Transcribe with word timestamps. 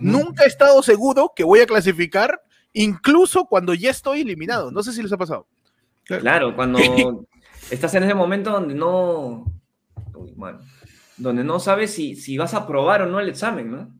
nunca 0.00 0.44
he 0.44 0.48
estado 0.48 0.82
seguro 0.82 1.32
que 1.34 1.44
voy 1.44 1.60
a 1.60 1.66
clasificar, 1.66 2.42
incluso 2.72 3.46
cuando 3.46 3.74
ya 3.74 3.90
estoy 3.90 4.22
eliminado. 4.22 4.70
No 4.70 4.82
sé 4.82 4.92
si 4.92 5.02
les 5.02 5.12
ha 5.12 5.18
pasado. 5.18 5.46
Claro, 6.04 6.54
cuando 6.54 6.78
estás 7.70 7.94
en 7.94 8.04
ese 8.04 8.14
momento 8.14 8.50
donde 8.50 8.74
no, 8.74 9.44
donde 11.16 11.44
no 11.44 11.60
sabes 11.60 11.92
si, 11.92 12.16
si 12.16 12.36
vas 12.36 12.54
a 12.54 12.58
aprobar 12.58 13.02
o 13.02 13.06
no 13.06 13.20
el 13.20 13.28
examen, 13.28 13.70
¿no? 13.70 13.94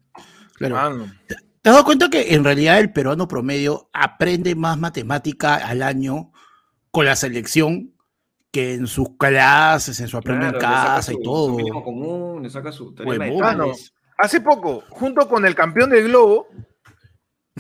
Claro. 0.55 1.07
¿Te 1.27 1.71
has 1.71 1.77
dado 1.77 1.85
cuenta 1.85 2.11
que 2.11 2.35
en 2.35 2.45
realidad 2.45 2.79
el 2.79 2.93
peruano 2.93 3.27
promedio 3.27 3.89
aprende 3.93 4.55
más 4.55 4.79
matemática 4.79 5.55
al 5.55 5.83
año 5.83 6.31
con 6.91 7.07
la 7.07 7.17
selección 7.17 7.95
que 8.55 8.75
en 8.75 8.87
sus 8.87 9.17
clases, 9.19 9.99
en 9.99 10.07
su 10.07 10.17
aprende 10.17 10.47
en 10.47 10.59
casa 10.59 11.13
y 11.13 11.21
todo. 11.21 11.57
común, 11.83 12.43
le 12.43 12.51
saca 12.51 12.71
su 12.71 12.95
hace 14.19 14.41
poco, 14.41 14.83
junto 14.91 15.29
con 15.29 15.47
el 15.47 15.55
campeón 15.55 15.91
del 15.91 16.05
globo, 16.09 16.49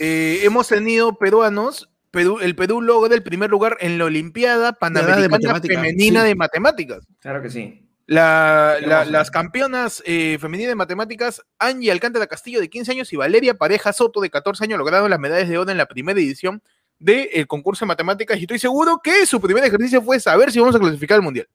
eh, 0.00 0.40
hemos 0.42 0.68
tenido 0.68 1.18
peruanos. 1.18 1.90
el 2.12 2.54
Perú 2.54 2.80
logró 2.80 3.12
el 3.12 3.22
primer 3.22 3.50
lugar 3.50 3.76
en 3.80 3.98
la 3.98 4.04
Olimpiada 4.04 4.72
Panamericana 4.72 5.60
Femenina 5.60 6.22
de 6.22 6.34
Matemáticas. 6.34 7.06
Claro 7.20 7.42
que 7.42 7.50
sí. 7.50 7.88
las 8.06 9.30
campeonas 9.30 10.02
eh, 10.06 10.38
femeninas 10.40 10.70
de 10.70 10.76
matemáticas, 10.76 11.42
Angie 11.58 11.90
Alcántara 11.90 12.26
Castillo, 12.26 12.60
de 12.60 12.70
15 12.70 12.92
años, 12.92 13.12
y 13.12 13.16
Valeria 13.16 13.54
Pareja 13.54 13.92
Soto, 13.92 14.20
de 14.20 14.30
14 14.30 14.64
años, 14.64 14.78
lograron 14.78 15.10
las 15.10 15.18
medallas 15.18 15.48
de 15.48 15.58
oro 15.58 15.70
en 15.70 15.78
la 15.78 15.86
primera 15.86 16.18
edición 16.18 16.62
del 16.98 17.46
concurso 17.48 17.84
de 17.84 17.88
matemáticas 17.88 18.38
y 18.38 18.42
estoy 18.42 18.58
seguro 18.58 19.00
que 19.02 19.26
su 19.26 19.40
primer 19.40 19.64
ejercicio 19.64 20.00
fue 20.00 20.20
saber 20.20 20.52
si 20.52 20.60
vamos 20.60 20.76
a 20.76 20.78
clasificar 20.78 21.16
al 21.16 21.22
mundial. 21.22 21.48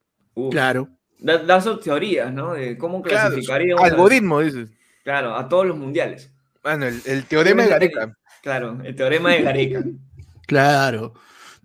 claro. 0.51 0.89
Das 1.21 1.65
teorías, 1.83 2.31
¿no? 2.31 2.53
De 2.53 2.77
cómo 2.77 3.01
clasificaríamos. 3.01 3.83
algoritmo, 3.83 4.39
dices. 4.39 4.69
Claro, 5.09 5.35
a 5.35 5.49
todos 5.49 5.65
los 5.65 5.75
mundiales. 5.75 6.31
Bueno, 6.61 6.85
el, 6.85 7.25
teorema 7.25 7.63
de 7.63 7.69
Gareca. 7.69 8.15
Claro, 8.43 8.77
el 8.83 8.95
teorema 8.95 9.31
de 9.31 9.41
Gareca. 9.41 9.83
claro. 10.47 11.15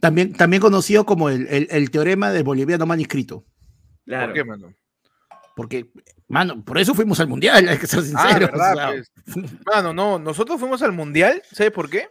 También, 0.01 0.33
también 0.33 0.63
conocido 0.63 1.05
como 1.05 1.29
el, 1.29 1.91
teorema 1.91 2.31
del 2.31 2.43
boliviano 2.43 2.87
manuscrito. 2.87 3.45
Claro. 4.07 4.29
¿Por 4.29 4.33
qué, 4.33 4.45
mano? 4.45 4.75
Porque, 5.55 5.91
mano, 6.27 6.65
por 6.65 6.79
eso 6.79 6.95
fuimos 6.95 7.21
al 7.21 7.29
mundial, 7.29 7.69
hay 7.69 7.77
que 7.77 7.87
ser 7.87 7.99
ah, 7.99 8.03
sinceros. 8.03 8.51
Pues. 8.51 9.53
Mano, 9.67 9.93
no, 9.93 10.19
nosotros 10.19 10.59
fuimos 10.59 10.81
al 10.81 10.93
mundial, 10.93 11.43
¿sabes 11.53 11.71
por 11.71 11.91
qué? 11.91 12.09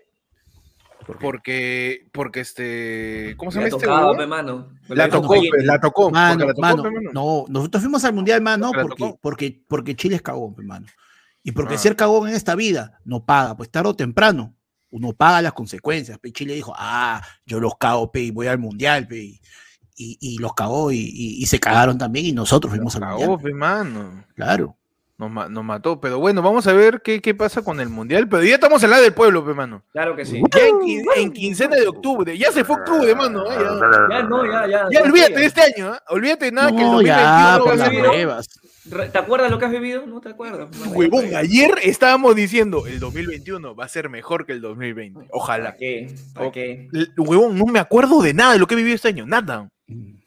Porque, 1.19 2.09
porque 2.13 2.41
este, 2.41 3.33
¿cómo 3.37 3.49
se 3.49 3.57
llama 3.57 3.69
este? 3.69 4.27
mano. 4.27 4.69
La 4.89 5.09
tocó, 5.09 5.33
la 5.63 5.81
tocó. 5.81 6.11
Mano, 6.11 6.45
mano, 6.59 6.83
no, 7.11 7.45
nosotros 7.49 7.81
fuimos 7.81 8.05
al 8.05 8.13
mundial, 8.13 8.39
mano, 8.43 8.71
porque, 8.71 9.15
porque, 9.19 9.63
porque 9.67 9.95
Chile 9.95 10.17
es 10.17 10.21
cagón, 10.21 10.53
mano. 10.59 10.85
Y 11.43 11.51
porque 11.51 11.75
ah. 11.75 11.77
ser 11.77 11.95
cagón 11.95 12.29
en 12.29 12.35
esta 12.35 12.55
vida 12.55 12.99
no 13.03 13.25
paga, 13.25 13.55
pues 13.55 13.69
tarde 13.69 13.89
o 13.89 13.95
temprano 13.95 14.55
uno 14.93 15.11
paga 15.11 15.41
las 15.41 15.53
consecuencias. 15.53 16.19
Pe. 16.19 16.31
Chile 16.31 16.53
dijo, 16.53 16.73
ah, 16.77 17.21
yo 17.45 17.59
los 17.59 17.77
cago, 17.77 18.11
pe, 18.11 18.21
y 18.21 18.31
voy 18.31 18.47
al 18.47 18.59
mundial, 18.59 19.07
pe. 19.07 19.39
Y, 19.95 20.17
y, 20.19 20.37
los 20.37 20.53
cagó 20.53 20.91
y, 20.91 20.97
y, 20.97 21.45
se 21.45 21.59
cagaron 21.59 21.97
también 21.97 22.25
y 22.25 22.31
nosotros 22.31 22.71
fuimos 22.71 22.95
al 22.95 23.09
mundial. 23.09 23.39
Pe, 23.41 23.53
mano. 23.53 24.23
Claro. 24.35 24.77
Nos, 25.17 25.31
mató, 25.63 26.01
pero 26.01 26.19
bueno, 26.19 26.41
vamos 26.41 26.67
a 26.67 26.73
ver 26.73 27.01
qué, 27.01 27.21
qué, 27.21 27.33
pasa 27.33 27.63
con 27.63 27.79
el 27.79 27.89
mundial. 27.89 28.27
Pero 28.27 28.43
ya 28.43 28.55
estamos 28.55 28.83
en 28.83 28.89
la 28.89 28.99
del 28.99 29.13
pueblo, 29.13 29.45
pe, 29.45 29.53
mano. 29.53 29.83
Claro 29.91 30.15
que 30.15 30.25
sí. 30.25 30.41
Ya 30.51 30.61
en, 31.15 31.31
quincena 31.31 31.75
de 31.75 31.87
octubre. 31.87 32.37
Ya 32.37 32.51
se 32.51 32.63
fue 32.63 32.75
octubre, 32.75 33.15
mano. 33.15 33.45
¿eh? 33.51 33.55
Ya, 33.57 34.17
ya 34.17 34.23
no, 34.23 34.45
ya, 34.45 34.67
ya. 34.67 34.87
Ya 34.91 35.01
olvídate 35.01 35.39
de 35.39 35.45
este 35.45 35.61
año, 35.61 35.93
¿eh? 35.93 35.99
Olvídate 36.09 36.51
nada 36.51 36.69
que 36.69 36.83
el 36.83 36.91
2021 36.91 37.01
ya, 37.01 37.57
va 37.57 37.85
a 37.85 37.89
pruebas. 37.89 38.47
¿Te 38.89 39.17
acuerdas 39.17 39.49
lo 39.49 39.59
que 39.59 39.65
has 39.65 39.71
vivido? 39.71 40.05
No 40.05 40.19
te 40.19 40.29
acuerdas. 40.29 40.69
Huevón, 40.93 41.35
ayer 41.35 41.75
estábamos 41.83 42.35
diciendo 42.35 42.85
el 42.85 42.99
2021 42.99 43.75
va 43.75 43.85
a 43.85 43.89
ser 43.89 44.09
mejor 44.09 44.45
que 44.45 44.51
el 44.51 44.61
2020. 44.61 45.27
Ojalá. 45.31 45.65
¿Para 45.65 45.77
qué? 45.77 46.15
¿Para 46.33 46.51
qué? 46.51 46.89
Huevón, 47.17 47.57
no 47.57 47.65
me 47.65 47.79
acuerdo 47.79 48.21
de 48.21 48.33
nada 48.33 48.53
de 48.53 48.59
lo 48.59 48.67
que 48.67 48.75
he 48.75 48.77
vivido 48.77 48.95
este 48.95 49.09
año. 49.09 49.25
Nada. 49.25 49.69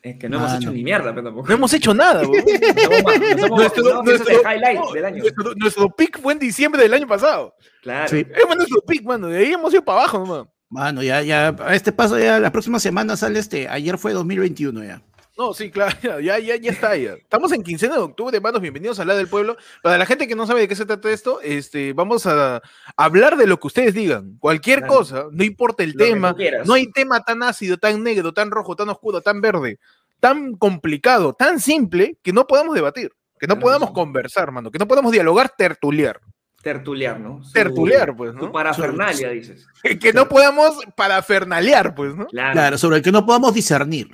Es 0.03 0.17
que 0.17 0.29
no 0.29 0.39
hemos 0.39 0.55
hecho 0.55 0.71
ni 0.71 0.85
mierda, 0.85 1.11
pero 1.11 1.25
tampoco. 1.25 1.49
No 1.49 1.55
hemos 1.55 1.73
hecho 1.73 1.93
nada. 1.93 2.23
Nuestro, 5.57 5.91
pick 5.91 6.21
fue 6.21 6.35
en 6.35 6.39
diciembre 6.39 6.83
del 6.83 6.95
año 6.95 7.09
pasado. 7.09 7.55
Claro. 7.83 8.09
Sí. 8.09 8.19
Es 8.19 8.57
nuestro 8.57 8.81
pick, 8.83 9.05
mano. 9.05 9.29
De 9.29 9.39
ahí 9.39 9.53
hemos 9.53 9.73
ido 9.73 9.85
para 9.85 10.01
abajo, 10.01 10.25
mano. 10.25 10.53
Mano, 10.69 11.03
ya, 11.03 11.23
ya, 11.23 11.55
a 11.59 11.75
este 11.75 11.93
paso 11.93 12.19
ya 12.19 12.41
la 12.41 12.53
próxima 12.53 12.79
semana 12.79 13.17
sale 13.17 13.39
este. 13.39 13.69
Ayer 13.69 13.99
fue 13.99 14.13
2021 14.13 14.85
ya. 14.85 15.03
No, 15.37 15.53
sí, 15.53 15.71
claro, 15.71 15.97
ya, 16.21 16.39
ya, 16.39 16.57
ya 16.57 16.71
está. 16.71 16.97
Ya. 16.97 17.13
Estamos 17.13 17.53
en 17.53 17.63
quincena 17.63 17.97
de 17.97 18.01
octubre, 18.01 18.35
hermanos. 18.35 18.63
Bienvenidos 18.63 18.99
a 19.01 19.05
la 19.05 19.15
del 19.15 19.29
pueblo. 19.29 19.57
Para 19.83 19.99
la 19.99 20.07
gente 20.07 20.27
que 20.27 20.35
no 20.35 20.47
sabe 20.47 20.61
de 20.61 20.69
qué 20.69 20.75
se 20.75 20.87
trata 20.87 21.11
esto, 21.11 21.41
este, 21.43 21.93
vamos 21.93 22.27
a 22.27 22.63
hablar 22.97 23.37
de 23.37 23.47
lo 23.47 23.61
que 23.61 23.67
ustedes 23.67 23.93
digan. 23.93 24.39
Cualquier 24.39 24.87
cosa, 24.87 25.27
no 25.31 25.45
importa 25.45 25.83
el 25.83 25.95
tema. 25.95 26.35
No 26.65 26.73
hay 26.73 26.91
tema 26.91 27.21
tan 27.21 27.43
ácido, 27.43 27.77
tan 27.77 28.03
negro, 28.03 28.33
tan 28.33 28.51
rojo, 28.51 28.77
tan 28.77 28.89
oscuro, 28.89 29.21
tan 29.21 29.43
verde, 29.43 29.79
tan 30.21 30.55
complicado, 30.55 31.35
tan 31.35 31.61
simple 31.61 32.17
que 32.23 32.33
no 32.33 32.47
podamos 32.47 32.75
debatir, 32.75 33.13
que 33.39 33.47
no 33.47 33.59
podamos 33.59 33.91
conversar, 33.91 34.45
hermano, 34.45 34.71
que 34.71 34.79
no 34.79 34.89
podamos 34.89 35.13
dialogar, 35.13 35.53
tertuliar. 35.57 36.19
Tertuliar, 36.63 37.21
¿no? 37.21 37.43
tertuliar, 37.53 38.17
pues, 38.17 38.35
¿no? 38.35 38.51
parafernalia, 38.51 39.29
dices. 39.31 39.67
Que, 40.01 40.13
no 40.13 40.29
podamos 40.29 40.79
parafernaliar, 40.97 41.95
pues, 41.95 42.17
¿no? 42.17 42.27
claro, 42.27 42.79
sobre 42.79 42.97
el 42.97 43.03
que 43.03 43.13
no 43.13 43.25
podamos 43.25 43.55
discernir 43.55 44.09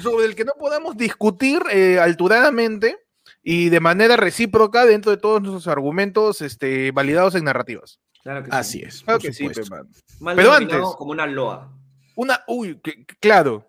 sobre 0.00 0.26
el 0.26 0.34
que 0.34 0.44
no 0.44 0.52
podamos 0.58 0.96
discutir 0.96 1.62
eh, 1.70 1.98
alturadamente 1.98 2.98
y 3.42 3.68
de 3.68 3.80
manera 3.80 4.16
recíproca 4.16 4.84
dentro 4.84 5.10
de 5.10 5.16
todos 5.16 5.42
nuestros 5.42 5.68
argumentos 5.68 6.40
este, 6.40 6.90
validados 6.92 7.34
en 7.34 7.44
narrativas. 7.44 8.00
Claro 8.22 8.44
que 8.44 8.50
Así 8.52 8.82
es. 8.82 9.02
Claro 9.02 9.18
que 9.18 9.32
sí, 9.32 9.48
pero 10.36 10.52
antes. 10.52 10.80
Como 10.96 11.10
una 11.10 11.26
loa. 11.26 11.72
Una, 12.14 12.42
uy, 12.46 12.80
claro. 13.20 13.68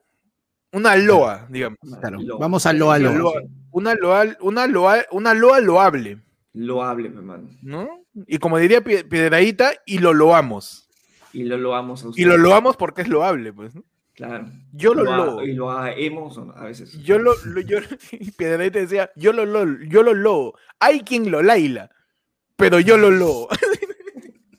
Una 0.71 0.95
loa, 0.95 1.45
digamos. 1.49 1.77
Vamos 2.39 2.65
a 2.65 2.73
loa, 2.73 2.99
loa. 2.99 3.41
Una 3.71 3.95
loa, 3.95 4.25
una 4.41 4.67
loa, 4.67 5.05
una 5.11 5.33
loa 5.33 5.59
loable. 5.59 6.19
Loable, 6.53 7.09
hermano. 7.09 7.49
¿No? 7.61 8.05
Y 8.27 8.37
como 8.37 8.59
diría 8.59 8.83
Piedradita, 8.83 9.71
y 9.85 9.99
lo 9.99 10.13
loamos. 10.13 10.87
Y 11.31 11.43
lo 11.43 11.57
loamos 11.57 12.05
Y 12.15 12.25
lo 12.25 12.37
loamos 12.37 12.77
porque 12.77 13.01
es 13.01 13.07
loable, 13.07 13.51
pues, 13.53 13.73
¿no? 13.73 13.83
Claro. 14.15 14.45
Yo 14.71 14.93
lo, 14.93 15.03
lo, 15.03 15.43
Y 15.43 15.53
lo 15.53 15.85
hemos 15.87 16.37
a 16.55 16.65
veces. 16.65 17.01
Yo 17.03 17.17
lo, 17.17 17.33
lo 17.45 17.61
yo, 17.61 17.79
Pedrete 18.37 18.81
decía, 18.81 19.11
yo 19.15 19.33
lo, 19.33 19.45
lo, 19.45 19.65
yo 19.87 20.03
lo 20.03 20.13
lo. 20.13 20.53
Hay 20.79 21.01
quien 21.01 21.31
lo 21.31 21.41
laila, 21.41 21.89
pero 22.55 22.79
yo 22.79 22.97
lo 22.97 23.09
lo. 23.09 23.47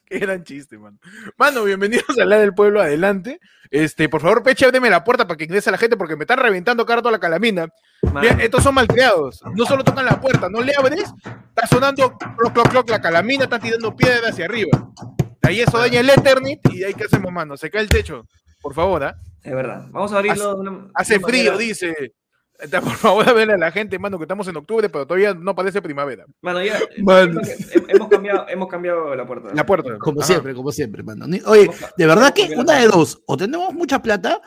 Qué 0.06 0.18
gran 0.18 0.44
chiste, 0.44 0.78
mano. 0.78 0.98
Mano, 1.36 1.64
bienvenidos 1.64 2.18
a 2.18 2.24
la 2.24 2.38
del 2.38 2.54
pueblo, 2.54 2.80
adelante. 2.80 3.40
Este, 3.70 4.08
por 4.08 4.20
favor, 4.20 4.42
Peche, 4.42 4.66
ábreme 4.66 4.90
la 4.90 5.02
puerta 5.02 5.26
para 5.26 5.36
que 5.36 5.44
ingrese 5.44 5.70
la 5.70 5.78
gente 5.78 5.96
porque 5.96 6.14
me 6.14 6.24
están 6.24 6.38
reventando 6.38 6.84
cara 6.86 7.00
toda 7.00 7.12
la 7.12 7.18
calamina. 7.18 7.68
estos 8.38 8.62
son 8.62 8.74
malcriados. 8.74 9.42
No 9.54 9.64
solo 9.66 9.82
tocan 9.82 10.04
la 10.04 10.20
puerta, 10.20 10.48
no 10.48 10.60
le 10.62 10.72
abres, 10.76 11.12
está 11.48 11.66
sonando 11.66 12.16
cloc, 12.16 12.52
cloc, 12.52 12.68
cloc, 12.70 12.90
la 12.90 13.00
calamina 13.00 13.44
está 13.44 13.58
tirando 13.58 13.96
piedra 13.96 14.28
hacia 14.28 14.44
arriba. 14.44 14.92
Ahí 15.42 15.60
eso 15.60 15.78
daña 15.78 16.00
el 16.00 16.10
Eternit 16.10 16.60
y 16.72 16.84
ahí 16.84 16.94
que 16.94 17.04
hacemos, 17.04 17.32
mano. 17.32 17.56
Se 17.56 17.70
cae 17.70 17.82
el 17.82 17.88
techo. 17.88 18.26
Por 18.60 18.74
favor, 18.74 19.02
¿ah? 19.02 19.16
Es 19.44 19.54
verdad. 19.54 19.86
Vamos 19.90 20.12
a 20.12 20.18
abrirlo. 20.18 20.90
Hace, 20.94 21.20
frío, 21.20 21.56
dice. 21.58 22.14
Por 22.70 22.94
favor, 22.94 23.28
a 23.28 23.32
ver 23.32 23.50
a 23.50 23.58
la 23.58 23.70
gente, 23.72 23.98
mano, 23.98 24.16
que 24.16 24.24
estamos 24.24 24.46
en 24.48 24.56
octubre, 24.56 24.88
pero 24.88 25.06
todavía 25.06 25.34
no 25.34 25.54
parece 25.54 25.82
primavera. 25.82 26.24
Mano, 26.40 26.62
ya. 26.62 26.78
Hemos, 26.96 28.08
cambiado, 28.08 28.46
hemos 28.48 28.68
cambiado 28.68 29.14
la 29.14 29.26
puerta. 29.26 29.50
La 29.52 29.66
puerta. 29.66 29.98
Como 29.98 30.22
siempre, 30.22 30.54
como 30.54 30.72
siempre, 30.72 31.02
mano. 31.02 31.26
Oye, 31.46 31.70
de 31.96 32.06
verdad 32.06 32.32
que 32.32 32.54
una 32.56 32.78
de 32.78 32.86
dos, 32.86 33.22
o 33.26 33.36
tenemos 33.36 33.74
mucha 33.74 34.00
plata, 34.00 34.40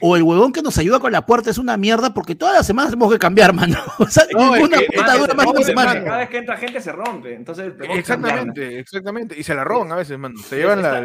o 0.00 0.16
el 0.16 0.22
huevón 0.22 0.52
que 0.52 0.62
nos 0.62 0.78
ayuda 0.78 1.00
con 1.00 1.10
la 1.10 1.26
puerta 1.26 1.50
es 1.50 1.58
una 1.58 1.76
mierda, 1.76 2.14
porque 2.14 2.34
todas 2.34 2.54
las 2.54 2.66
semanas 2.66 2.90
tenemos 2.90 3.12
que 3.12 3.18
cambiar, 3.18 3.52
mano. 3.52 3.76
O 3.98 4.06
sea, 4.06 4.24
no, 4.32 4.52
una 4.52 4.78
puta 4.94 5.16
dura 5.16 5.34
más 5.34 5.46
de 5.46 5.52
una 5.52 5.62
semana. 5.62 6.04
Cada 6.04 6.18
vez 6.18 6.28
que 6.28 6.38
entra 6.38 6.56
gente 6.56 6.80
se 6.80 6.92
rompe. 6.92 7.34
Entonces, 7.34 7.72
exactamente, 7.80 8.78
exactamente. 8.78 9.38
Y 9.38 9.42
se 9.42 9.54
la 9.54 9.64
roban 9.64 9.90
a 9.92 9.96
veces, 9.96 10.18
mano. 10.18 10.38
Se 10.38 10.56
llevan 10.56 10.82
la. 10.82 11.02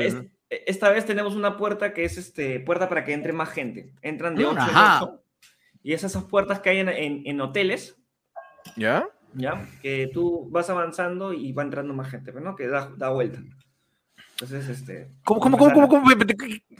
Esta 0.51 0.89
vez 0.89 1.05
tenemos 1.05 1.35
una 1.35 1.55
puerta 1.55 1.93
que 1.93 2.03
es 2.03 2.17
este 2.17 2.59
puerta 2.59 2.89
para 2.89 3.05
que 3.05 3.13
entre 3.13 3.33
más 3.33 3.49
gente. 3.49 3.93
Entran 4.01 4.35
de 4.35 4.45
8 4.45 4.59
a 4.59 4.99
8 5.03 5.23
y 5.83 5.93
es 5.93 6.03
esas 6.03 6.25
puertas 6.25 6.59
que 6.59 6.69
hay 6.69 6.79
en, 6.79 6.89
en, 7.25 7.41
hoteles. 7.41 7.97
¿Ya? 8.75 9.07
¿Ya? 9.33 9.67
Que 9.81 10.09
tú 10.13 10.49
vas 10.51 10.69
avanzando 10.69 11.33
y 11.33 11.53
va 11.53 11.63
entrando 11.63 11.93
más 11.93 12.09
gente, 12.09 12.31
¿no? 12.33 12.55
Que 12.55 12.67
da, 12.67 12.91
da 12.97 13.09
vuelta. 13.09 13.41
Entonces, 14.33 14.67
este. 14.69 15.11
¿Cómo, 15.23 15.39
cómo, 15.39 15.57
cómo, 15.57 15.73
cómo, 15.73 15.87
cómo? 15.87 16.09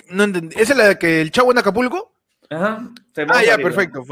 No 0.09 0.23
entendí. 0.23 0.55
¿Esa 0.59 0.73
es 0.73 0.77
la 0.77 0.95
que 0.99 1.21
el 1.21 1.31
chavo 1.31 1.51
en 1.51 1.57
Acapulco? 1.59 2.13
Ajá. 2.51 2.81
Ah, 3.29 3.43
ya, 3.45 3.57
perfecto. 3.57 4.03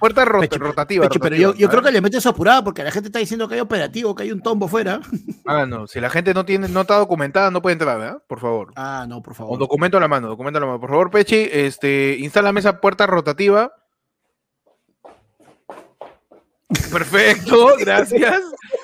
Puerta 0.00 0.24
rota- 0.24 0.40
Pecho, 0.48 0.58
rotativa. 0.58 1.08
Pero 1.08 1.14
rotativa. 1.20 1.36
yo, 1.36 1.54
yo 1.54 1.68
creo 1.68 1.80
que 1.80 1.92
le 1.92 2.00
metes 2.00 2.26
apurada 2.26 2.64
porque 2.64 2.82
la 2.82 2.90
gente 2.90 3.06
está 3.08 3.20
diciendo 3.20 3.46
que 3.46 3.54
hay 3.54 3.60
operativo, 3.60 4.16
que 4.16 4.24
hay 4.24 4.32
un 4.32 4.42
tombo 4.42 4.66
fuera. 4.66 5.00
Ah, 5.46 5.64
no. 5.64 5.86
Si 5.86 6.00
la 6.00 6.10
gente 6.10 6.34
no 6.34 6.44
tiene, 6.44 6.68
no 6.68 6.80
está 6.80 6.96
documentada, 6.98 7.52
no 7.52 7.62
puede 7.62 7.74
entrar, 7.74 7.98
¿verdad? 7.98 8.22
Por 8.26 8.40
favor. 8.40 8.72
Ah, 8.74 9.06
no, 9.08 9.22
por 9.22 9.32
O 9.32 9.36
favor. 9.36 9.58
documento 9.60 9.96
a 9.96 10.00
la 10.00 10.08
mano, 10.08 10.26
documento 10.26 10.58
a 10.58 10.60
la 10.60 10.66
mano. 10.66 10.80
Por 10.80 10.90
favor, 10.90 11.10
Pechi, 11.12 11.48
este, 11.52 12.16
instálame 12.18 12.58
esa 12.58 12.80
puerta 12.80 13.06
rotativa. 13.06 13.72
Perfecto, 16.92 17.74
gracias. 17.78 18.42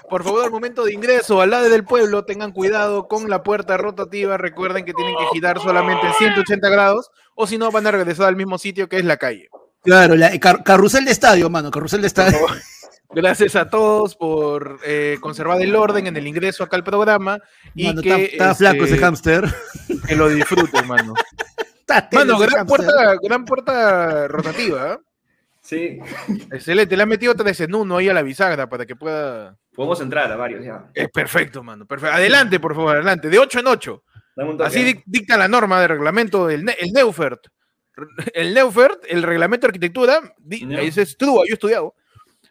Por 0.09 0.23
favor, 0.23 0.45
al 0.45 0.51
momento 0.53 0.85
de 0.85 0.93
ingreso 0.95 1.41
al 1.41 1.51
lado 1.51 1.69
del 1.69 1.85
pueblo, 1.85 2.25
tengan 2.25 2.53
cuidado 2.53 3.09
con 3.09 3.29
la 3.29 3.43
puerta 3.43 3.77
rotativa. 3.77 4.37
Recuerden 4.37 4.85
que 4.85 4.95
tienen 4.95 5.17
que 5.17 5.25
girar 5.33 5.59
solamente 5.61 6.07
180 6.19 6.69
grados 6.69 7.11
o 7.35 7.47
si 7.47 7.59
no 7.59 7.71
van 7.71 7.87
a 7.87 7.91
regresar 7.91 8.27
al 8.27 8.37
mismo 8.37 8.59
sitio 8.59 8.89
que 8.89 8.97
es 8.99 9.05
la 9.05 9.17
calle. 9.17 9.49
Claro, 9.83 10.15
la, 10.15 10.39
car- 10.39 10.63
carrusel 10.63 11.05
de 11.05 11.11
estadio, 11.13 11.51
mano, 11.51 11.71
carrusel 11.71 12.01
de 12.01 12.07
estadio. 12.07 12.39
Gracias 13.15 13.57
a 13.57 13.69
todos 13.69 14.17
por 14.17 14.79
eh, 14.87 15.19
conservar 15.21 15.61
el 15.61 15.77
orden 15.77 16.07
en 16.07 16.17
el 16.17 16.27
ingreso 16.27 16.65
acá 16.65 16.77
al 16.77 16.85
programa 16.85 17.39
y 17.75 17.89
Mano, 17.89 18.01
que, 18.01 18.09
está, 18.25 18.33
está 18.51 18.55
flaco 18.55 18.85
ese 18.85 18.97
hámster. 18.99 19.45
que 20.09 20.17
lo 20.17 20.29
disfruten, 20.29 20.87
mano. 20.87 21.15
Mano, 22.13 22.39
gran 22.39 22.67
puerta, 22.67 22.93
gran 23.23 23.45
puerta 23.45 24.27
rotativa. 24.29 24.93
¿eh? 24.95 24.99
Sí. 25.61 25.99
Excelente, 26.51 26.97
le 26.97 27.03
han 27.03 27.09
metido 27.09 27.35
tres 27.35 27.61
en 27.61 27.75
uno 27.75 27.99
ahí 27.99 28.09
a 28.09 28.15
la 28.15 28.23
bisagra 28.23 28.67
para 28.69 28.87
que 28.87 28.97
pueda. 28.97 29.57
Podemos 29.75 30.01
entrar 30.01 30.33
a 30.33 30.37
varios 30.37 30.65
ya. 30.65 30.87
Es 30.95 31.11
perfecto, 31.11 31.63
mano. 31.63 31.85
Perfecto. 31.85 32.17
Adelante, 32.17 32.59
por 32.61 32.75
favor, 32.75 32.95
adelante. 32.97 33.29
De 33.29 33.39
8 33.39 33.61
en 33.61 33.67
8. 33.67 34.03
Así 34.65 34.81
dic- 34.85 35.03
dicta 35.07 35.37
la 35.37 35.49
norma 35.49 35.81
de 35.81 35.89
reglamento 35.89 36.47
del 36.47 36.69
el 36.79 36.93
Neufert. 36.93 37.47
El 38.33 38.55
Neufert, 38.55 39.05
el 39.09 39.23
reglamento 39.23 39.67
de 39.67 39.69
arquitectura, 39.71 40.35
di- 40.39 40.67
Ya. 40.67 40.81
ese 40.81 41.03
es 41.03 41.17
true, 41.17 41.35
yo 41.47 41.51
he 41.51 41.55
estudiado. 41.55 41.95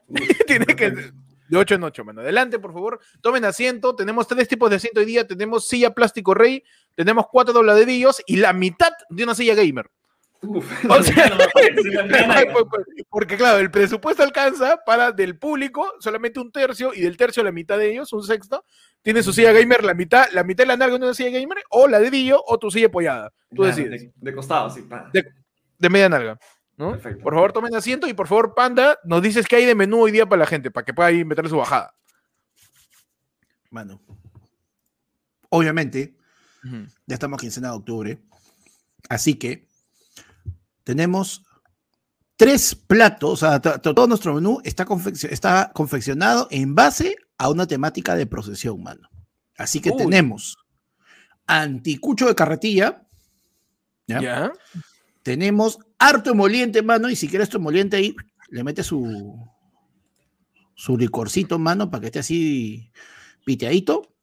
Tiene 0.47 0.65
que 0.67 0.91
de 0.91 1.57
8 1.57 1.75
en 1.75 1.83
8, 1.83 2.05
mano. 2.05 2.21
Adelante, 2.21 2.59
por 2.59 2.71
favor. 2.71 2.99
Tomen 3.21 3.43
asiento. 3.43 3.93
Tenemos 3.95 4.25
tres 4.27 4.47
tipos 4.47 4.69
de 4.69 4.77
asiento 4.77 5.01
hoy 5.01 5.05
día. 5.05 5.27
Tenemos 5.27 5.67
silla 5.67 5.93
plástico 5.93 6.33
rey, 6.33 6.63
tenemos 6.95 7.25
cuatro 7.29 7.53
dobladillos 7.53 8.21
y 8.25 8.38
la 8.38 8.53
mitad 8.53 8.91
de 9.09 9.23
una 9.25 9.35
silla 9.35 9.53
gamer. 9.55 9.89
Uf, 10.43 10.85
O 10.89 11.03
sea, 11.03 11.29
no. 11.29 11.38
Porque 13.09 13.38
claro, 13.38 13.59
el 13.59 13.69
presupuesto 13.69 14.23
alcanza 14.23 14.79
para 14.85 15.11
del 15.11 15.38
público 15.38 15.93
solamente 15.99 16.39
un 16.39 16.51
tercio 16.51 16.93
y 16.93 17.01
del 17.01 17.17
tercio 17.17 17.43
la 17.43 17.51
mitad 17.51 17.77
de 17.77 17.91
ellos, 17.91 18.11
un 18.13 18.23
sexto, 18.23 18.65
tiene 19.01 19.21
su 19.23 19.33
silla 19.33 19.51
gamer, 19.51 19.83
la 19.83 19.93
mitad, 19.93 20.25
la 20.33 20.43
mitad 20.43 20.63
de 20.63 20.67
la 20.69 20.77
narga 20.77 20.97
de 20.97 21.05
una 21.05 21.13
silla 21.13 21.29
gamer, 21.39 21.59
o 21.69 21.88
la 21.88 21.99
de 21.99 22.09
Dillo, 22.09 22.41
o 22.47 22.57
tu 22.57 22.71
silla 22.71 22.88
apoyada. 22.88 23.31
Tú 23.55 23.63
Ya, 23.63 23.69
decides. 23.69 24.01
De, 24.01 24.11
de 24.15 24.33
costado, 24.35 24.69
sí. 24.69 24.83
De- 25.13 25.31
De 25.77 25.89
media 25.89 26.09
narga. 26.09 26.39
¿no? 26.77 26.91
Perfecto. 26.91 27.21
Por 27.23 27.33
favor, 27.35 27.53
tomen 27.53 27.75
asiento 27.75 28.07
y 28.07 28.13
por 28.13 28.27
favor, 28.27 28.55
Panda, 28.55 28.97
nos 29.03 29.21
dices 29.21 29.45
qué 29.47 29.57
hay 29.57 29.65
de 29.65 29.75
menú 29.75 30.01
hoy 30.01 30.11
día 30.11 30.25
para 30.25 30.39
la 30.39 30.47
gente, 30.47 30.71
para 30.71 30.83
que 30.85 30.93
pueda 30.93 31.11
ir 31.11 31.25
meterle 31.25 31.49
su 31.51 31.57
bajada. 31.57 31.93
Mano. 33.69 34.01
Obviamente, 35.49 36.15
ya 37.05 37.13
estamos 37.15 37.39
quincena 37.39 37.69
de 37.71 37.75
octubre. 37.77 38.17
Así 39.09 39.35
que 39.35 39.67
tenemos 40.83 41.44
tres 42.36 42.74
platos, 42.75 43.31
o 43.31 43.36
sea, 43.38 43.62
to- 43.62 43.80
to- 43.80 43.94
todo 43.94 44.07
nuestro 44.07 44.33
menú 44.33 44.60
está, 44.63 44.86
confeccio- 44.86 45.30
está 45.30 45.72
confeccionado 45.74 46.48
en 46.51 46.74
base 46.75 47.16
a 47.38 47.50
una 47.50 47.68
temática 47.68 48.16
de 48.16 48.25
procesión, 48.25 48.81
mano. 48.81 49.07
Así 49.57 49.80
que 49.80 49.92
Uy. 49.92 49.98
tenemos 49.98 50.57
anticucho 51.45 52.28
de 52.28 52.36
carretilla, 52.36 53.04
¿ya? 54.07 54.22
¿Ya? 54.22 54.51
tenemos 55.24 55.78
harto 56.00 56.31
emoliente, 56.31 56.81
mano, 56.81 57.10
y 57.10 57.16
si 57.16 57.27
quieres 57.27 57.50
tu 57.50 57.57
emoliente 57.57 57.98
ahí, 57.98 58.16
le 58.50 58.63
metes 58.63 58.88
su, 58.88 59.38
su 60.75 60.98
licorcito, 60.98 61.60
mano, 61.60 61.92
para 61.92 62.01
que 62.01 62.07
esté 62.07 62.19
así 62.19 62.92
piteadito. 63.45 64.13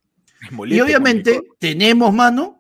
Y 0.69 0.81
obviamente 0.81 1.41
tenemos, 1.59 2.13
mano, 2.13 2.58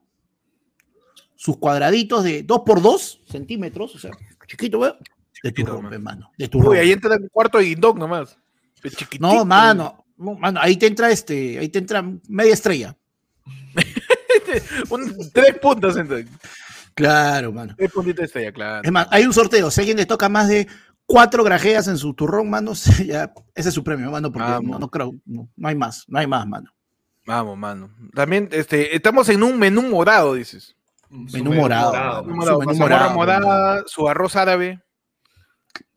sus 1.38 1.56
cuadraditos 1.56 2.24
de 2.24 2.42
2 2.42 2.62
por 2.66 2.82
2 2.82 3.22
centímetros, 3.30 3.94
o 3.94 3.98
sea, 4.00 4.10
chiquito, 4.48 4.80
weón, 4.80 4.96
de 5.40 5.52
tu 5.52 5.64
rompe, 5.64 5.96
mano. 6.00 6.32
De 6.36 6.48
tu 6.48 6.58
Uy, 6.58 6.64
rompe. 6.64 6.80
ahí 6.80 6.90
entra 6.90 7.14
un 7.16 7.28
cuarto 7.28 7.58
de 7.58 7.64
guindón 7.66 7.96
nomás. 7.96 8.36
No, 9.20 9.44
mano, 9.44 10.04
no, 10.16 10.34
mano, 10.34 10.58
ahí 10.60 10.76
te 10.76 10.88
entra 10.88 11.12
este, 11.12 11.60
ahí 11.60 11.68
te 11.68 11.78
entra 11.78 12.02
media 12.28 12.54
estrella. 12.54 12.96
Un- 14.90 15.30
tres 15.32 15.58
puntos 15.60 15.96
entonces. 15.96 16.26
Claro, 16.94 17.52
mano. 17.52 17.74
Tres 17.76 17.92
puntitos 17.92 18.18
de 18.18 18.24
estrella, 18.24 18.52
claro. 18.52 18.82
Es 18.84 18.90
más, 18.90 19.06
hay 19.12 19.24
un 19.24 19.32
sorteo. 19.32 19.70
Si 19.70 19.80
alguien 19.80 19.96
le 19.96 20.06
toca 20.06 20.28
más 20.28 20.48
de 20.48 20.66
cuatro 21.06 21.44
grajeas 21.44 21.86
en 21.86 21.98
su 21.98 22.14
turrón, 22.14 22.50
mano, 22.50 22.72
ya, 23.06 23.32
ese 23.54 23.68
es 23.68 23.74
su 23.74 23.84
premio, 23.84 24.10
mano, 24.10 24.32
porque 24.32 24.58
no 24.60 24.90
creo, 24.90 25.14
no, 25.24 25.48
no 25.56 25.68
hay 25.68 25.76
más, 25.76 26.04
no 26.08 26.18
hay 26.18 26.26
más, 26.26 26.48
mano. 26.48 26.72
Vamos, 27.26 27.56
mano. 27.56 27.90
También 28.12 28.48
este, 28.50 28.96
estamos 28.96 29.28
en 29.28 29.44
un 29.44 29.56
menú 29.56 29.82
morado, 29.82 30.34
dices. 30.34 30.74
Menú 31.10 31.54
morado, 31.54 32.22
Menú 32.24 32.42
Su 32.42 32.58
menú 32.60 32.74
morado, 32.74 33.10
morada, 33.14 33.82
su 33.86 34.08
arroz 34.08 34.36
árabe, 34.36 34.80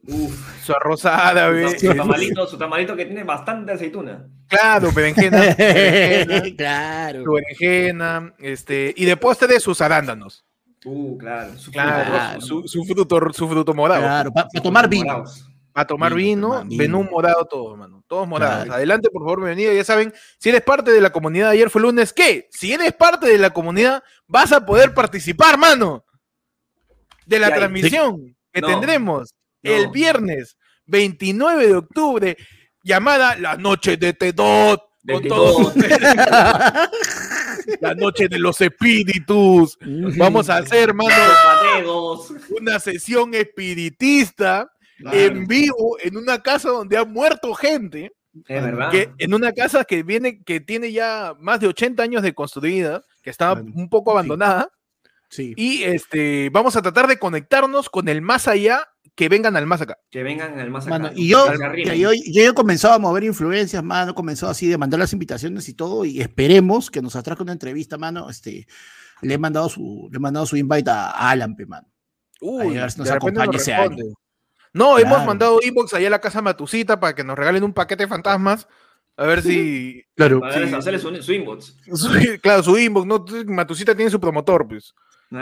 Uf. 0.08 0.64
su 0.66 0.72
arroz 0.74 1.06
árabe, 1.06 1.78
Su 1.78 1.94
tamalito, 1.96 2.48
su 2.48 2.58
tamalito 2.58 2.96
que 2.96 3.06
tiene 3.06 3.24
bastante 3.24 3.74
aceituna. 3.74 4.26
claro, 4.48 4.92
berenjena, 4.92 5.40
berenjena, 5.58 6.56
claro. 6.58 7.24
su 7.24 7.32
berenjena, 7.34 8.34
este, 8.40 8.94
y 8.96 9.06
de 9.06 9.18
postre 9.18 9.60
sus 9.60 9.82
arándanos. 9.82 10.46
Uh, 10.84 11.16
claro. 11.18 11.56
Su 11.60 11.72
Claro, 11.72 12.10
Claro. 12.12 12.42
su, 12.42 12.68
su 12.68 12.84
fruto, 12.86 13.20
su 13.34 13.48
fruto 13.48 13.74
morado. 13.74 14.02
Claro, 14.02 14.32
para 14.32 14.48
tomar 14.64 14.90
vino. 14.90 15.06
Morados. 15.06 15.48
A 15.74 15.86
tomar 15.86 16.14
Vino, 16.14 16.66
menú 16.66 17.04
morado 17.04 17.46
todo, 17.46 17.78
mano. 17.78 18.04
Todos 18.08 18.28
morados. 18.28 18.66
Claro. 18.66 18.74
Adelante, 18.74 19.10
por 19.10 19.22
favor, 19.22 19.40
bienvenido. 19.40 19.74
Ya 19.74 19.86
saben, 19.86 20.14
si 20.38 20.50
eres 20.50 20.62
parte 20.62 20.92
de 20.92 21.00
la 21.00 21.12
comunidad, 21.12 21.52
ayer 21.52 21.70
fue 21.70 21.82
lunes, 21.82 22.12
¿qué? 22.12 22.50
Si 22.52 22.74
eres 22.74 22.92
parte 22.94 23.28
de 23.28 23.38
la 23.38 23.52
comunidad, 23.52 24.04
vas 24.28 24.52
a 24.52 24.66
poder 24.66 24.94
participar, 24.94 25.58
mano. 25.58 26.04
De 27.26 27.40
la 27.40 27.54
transmisión 27.54 28.36
que 28.52 28.60
No, 28.60 28.68
tendremos 28.68 29.34
no. 29.64 29.72
el 29.72 29.88
viernes 29.92 30.58
29 30.88 31.68
de 31.68 31.76
octubre, 31.76 32.38
llamada 32.84 33.38
La 33.38 33.56
Noche 33.56 33.96
de 33.96 34.14
Tedot. 34.14 34.82
De 35.04 35.14
Con 35.14 35.28
todos. 35.28 35.74
La 37.80 37.96
Noche 37.96 38.28
de 38.28 38.40
los 38.40 38.60
Espíritus. 38.60 39.78
Vamos 40.18 40.50
a 40.50 40.58
hacer, 40.58 40.94
mano, 40.94 41.16
una 42.60 42.80
sesión 42.80 43.34
espiritista 43.34 44.70
Claro. 45.02 45.18
en 45.18 45.46
vivo 45.48 45.98
en 46.02 46.18
una 46.18 46.42
casa 46.42 46.70
donde 46.70 46.98
ha 46.98 47.04
muerto 47.06 47.54
gente, 47.54 48.12
Es 48.48 48.64
verdad. 48.64 48.92
que 48.92 49.12
en 49.18 49.34
una 49.34 49.52
casa 49.52 49.84
que 49.84 50.04
viene 50.04 50.42
que 50.44 50.60
tiene 50.60 50.92
ya 50.92 51.34
más 51.40 51.60
de 51.60 51.68
80 51.68 52.02
años 52.04 52.22
de 52.24 52.34
construida, 52.34 53.02
que 53.22 53.30
estaba 53.30 53.56
Bueno, 53.62 53.72
un 53.76 53.90
poco 53.90 54.12
abandonada 54.12 54.70
Sí. 55.30 55.54
y 55.56 55.84
este 55.84 56.50
vamos 56.52 56.76
a 56.76 56.82
tratar 56.82 57.08
de 57.08 57.18
conectarnos 57.18 57.90
con 57.90 58.08
el 58.10 58.22
más 58.22 58.48
allá 58.48 58.86
que 59.16 59.28
vengan 59.30 59.56
al 59.58 59.66
más 59.66 59.82
acá. 59.82 59.98
Que 60.10 60.24
vengan 60.24 60.58
al 60.60 60.70
más 60.72 60.86
acá. 60.88 60.98
Mano, 61.00 61.12
y 61.16 61.28
yo, 61.30 61.46
yo, 61.96 62.12
yo 62.14 62.50
he 62.50 62.54
comenzado 62.54 62.94
a 62.94 63.00
mover 63.00 63.24
influencias, 63.26 63.84
mano, 63.84 64.12
he 64.12 64.16
comenzado 64.16 64.52
así 64.52 64.68
de 64.68 64.78
mandar 64.78 65.00
las 65.00 65.12
invitaciones 65.14 65.68
y 65.70 65.74
todo, 65.74 66.06
y 66.06 66.22
esperemos 66.22 66.90
que 66.90 67.02
nos 67.02 67.16
atraque 67.16 67.44
una 67.44 67.52
entrevista, 67.52 67.98
mano. 67.98 68.30
Este, 68.30 68.68
le 69.22 69.34
he 69.34 69.38
mandado 69.38 69.68
su, 69.70 70.08
le 70.12 70.18
he 70.18 70.20
mandado 70.20 70.46
su 70.46 70.56
invite 70.58 70.90
a 70.90 71.10
Alan, 71.30 71.56
pe, 71.56 71.66
mano. 71.66 71.88
Uy, 72.40 72.78
a 72.78 72.82
ver 72.84 72.92
si 72.92 73.00
nos 73.00 73.10
acompaña 73.12 73.46
nos 73.48 73.56
ese 73.58 73.74
año. 73.74 74.06
No, 74.74 74.98
hemos 74.98 75.26
mandado 75.26 75.60
inbox 75.62 75.94
allá 75.94 76.08
a 76.08 76.12
la 76.12 76.22
casa 76.22 76.42
Matucita 76.42 77.00
para 77.00 77.14
que 77.16 77.24
nos 77.24 77.38
regalen 77.38 77.64
un 77.64 77.74
paquete 77.74 78.04
de 78.04 78.08
fantasmas. 78.10 78.68
A 79.18 79.26
ver 79.26 79.42
si. 79.42 80.04
Claro. 80.16 80.40
Para 80.40 80.54
darles- 80.56 80.70
sí. 80.70 80.76
hacerle 80.76 81.00
su, 81.00 81.16
su 81.24 81.34
inbox. 81.34 81.76
su- 81.94 82.10
claro, 82.42 82.62
su 82.64 82.78
inbox, 82.78 83.08
¿no? 83.08 83.26
Matucita 83.48 83.96
tiene 83.96 84.12
su 84.12 84.20
promotor, 84.20 84.68
pues. 84.68 84.94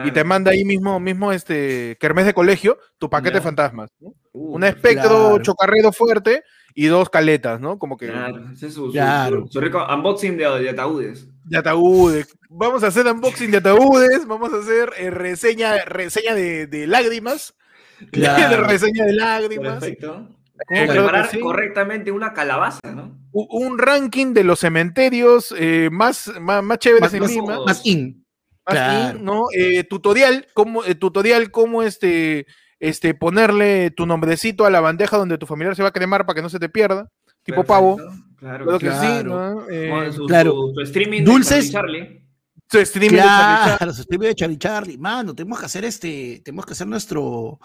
Y 0.06 0.12
te 0.12 0.24
manda 0.24 0.52
ahí 0.52 0.64
mismo, 0.66 1.00
mismo 1.00 1.32
este 1.34 1.98
kermés 2.00 2.28
de 2.28 2.34
colegio, 2.36 2.78
tu 3.00 3.10
paquete 3.10 3.38
de 3.38 3.42
fantasmas. 3.42 3.90
¿no? 4.00 4.10
Uh, 4.34 4.56
Un 4.56 4.64
espectro 4.64 5.10
Claro. 5.10 5.40
chocarrero 5.42 5.92
fuerte 5.92 6.44
y 6.76 6.86
dos 6.86 7.10
caletas, 7.10 7.60
¿no? 7.60 7.80
Como 7.80 7.98
que 7.98 8.06
Claro, 8.08 8.52
ese 8.54 8.68
es 8.68 8.74
su, 8.76 8.86
su- 8.86 8.92
Claro. 8.92 9.48
su- 9.48 9.54
su 9.54 9.60
rico 9.60 9.84
unboxing 9.92 10.38
de, 10.38 10.44
de 10.62 10.70
ataúdes. 10.70 11.28
de 11.44 11.58
ataúdes. 11.58 12.38
Vamos 12.50 12.84
a 12.84 12.88
hacer 12.88 13.08
unboxing 13.08 13.50
de 13.50 13.58
ataúdes, 13.58 14.28
vamos 14.28 14.54
a 14.54 14.58
hacer 14.60 14.92
eh, 15.00 15.10
reseña, 15.10 15.84
reseña 15.86 16.36
de, 16.36 16.68
de 16.68 16.86
lágrimas. 16.86 17.56
Claro. 18.12 18.50
de 18.50 18.68
reseña 18.68 19.06
de 19.06 19.14
lágrimas. 19.14 19.80
Perfecto. 19.80 20.28
Eh, 20.70 20.82
¿Cómo 20.82 20.92
creo 20.92 21.04
preparar 21.06 21.30
sí. 21.32 21.40
correctamente 21.40 22.12
una 22.12 22.34
calabaza, 22.34 22.80
no? 22.94 23.18
Un 23.32 23.78
ranking 23.78 24.34
de 24.34 24.44
los 24.44 24.60
cementerios 24.60 25.54
eh, 25.58 25.90
más, 25.92 26.32
más, 26.42 26.62
más 26.64 26.80
chéveres 26.80 27.14
Más, 27.14 27.14
en 27.14 27.28
Lima. 27.28 27.60
más 27.66 27.86
in. 27.86 28.26
Más 28.66 28.76
claro. 28.76 29.18
in, 29.18 29.24
¿no? 29.26 29.44
Eh, 29.56 29.84
tutorial, 29.86 30.48
cómo, 30.54 30.84
eh, 30.84 30.96
tutorial, 30.96 31.50
cómo 31.52 31.82
este, 31.84 32.46
este, 32.80 33.14
ponerle 33.14 33.92
tu 33.92 34.06
nombrecito 34.06 34.66
a 34.66 34.70
la 34.70 34.82
bandeja 34.82 35.16
donde 35.18 35.38
tu 35.38 35.46
familiar 35.46 35.76
se 35.76 35.82
va 35.84 35.90
a 35.90 35.94
cremar 35.94 36.26
para 36.26 36.36
que 36.36 36.42
no 36.42 36.50
se 36.50 36.60
te 36.60 36.68
pierda. 36.70 37.10
Tipo 37.44 37.64
Perfecto. 37.64 37.68
pavo. 37.68 37.98
Claro. 38.38 38.66
Claro 38.66 38.80
que 38.80 38.92
sí, 38.92 38.98
Claro. 39.00 39.24
¿no? 39.56 39.70
Eh, 39.70 40.12
su, 40.12 40.26
claro. 40.26 40.52
su- 40.52 40.74
su 40.76 40.82
streaming 40.82 41.24
Dulces. 41.24 41.68
de 41.68 41.72
Charlie. 41.72 42.26
Su 42.72 42.86
stream 42.86 43.14
claro, 43.14 43.94
su 43.94 44.04
stream 44.04 44.22
de 44.22 44.36
Charlie 44.36 44.58
Charlie. 44.58 44.98
Mano, 44.98 45.34
tenemos 45.34 45.60
que 45.60 45.66
hacer 45.66 45.86
este, 45.86 46.42
tenemos 46.46 46.66
que 46.68 46.74
hacer 46.74 46.86
nuestro, 46.86 47.60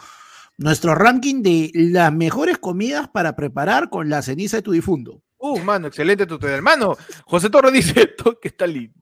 nuestro 0.56 0.94
ranking 0.94 1.42
de 1.42 1.70
las 1.74 2.12
mejores 2.12 2.58
comidas 2.58 3.08
para 3.08 3.36
preparar 3.36 3.90
con 3.90 4.08
la 4.08 4.22
ceniza 4.22 4.58
de 4.58 4.62
tu 4.62 4.72
difunto. 4.72 5.22
Uh, 5.38 5.58
mano, 5.60 5.88
excelente 5.88 6.26
tutorial. 6.26 6.62
Mano, 6.62 6.96
José 7.26 7.50
Toro 7.50 7.70
dice 7.70 7.94
que 8.40 8.48
está 8.48 8.66
lindo. 8.66 8.98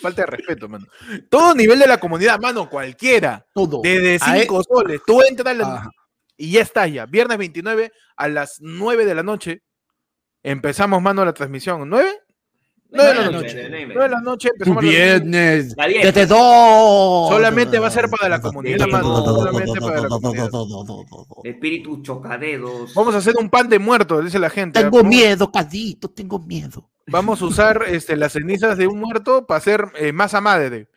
falta 0.00 0.22
de 0.22 0.26
respeto, 0.26 0.68
mano. 0.68 0.86
Todo 1.28 1.54
nivel 1.54 1.78
de 1.78 1.86
la 1.86 1.98
comunidad, 1.98 2.38
mano, 2.38 2.68
cualquiera. 2.70 3.44
Todo. 3.52 3.80
Desde 3.82 4.18
5 4.18 4.62
soles. 4.62 5.00
Tú 5.04 5.20
entras 5.22 5.56
y 6.36 6.52
ya 6.52 6.62
está 6.62 6.86
ya. 6.86 7.06
Viernes 7.06 7.38
29 7.38 7.92
a 8.16 8.28
las 8.28 8.58
9 8.60 9.04
de 9.04 9.14
la 9.14 9.24
noche. 9.24 9.62
Empezamos, 10.44 11.02
mano, 11.02 11.24
la 11.24 11.32
transmisión. 11.32 11.90
¿9? 11.90 12.06
9 12.90 13.08
de 13.08 13.14
la 13.14 13.30
noche. 13.30 13.68
9 13.70 14.02
de 14.02 14.08
la 14.08 14.20
noche 14.20 14.48
empezamos. 14.52 14.82
Viernes. 14.82 15.76
Desde 15.76 16.26
dos. 16.26 17.28
Solamente 17.28 17.78
va 17.78 17.88
a 17.88 17.90
ser 17.90 18.08
para 18.08 18.28
la 18.28 18.40
comunidad, 18.40 18.86
mano. 18.86 19.24
Solamente 19.24 19.80
para 19.80 20.00
la 20.02 20.08
comunidad. 20.08 20.50
Espíritu 21.44 22.02
chocadedos. 22.02 22.94
Vamos 22.94 23.14
a 23.14 23.18
hacer 23.18 23.34
un 23.38 23.50
pan 23.50 23.68
de 23.68 23.78
muerto, 23.78 24.22
dice 24.22 24.38
la 24.38 24.50
gente. 24.50 24.80
Tengo 24.80 25.04
miedo, 25.04 25.50
Cadito, 25.52 26.08
tengo 26.08 26.38
miedo. 26.38 26.88
Vamos 27.06 27.40
a 27.42 27.46
usar 27.46 27.84
este, 27.88 28.16
las 28.16 28.32
cenizas 28.32 28.76
de 28.76 28.86
un 28.86 28.98
muerto 28.98 29.46
para 29.46 29.58
hacer 29.58 29.84
eh, 29.96 30.12
masa 30.12 30.40
madre. 30.40 30.88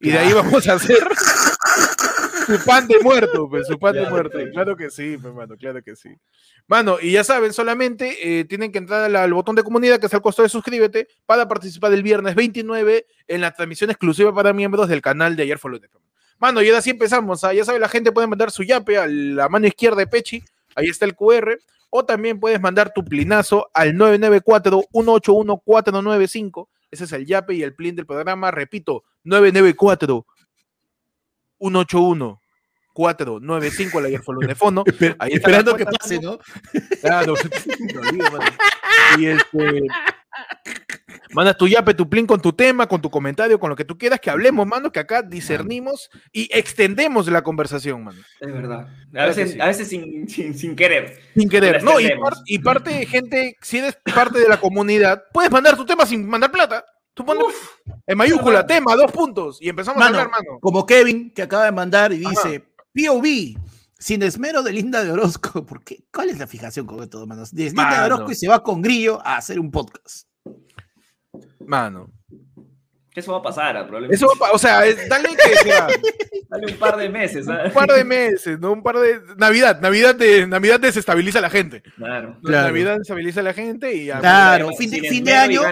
Y 0.00 0.10
de 0.10 0.18
ahí 0.18 0.32
vamos 0.32 0.68
a 0.68 0.74
hacer 0.74 0.98
su 2.46 2.64
pan 2.64 2.86
de 2.86 2.98
muerto, 3.00 3.48
pues, 3.48 3.66
su 3.66 3.78
pan 3.78 3.94
de 3.94 4.08
muerto. 4.08 4.38
Claro 4.52 4.76
que 4.76 4.90
sí, 4.90 5.14
hermano, 5.14 5.56
claro 5.56 5.82
que 5.82 5.96
sí. 5.96 6.10
Mano, 6.66 6.98
y 7.00 7.12
ya 7.12 7.24
saben, 7.24 7.52
solamente 7.52 8.40
eh, 8.40 8.44
tienen 8.44 8.72
que 8.72 8.78
entrar 8.78 9.14
al, 9.14 9.34
botón 9.34 9.54
de 9.54 9.62
comunidad 9.62 9.98
que 9.98 10.06
es 10.06 10.14
al 10.14 10.22
costo 10.22 10.42
de 10.42 10.48
suscríbete 10.48 11.08
para 11.26 11.46
participar 11.46 11.92
el 11.92 12.02
viernes 12.02 12.34
29 12.34 13.06
en 13.28 13.40
la 13.40 13.52
transmisión 13.52 13.90
exclusiva 13.90 14.34
para 14.34 14.52
miembros 14.52 14.88
del 14.88 15.02
canal 15.02 15.36
de 15.36 15.42
Ayer 15.42 15.58
Follow. 15.58 15.80
Mano, 16.38 16.62
y 16.62 16.68
ahora 16.68 16.82
sí 16.82 16.90
empezamos. 16.90 17.44
¿ah? 17.44 17.52
Ya 17.52 17.64
saben, 17.64 17.80
la 17.80 17.88
gente 17.88 18.12
puede 18.12 18.26
mandar 18.26 18.50
su 18.50 18.62
yape 18.62 18.98
a 18.98 19.06
la 19.06 19.48
mano 19.48 19.66
izquierda 19.66 19.98
de 19.98 20.06
Pechi. 20.06 20.42
Ahí 20.74 20.88
está 20.88 21.04
el 21.04 21.14
QR. 21.14 21.58
O 21.90 22.04
también 22.04 22.40
puedes 22.40 22.60
mandar 22.60 22.92
tu 22.92 23.04
plinazo 23.04 23.70
al 23.72 23.94
994-181-495. 23.94 26.68
Ese 26.90 27.04
es 27.04 27.12
el 27.12 27.24
yape 27.24 27.54
y 27.54 27.62
el 27.62 27.74
plin 27.74 27.94
del 27.94 28.06
programa. 28.06 28.50
Repito, 28.50 29.04
994 29.22 30.26
181 31.58 32.40
495 32.94 34.00
la 34.00 34.08
Airfollow 34.08 34.40
de 34.40 34.54
fondo. 34.54 34.84
Ahí 35.18 35.32
Esperando 35.32 35.76
que 35.76 35.84
pase, 35.84 36.20
¿no? 36.20 36.38
Claro. 37.00 37.34
y 39.18 39.26
este. 39.26 39.82
Mandas 41.32 41.56
tu 41.56 41.66
yape, 41.66 41.94
tu 41.94 42.08
plin 42.08 42.26
con 42.26 42.40
tu 42.40 42.52
tema, 42.52 42.86
con 42.86 43.00
tu 43.02 43.10
comentario, 43.10 43.58
con 43.58 43.68
lo 43.68 43.74
que 43.74 43.84
tú 43.84 43.98
quieras, 43.98 44.20
que 44.20 44.30
hablemos, 44.30 44.66
mano, 44.66 44.92
que 44.92 45.00
acá 45.00 45.20
discernimos 45.20 46.08
y 46.32 46.48
extendemos 46.56 47.26
la 47.26 47.42
conversación, 47.42 48.04
mano. 48.04 48.20
Es 48.40 48.52
verdad. 48.52 48.88
A 49.16 49.26
veces, 49.26 49.58
a 49.60 49.66
veces 49.66 49.88
sin, 49.88 50.28
sin, 50.28 50.76
querer. 50.76 51.18
Sin 51.36 51.48
querer. 51.48 51.82
No, 51.82 51.98
y, 51.98 52.08
y, 52.46 52.58
parte 52.60 52.90
de 52.90 53.06
gente, 53.06 53.56
si 53.60 53.78
eres 53.78 53.98
parte 54.14 54.38
de 54.38 54.48
la 54.48 54.58
comunidad, 54.58 55.24
puedes 55.32 55.50
mandar 55.50 55.76
tu 55.76 55.84
tema 55.84 56.06
sin 56.06 56.28
mandar 56.28 56.52
plata. 56.52 56.84
Tú 57.14 57.24
pones 57.24 57.46
en 58.06 58.18
mayúscula, 58.18 58.66
tema, 58.66 58.96
dos 58.96 59.12
puntos, 59.12 59.62
y 59.62 59.68
empezamos 59.68 60.02
a 60.02 60.06
hablar, 60.06 60.30
mano. 60.30 60.58
Como 60.60 60.84
Kevin, 60.84 61.32
que 61.32 61.42
acaba 61.42 61.64
de 61.64 61.72
mandar 61.72 62.12
y 62.12 62.18
dice, 62.18 62.64
POV, 62.92 63.56
sin 63.98 64.22
esmero 64.22 64.62
de 64.62 64.72
Linda 64.72 65.04
de 65.04 65.12
Orozco. 65.12 65.64
¿Por 65.66 65.82
qué? 65.84 66.04
¿Cuál 66.12 66.30
es 66.30 66.38
la 66.38 66.46
fijación 66.46 66.86
con 66.86 67.02
esto, 67.02 67.24
manos? 67.26 67.54
De 67.54 67.64
Linda 67.64 68.00
de 68.00 68.12
Orozco 68.12 68.32
y 68.32 68.34
se 68.34 68.48
va 68.48 68.62
con 68.62 68.82
Grillo 68.82 69.20
a 69.24 69.36
hacer 69.36 69.60
un 69.60 69.70
podcast. 69.70 70.28
Mano. 71.60 72.10
Eso 73.14 73.30
va 73.30 73.38
a 73.38 73.42
pasar, 73.42 73.74
probablemente. 73.86 74.16
Eso 74.16 74.26
o 74.52 74.58
sea, 74.58 74.80
dale 74.80 75.28
que 75.28 75.70
Dale 76.48 76.72
un 76.72 76.78
par 76.78 76.96
de 76.96 77.08
meses. 77.08 77.46
Un 77.46 77.72
par 77.72 77.88
de 77.88 78.04
meses, 78.04 78.58
¿no? 78.58 78.72
Un 78.72 78.82
par 78.82 78.96
de. 78.96 79.20
Navidad, 79.36 79.80
Navidad, 79.80 80.16
de, 80.16 80.48
Navidad 80.48 80.80
desestabiliza 80.80 81.38
a 81.38 81.42
la 81.42 81.50
gente. 81.50 81.82
Claro. 81.96 82.38
Navidad 82.42 82.94
desestabiliza 82.94 83.40
a 83.40 83.44
la 83.44 83.52
gente 83.52 83.94
y. 83.94 84.06
Claro, 84.10 84.70
fin 84.76 84.90
de, 84.90 85.00
fin 85.08 85.22
de 85.22 85.32
año. 85.32 85.62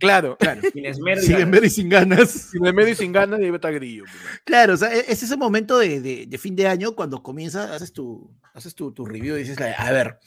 Claro, 0.00 0.36
claro. 0.38 0.62
Sin 0.72 0.86
esmero 0.86 1.20
y, 1.66 1.70
sin 1.70 1.88
ganas. 1.90 2.30
Sin 2.30 2.66
esmero 2.66 2.88
y 2.88 2.94
sin 2.94 3.12
ganas, 3.12 3.38
y 3.38 3.44
ahí 3.44 3.54
está 3.54 3.70
grillo. 3.70 4.04
Pues. 4.04 4.40
Claro, 4.44 4.74
o 4.74 4.76
sea, 4.76 4.92
e-, 4.94 5.04
es 5.06 5.22
ese 5.22 5.36
momento 5.36 5.78
de, 5.78 6.26
de, 6.26 6.38
fin 6.38 6.56
de 6.56 6.66
año 6.66 6.96
cuando 6.96 7.22
comienzas, 7.22 7.70
haces 7.70 7.92
tu, 7.92 8.34
haces 8.54 8.74
tu, 8.74 8.92
tu 8.92 9.04
review 9.04 9.36
y 9.36 9.40
dices, 9.40 9.58
a 9.60 9.92
ver, 9.92 10.18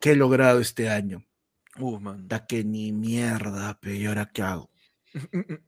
¿qué 0.00 0.10
he 0.10 0.16
logrado 0.16 0.60
este 0.60 0.90
año? 0.90 1.24
Uh, 1.78 2.00
man. 2.00 2.26
Da 2.26 2.46
que 2.46 2.64
ni 2.64 2.90
mierda, 2.92 3.78
pero 3.80 3.94
¿y 3.94 4.06
ahora 4.06 4.26
qué 4.26 4.42
hago? 4.42 4.70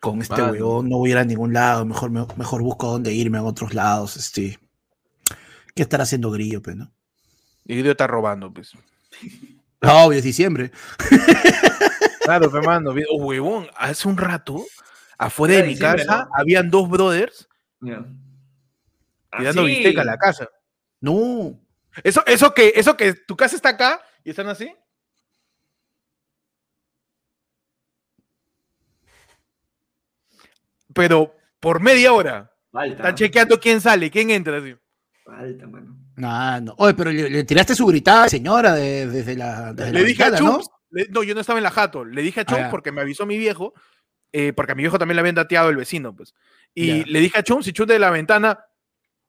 Con 0.00 0.20
este 0.20 0.42
weón 0.42 0.88
no 0.90 0.98
voy 0.98 1.10
a 1.10 1.12
ir 1.12 1.18
a 1.18 1.24
ningún 1.24 1.54
lado, 1.54 1.84
mejor, 1.86 2.10
mejor 2.10 2.62
busco 2.62 2.90
dónde 2.90 3.14
irme 3.14 3.38
a 3.38 3.42
otros 3.42 3.72
lados, 3.72 4.16
este. 4.16 4.58
¿Qué 5.74 5.82
estará 5.82 6.04
haciendo 6.04 6.30
Grillo, 6.30 6.62
pues, 6.62 6.76
no? 6.76 6.92
Y 7.64 7.74
Grillo 7.74 7.92
está 7.92 8.06
robando, 8.06 8.52
pues. 8.52 8.72
Obvio, 9.80 10.18
es 10.18 10.24
diciembre. 10.24 10.70
Claro, 12.26 12.50
Fernando, 12.50 12.92
oh, 13.10 13.16
huevón, 13.24 13.68
hace 13.76 14.08
un 14.08 14.16
rato, 14.16 14.64
afuera 15.16 15.54
de 15.54 15.62
mi 15.62 15.78
casa, 15.78 16.28
habían 16.32 16.68
dos 16.68 16.88
brothers 16.88 17.48
yeah. 17.80 18.04
tirando 19.38 19.64
bistec 19.64 19.98
a 19.98 20.04
la 20.04 20.18
casa. 20.18 20.48
No. 21.00 21.58
Eso, 22.02 22.24
eso 22.26 22.52
que, 22.52 22.72
eso 22.74 22.96
que 22.96 23.14
tu 23.14 23.36
casa 23.36 23.54
está 23.54 23.70
acá 23.70 24.02
y 24.24 24.30
están 24.30 24.48
así. 24.48 24.74
Pero 30.92 31.34
por 31.60 31.80
media 31.80 32.12
hora. 32.12 32.52
Falta. 32.72 32.96
Están 32.96 33.14
chequeando 33.14 33.60
quién 33.60 33.80
sale, 33.80 34.10
quién 34.10 34.30
entra. 34.30 34.58
Así. 34.58 34.76
Falta, 35.24 35.66
mano. 35.66 35.96
No, 36.16 36.60
no. 36.60 36.74
Oye, 36.78 36.94
pero 36.94 37.12
le, 37.12 37.44
tiraste 37.44 37.74
su 37.74 37.86
gritada, 37.86 38.28
señora, 38.28 38.72
desde 38.72 39.36
la. 39.36 39.72
le 39.72 40.04
dije 40.04 40.24
a 40.24 40.30
¿no? 40.30 40.60
No, 41.10 41.22
yo 41.22 41.34
no 41.34 41.40
estaba 41.40 41.58
en 41.58 41.64
la 41.64 41.70
jato. 41.70 42.04
Le 42.04 42.22
dije 42.22 42.40
a 42.40 42.44
Chum 42.44 42.58
ah, 42.60 42.68
porque 42.70 42.92
me 42.92 43.00
avisó 43.00 43.26
mi 43.26 43.38
viejo, 43.38 43.74
eh, 44.32 44.52
porque 44.54 44.72
a 44.72 44.74
mi 44.74 44.82
viejo 44.82 44.98
también 44.98 45.16
le 45.16 45.20
habían 45.20 45.34
dateado 45.34 45.70
el 45.70 45.76
vecino, 45.76 46.14
pues. 46.14 46.34
Y 46.74 47.04
le 47.04 47.20
dije 47.20 47.38
a 47.38 47.42
Chum, 47.42 47.62
si 47.62 47.72
Chum 47.72 47.86
de 47.86 47.98
la 47.98 48.10
ventana, 48.10 48.64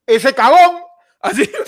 ¡ese 0.06 0.34
cagón! 0.34 0.82
Así. 1.20 1.50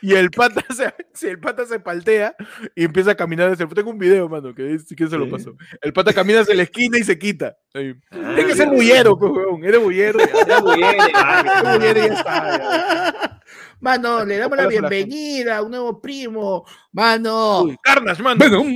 y 0.00 0.14
el 0.14 0.30
pata 0.30 0.64
se, 0.74 0.92
el 1.28 1.38
pata 1.38 1.66
se 1.66 1.80
paltea 1.80 2.34
y 2.74 2.84
empieza 2.84 3.12
a 3.12 3.14
caminar 3.14 3.50
hacia 3.50 3.66
Tengo 3.66 3.90
un 3.90 3.98
video, 3.98 4.28
mano, 4.28 4.54
que 4.54 4.78
si 4.78 4.94
se 4.94 5.18
lo 5.18 5.28
pasó. 5.28 5.56
El 5.80 5.92
pata 5.92 6.12
camina 6.12 6.40
hacia 6.40 6.54
la 6.54 6.62
esquina 6.62 6.98
y 6.98 7.04
se 7.04 7.18
quita. 7.18 7.56
Ah, 7.74 8.34
que 8.36 8.54
ser 8.54 8.68
bullero, 8.68 9.18
pues, 9.18 9.32
Eres 9.64 9.82
bullero. 9.82 10.18
Eres 10.20 10.62
bullero, 10.62 12.06
ya 12.06 12.14
está. 12.14 13.40
Mano, 13.80 14.24
le 14.24 14.38
damos 14.38 14.56
la 14.56 14.66
bienvenida 14.66 15.58
a 15.58 15.62
un 15.62 15.70
nuevo 15.70 16.00
primo. 16.00 16.64
Mano. 16.92 17.62
Uy, 17.62 17.76
Carnas, 17.82 18.18
mano. 18.20 18.38
Venom. 18.38 18.66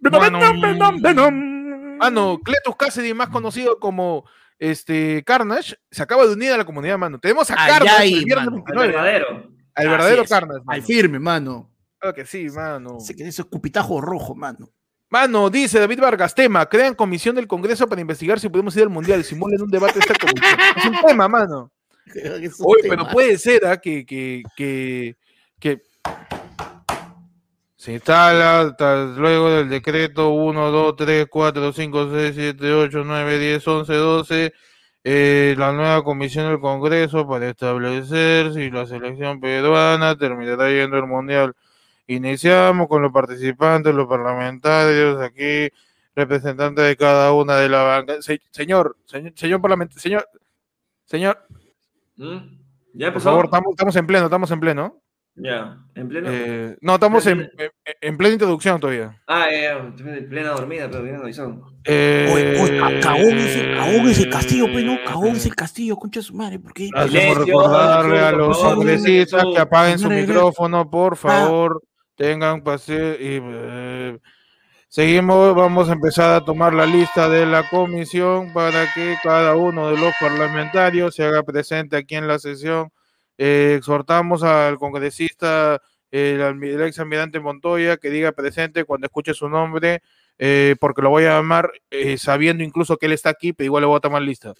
Venom, 0.00 0.60
Venom, 0.60 1.00
Venom. 1.00 1.96
Mano, 1.98 2.38
Cletus 2.44 2.76
Cassidy, 2.76 3.14
más 3.14 3.28
conocido 3.28 3.80
como 3.80 4.24
este 4.58 5.22
Carnage, 5.24 5.76
se 5.90 6.02
acaba 6.02 6.26
de 6.26 6.32
unir 6.32 6.52
a 6.52 6.56
la 6.56 6.64
comunidad, 6.64 6.98
mano. 6.98 7.18
Tenemos 7.18 7.50
a 7.50 7.54
Carnage, 7.54 8.08
el 8.08 8.78
verdadero. 8.78 9.57
Al 9.78 9.88
verdadero 9.88 10.24
Carnage. 10.24 10.64
Al 10.66 10.82
firme, 10.82 11.18
mano. 11.18 11.70
Claro 11.98 12.14
que 12.14 12.26
sí, 12.26 12.48
mano. 12.50 13.00
Se 13.00 13.14
queda 13.14 13.28
ese 13.28 13.44
cupitajo 13.44 14.00
rojo, 14.00 14.34
mano. 14.34 14.70
Mano, 15.10 15.48
dice 15.48 15.80
David 15.80 16.00
Vargas, 16.00 16.34
tema, 16.34 16.68
crean 16.68 16.94
comisión 16.94 17.34
del 17.34 17.46
Congreso 17.46 17.88
para 17.88 18.00
investigar 18.00 18.38
si 18.38 18.50
podemos 18.50 18.76
ir 18.76 18.82
al 18.82 18.90
Mundial, 18.90 19.24
simulen 19.24 19.62
un 19.62 19.70
debate 19.70 19.94
de 19.94 20.00
esta 20.00 20.14
comisión. 20.14 20.60
es 20.76 20.84
un 20.84 21.00
tema, 21.06 21.28
mano. 21.28 21.72
Oye, 22.64 22.88
pero 22.88 23.08
puede 23.08 23.38
ser 23.38 23.64
¿ah? 23.66 23.78
que, 23.78 24.04
que, 24.04 24.42
que, 24.54 25.16
que, 25.58 25.82
se 27.76 27.92
instala 27.92 28.74
luego 29.16 29.50
del 29.50 29.68
decreto 29.68 30.30
1, 30.30 30.70
2, 30.70 30.96
3, 30.96 31.26
4, 31.30 31.72
5, 31.72 32.10
6, 32.12 32.32
7, 32.34 32.72
8, 32.72 33.02
9, 33.04 33.38
10, 33.38 33.68
11, 33.68 33.94
12, 33.94 34.52
eh, 35.10 35.54
la 35.56 35.72
nueva 35.72 36.04
comisión 36.04 36.48
del 36.48 36.60
Congreso 36.60 37.26
para 37.26 37.48
establecer 37.48 38.52
si 38.52 38.70
la 38.70 38.84
selección 38.84 39.40
peruana 39.40 40.18
terminará 40.18 40.68
yendo 40.68 40.98
al 40.98 41.06
Mundial. 41.06 41.54
Iniciamos 42.06 42.88
con 42.88 43.00
los 43.00 43.10
participantes, 43.10 43.94
los 43.94 44.06
parlamentarios, 44.06 45.18
aquí 45.22 45.70
representantes 46.14 46.84
de 46.84 46.94
cada 46.98 47.32
una 47.32 47.56
de 47.56 47.70
la 47.70 47.84
banca. 47.84 48.20
señor, 48.20 48.98
señor, 49.06 49.32
señor 49.34 49.62
parlamentario, 49.62 49.98
señor, 49.98 50.28
señor, 51.06 51.38
¿Mm? 52.16 52.58
¿Ya 52.92 53.10
Por 53.10 53.22
favor, 53.22 53.46
estamos, 53.46 53.96
en 53.96 54.06
pleno, 54.06 54.26
estamos 54.26 54.50
en 54.50 54.60
pleno. 54.60 55.00
Ya, 55.40 55.78
en 55.94 56.08
pleno. 56.08 56.28
Eh, 56.30 56.76
no, 56.80 56.94
estamos 56.94 57.26
en, 57.26 57.48
en, 58.00 58.16
plena 58.16 58.32
introducción 58.32 58.80
todavía. 58.80 59.20
Ah, 59.26 59.46
ya, 59.50 59.78
en 59.78 60.28
plena 60.28 60.50
dormida, 60.50 60.88
pero 60.90 61.02
bien 61.02 61.16
avisado. 61.16 61.72
Eh, 61.84 62.56
cagón 63.02 63.38
ese, 63.38 64.22
el 64.22 64.30
castillo, 64.30 64.66
pues 64.72 64.84
no, 64.84 64.98
cagón 65.06 65.36
ese 65.36 65.50
castillo, 65.50 65.96
concha 65.96 66.20
de 66.20 66.24
su 66.24 66.34
madre, 66.34 66.58
¿por 66.58 66.72
qué? 66.72 66.90
Hacemos 66.94 67.46
recordarle 67.46 68.18
a 68.18 68.32
los 68.32 68.58
congresistas 68.58 69.44
que 69.54 69.60
apaguen 69.60 69.98
su 69.98 70.10
micrófono, 70.10 70.90
por 70.90 71.16
favor, 71.16 71.82
tengan 72.16 72.62
paciencia 72.62 73.14
y. 73.20 73.40
Eh, 73.42 74.18
Seguimos, 74.90 75.54
vamos 75.54 75.90
a 75.90 75.92
empezar 75.92 76.34
a 76.34 76.44
tomar 76.46 76.72
la 76.72 76.86
lista 76.86 77.28
de 77.28 77.44
la 77.44 77.68
comisión 77.68 78.54
para 78.54 78.86
que 78.94 79.16
cada 79.22 79.54
uno 79.54 79.90
de 79.90 79.98
los 79.98 80.14
parlamentarios 80.18 81.14
se 81.14 81.24
haga 81.24 81.42
presente 81.42 81.98
aquí 81.98 82.14
en 82.14 82.26
la 82.26 82.38
sesión. 82.38 82.90
Eh, 83.38 83.76
exhortamos 83.78 84.42
al 84.42 84.78
congresista, 84.78 85.80
el, 86.10 86.40
ex 86.82 86.98
almirante 86.98 87.38
Montoya, 87.38 87.96
que 87.96 88.10
diga 88.10 88.32
presente 88.32 88.84
cuando 88.84 89.06
escuche 89.06 89.32
su 89.32 89.48
nombre, 89.48 90.02
eh, 90.38 90.74
porque 90.80 91.02
lo 91.02 91.10
voy 91.10 91.24
a 91.24 91.36
llamar 91.36 91.70
eh, 91.90 92.18
sabiendo 92.18 92.64
incluso 92.64 92.96
que 92.96 93.06
él 93.06 93.12
está 93.12 93.30
aquí, 93.30 93.52
pero 93.52 93.66
igual 93.66 93.82
le 93.82 93.86
voy 93.86 93.96
a 93.96 94.00
tomar 94.00 94.22
lista. 94.22 94.54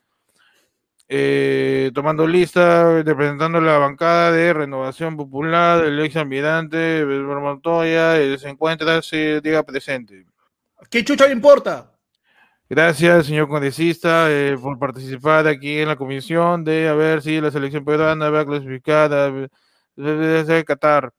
tomando 1.95 2.27
lista, 2.27 3.03
representando 3.03 3.61
la 3.61 3.79
bancada 3.79 4.31
de 4.31 4.53
Renovación 4.53 5.17
Popular, 5.17 5.85
el 5.85 5.99
ex 6.01 6.17
almirante 6.17 7.05
Montoya, 7.05 8.39
se 8.39 8.49
encuentra, 8.49 9.03
se 9.03 9.41
diga 9.41 9.63
presente. 9.65 10.27
¿Qué 10.91 11.05
chucha 11.05 11.27
le 11.27 11.33
importa? 11.33 11.98
Gracias, 12.71 13.27
señor 13.27 13.49
congresista, 13.49 14.31
eh, 14.31 14.59
por 14.61 14.79
participar 14.79 15.47
aquí 15.47 15.79
en 15.79 15.89
la 15.89 15.97
comisión 15.97 16.65
de 16.65 16.87
a 16.87 16.93
ver 16.93 17.23
si 17.23 17.41
la 17.41 17.51
selección 17.51 17.83
peruana 17.83 18.29
va 18.29 18.45
clasificada 18.45 19.33
desde 19.97 20.65
Qatar. 20.67 21.11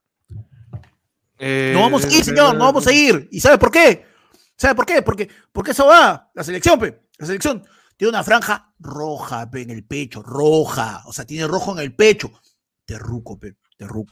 Eh, 1.40 1.72
no 1.74 1.80
vamos 1.80 2.04
a 2.04 2.08
ir, 2.08 2.24
señor, 2.24 2.54
no 2.54 2.66
vamos 2.66 2.86
a 2.86 2.92
ir. 2.92 3.28
¿Y 3.32 3.40
sabe 3.40 3.58
por 3.58 3.72
qué? 3.72 4.06
¿Sabe 4.56 4.76
por 4.76 4.86
qué? 4.86 5.02
Porque, 5.02 5.28
porque 5.50 5.72
eso 5.72 5.86
va. 5.86 6.30
La 6.34 6.44
selección, 6.44 6.78
pe, 6.78 7.02
la 7.18 7.26
selección 7.26 7.64
tiene 7.96 8.10
una 8.10 8.22
franja 8.22 8.72
roja 8.78 9.50
en 9.52 9.70
el 9.70 9.84
pecho, 9.84 10.22
roja. 10.22 11.02
O 11.06 11.12
sea, 11.12 11.24
tiene 11.24 11.48
rojo 11.48 11.72
en 11.72 11.80
el 11.80 11.96
pecho. 11.96 12.30
Terruco, 12.84 13.38
pe. 13.40 13.56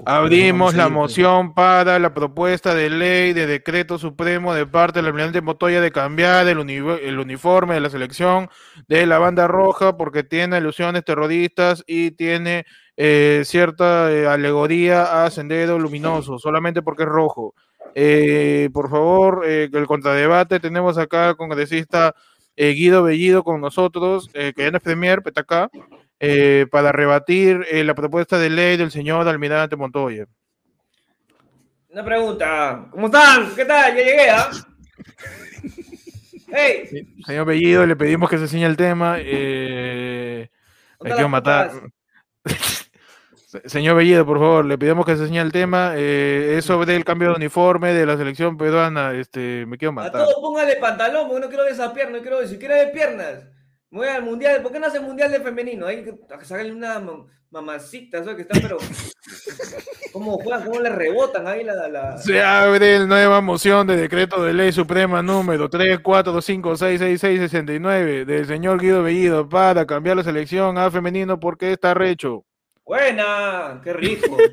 Abrimos 0.07 0.75
la 0.75 0.89
moción 0.89 1.53
para 1.53 1.99
la 1.99 2.15
propuesta 2.15 2.75
de 2.75 2.89
ley 2.89 3.35
de 3.35 3.47
decreto 3.47 3.99
supremo 3.99 4.55
de 4.55 4.67
parte 4.67 4.99
del 4.99 5.07
almirante 5.07 5.43
Motoya 5.43 5.83
de 5.83 5.93
cambiar 5.93 6.49
el, 6.49 6.59
uniforme 6.59 7.75
de 7.75 7.81
la 7.81 7.91
selección 7.91 8.49
de 8.87 9.05
la 9.05 9.19
banda 9.19 9.47
roja 9.47 9.97
porque 9.99 10.25
tiene 10.25 10.57
alusiones 10.57 11.05
terroristas 11.05 11.85
y 11.87 12.13
tiene 12.13 12.65
eh, 12.97 13.43
cierta 13.45 14.11
eh, 14.11 14.27
alegoría 14.27 15.25
a 15.25 15.31
Sendero 15.31 15.79
Luminoso, 15.79 16.39
solamente 16.39 16.81
porque 16.81 17.03
es 17.03 17.09
rojo. 17.09 17.55
Eh, 17.95 18.71
por 18.73 18.89
favor, 18.89 19.45
el 19.47 19.87
contradebate, 19.87 20.61
tenemos 20.61 20.97
acá 20.97 21.29
al 21.29 21.37
congresista 21.37 22.15
Guido 22.57 23.03
Bellido 23.03 23.45
con 23.45 23.61
nosotros, 23.61 24.31
que 24.33 24.55
ya 24.57 24.71
no 24.71 24.79
es 24.79 24.83
premier, 24.83 25.23
pero 25.23 25.31
está 25.31 25.43
acá. 25.43 25.71
Eh, 26.21 26.67
para 26.71 26.91
rebatir 26.91 27.65
eh, 27.71 27.85
la 27.85 27.95
propuesta 27.95 28.39
de 28.39 28.51
ley 28.51 28.77
del 28.77 28.91
señor 28.91 29.29
Almirante 29.29 29.77
Montoya. 29.77 30.27
Una 31.91 32.05
pregunta, 32.05 32.89
¿cómo 32.91 33.07
están? 33.07 33.55
¿Qué 33.55 33.65
tal? 33.65 33.97
Ya 33.97 34.03
llegué, 34.03 34.31
¿ah? 34.31 34.51
¡Hey! 36.49 37.07
Señor 37.25 37.47
Bellido, 37.47 37.87
le 37.87 37.95
pedimos 37.95 38.29
que 38.29 38.37
se 38.37 38.45
enseñe 38.45 38.65
el 38.65 38.77
tema. 38.77 39.17
Eh, 39.19 40.49
que 41.01 41.29
matar. 41.29 41.71
Señor 43.65 43.97
Bellido, 43.97 44.27
por 44.27 44.39
favor, 44.39 44.65
le 44.65 44.77
pedimos 44.77 45.07
que 45.07 45.17
se 45.17 45.23
enseñe 45.23 45.41
el 45.41 45.53
tema. 45.53 45.93
Eh, 45.95 46.57
es 46.59 46.65
sobre 46.65 46.97
el 46.97 47.05
cambio 47.05 47.29
de 47.29 47.37
uniforme 47.37 47.93
de 47.93 48.07
la 48.07 48.17
selección 48.17 48.57
peruana. 48.59 49.13
Este, 49.13 49.65
me 49.67 49.79
quiero 49.79 49.93
matar. 49.93 50.23
A 50.23 50.25
todos 50.25 50.41
póngale 50.41 50.77
pantalón, 50.77 51.29
porque 51.29 51.47
no 51.47 51.49
quiero 51.49 51.95
piernas, 51.95 52.17
no 52.17 52.23
quiero 52.23 52.39
ver, 52.39 52.49
si 52.49 52.59
quiere 52.59 52.75
ver 52.75 52.93
piernas. 52.93 53.45
Voy 53.91 54.07
al 54.07 54.23
mundial, 54.23 54.63
¿por 54.63 54.71
qué 54.71 54.79
no 54.79 54.87
hace 54.87 55.01
mundial 55.01 55.33
de 55.33 55.41
femenino? 55.41 55.87
Hay 55.87 56.05
que 56.05 56.15
sacarle 56.43 56.73
una 56.73 57.03
mamacita, 57.51 58.19
¿sabes? 58.19 58.37
Que 58.37 58.43
está, 58.43 58.61
pero. 58.61 58.77
¿Cómo 60.13 60.37
juegan? 60.39 60.65
¿Cómo 60.65 60.81
le 60.81 60.91
rebotan 60.91 61.47
ahí 61.47 61.65
la, 61.65 61.89
la, 61.89 62.19
Se 62.19 62.43
abre 62.43 62.99
la 62.99 63.07
nueva 63.07 63.41
moción 63.41 63.87
de 63.87 63.97
decreto 63.97 64.43
de 64.43 64.53
ley 64.53 64.73
suprema 64.73 65.23
número 65.23 65.71
3456669 65.71 68.25
del 68.25 68.47
señor 68.47 68.81
Guido 68.81 69.03
Bellido 69.03 69.49
para 69.49 69.87
cambiar 69.87 70.17
la 70.17 70.25
selección 70.25 70.77
a 70.77 70.91
femenino 70.91 71.41
porque 71.41 71.73
está 71.73 71.95
recho. 71.95 72.45
Buena, 72.85 73.81
qué 73.85 73.93
rico. 73.93 74.37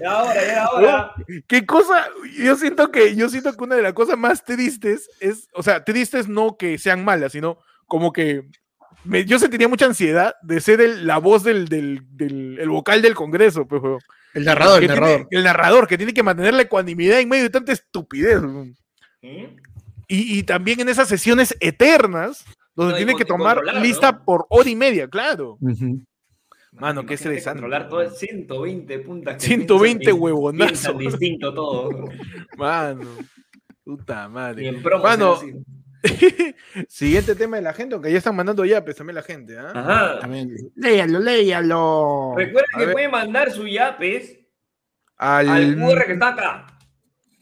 Ya 0.00 0.10
ahora, 0.10 0.46
ya 0.46 0.64
ahora. 0.72 1.14
¿Qué 1.46 1.66
cosa? 1.66 2.08
Yo 2.36 2.56
siento 2.56 2.90
que, 2.90 3.14
yo 3.14 3.28
siento 3.28 3.56
que 3.56 3.64
una 3.64 3.76
de 3.76 3.82
las 3.82 3.92
cosas 3.92 4.18
más 4.18 4.44
tristes 4.44 5.08
es, 5.20 5.48
o 5.54 5.62
sea, 5.62 5.84
tristes 5.84 6.28
no 6.28 6.56
que 6.56 6.78
sean 6.78 7.04
malas, 7.04 7.32
sino 7.32 7.58
como 7.86 8.12
que 8.12 8.48
me, 9.04 9.24
yo 9.24 9.38
sentiría 9.38 9.68
mucha 9.68 9.86
ansiedad 9.86 10.34
de 10.42 10.60
ser 10.60 10.80
la 10.80 11.18
voz 11.18 11.42
del, 11.42 11.66
del, 11.68 12.58
el 12.58 12.68
vocal 12.68 13.02
del 13.02 13.14
Congreso, 13.14 13.66
pues, 13.66 13.82
El 14.34 14.44
narrador, 14.44 14.82
el 14.82 14.88
narrador. 14.88 15.28
el 15.30 15.44
narrador, 15.44 15.88
que 15.88 15.96
tiene 15.96 16.14
que 16.14 16.22
mantener 16.22 16.54
la 16.54 16.62
ecuanimidad 16.62 17.20
en 17.20 17.28
medio 17.28 17.44
de 17.44 17.50
tanta 17.50 17.72
estupidez. 17.72 18.40
¿Mm? 18.42 18.72
Y, 20.08 20.38
y, 20.38 20.42
también 20.42 20.80
en 20.80 20.88
esas 20.88 21.08
sesiones 21.08 21.56
eternas, 21.60 22.44
donde 22.74 22.96
tiene 22.96 23.14
que 23.14 23.24
tomar 23.24 23.62
lista 23.80 24.24
por 24.24 24.46
hora 24.48 24.68
y 24.68 24.76
media, 24.76 25.08
claro. 25.08 25.58
Mano, 26.72 27.04
qué 27.04 27.14
estresante. 27.14 27.60
Controlar 27.60 27.88
todo 27.88 28.08
120 28.08 28.98
puntas. 29.00 29.42
120 29.42 30.12
huevonazos. 30.12 30.98
distinto 30.98 31.52
todo. 31.52 32.06
Mano, 32.56 33.08
puta 33.84 34.28
madre. 34.28 34.64
Y 34.64 34.68
en 34.68 34.82
promo 34.82 35.04
Mano, 35.04 35.38
siguiente 36.88 37.34
tema 37.34 37.56
de 37.56 37.62
la 37.62 37.72
gente, 37.72 37.94
aunque 37.94 38.10
ya 38.10 38.18
están 38.18 38.34
mandando 38.34 38.64
yapes 38.64 38.96
también 38.96 39.16
la 39.16 39.22
gente. 39.22 39.58
¿ah? 39.58 39.72
Ajá. 39.74 40.18
También. 40.20 40.56
Léalo, 40.74 41.20
léalo. 41.20 42.34
Recuerden 42.36 42.78
que 42.78 42.92
pueden 42.92 43.10
mandar 43.10 43.50
su 43.50 43.66
yapes 43.66 44.38
al... 45.16 45.48
al 45.48 45.76
QR 45.76 46.06
que 46.06 46.12
está 46.14 46.28
acá. 46.28 46.66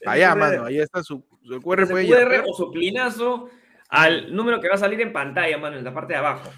Allá, 0.07 0.35
mano, 0.35 0.65
ahí 0.65 0.79
está 0.79 1.03
su, 1.03 1.25
su 1.43 1.61
QR. 1.61 1.87
QR 1.87 2.45
o 2.47 2.55
su 2.55 2.71
plinazo 2.71 3.49
al 3.89 4.35
número 4.35 4.61
que 4.61 4.69
va 4.69 4.75
a 4.75 4.79
salir 4.79 5.01
en 5.01 5.13
pantalla, 5.13 5.59
mano, 5.59 5.77
en 5.77 5.85
la 5.85 5.95
parte 5.95 6.15
de 6.15 6.19
abajo. 6.19 6.51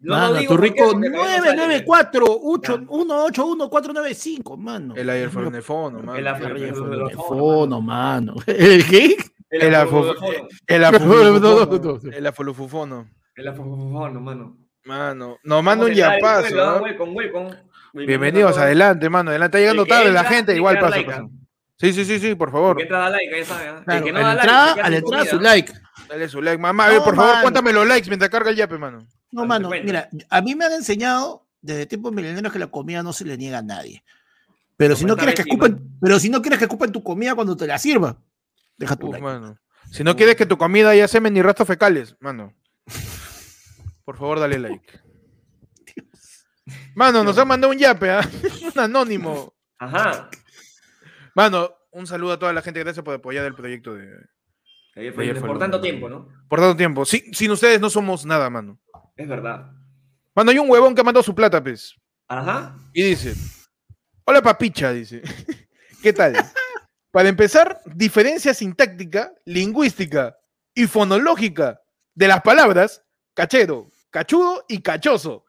No 0.00 0.46
tu 0.46 0.56
rico 0.56 0.94
994 0.94 2.26
181 2.26 3.70
mano. 4.56 4.94
El 4.96 5.08
aerofono, 5.08 6.02
mano. 6.02 6.16
El 6.16 6.26
aerofono, 6.26 7.80
mano. 7.80 8.34
¿El 8.46 8.86
qué? 8.86 9.16
El 9.48 9.74
afofono. 9.74 10.48
El 10.66 10.84
afofono. 10.84 12.00
El 13.34 13.48
afofono, 13.48 14.20
mano. 14.20 14.56
Mano, 14.84 15.38
nos 15.44 15.62
manda 15.62 15.86
un 15.86 15.92
yapazo. 15.92 16.82
Bienvenidos, 17.92 18.58
adelante, 18.58 19.08
mano. 19.08 19.30
Adelante, 19.30 19.58
está 19.58 19.60
llegando 19.60 19.86
tarde 19.86 20.12
la 20.12 20.24
gente, 20.24 20.56
igual 20.56 20.78
paso. 20.78 21.30
Sí, 21.82 21.92
sí, 21.92 22.04
sí, 22.04 22.20
sí, 22.20 22.36
por 22.36 22.52
favor. 22.52 22.76
Que 22.76 22.84
entra 22.84 23.10
like, 23.10 23.40
ya 23.40 23.44
sabe. 23.44 23.84
Claro, 23.84 24.04
que 24.04 24.12
no 24.12 24.20
da 24.20 24.34
like, 24.36 24.80
al 24.82 24.94
entrar 24.94 25.26
su 25.26 25.40
like. 25.40 25.72
Dale 26.08 26.28
su 26.28 26.40
like, 26.40 26.56
mamá. 26.56 26.88
por 27.04 27.16
favor, 27.16 27.42
cuéntame 27.42 27.72
los 27.72 27.84
likes 27.84 28.08
mientras 28.08 28.30
carga 28.30 28.50
el 28.50 28.56
yape, 28.56 28.78
mano. 28.78 29.04
No, 29.32 29.44
mano, 29.46 29.68
mira, 29.68 30.08
a 30.30 30.40
mí 30.42 30.54
me 30.54 30.64
han 30.64 30.74
enseñado 30.74 31.44
desde 31.60 31.86
tiempos 31.86 32.12
milenios 32.12 32.52
que 32.52 32.60
la 32.60 32.68
comida 32.68 33.02
no 33.02 33.12
se 33.12 33.24
le 33.24 33.36
niega 33.36 33.58
a 33.58 33.62
nadie. 33.62 34.04
Pero 34.76 34.94
si 34.94 35.04
no 35.04 35.16
quieres 35.16 35.34
que 35.34 35.42
escupen, 35.42 35.98
pero 36.00 36.20
si 36.20 36.30
no 36.30 36.40
quieres 36.40 36.60
que 36.60 36.66
escupen 36.66 36.92
tu 36.92 37.02
comida 37.02 37.34
cuando 37.34 37.56
te 37.56 37.66
la 37.66 37.78
sirva, 37.78 38.16
deja 38.76 38.94
tu 38.94 39.10
like. 39.10 39.20
Mano. 39.20 39.58
Si 39.90 40.04
no 40.04 40.14
quieres 40.14 40.36
que 40.36 40.46
tu 40.46 40.56
comida 40.56 40.90
haya 40.90 41.08
semen 41.08 41.34
ni 41.34 41.42
rastros 41.42 41.66
fecales, 41.66 42.14
mano. 42.20 42.54
Por 44.04 44.16
favor, 44.16 44.38
dale 44.38 44.60
like. 44.60 45.00
Mano, 46.94 47.24
nos 47.24 47.36
ha 47.38 47.44
mandado 47.44 47.72
un 47.72 47.78
yape, 47.78 48.08
¿ah? 48.08 48.30
un 48.72 48.80
anónimo. 48.80 49.52
Ajá. 49.80 50.30
Mano, 51.34 51.74
un 51.90 52.06
saludo 52.06 52.32
a 52.32 52.38
toda 52.38 52.52
la 52.52 52.62
gente. 52.62 52.80
Gracias 52.80 53.04
por 53.04 53.14
apoyar 53.14 53.44
el 53.44 53.54
proyecto 53.54 53.94
de. 53.94 54.08
por 55.40 55.58
tanto 55.58 55.80
tiempo, 55.80 56.08
¿no? 56.08 56.28
Por 56.48 56.60
tanto 56.60 56.76
tiempo. 56.76 57.04
sin 57.04 57.50
ustedes 57.50 57.80
no 57.80 57.90
somos 57.90 58.24
nada, 58.24 58.48
mano. 58.50 58.78
Es 59.16 59.28
verdad. 59.28 59.72
Mano, 60.34 60.50
hay 60.50 60.58
un 60.58 60.70
huevón 60.70 60.94
que 60.94 61.02
mandó 61.02 61.22
su 61.22 61.34
plata, 61.34 61.62
pues. 61.62 61.94
Ajá. 62.28 62.76
Y 62.92 63.02
dice: 63.02 63.34
Hola, 64.24 64.42
papicha, 64.42 64.92
dice. 64.92 65.22
¿Qué 66.02 66.12
tal? 66.12 66.34
Para 67.10 67.28
empezar, 67.28 67.80
diferencia 67.84 68.54
sintáctica, 68.54 69.32
lingüística 69.44 70.36
y 70.74 70.86
fonológica 70.86 71.80
de 72.14 72.28
las 72.28 72.40
palabras 72.42 73.04
cachero, 73.34 73.90
cachudo 74.10 74.64
y 74.68 74.80
cachoso. 74.80 75.44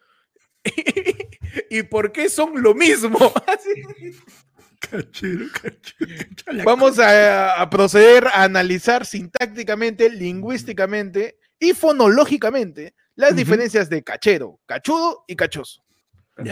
¿Y 1.70 1.84
por 1.84 2.12
qué 2.12 2.30
son 2.30 2.62
lo 2.62 2.74
mismo? 2.74 3.18
Cachero, 4.90 5.46
cachero. 5.54 6.64
Vamos 6.66 7.00
a, 7.00 7.62
a, 7.62 7.70
proceder 7.70 8.28
a 8.28 8.44
analizar 8.44 9.06
sintácticamente, 9.06 10.10
lingüísticamente 10.10 11.40
y 11.60 11.74
fonológicamente 11.74 12.94
las 13.16 13.36
diferencias 13.36 13.90
de 13.90 14.04
cachero, 14.04 14.60
cachudo 14.66 15.24
y 15.28 15.36
cachoso. 15.36 15.84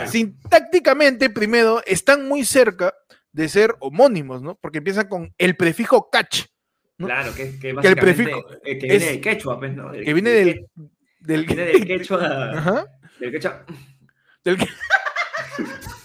Sintácticamente, 0.08 1.30
primero, 1.30 1.82
están 1.86 2.28
muy 2.28 2.46
cerca 2.46 2.94
de 3.32 3.50
ser 3.50 3.76
homónimos, 3.80 4.42
¿no? 4.42 4.56
Porque 4.56 4.78
empiezan 4.78 5.08
con 5.08 5.34
el 5.38 5.56
prefijo 5.56 6.10
cach. 6.10 6.46
Claro, 6.98 7.34
que, 7.34 7.58
que, 7.60 7.74
básicamente, 7.74 7.88
el 7.88 8.16
prefijo 8.16 8.52
eh, 8.64 8.78
que 8.78 8.88
viene 8.88 9.06
del 9.06 9.22
quechua, 9.22 9.60
pues, 9.60 9.76
¿no? 9.76 9.92
que 9.92 10.14
viene 10.14 10.30
del, 10.30 10.68
del, 11.20 11.46
viene 11.46 11.66
del 11.66 11.86
quechua. 11.86 12.52
Ajá. 12.52 12.86
Del 13.20 13.32
quechua. 13.32 13.66
Del, 14.44 14.58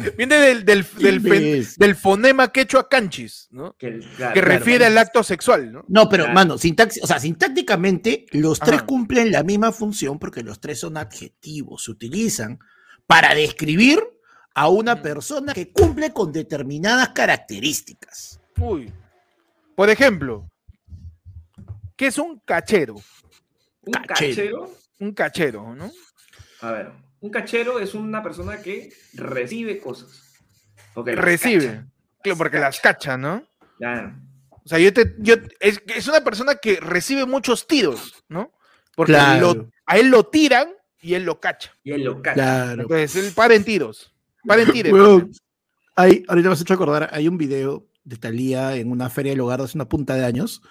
Viene 0.16 0.36
del, 0.36 0.64
del, 0.64 0.84
del, 0.98 1.66
del 1.76 1.94
fonema 1.96 2.52
quechua 2.52 2.88
canchis, 2.88 3.48
¿no? 3.50 3.76
Que, 3.76 4.00
refiere 4.34 4.86
al 4.86 4.98
acto 4.98 5.22
sexual, 5.22 5.72
¿no? 5.72 5.84
No, 5.88 6.08
pero, 6.08 6.28
mano, 6.28 6.58
sintax, 6.58 7.00
o 7.02 7.06
sea, 7.06 7.18
sintácticamente 7.18 8.26
los 8.32 8.58
tres 8.60 8.82
cumplen 8.82 9.30
la 9.32 9.42
misma 9.42 9.72
función 9.72 10.18
porque 10.18 10.42
los 10.42 10.60
tres 10.60 10.80
son 10.80 10.96
adjetivos, 10.96 11.84
se 11.84 11.90
utilizan 11.90 12.58
para 13.06 13.34
describir 13.34 14.00
a 14.54 14.68
una 14.68 15.00
persona 15.00 15.52
que 15.52 15.72
cumple 15.72 16.12
con 16.12 16.32
determinadas 16.32 17.10
características. 17.10 18.40
Uy. 18.58 18.92
Por 19.74 19.90
ejemplo, 19.90 20.50
¿qué 21.96 22.08
es 22.08 22.18
un 22.18 22.38
cachero? 22.40 22.96
¿Un 23.82 23.92
cachero? 24.06 24.70
Un 24.98 25.12
cachero, 25.12 25.74
¿no? 25.74 25.90
A 26.60 26.72
ver, 26.72 26.92
un 27.20 27.30
cachero 27.30 27.80
es 27.80 27.94
una 27.94 28.22
persona 28.22 28.62
que 28.62 28.92
recibe 29.14 29.78
cosas. 29.78 30.34
recibe. 30.94 31.84
Claro, 32.22 32.38
porque 32.38 32.58
las 32.58 32.80
cacha, 32.80 33.16
¿no? 33.16 33.44
Claro. 33.78 34.14
O 34.50 34.68
sea, 34.68 34.78
yo 34.78 34.92
te, 34.92 35.14
yo, 35.18 35.34
es, 35.58 35.82
es, 35.86 36.06
una 36.08 36.22
persona 36.22 36.56
que 36.56 36.78
recibe 36.80 37.24
muchos 37.24 37.66
tiros, 37.66 38.24
¿no? 38.28 38.52
Porque 38.94 39.16
a 39.16 39.98
él 39.98 40.08
lo 40.08 40.26
tiran 40.26 40.68
y 41.00 41.14
él 41.14 41.24
lo 41.24 41.40
cacha. 41.40 41.72
Y 41.82 41.92
él 41.92 42.04
lo 42.04 42.20
cacha. 42.20 42.34
Claro. 42.34 42.82
Entonces, 42.82 43.16
él 43.16 43.32
para 43.34 43.54
en 43.54 43.64
tiros. 43.64 44.14
Para 44.46 44.62
en 44.62 44.72
tiros. 44.72 45.42
hay, 45.96 46.24
ahorita 46.28 46.48
me 46.48 46.52
has 46.52 46.60
hecho 46.60 46.74
acordar, 46.74 47.08
hay 47.12 47.26
un 47.26 47.38
video 47.38 47.86
de 48.04 48.16
Talía 48.16 48.76
en 48.76 48.90
una 48.90 49.08
feria 49.08 49.32
del 49.32 49.40
hogar 49.40 49.60
hace 49.60 49.76
una 49.76 49.88
punta 49.88 50.14
de 50.14 50.24
años 50.24 50.62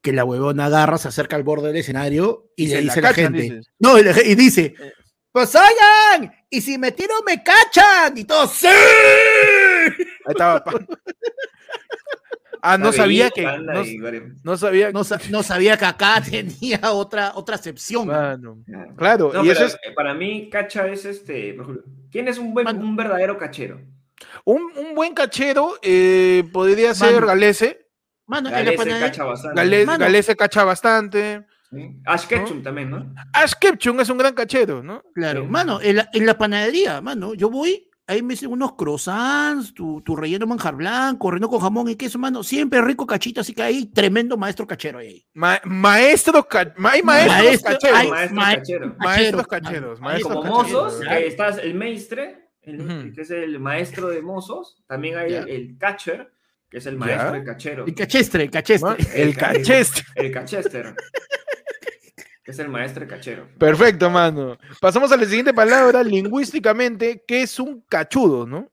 que 0.00 0.12
la 0.12 0.24
huevona 0.24 0.66
agarra, 0.66 0.98
se 0.98 1.08
acerca 1.08 1.36
al 1.36 1.44
borde 1.44 1.68
del 1.68 1.76
escenario 1.76 2.50
y, 2.56 2.66
le 2.66 2.80
dice 2.80 2.98
a 2.98 3.02
la 3.02 3.14
gente. 3.14 3.60
No, 3.78 3.96
y, 3.98 4.34
dice, 4.34 4.74
eh. 4.78 4.92
Pues 5.32 5.54
oigan, 5.54 6.32
y 6.50 6.60
si 6.60 6.78
me 6.78 6.92
tiro 6.92 7.14
me 7.26 7.42
cachan. 7.42 8.16
Y 8.16 8.24
todos, 8.24 8.52
¡sí! 8.52 8.66
Ahí 8.66 9.96
estaba. 10.28 10.62
Ah, 12.64 12.78
no 12.78 12.92
sabía 12.92 13.28
que. 13.30 13.42
No, 14.44 14.56
sabía. 14.56 14.92
No, 14.92 15.42
sabía 15.42 15.76
que 15.76 15.84
acá 15.84 16.22
tenía 16.30 16.92
otra, 16.92 17.32
otra 17.34 17.56
acepción. 17.56 18.06
claro, 18.96 19.32
y 19.44 19.50
eso 19.50 19.64
es... 19.64 19.74
Eh, 19.82 19.92
para 19.96 20.14
mí, 20.14 20.48
cacha 20.48 20.86
es 20.86 21.04
este. 21.04 21.56
¿Quién 22.12 22.28
es 22.28 22.38
un, 22.38 22.54
buen, 22.54 22.68
un 22.68 22.94
verdadero 22.94 23.36
cachero? 23.36 23.80
Un, 24.44 24.62
un 24.76 24.94
buen 24.94 25.12
cachero 25.12 25.74
eh, 25.82 26.44
podría 26.52 26.94
ser 26.94 27.26
Galese. 27.26 27.88
Mano, 28.26 28.50
Galese 28.50 29.00
cacha 29.00 29.24
bastante. 29.24 29.84
Galese, 29.98 30.36
cacha 30.36 30.64
bastante. 30.64 31.46
Ash 32.04 32.26
Ketchum 32.26 32.62
también, 32.62 32.90
¿no? 32.90 33.14
Ash 33.32 33.54
Ketchum 33.58 34.00
es 34.00 34.08
un 34.08 34.18
gran 34.18 34.34
cachero, 34.34 34.82
¿no? 34.82 35.02
Claro, 35.14 35.46
mano, 35.46 35.80
en 35.80 35.96
la, 35.96 36.08
en 36.12 36.26
la, 36.26 36.36
panadería, 36.36 37.00
mano, 37.00 37.34
yo 37.34 37.48
voy 37.48 37.88
ahí 38.06 38.22
me 38.22 38.34
hacen 38.34 38.50
unos 38.50 38.74
croissants, 38.74 39.72
tu, 39.72 40.00
tu 40.02 40.16
relleno 40.16 40.46
manjar 40.46 40.74
blanco, 40.74 41.30
relleno 41.30 41.48
con 41.48 41.60
jamón 41.60 41.88
y 41.88 41.96
queso, 41.96 42.18
mano, 42.18 42.42
siempre 42.42 42.82
rico 42.82 43.06
cachito, 43.06 43.40
así 43.40 43.54
que 43.54 43.62
hay 43.62 43.86
tremendo 43.86 44.36
maestro 44.36 44.66
cachero 44.66 44.98
ahí. 44.98 45.24
maestro, 45.34 46.46
hay 46.84 47.02
maestros 47.02 47.62
cacheros. 47.62 47.98
Hay 47.98 48.30
maestros 48.98 49.46
cacheros. 49.46 50.00
Maestros 50.00 50.34
Como 50.34 50.48
mozos, 50.48 51.00
que 51.00 51.26
está 51.26 51.48
el 51.48 51.74
maestre, 51.74 52.50
que 52.62 53.12
es 53.16 53.30
el 53.30 53.58
maestro 53.60 54.08
de 54.08 54.22
mozos, 54.22 54.82
también 54.86 55.16
hay 55.16 55.34
el, 55.34 55.78
catcher, 55.78 56.32
que 56.68 56.78
es 56.78 56.86
el 56.86 56.96
maestro 56.96 57.32
de 57.32 57.44
cachero. 57.44 57.86
El 57.86 57.94
cachestre, 57.94 58.44
el 58.44 58.50
cachestre. 58.50 58.96
El, 59.14 59.36
cachestre. 59.36 60.04
El, 60.16 60.26
el 60.26 60.32
cachestre 60.32 60.94
que 62.44 62.50
es 62.50 62.58
el 62.58 62.68
maestro 62.68 63.06
cachero. 63.06 63.48
Perfecto, 63.58 64.10
mano. 64.10 64.58
Pasamos 64.80 65.12
a 65.12 65.16
la 65.16 65.24
siguiente 65.24 65.54
palabra, 65.54 66.02
lingüísticamente, 66.02 67.22
que 67.26 67.42
es 67.42 67.58
un 67.60 67.82
cachudo, 67.88 68.46
¿no? 68.46 68.72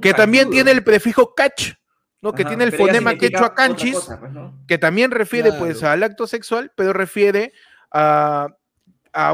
que 0.00 0.12
también 0.12 0.50
tiene 0.50 0.70
el 0.70 0.84
prefijo 0.84 1.34
cach, 1.34 1.72
¿no? 2.20 2.32
que 2.32 2.44
tiene 2.44 2.64
el 2.64 2.72
fonema 2.72 3.14
quechua 3.14 3.54
canchis, 3.54 3.94
pues, 3.94 4.32
que 4.66 4.78
también 4.78 5.10
refiere 5.10 5.52
pues 5.52 5.82
al 5.82 6.02
acto 6.02 6.26
sexual, 6.26 6.70
pero 6.74 6.92
refiere 6.92 7.52
a, 7.90 8.48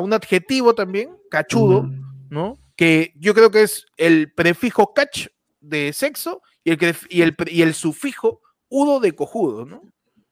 un 0.01 0.13
adjetivo 0.13 0.75
también, 0.75 1.17
cachudo, 1.31 1.91
¿no? 2.31 2.59
Que 2.77 3.13
yo 3.17 3.35
creo 3.35 3.51
que 3.51 3.63
es 3.63 3.87
el 3.97 4.33
prefijo 4.33 4.95
cach 4.95 5.27
de 5.61 5.93
sexo 5.93 6.43
y 6.63 6.71
el, 6.71 6.97
y 7.09 7.23
el, 7.23 7.37
y 7.47 7.63
el 7.63 7.75
sufijo 7.75 8.41
udo 8.69 9.01
de 9.01 9.13
cojudo, 9.13 9.65
¿no? 9.65 9.83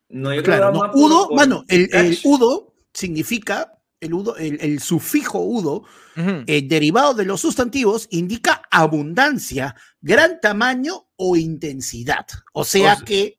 No, 0.09 0.33
yo 0.33 0.42
claro, 0.42 0.70
no, 0.70 0.90
udo, 0.94 1.31
mano, 1.35 1.64
el, 1.68 1.88
el, 1.92 2.18
udo 2.25 2.74
significa, 2.94 3.78
el, 4.00 4.14
udo, 4.14 4.37
el, 4.37 4.80
sufijo 4.80 5.40
udo, 5.40 5.85
eh, 6.16 6.62
derivado 6.66 7.14
de 7.14 7.24
los 7.24 7.40
sustantivos, 7.40 8.07
indica 8.11 8.62
abundancia, 8.70 9.74
gran 10.00 10.40
tamaño 10.40 11.09
o 11.16 11.37
intensidad. 11.37 12.26
O 12.52 12.64
sea 12.64 12.96
que 13.04 13.38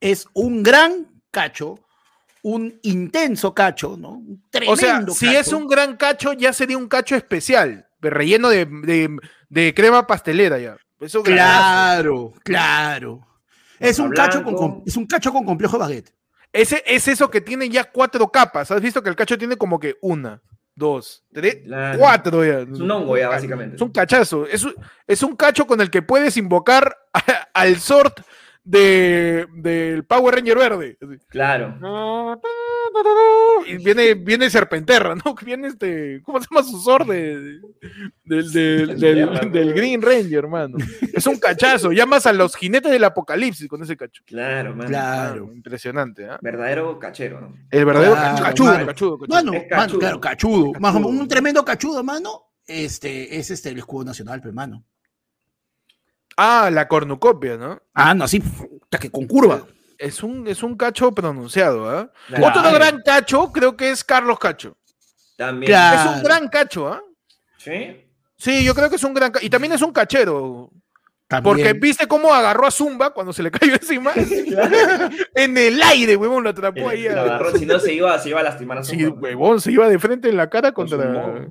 es 0.00 0.26
un 0.32 0.62
gran 0.62 1.22
cacho, 1.30 1.78
un 2.42 2.78
intenso 2.82 3.54
cacho, 3.54 3.96
¿no? 3.98 4.10
Un 4.10 4.42
tremendo 4.50 4.72
o 4.72 4.76
sea, 4.76 5.04
si 5.14 5.34
es 5.34 5.52
un 5.52 5.66
gran 5.66 5.96
cacho, 5.96 6.32
ya 6.32 6.52
sería 6.52 6.78
un 6.78 6.88
cacho 6.88 7.16
especial, 7.16 7.86
relleno 8.00 8.48
de, 8.48 9.72
crema 9.74 10.06
pastelera 10.06 10.58
ya. 10.58 10.76
claro, 11.22 12.32
claro. 12.42 13.26
Es 13.78 13.98
un, 13.98 14.10
cacho 14.10 14.42
con, 14.42 14.82
es 14.86 14.96
un 14.96 15.06
cacho 15.06 15.32
con 15.32 15.44
complejo 15.44 15.78
baguette. 15.78 16.14
Ese, 16.56 16.82
es 16.86 17.06
eso 17.08 17.30
que 17.30 17.40
tiene 17.40 17.68
ya 17.68 17.84
cuatro 17.84 18.28
capas. 18.28 18.70
¿Has 18.70 18.80
visto 18.80 19.02
que 19.02 19.10
el 19.10 19.16
cacho 19.16 19.36
tiene 19.36 19.56
como 19.56 19.78
que 19.78 19.96
una, 20.00 20.42
dos, 20.74 21.24
tres, 21.32 21.58
cuatro 21.98 22.44
ya? 22.44 22.60
Es 22.60 22.80
un 22.80 22.90
hongo 22.90 23.16
ya, 23.16 23.28
básicamente. 23.28 23.76
Es 23.76 23.82
un 23.82 23.90
cachazo. 23.90 24.46
Es, 24.46 24.66
es 25.06 25.22
un 25.22 25.36
cacho 25.36 25.66
con 25.66 25.80
el 25.80 25.90
que 25.90 26.02
puedes 26.02 26.36
invocar 26.36 26.96
al 27.54 27.76
sort 27.76 28.20
de, 28.66 29.46
del 29.54 30.04
Power 30.04 30.34
Ranger 30.34 30.58
verde. 30.58 30.98
Claro. 31.28 31.78
Y 33.66 33.76
viene, 33.76 34.14
viene 34.14 34.50
Serpenterra, 34.50 35.14
¿no? 35.14 35.34
Viene 35.44 35.68
este. 35.68 36.20
¿Cómo 36.24 36.40
se 36.40 36.48
llama 36.50 36.62
su 36.64 36.78
sort 36.80 37.06
de, 37.06 37.60
del, 38.24 39.72
Green 39.74 40.02
Ranger, 40.02 40.38
hermano? 40.38 40.78
Es 41.12 41.26
un 41.26 41.38
cachazo. 41.38 41.92
Llamas 41.92 42.26
a 42.26 42.32
los 42.32 42.56
jinetes 42.56 42.90
del 42.90 43.04
apocalipsis 43.04 43.68
con 43.68 43.82
ese 43.82 43.96
cacho. 43.96 44.22
Claro, 44.26 44.74
man. 44.74 44.88
Claro. 44.88 45.52
impresionante, 45.52 46.24
¿eh? 46.24 46.36
Verdadero 46.40 46.98
cachero, 46.98 47.40
¿no? 47.40 47.54
El 47.70 47.84
verdadero 47.84 48.14
cachudo, 48.14 48.86
cachudo, 48.86 49.18
Mano, 49.28 49.52
claro, 49.98 50.20
cachudo. 50.20 50.72
un 51.08 51.28
tremendo 51.28 51.64
cachudo, 51.64 52.02
mano. 52.02 52.42
Este, 52.66 53.38
es 53.38 53.50
este 53.52 53.68
el 53.68 53.78
escudo 53.78 54.04
nacional, 54.04 54.42
hermano. 54.44 54.84
Ah, 56.36 56.70
la 56.72 56.86
cornucopia, 56.86 57.56
¿no? 57.56 57.82
Ah, 57.94 58.14
no, 58.14 58.24
así, 58.24 58.42
que 59.00 59.10
con 59.10 59.26
curva. 59.26 59.66
Es 59.98 60.22
un, 60.22 60.46
es 60.46 60.62
un 60.62 60.76
cacho 60.76 61.12
pronunciado, 61.12 62.00
¿eh? 62.00 62.08
Otro 62.42 62.72
gran 62.72 63.00
cacho 63.02 63.50
creo 63.50 63.76
que 63.76 63.90
es 63.90 64.04
Carlos 64.04 64.38
Cacho. 64.38 64.76
También. 65.36 65.72
Es 65.72 66.06
un 66.06 66.22
gran 66.22 66.48
cacho, 66.48 66.88
¿ah? 66.88 67.02
Sí. 67.56 68.02
Sí, 68.36 68.64
yo 68.64 68.74
creo 68.74 68.90
que 68.90 68.96
es 68.96 69.04
un 69.04 69.14
gran 69.14 69.32
Y 69.40 69.48
también 69.48 69.72
es 69.72 69.82
un 69.82 69.92
cachero. 69.92 70.70
Porque 71.42 71.72
viste 71.72 72.06
cómo 72.06 72.32
agarró 72.32 72.66
a 72.66 72.70
Zumba 72.70 73.12
cuando 73.12 73.32
se 73.32 73.42
le 73.42 73.50
cayó 73.50 73.72
encima. 73.72 74.12
en 75.34 75.56
el 75.56 75.82
aire, 75.82 76.16
huevón, 76.16 76.44
lo 76.44 76.50
atrapó 76.50 76.88
ahí. 76.88 77.08
Lo 77.08 77.22
agarró, 77.22 77.56
si 77.56 77.66
no 77.66 77.80
se 77.80 77.94
iba, 77.94 78.16
se 78.18 78.28
iba 78.28 78.40
a 78.40 78.44
lastimar 78.44 78.78
a 78.78 78.84
Zumba. 78.84 78.98
Sí, 78.98 79.06
huevón, 79.06 79.60
se 79.60 79.72
iba 79.72 79.88
de 79.88 79.98
frente 79.98 80.28
en 80.28 80.36
la 80.36 80.48
cara 80.48 80.70
contra, 80.72 81.48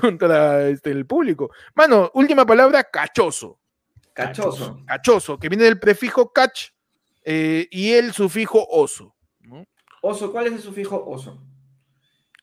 contra 0.00 0.68
este, 0.68 0.90
el 0.90 1.06
público. 1.06 1.50
Mano, 1.74 2.10
última 2.14 2.46
palabra, 2.46 2.84
cachoso. 2.84 3.58
Cachoso. 4.14 4.82
Cachoso, 4.86 5.38
que 5.38 5.48
viene 5.48 5.64
del 5.64 5.78
prefijo 5.78 6.32
cach 6.32 6.68
eh, 7.24 7.68
y 7.70 7.92
el 7.92 8.12
sufijo 8.12 8.66
oso. 8.68 9.14
Oso, 10.02 10.32
¿cuál 10.32 10.48
es 10.48 10.54
el 10.54 10.60
sufijo 10.60 11.04
oso? 11.06 11.40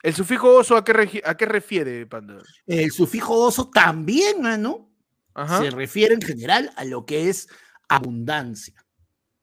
¿El 0.01 0.13
sufijo 0.13 0.55
oso 0.55 0.77
a 0.77 0.83
qué, 0.83 1.21
a 1.25 1.35
qué 1.35 1.45
refiere, 1.45 2.05
Panda? 2.05 2.41
El 2.65 2.89
sufijo 2.91 3.35
oso 3.35 3.69
también, 3.69 4.41
¿no? 4.61 4.89
Se 5.59 5.69
refiere 5.69 6.13
en 6.13 6.21
general 6.21 6.71
a 6.75 6.85
lo 6.85 7.05
que 7.05 7.29
es 7.29 7.47
abundancia. 7.87 8.85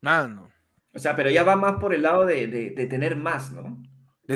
Mano. 0.01 0.51
O 0.95 0.99
sea, 0.99 1.15
pero 1.15 1.31
ya 1.31 1.43
va 1.43 1.57
más 1.57 1.79
por 1.79 1.95
el 1.95 2.03
lado 2.03 2.25
de, 2.25 2.87
tener 2.89 3.17
más, 3.17 3.53
¿no? 3.53 3.83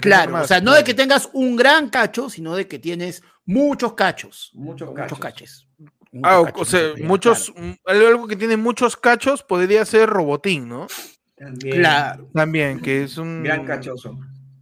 claro, 0.00 0.40
o 0.40 0.46
sea, 0.46 0.60
no 0.60 0.72
de 0.72 0.84
que 0.84 0.94
tengas 0.94 1.28
un 1.32 1.56
gran 1.56 1.88
cacho, 1.88 2.30
sino 2.30 2.54
de 2.54 2.68
que 2.68 2.78
tienes 2.78 3.22
muchos 3.44 3.94
cachos. 3.94 4.50
Muchos 4.54 4.90
cachos. 4.90 5.18
Muchos 5.18 5.18
caches. 5.18 5.68
Ah, 6.22 6.40
o 6.40 6.64
sea, 6.64 6.94
muchos, 7.04 7.52
algo 7.84 8.26
que 8.26 8.36
tiene 8.36 8.56
muchos 8.56 8.96
cachos 8.96 9.42
podría 9.42 9.84
ser 9.84 10.08
Robotín, 10.08 10.68
¿no? 10.68 10.88
También. 11.36 11.76
Claro. 11.76 12.28
También, 12.34 12.80
que 12.80 13.04
es 13.04 13.16
un. 13.16 13.42
Gran 13.44 13.64
cachoso. 13.64 14.18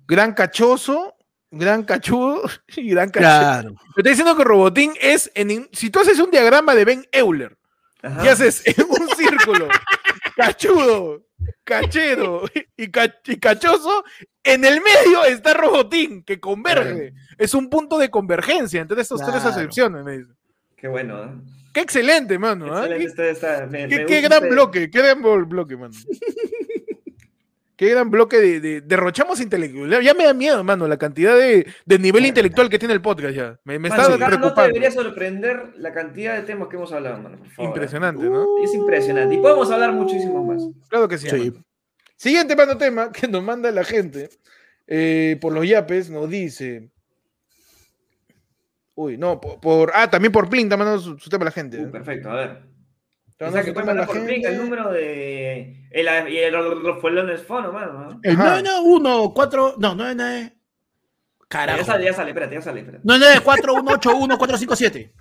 Gran 0.07 0.35
cachoso, 0.35 1.17
gran 1.51 1.85
cachudo 1.85 2.43
y 2.77 2.91
gran 2.91 3.11
cachoso. 3.11 3.41
Claro. 3.41 3.71
Me 3.71 4.01
está 4.01 4.11
diciendo 4.11 4.37
que 4.37 4.45
Robotín 4.45 4.93
es. 5.01 5.31
En, 5.35 5.69
si 5.73 5.91
tú 5.91 6.01
haces 6.01 6.19
un 6.19 6.31
diagrama 6.31 6.75
de 6.75 6.85
Ben 6.85 7.07
Euler 7.13 7.57
y 8.03 8.29
haces 8.29 8.63
un 8.79 9.09
círculo 9.17 9.69
cachudo, 10.37 11.25
cachero 11.65 12.45
y, 12.77 12.91
cachoso, 12.91 14.05
en 14.45 14.65
el 14.65 14.81
medio 14.81 15.25
está 15.25 15.55
Robotín, 15.55 16.23
que 16.23 16.39
converge. 16.39 17.15
Es 17.39 17.55
un 17.55 17.71
punto 17.71 17.99
de 17.99 18.11
convergencia 18.11 18.81
entre 18.81 19.01
estas 19.01 19.21
tres 19.27 19.45
acepciones, 19.45 20.05
me 20.05 20.19
dice. 20.19 20.38
Qué 20.81 20.89
bueno, 20.89 21.25
¿eh? 21.25 21.29
Qué 21.75 21.81
excelente, 21.81 22.39
mano. 22.39 22.67
Excelente, 22.67 22.99
Qué, 22.99 23.05
está- 23.05 23.29
está- 23.31 23.67
me- 23.67 23.89
qué- 23.89 23.97
me 23.99 24.07
qué 24.07 24.21
gran 24.21 24.49
bloque, 24.49 24.91
qué 24.91 24.99
gran 24.99 25.23
bloque, 25.49 25.77
mano. 25.77 25.95
Qué 27.77 27.91
gran 27.91 28.11
bloque 28.11 28.39
de, 28.41 28.59
de- 28.61 28.81
derrochamos 28.81 29.41
intelectual. 29.41 30.03
Ya 30.03 30.13
me 30.13 30.25
da 30.25 30.35
miedo, 30.35 30.65
mano, 30.65 30.89
la 30.89 30.97
cantidad 30.97 31.37
de, 31.37 31.65
de 31.87 31.99
nivel 32.01 32.27
intelectual 32.27 32.69
que 32.69 32.77
tiene 32.77 32.93
el 32.93 33.01
podcast 33.01 33.37
ya. 33.37 33.61
Me, 33.63 33.79
me 33.79 33.89
Mano, 33.89 34.03
está 34.03 34.15
cada 34.15 34.19
nota 34.19 34.27
preocupando. 34.41 34.67
debería 34.75 34.91
sorprender 34.91 35.63
la 35.77 35.93
cantidad 35.93 36.35
de 36.35 36.43
temas 36.43 36.67
que 36.67 36.75
hemos 36.75 36.91
hablado, 36.93 37.23
mano, 37.23 37.39
por 37.39 37.47
favor. 37.51 37.65
¿eh? 37.65 37.69
Impresionante, 37.69 38.25
¿no? 38.25 38.47
Es 38.65 38.75
impresionante. 38.75 39.33
Y 39.37 39.39
podemos 39.39 39.71
hablar 39.71 39.93
muchísimos 39.93 40.45
más. 40.45 40.89
Claro 40.89 41.07
que 41.07 41.19
sí. 41.19 41.29
Sí. 41.31 41.37
mano. 41.53 41.65
Siguiente 42.17 42.57
mano 42.57 42.77
tema 42.77 43.13
que 43.13 43.29
nos 43.29 43.45
manda 43.45 43.71
la 43.71 43.85
gente 43.85 44.29
eh, 44.89 45.39
por 45.41 45.53
los 45.53 45.65
yapes, 45.69 46.11
nos 46.11 46.29
dice. 46.29 46.91
Uy, 49.01 49.17
no, 49.17 49.41
por, 49.41 49.61
por- 49.61 49.93
ah, 49.95 50.11
también 50.11 50.33
por 50.33 50.51
Plin, 50.51 50.69
también 50.69 50.89
mandando 50.89 51.13
su, 51.13 51.17
su 51.21 51.31
tema 51.31 51.45
la 51.45 51.53
gente. 51.53 51.79
Uh, 51.79 51.85
¿eh? 51.87 51.89
perfecto, 51.89 52.33
a 52.33 52.35
ver. 52.35 52.63
Está 53.29 53.47
O 53.47 53.53
sea, 53.53 53.63
que 53.63 53.73
puede 53.73 53.87
mandar 53.87 54.09
por 54.09 54.27
clic 54.27 54.45
el 54.45 54.59
número 54.59 54.91
de. 54.91 55.87
El, 55.93 56.07
y 56.33 56.39
el, 56.39 56.53
el, 56.53 57.31
el 57.31 57.39
fono, 57.39 57.73
mano. 57.73 57.93
¿no? 57.93 58.21
El 58.25 58.35
Ajá. 58.35 58.61
991-4. 58.61 59.75
No, 59.79 59.95
99. 59.95 60.53
Carajo. 61.47 61.79
Ya 61.79 61.85
sale, 61.85 62.05
ya 62.07 62.13
sale, 62.13 62.31
espérate, 62.31 62.57
ya 62.57 62.63
sale, 62.63 62.81
espérate. 62.81 63.07
994-181-457. 63.07 65.13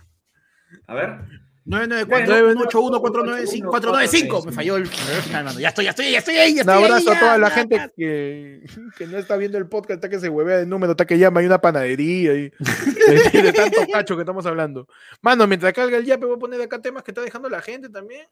A 0.87 0.93
ver. 0.95 1.19
994-181-495. 1.67 4.45
Me 4.45 4.51
falló 4.51 4.77
el. 4.77 4.89
Ya 5.60 5.69
estoy, 5.69 5.86
ya 5.86 5.89
estoy, 5.91 6.12
ya 6.12 6.17
estoy 6.19 6.36
ahí. 6.38 6.53
Ya 6.56 6.63
Un 6.63 6.69
estoy 6.69 6.84
ahí, 6.84 6.86
abrazo 6.86 7.12
a 7.12 7.19
toda 7.19 7.38
la 7.38 7.49
gente 7.49 7.91
que, 7.95 8.62
que 8.97 9.08
no 9.08 9.17
está 9.17 9.38
viendo 9.38 9.58
el 9.58 9.67
podcast, 9.67 9.97
está 9.97 10.10
que 10.10 10.19
se 10.19 10.30
huevea 10.30 10.58
de 10.58 10.65
número, 10.65 10.91
está 10.91 11.06
que 11.06 11.17
llama, 11.17 11.39
hay 11.41 11.45
una 11.45 11.60
panadería 11.60 12.34
y 12.34 12.51
de, 13.34 13.41
de 13.41 13.53
tanto 13.53 13.82
cacho 13.91 14.15
que 14.15 14.21
estamos 14.21 14.45
hablando. 14.45 14.88
Mano, 15.21 15.47
mientras 15.47 15.73
carga 15.73 15.97
el 15.97 16.06
yape, 16.06 16.25
voy 16.25 16.36
a 16.36 16.39
poner 16.39 16.62
acá 16.62 16.82
temas 16.82 17.03
que 17.03 17.12
está 17.12 17.21
dejando 17.21 17.49
la 17.49 17.62
gente 17.62 17.89
también. 17.89 18.25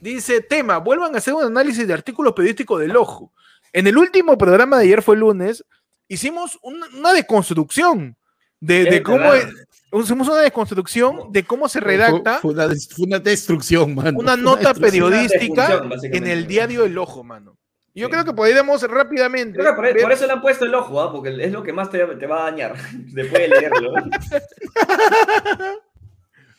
Dice, 0.00 0.40
tema, 0.42 0.78
vuelvan 0.78 1.14
a 1.14 1.18
hacer 1.18 1.34
un 1.34 1.44
análisis 1.44 1.86
de 1.86 1.94
artículos 1.94 2.32
periodísticos 2.34 2.80
del 2.80 2.96
ojo. 2.96 3.32
En 3.72 3.86
el 3.86 3.96
último 3.96 4.36
programa 4.38 4.78
de 4.78 4.84
ayer 4.84 5.02
fue 5.02 5.16
lunes, 5.16 5.64
hicimos 6.08 6.58
una, 6.62 6.86
una 6.96 7.12
deconstrucción 7.12 8.16
de, 8.60 8.84
de 8.84 9.02
cómo 9.02 9.32
es- 9.34 9.46
hicimos 9.92 10.28
una 10.28 10.40
deconstrucción 10.40 11.32
de 11.32 11.44
cómo 11.44 11.68
se 11.68 11.80
redacta 11.80 12.34
Fue, 12.34 12.42
fue 12.42 12.50
una, 12.52 12.68
des- 12.68 12.88
fue 12.88 13.06
una 13.06 13.18
destrucción, 13.18 13.94
mano. 13.94 14.18
una 14.18 14.36
nota 14.36 14.74
periodística 14.74 15.82
en 16.02 16.26
el 16.26 16.46
diario 16.46 16.84
El 16.84 16.98
Ojo, 16.98 17.24
mano. 17.24 17.56
Yo 17.94 18.08
Sí. 18.08 18.12
creo 18.12 18.24
que 18.26 18.34
podríamos 18.34 18.82
rápidamente. 18.82 19.58
Creo 19.58 19.70
que 19.70 19.76
por, 19.76 19.84
ver- 19.86 20.02
por 20.02 20.12
eso 20.12 20.26
le 20.26 20.32
han 20.34 20.42
puesto 20.42 20.66
el 20.66 20.74
ojo, 20.74 21.00
¿ah? 21.00 21.10
porque 21.10 21.34
es 21.42 21.50
lo 21.52 21.62
que 21.62 21.72
más 21.72 21.88
te, 21.90 22.04
te 22.04 22.26
va 22.26 22.42
a 22.46 22.50
dañar 22.50 22.76
después 22.92 23.42
de 23.42 23.48
leerlo. 23.48 23.94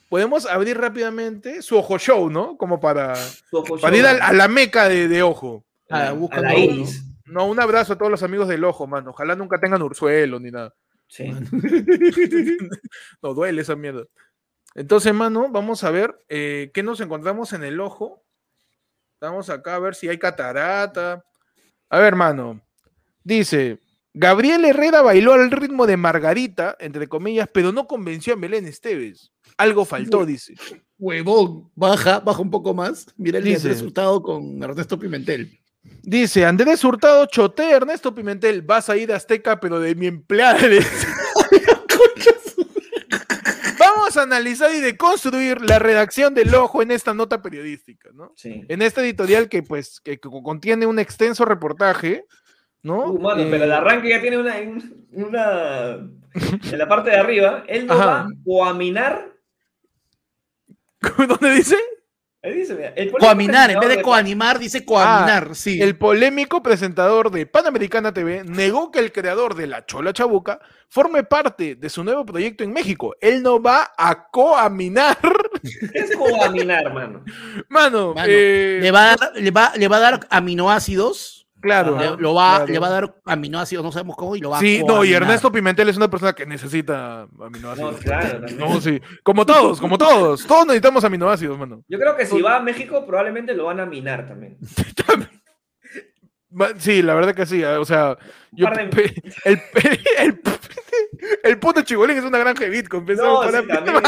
podemos 0.09 0.45
abrir 0.45 0.77
rápidamente 0.79 1.61
su 1.61 1.77
ojo 1.77 1.97
show, 1.99 2.29
¿no? 2.29 2.57
Como 2.57 2.79
para, 2.79 3.15
Su 3.15 3.57
ojo 3.57 3.77
para 3.77 3.97
ir 3.97 4.05
a, 4.05 4.11
a 4.11 4.33
la 4.33 4.47
meca 4.47 4.87
de, 4.87 5.07
de 5.07 5.23
ojo. 5.23 5.65
Ah, 5.89 6.09
a 6.09 6.13
busca 6.13 6.41
la 6.41 6.49
uno. 6.49 6.57
iris. 6.59 7.03
No, 7.25 7.45
un 7.45 7.59
abrazo 7.59 7.93
a 7.93 7.97
todos 7.97 8.11
los 8.11 8.23
amigos 8.23 8.47
del 8.47 8.63
ojo, 8.63 8.87
mano. 8.87 9.11
Ojalá 9.11 9.35
nunca 9.35 9.59
tengan 9.59 9.81
ursuelo 9.81 10.39
ni 10.39 10.49
nada. 10.49 10.73
Sí. 11.07 11.25
No 13.21 13.33
duele 13.33 13.61
esa 13.61 13.75
mierda. 13.75 14.05
Entonces, 14.75 15.13
mano, 15.13 15.49
vamos 15.49 15.83
a 15.83 15.91
ver 15.91 16.15
eh, 16.29 16.71
qué 16.73 16.83
nos 16.83 16.99
encontramos 17.01 17.53
en 17.53 17.63
el 17.63 17.79
ojo. 17.79 18.23
Vamos 19.19 19.49
acá 19.49 19.75
a 19.75 19.79
ver 19.79 19.95
si 19.95 20.07
hay 20.07 20.19
catarata. 20.19 21.25
A 21.89 21.99
ver, 21.99 22.15
mano. 22.15 22.61
Dice, 23.23 23.79
Gabriel 24.13 24.63
Herrera 24.65 25.01
bailó 25.01 25.33
al 25.33 25.49
ritmo 25.49 25.87
de 25.87 25.97
Margarita, 25.97 26.75
entre 26.79 27.07
comillas, 27.07 27.49
pero 27.51 27.71
no 27.71 27.87
convenció 27.87 28.33
a 28.33 28.37
Belén 28.37 28.67
Esteves. 28.67 29.31
Algo 29.57 29.85
faltó, 29.85 30.25
dice. 30.25 30.53
Huevón, 30.99 31.71
baja, 31.75 32.19
baja 32.19 32.41
un 32.41 32.51
poco 32.51 32.73
más. 32.73 33.07
Mira 33.17 33.39
el 33.39 33.43
Dice. 33.43 33.69
resultado 33.69 34.21
con 34.21 34.61
Ernesto 34.61 34.97
Pimentel. 34.99 35.59
Dice, 36.03 36.45
Andrés 36.45 36.83
Hurtado, 36.83 37.25
choté, 37.25 37.69
Ernesto 37.71 38.15
Pimentel, 38.15 38.61
vas 38.61 38.89
a 38.89 38.95
ir 38.95 39.11
a 39.11 39.17
Azteca, 39.17 39.59
pero 39.59 39.79
de 39.79 39.93
mi 39.95 40.07
empleada. 40.07 40.57
Vamos 43.79 44.17
a 44.17 44.23
analizar 44.23 44.73
y 44.73 44.79
deconstruir 44.79 45.61
la 45.61 45.79
redacción 45.79 46.33
del 46.33 46.53
ojo 46.55 46.81
en 46.81 46.91
esta 46.91 47.13
nota 47.13 47.41
periodística, 47.41 48.09
¿no? 48.13 48.33
sí. 48.35 48.63
En 48.69 48.81
esta 48.81 49.01
editorial 49.01 49.49
que, 49.49 49.63
pues, 49.63 49.99
que 50.01 50.19
co- 50.19 50.41
contiene 50.43 50.85
un 50.85 50.97
extenso 50.99 51.45
reportaje, 51.45 52.25
¿no? 52.81 53.05
Uh, 53.11 53.19
mano, 53.19 53.41
Eh, 53.41 53.47
pero 53.51 53.65
el 53.65 53.71
arranque 53.71 54.09
ya 54.09 54.21
tiene 54.21 54.37
una, 54.37 54.55
un- 54.59 55.07
una. 55.11 55.91
En 56.71 56.77
la 56.77 56.87
parte 56.87 57.09
de 57.11 57.17
arriba, 57.17 57.63
él 57.67 57.85
no 57.87 57.93
Ajá. 57.93 58.05
va 58.05 58.19
a 58.21 58.27
coaminar. 58.45 59.33
¿Dónde 61.27 61.51
dice? 61.55 61.77
Ahí 62.43 62.53
dice, 62.53 62.75
mira, 62.75 62.89
el 62.89 63.09
político 63.09 63.19
Coaminar, 63.19 63.71
en 63.71 63.79
vez 63.79 63.89
de 63.89 64.01
coanimar, 64.01 64.59
dice 64.59 64.85
coaminar, 64.85 65.55
sí. 65.55 65.81
El 65.81 65.97
polémico 65.97 66.61
presentador 66.61 67.31
de 67.31 67.47
Panamericana 67.47 68.13
TV 68.13 68.43
negó 68.43 68.91
que 68.91 68.99
el 68.99 69.11
creador 69.11 69.55
de 69.55 69.65
La 69.65 69.85
Chola 69.87 70.13
Chabuca 70.13 70.59
forme 70.87 71.23
parte 71.23 71.75
de 71.75 71.89
su 71.89 72.03
nuevo 72.03 72.25
proyecto 72.25 72.63
en 72.63 72.73
México. 72.73 73.15
Él 73.21 73.41
no 73.41 73.59
va 73.61 73.91
a 73.97 74.29
coaminar. 74.29 75.17
¿Qué 75.63 75.89
es 75.99 76.15
coaminar, 76.15 76.93
mano? 76.93 77.25
Mano, 77.69 78.13
Mano, 78.13 78.27
eh, 78.27 78.79
le, 78.83 78.91
va 78.91 79.13
a 79.13 79.15
dar, 79.15 79.31
le, 79.35 79.51
va, 79.51 79.73
le 79.75 79.87
va 79.87 79.97
a 79.97 80.01
dar 80.01 80.27
aminoácidos. 80.29 81.46
Claro. 81.61 81.97
Le, 81.97 82.17
lo 82.21 82.33
va, 82.33 82.57
claro. 82.57 82.73
le 82.73 82.79
va 82.79 82.87
a 82.87 82.91
dar 82.91 83.15
aminoácidos, 83.25 83.83
no 83.83 83.91
sabemos 83.91 84.15
cómo, 84.15 84.35
y 84.35 84.39
lo 84.39 84.49
va 84.51 84.59
Sí, 84.59 84.79
a 84.81 84.83
no, 84.87 85.03
y. 85.05 85.13
Ernesto 85.13 85.51
Pimentel 85.51 85.89
es 85.89 85.97
una 85.97 86.09
persona 86.09 86.33
que 86.33 86.45
necesita 86.45 87.27
aminoácidos. 87.41 87.93
No, 87.93 87.97
claro, 87.99 88.39
también. 88.45 88.57
No, 88.57 88.81
sí. 88.81 89.01
Como 89.23 89.45
todos, 89.45 89.79
como 89.79 89.97
todos. 89.97 90.45
Todos 90.45 90.65
necesitamos 90.67 91.03
aminoácidos, 91.03 91.57
mano. 91.57 91.83
Yo 91.87 91.97
creo 91.99 92.15
que 92.15 92.25
si 92.25 92.41
va 92.41 92.57
a 92.57 92.61
México, 92.61 93.05
probablemente 93.05 93.53
lo 93.53 93.65
van 93.65 93.79
a 93.79 93.85
minar 93.85 94.27
también. 94.27 94.57
Sí, 96.79 97.01
la 97.03 97.13
verdad 97.13 97.35
que 97.35 97.45
sí. 97.45 97.63
O 97.63 97.85
sea, 97.85 98.17
yo, 98.51 98.67
de- 98.69 99.13
el, 99.43 99.61
el, 100.17 100.41
el 101.43 101.59
puto 101.59 101.81
chibolín 101.81 102.17
es 102.17 102.23
una 102.23 102.37
granja 102.37 102.63
de 102.63 102.69
Bitcoin. 102.69 103.05
No, 103.05 103.43
sí, 103.43 103.51
también, 103.51 104.03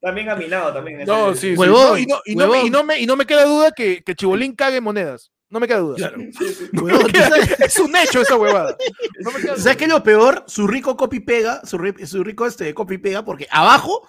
también 0.00 0.30
aminado, 0.30 0.72
también. 0.72 1.00
ese- 1.00 1.10
No, 1.10 1.34
sí, 1.34 1.50
sí. 1.52 1.56
Huevón, 1.56 1.90
No, 1.90 1.98
y, 1.98 2.06
no, 2.06 2.20
y, 2.24 2.36
no 2.36 2.48
me, 2.48 2.62
y, 2.64 2.70
no 2.70 2.84
me, 2.84 2.98
y 3.00 3.06
no 3.06 3.16
me 3.16 3.26
queda 3.26 3.44
duda 3.44 3.72
que, 3.72 4.02
que 4.04 4.14
Chibolín 4.14 4.54
cague 4.54 4.80
monedas. 4.80 5.30
No 5.52 5.60
me 5.60 5.68
queda 5.68 5.78
duda. 5.78 5.96
Claro. 5.96 6.18
Sí, 6.38 6.48
sí. 6.54 6.68
Huevón, 6.72 7.12
¿tú 7.12 7.18
sabes- 7.20 7.60
Es 7.60 7.78
un 7.78 7.94
hecho 7.94 8.22
esa 8.22 8.36
huevada. 8.36 8.76
No 9.20 9.30
me 9.30 9.40
queda 9.40 9.56
¿Sabes 9.56 9.76
qué 9.76 9.84
es 9.84 9.90
lo 9.90 10.02
peor? 10.02 10.44
Su 10.48 10.66
rico 10.66 10.96
copy 10.96 11.20
pega, 11.20 11.60
su, 11.64 11.78
ri- 11.78 12.04
su 12.06 12.24
rico 12.24 12.46
este 12.46 12.72
copy 12.74 12.98
pega, 12.98 13.24
porque 13.24 13.46
abajo 13.50 14.08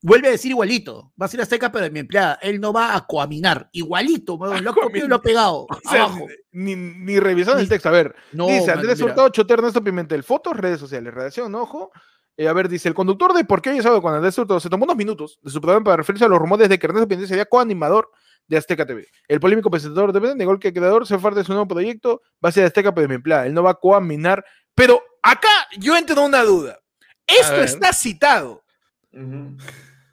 vuelve 0.00 0.28
a 0.28 0.30
decir 0.30 0.52
igualito. 0.52 1.12
Va 1.20 1.26
a 1.26 1.28
ser 1.28 1.40
Azteca, 1.40 1.72
pero 1.72 1.84
de 1.84 1.90
mi 1.90 1.98
empleada. 1.98 2.38
Él 2.40 2.60
no 2.60 2.72
va 2.72 2.94
a 2.94 3.04
coaminar. 3.06 3.68
Igualito, 3.72 4.34
huevón, 4.34 4.62
lo 4.62 4.70
ha 4.70 4.74
copiado 4.74 5.06
y 5.06 5.08
lo 5.08 5.16
ha 5.16 5.20
pegado. 5.22 5.66
O 5.84 5.90
sea, 5.90 6.04
abajo. 6.04 6.26
Ni, 6.52 6.76
ni 6.76 7.18
revisando 7.18 7.60
el 7.60 7.68
texto. 7.68 7.88
A 7.88 7.92
ver, 7.92 8.14
No, 8.32 8.46
dice 8.46 8.68
man, 8.68 8.78
Andrés 8.78 8.98
mira. 8.98 9.10
Hurtado, 9.10 9.28
Choter, 9.30 9.58
Ernesto 9.58 9.82
Pimentel. 9.82 10.22
Fotos, 10.22 10.56
redes 10.56 10.78
sociales, 10.78 11.12
redacción, 11.12 11.50
¿no? 11.50 11.62
ojo. 11.62 11.90
Eh, 12.36 12.48
a 12.48 12.52
ver, 12.52 12.68
dice, 12.68 12.88
el 12.88 12.94
conductor 12.94 13.32
de 13.32 13.44
Por 13.44 13.62
qué 13.62 13.70
hoy 13.70 13.78
es 13.78 13.82
sábado 13.84 14.02
con 14.02 14.12
Andrés 14.14 14.36
Hurtado 14.38 14.58
se 14.60 14.68
tomó 14.68 14.84
unos 14.84 14.96
minutos 14.96 15.38
de 15.42 15.50
su 15.50 15.60
programa 15.60 15.84
para 15.84 15.96
referirse 15.98 16.24
a 16.24 16.28
los 16.28 16.38
rumores 16.38 16.68
de 16.68 16.78
que 16.78 16.86
Ernesto 16.86 17.06
Pimentel 17.08 17.28
sería 17.28 17.44
coanimador 17.46 18.10
de 18.46 18.56
Azteca 18.56 18.84
TV. 18.86 19.06
El 19.28 19.40
polémico 19.40 19.70
presentador 19.70 20.12
de 20.12 20.20
TV 20.20 20.34
negó 20.34 20.58
que 20.58 20.68
el 20.68 20.74
creador 20.74 21.06
se 21.06 21.18
parte 21.18 21.40
de 21.40 21.44
su 21.44 21.52
nuevo 21.52 21.68
proyecto, 21.68 22.22
va 22.44 22.48
a 22.50 22.52
ser 22.52 22.64
Azteca 22.64 22.94
pero 22.94 23.02
de 23.02 23.08
mi 23.08 23.14
empleada. 23.14 23.46
Él 23.46 23.54
no 23.54 23.62
va 23.62 23.70
a 23.70 23.74
coaminar. 23.74 24.44
Pero 24.74 25.02
acá 25.22 25.48
yo 25.78 25.96
entro 25.96 26.16
en 26.18 26.26
una 26.26 26.42
duda. 26.42 26.78
Esto 27.26 27.62
está 27.62 27.92
citado. 27.92 28.62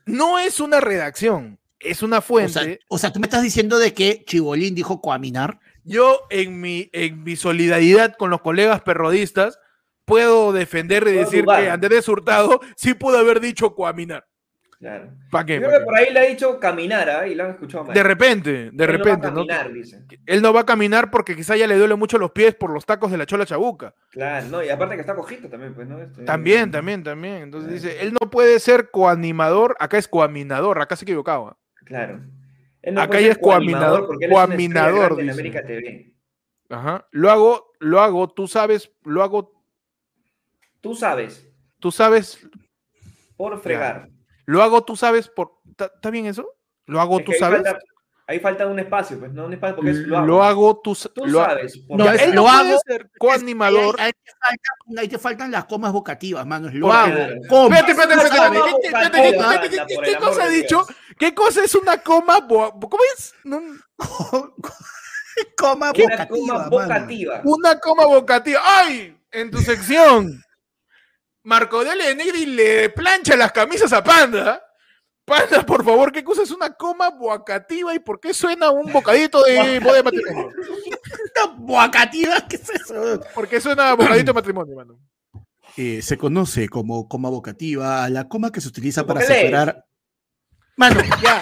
No 0.05 0.39
es 0.39 0.59
una 0.59 0.79
redacción, 0.79 1.59
es 1.79 2.03
una 2.03 2.19
O 2.19 2.21
fuente. 2.21 2.53
sea, 2.53 2.77
o 2.87 2.97
sea, 2.97 3.11
tú 3.11 3.19
me 3.19 3.25
estás 3.25 3.43
diciendo 3.43 3.79
de 3.79 3.93
que 3.93 4.23
Chibolín 4.25 4.75
dijo 4.75 5.01
coaminar. 5.01 5.59
Yo, 5.83 6.21
en 6.29 6.61
mi, 6.61 6.89
en 6.93 7.23
mi 7.23 7.35
solidaridad 7.35 8.15
con 8.17 8.29
los 8.29 8.41
colegas 8.41 8.81
perrodistas, 8.81 9.57
puedo 10.05 10.51
defender 10.53 11.03
y 11.03 11.05
Puedo 11.05 11.19
decir 11.19 11.45
que 11.45 11.69
Andrés 11.69 12.07
Hurtado 12.07 12.59
sí 12.75 12.93
pudo 12.93 13.17
haber 13.17 13.39
dicho 13.39 13.73
coaminar. 13.73 14.27
Claro. 14.81 15.11
¿Para 15.29 15.43
Yo 15.43 15.45
qué? 15.45 15.57
creo 15.59 15.69
¿Pa' 15.69 15.77
que 15.77 15.85
por 15.85 15.95
ahí 15.95 16.11
le 16.11 16.19
ha 16.19 16.23
dicho 16.23 16.59
caminar, 16.59 17.07
¿ah? 17.07 17.27
Y 17.27 17.35
lo 17.35 17.43
han 17.43 17.51
escuchado 17.51 17.83
mal. 17.83 17.93
De 17.93 18.01
repente, 18.01 18.51
de 18.51 18.57
Él 18.67 18.77
no 18.77 18.85
va 18.85 18.85
a 18.85 18.97
repente, 18.97 19.27
¿no? 19.27 19.33
caminar, 19.45 19.71
dice. 19.71 20.05
Él 20.25 20.41
no 20.41 20.53
va 20.53 20.61
a 20.61 20.65
caminar 20.65 21.11
porque 21.11 21.35
quizá 21.35 21.55
ya 21.55 21.67
le 21.67 21.77
duele 21.77 21.93
mucho 21.93 22.17
los 22.17 22.31
pies 22.31 22.55
por 22.55 22.71
los 22.71 22.83
tacos 22.83 23.11
de 23.11 23.17
la 23.19 23.27
chola 23.27 23.45
chabuca. 23.45 23.93
Claro, 24.09 24.47
no, 24.47 24.63
y 24.63 24.69
aparte 24.69 24.95
que 24.95 25.01
está 25.01 25.13
cojito 25.13 25.49
también, 25.49 25.75
pues, 25.75 25.87
¿no? 25.87 26.01
Este- 26.01 26.23
También, 26.23 26.71
también, 26.71 27.03
también. 27.03 27.43
Entonces 27.43 27.71
dice, 27.71 28.01
él 28.01 28.11
no 28.19 28.31
puede 28.31 28.59
ser 28.59 28.89
coanimador, 28.89 29.77
acá 29.79 29.99
es 29.99 30.07
coaminador, 30.07 30.81
acá 30.81 30.95
se 30.95 31.05
equivocaba. 31.05 31.57
Claro. 31.85 32.19
Él 32.81 32.95
no 32.95 33.01
Acá 33.01 33.19
ya 33.21 33.27
es 33.29 33.37
coaminador- 33.39 34.07
coaminador, 34.31 35.19
en. 35.21 35.29
América 35.29 35.63
TV. 35.63 36.11
Ajá. 36.69 37.07
Lo 37.11 37.29
hago, 37.29 37.71
lo 37.77 38.01
hago, 38.01 38.27
tú 38.33 38.47
sabes, 38.47 38.91
lo 39.03 39.21
hago, 39.21 39.53
Tú 40.81 40.95
sabes, 40.95 41.47
tú 41.77 41.91
sabes, 41.91 42.49
por 43.37 43.61
fregar. 43.61 44.09
Lo 44.45 44.61
hago, 44.63 44.83
tú 44.83 44.95
sabes 44.95 45.27
por... 45.27 45.59
¿Está 45.77 46.09
bien 46.09 46.25
eso? 46.25 46.47
Lo 46.85 46.99
hago, 47.01 47.19
Es 47.19 47.25
tú 47.25 47.31
sabes. 47.39 47.61
falta- 47.63 47.79
Ahí 48.27 48.39
falta 48.39 48.65
un 48.65 48.79
espacio, 48.79 49.19
pues, 49.19 49.33
no 49.33 49.45
un 49.45 49.51
espacio 49.53 49.75
porque 49.75 49.91
es 49.91 49.97
lo 49.97 50.17
hago. 50.17 50.25
Lo 50.27 50.43
hago, 50.43 50.79
tú, 50.81 50.97
lo 51.25 51.39
sabes. 51.43 51.77
por 51.79 51.97
No, 51.97 52.09
es- 52.09 52.33
lo 52.33 52.47
hago- 52.47 52.79
ser 52.87 53.09
coanimador. 53.19 53.99
Ahí, 53.99 54.05
ahí 54.05 54.13
te 54.23 54.31
faltan, 54.39 54.99
ahí 54.99 55.07
te 55.09 55.17
faltan 55.17 55.51
las 55.51 55.65
comas 55.65 55.91
vocativas, 55.91 56.45
mano. 56.45 56.69
Lo 56.71 56.87
Porque- 56.87 56.97
hago. 56.97 57.27
Comas. 57.49 57.79
Espérate, 57.79 57.91
espérate, 57.91 58.13
espérate, 58.23 58.57
Una 58.57 58.69
espérate, 58.69 58.71
coma 58.71 58.77
espérate, 58.85 59.17
espérate, 59.17 59.35
vocativa, 59.35 59.51
espérate, 59.51 59.65
anda, 59.75 59.87
¿qué- 59.87 59.95
por 59.95 60.03
¿Qué 60.05 60.09
el 60.11 60.15
amor 60.15 60.29
cosa 60.29 60.43
ha 60.43 60.47
de 60.47 60.55
dicho? 60.55 60.87
¿Qué 61.19 61.35
cosa 61.35 61.63
es 61.65 61.75
una 61.75 61.97
coma? 61.97 62.47
¿Cómo 62.47 62.99
es? 63.17 63.33
No, 63.43 63.61
Coma 65.57 65.91
Una 65.91 66.03
vocativa, 66.03 66.27
coma 66.27 66.53
mano. 66.53 66.69
vocativa. 66.69 67.41
Una 67.43 67.79
coma 67.79 68.05
vocativa. 68.05 68.61
¡Ay! 68.63 69.17
En 69.31 69.49
tu 69.51 69.59
sección, 69.59 70.41
Marco 71.43 71.83
de 71.83 72.15
Negri 72.15 72.45
le 72.45 72.89
plancha 72.89 73.35
las 73.35 73.51
camisas 73.51 73.91
a 73.93 74.03
Panda. 74.03 74.61
Panda, 75.25 75.63
por 75.65 75.83
favor, 75.83 76.11
¿qué 76.11 76.23
cosa 76.23 76.43
es 76.43 76.51
una 76.51 76.73
coma 76.73 77.09
vocativa 77.09 77.93
y 77.93 77.99
por 77.99 78.19
qué 78.19 78.33
suena 78.33 78.69
un 78.69 78.91
bocadito 78.91 79.43
de 79.43 79.79
boda 79.79 79.95
de 79.95 80.03
matrimonio? 80.03 80.49
Una 81.35 81.53
vocativa, 81.57 82.45
¿qué 82.47 82.57
es 82.57 82.69
eso? 82.69 83.21
¿Por 83.33 83.47
qué 83.47 83.61
suena 83.61 83.93
bocadito 83.93 84.27
de 84.27 84.33
matrimonio, 84.33 84.75
mano? 84.75 84.99
Eh, 85.77 86.01
se 86.01 86.17
conoce 86.17 86.67
como 86.67 87.07
coma 87.07 87.29
vocativa, 87.29 88.09
la 88.09 88.27
coma 88.27 88.51
que 88.51 88.61
se 88.61 88.67
utiliza 88.67 89.05
¿Por 89.05 89.15
para 89.15 89.25
separar. 89.27 89.85
Mano, 90.75 91.01
ya. 91.21 91.41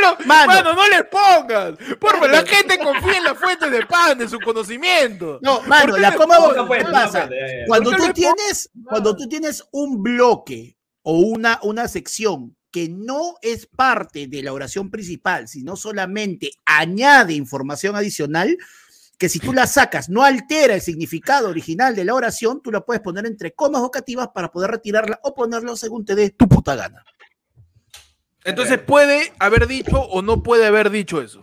No 0.00 0.10
lo, 0.10 0.26
Mano. 0.26 0.46
mano, 0.46 0.74
no 0.74 0.88
le 0.88 1.04
pongas. 1.04 1.74
Por 1.98 2.12
favor, 2.12 2.30
la 2.30 2.44
gente 2.46 2.78
confía 2.78 3.18
en 3.18 3.24
la 3.24 3.34
fuente 3.34 3.70
de 3.70 3.86
Panda, 3.86 4.24
en 4.24 4.30
su 4.30 4.38
conocimiento. 4.40 5.38
No, 5.42 5.60
mano, 5.62 5.86
¿Por 5.86 5.94
qué 5.96 6.00
la 6.00 6.14
coma 6.14 6.36
pongas, 6.38 6.56
No, 6.56 6.66
pues, 6.66 6.78
¿Qué 6.80 6.84
no, 6.86 6.92
pasa? 6.92 7.26
pues, 7.26 7.40
ya. 7.40 7.66
Cuando 7.66 7.90
¿Por 7.90 8.00
qué 8.00 8.06
tú 8.06 8.12
tienes, 8.12 8.70
cuando 8.84 9.16
tú 9.16 9.28
tienes 9.28 9.64
un 9.72 10.02
bloque 10.02 10.76
o 11.02 11.18
una, 11.18 11.58
una 11.62 11.88
sección 11.88 12.56
que 12.70 12.88
no 12.88 13.36
es 13.40 13.66
parte 13.66 14.26
de 14.26 14.42
la 14.42 14.52
oración 14.52 14.90
principal, 14.90 15.46
sino 15.46 15.76
solamente 15.76 16.50
añade 16.64 17.34
información 17.34 17.94
adicional, 17.94 18.58
que 19.16 19.28
si 19.28 19.38
tú 19.38 19.52
la 19.52 19.68
sacas 19.68 20.08
no 20.08 20.24
altera 20.24 20.74
el 20.74 20.80
significado 20.80 21.48
original 21.48 21.94
de 21.94 22.04
la 22.04 22.14
oración, 22.14 22.60
tú 22.62 22.72
la 22.72 22.80
puedes 22.80 23.00
poner 23.00 23.26
entre 23.26 23.52
comas 23.54 23.80
vocativas 23.80 24.28
para 24.34 24.50
poder 24.50 24.72
retirarla 24.72 25.20
o 25.22 25.34
ponerlo 25.34 25.76
según 25.76 26.04
te 26.04 26.16
dé 26.16 26.30
tu 26.30 26.48
puta 26.48 26.74
gana. 26.74 27.04
Entonces, 28.44 28.78
¿puede 28.78 29.32
haber 29.38 29.66
dicho 29.66 30.00
o 30.00 30.22
no 30.22 30.42
puede 30.42 30.66
haber 30.66 30.90
dicho 30.90 31.20
eso? 31.22 31.40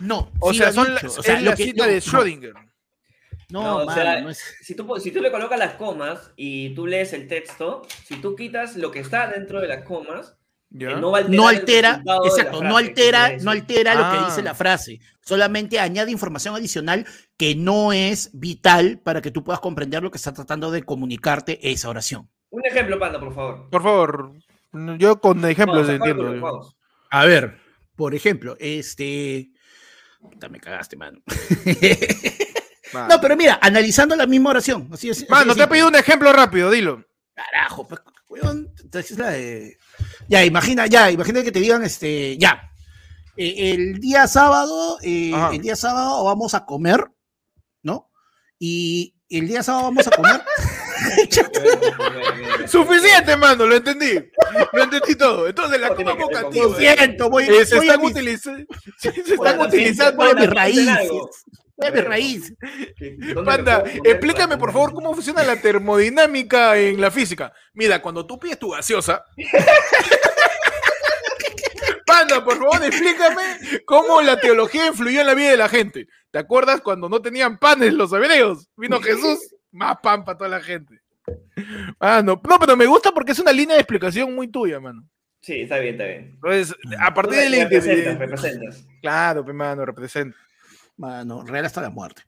No, 0.00 0.30
O 0.40 0.52
sí 0.52 0.58
sea, 0.58 0.72
son 0.72 0.94
la, 0.94 1.00
o 1.04 1.08
sea, 1.22 1.36
es 1.36 1.42
lo 1.42 1.50
la 1.50 1.56
que- 1.56 1.64
cita 1.64 1.86
no, 1.86 1.92
de 1.92 1.98
Schrödinger. 2.00 2.52
No, 3.48 3.62
No, 3.62 3.76
o 3.76 3.86
mano, 3.86 3.92
sea, 4.02 4.20
no 4.20 4.30
es- 4.30 4.56
Si 4.60 4.74
tú, 4.74 4.94
si 5.00 5.10
tú 5.10 5.20
le 5.20 5.30
colocas 5.30 5.58
las 5.58 5.74
comas 5.74 6.32
y 6.36 6.74
tú 6.74 6.86
lees 6.86 7.12
el 7.12 7.28
texto, 7.28 7.82
si 8.04 8.16
tú 8.16 8.34
quitas 8.36 8.76
lo 8.76 8.90
que 8.90 8.98
está 9.00 9.28
dentro 9.28 9.60
de 9.60 9.68
las 9.68 9.84
comas, 9.84 10.36
¿Ya? 10.68 10.90
eh, 10.90 10.96
no 10.96 11.14
altera, 11.46 12.02
exacto, 12.24 12.60
no 12.62 12.70
frase, 12.74 12.92
¿qué 12.94 13.02
altera, 13.06 13.36
no 13.40 13.50
altera 13.52 13.94
lo 13.94 14.00
que 14.00 14.18
Ah. 14.18 14.24
dice 14.28 14.42
la 14.42 14.54
frase, 14.54 15.00
solamente 15.20 15.78
añade 15.78 16.10
información 16.10 16.54
adicional 16.56 17.06
que 17.38 17.54
no 17.54 17.92
es 17.92 18.30
vital 18.34 18.98
para 19.02 19.22
que 19.22 19.30
tú 19.30 19.44
puedas 19.44 19.60
comprender 19.60 20.02
lo 20.02 20.10
que 20.10 20.18
está 20.18 20.32
tratando 20.34 20.70
de 20.72 20.82
comunicarte 20.82 21.70
esa 21.70 21.88
oración. 21.88 22.28
Un 22.50 22.66
ejemplo, 22.66 22.98
Panda, 22.98 23.20
por 23.20 23.32
favor. 23.34 23.70
Por 23.70 23.82
favor, 23.82 24.32
yo 24.98 25.20
con 25.20 25.44
ejemplos 25.44 25.88
entiendo. 25.88 26.72
A 27.10 27.24
ver, 27.24 27.58
por 27.94 28.14
ejemplo, 28.14 28.56
este 28.58 29.50
Puta, 30.20 30.48
me 30.48 30.58
cagaste, 30.60 30.96
mano. 30.96 31.20
Mano, 32.92 33.08
No, 33.16 33.20
pero 33.20 33.36
mira, 33.36 33.58
analizando 33.60 34.14
la 34.16 34.26
misma 34.26 34.50
oración. 34.50 34.88
Así 34.92 35.10
es, 35.10 35.18
así 35.18 35.26
Mano, 35.30 35.54
te 35.54 35.62
he 35.62 35.66
pedido 35.66 35.88
un 35.88 35.96
ejemplo 35.96 36.32
rápido, 36.32 36.70
dilo. 36.70 37.04
Carajo, 37.34 37.86
pues, 37.86 38.00
weón, 38.28 38.72
entonces 38.82 39.10
es 39.12 39.18
la 39.18 39.30
de- 39.30 39.76
Ya, 40.28 40.44
imagina, 40.44 40.86
ya, 40.86 41.10
imagina 41.10 41.42
que 41.42 41.50
te 41.52 41.60
digan, 41.60 41.82
este, 41.84 42.38
ya. 42.38 42.70
eh, 43.36 43.72
el 43.72 43.98
día 43.98 44.26
sábado, 44.28 44.98
eh, 45.02 45.32
el 45.52 45.60
día 45.60 45.74
sábado 45.76 46.24
vamos 46.24 46.54
a 46.54 46.64
comer, 46.64 47.04
¿no? 47.82 48.10
Y 48.58 49.14
el 49.28 49.48
día 49.48 49.62
sábado 49.62 49.84
vamos 49.86 50.06
a 50.06 50.10
comer. 50.12 50.40
Suficiente, 52.66 53.36
mano, 53.36 53.66
lo 53.66 53.76
entendí. 53.76 54.14
Lo 54.72 54.82
entendí 54.82 55.14
todo. 55.16 55.46
Entonces, 55.48 55.80
la 55.80 55.94
con 55.94 56.04
vocativa. 56.04 56.64
Lo 56.66 56.74
siento, 56.74 57.30
voy, 57.30 57.44
eh, 57.44 57.64
se 57.66 57.76
voy 57.76 57.88
están, 57.88 58.00
mis- 58.02 58.42
se 58.98 59.34
están 59.34 59.60
utilizando. 59.60 60.16
voy 60.16 60.30
a 60.30 60.34
mis 60.34 60.44
Panda, 60.46 60.54
raíces. 60.54 61.10
raíces. 62.04 62.54
Panda, 63.44 63.84
explícame 64.04 64.56
por 64.56 64.72
favor 64.72 64.94
cómo 64.94 65.12
funciona 65.14 65.42
la 65.42 65.60
termodinámica 65.60 66.76
en 66.78 67.00
la 67.00 67.10
física. 67.10 67.52
Mira, 67.74 68.00
cuando 68.00 68.26
tú 68.26 68.38
pides 68.38 68.58
tu 68.58 68.70
gaseosa. 68.70 69.24
Panda, 72.06 72.44
por 72.44 72.56
favor, 72.56 72.84
explícame 72.84 73.58
cómo 73.84 74.22
la 74.22 74.38
teología 74.38 74.86
influyó 74.86 75.20
en 75.20 75.26
la 75.26 75.34
vida 75.34 75.50
de 75.50 75.56
la 75.56 75.68
gente. 75.68 76.06
¿Te 76.30 76.38
acuerdas 76.38 76.80
cuando 76.80 77.08
no 77.08 77.20
tenían 77.20 77.58
panes 77.58 77.92
los 77.94 78.12
hebreos? 78.12 78.68
Vino 78.76 79.00
Jesús, 79.00 79.38
más 79.76 79.98
pan 80.02 80.24
para 80.24 80.38
toda 80.38 80.50
la 80.50 80.60
gente. 80.60 81.00
Mano, 82.00 82.40
no, 82.42 82.58
pero 82.58 82.76
me 82.76 82.86
gusta 82.86 83.12
porque 83.12 83.32
es 83.32 83.38
una 83.38 83.52
línea 83.52 83.74
de 83.76 83.82
explicación 83.82 84.34
muy 84.34 84.48
tuya, 84.48 84.80
mano. 84.80 85.08
Sí, 85.40 85.60
está 85.60 85.78
bien, 85.78 85.94
está 85.94 86.04
bien. 86.04 86.30
Entonces, 86.34 86.76
a 86.98 87.08
Tú 87.08 87.14
partir 87.14 87.38
de 87.38 87.50
la 87.50 87.68
representas. 88.18 88.86
Claro, 89.00 89.44
pe, 89.44 89.52
mano, 89.52 89.84
representa. 89.84 90.36
Mano, 90.96 91.44
real 91.44 91.64
hasta 91.64 91.80
la 91.82 91.90
muerte. 91.90 92.22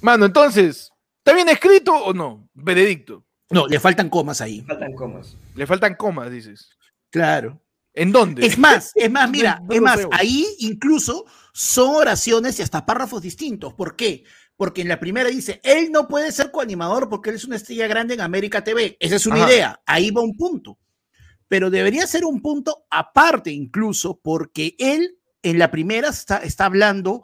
Mano, 0.00 0.24
entonces, 0.24 0.90
¿está 1.18 1.34
bien 1.34 1.48
escrito 1.48 1.92
o 1.92 2.14
no? 2.14 2.48
Veredicto. 2.54 3.24
No, 3.50 3.66
le 3.66 3.78
faltan 3.80 4.08
comas 4.08 4.40
ahí. 4.40 4.62
Faltan 4.62 4.94
comas. 4.94 5.36
Le 5.54 5.66
faltan 5.66 5.94
comas, 5.94 6.30
dices. 6.30 6.70
Claro. 7.10 7.60
¿En 7.92 8.10
dónde? 8.10 8.44
Es 8.44 8.58
más, 8.58 8.92
es 8.94 9.10
más, 9.10 9.30
mira, 9.30 9.60
No 9.68 9.74
es 9.74 9.80
más, 9.80 9.98
veo. 9.98 10.08
ahí 10.12 10.46
incluso 10.58 11.26
son 11.52 11.94
oraciones 11.96 12.58
y 12.58 12.62
hasta 12.62 12.84
párrafos 12.84 13.22
distintos. 13.22 13.74
¿Por 13.74 13.94
qué? 13.94 14.24
Porque 14.56 14.82
en 14.82 14.88
la 14.88 15.00
primera 15.00 15.28
dice, 15.28 15.60
él 15.64 15.90
no 15.90 16.06
puede 16.06 16.30
ser 16.30 16.50
coanimador 16.50 17.08
porque 17.08 17.30
él 17.30 17.36
es 17.36 17.44
una 17.44 17.56
estrella 17.56 17.86
grande 17.88 18.14
en 18.14 18.20
América 18.20 18.62
TV. 18.62 18.96
Esa 19.00 19.16
es 19.16 19.26
una 19.26 19.44
Ajá. 19.44 19.52
idea, 19.52 19.80
ahí 19.86 20.10
va 20.10 20.22
un 20.22 20.36
punto. 20.36 20.78
Pero 21.48 21.70
debería 21.70 22.06
ser 22.06 22.24
un 22.24 22.40
punto 22.40 22.86
aparte 22.90 23.50
incluso 23.50 24.20
porque 24.22 24.76
él 24.78 25.18
en 25.42 25.58
la 25.58 25.70
primera 25.70 26.08
está, 26.08 26.38
está 26.38 26.66
hablando 26.66 27.22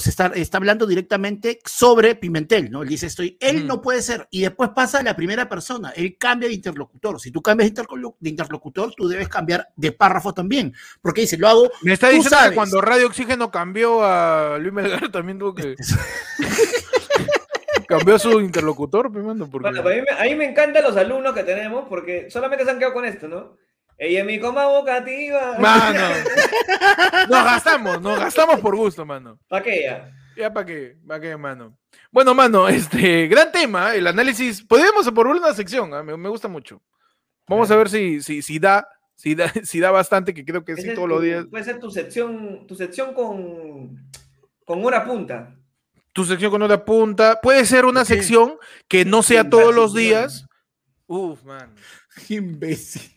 se 0.00 0.10
está, 0.10 0.26
está 0.34 0.58
hablando 0.58 0.86
directamente 0.86 1.58
sobre 1.64 2.14
Pimentel, 2.14 2.70
¿no? 2.70 2.82
Él 2.82 2.88
dice, 2.88 3.06
estoy, 3.06 3.36
él 3.40 3.58
Ujú. 3.58 3.66
no 3.66 3.82
puede 3.82 4.02
ser, 4.02 4.26
y 4.30 4.42
después 4.42 4.70
pasa 4.70 5.00
a 5.00 5.02
la 5.02 5.16
primera 5.16 5.48
persona, 5.48 5.90
él 5.96 6.16
cambia 6.18 6.48
de 6.48 6.54
interlocutor. 6.54 7.20
Si 7.20 7.30
tú 7.30 7.42
cambias 7.42 7.72
de, 7.72 8.28
interlocutor, 8.28 8.94
tú 8.94 9.08
debes 9.08 9.28
cambiar 9.28 9.68
de 9.76 9.92
párrafo 9.92 10.34
también, 10.34 10.74
porque 11.02 11.22
dice, 11.22 11.36
lo 11.36 11.48
hago, 11.48 11.70
Me 11.82 11.92
está 11.92 12.08
diciendo 12.08 12.30
sabes. 12.30 12.50
que 12.50 12.56
cuando 12.56 12.80
Radio 12.80 13.06
Oxígeno 13.06 13.50
cambió 13.50 14.04
a 14.04 14.58
Luis 14.58 14.72
Melgar 14.72 15.10
también 15.10 15.38
tuvo 15.38 15.54
que. 15.54 15.74
cambió 17.86 18.16
a 18.16 18.18
su 18.18 18.40
interlocutor, 18.40 19.10
mano, 19.10 19.48
porque... 19.48 19.70
Bueno, 19.70 19.88
a, 19.88 19.94
mí 19.94 20.02
me, 20.02 20.18
a 20.18 20.24
mí 20.24 20.34
me 20.34 20.50
encantan 20.50 20.82
los 20.82 20.96
alumnos 20.96 21.34
que 21.34 21.44
tenemos 21.44 21.86
porque 21.88 22.28
solamente 22.30 22.64
se 22.64 22.70
han 22.70 22.78
quedado 22.78 22.94
con 22.94 23.04
esto, 23.04 23.28
¿no? 23.28 23.56
Ella 23.98 24.20
es 24.20 24.26
mi 24.26 24.38
coma 24.38 24.66
vocativa. 24.66 25.58
Mano. 25.58 26.00
Nos 27.28 27.44
gastamos, 27.44 28.00
nos 28.02 28.18
gastamos 28.18 28.60
por 28.60 28.76
gusto, 28.76 29.04
mano. 29.06 29.38
¿Para 29.48 29.62
qué 29.64 29.82
ya? 29.84 30.12
Ya 30.36 30.52
para 30.52 30.66
qué, 30.66 30.96
para 31.06 31.20
qué, 31.20 31.36
mano. 31.36 31.78
Bueno, 32.10 32.34
mano, 32.34 32.68
este, 32.68 33.26
gran 33.26 33.50
tema, 33.50 33.94
el 33.94 34.06
análisis. 34.06 34.62
Podríamos 34.62 35.10
por 35.10 35.26
una 35.26 35.54
sección, 35.54 35.92
ah, 35.94 36.02
me, 36.02 36.16
me 36.16 36.28
gusta 36.28 36.46
mucho. 36.46 36.82
Vamos 37.48 37.70
a 37.70 37.76
ver 37.76 37.88
si, 37.88 38.20
si, 38.20 38.42
si 38.42 38.58
da, 38.58 38.86
si 39.14 39.34
da, 39.34 39.50
si 39.64 39.80
da 39.80 39.90
bastante, 39.90 40.34
que 40.34 40.44
creo 40.44 40.62
que 40.64 40.76
sí 40.76 40.84
todos 40.94 40.96
tu- 40.96 41.06
los 41.08 41.22
días. 41.22 41.46
Puede 41.50 41.64
ser 41.64 41.78
tu 41.80 41.90
sección, 41.90 42.66
tu 42.66 42.74
sección 42.74 43.14
con, 43.14 43.96
con 44.66 44.84
una 44.84 45.04
punta. 45.04 45.54
Tu 46.12 46.24
sección 46.24 46.50
con 46.50 46.62
otra 46.62 46.84
punta. 46.84 47.40
Puede 47.42 47.64
ser 47.64 47.84
una 47.86 48.04
Sí. 48.04 48.14
sección 48.14 48.56
que 48.88 49.04
no 49.06 49.22
sea 49.22 49.48
todos 49.48 49.74
los 49.74 49.94
días. 49.94 50.46
Uf, 51.06 51.42
man. 51.44 51.74
imbécil. 52.28 53.12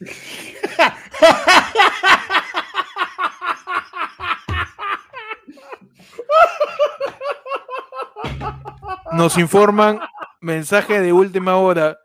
Nos 9.12 9.38
informan 9.38 10.00
mensaje 10.40 11.02
de 11.02 11.12
última 11.12 11.58
hora. 11.58 11.98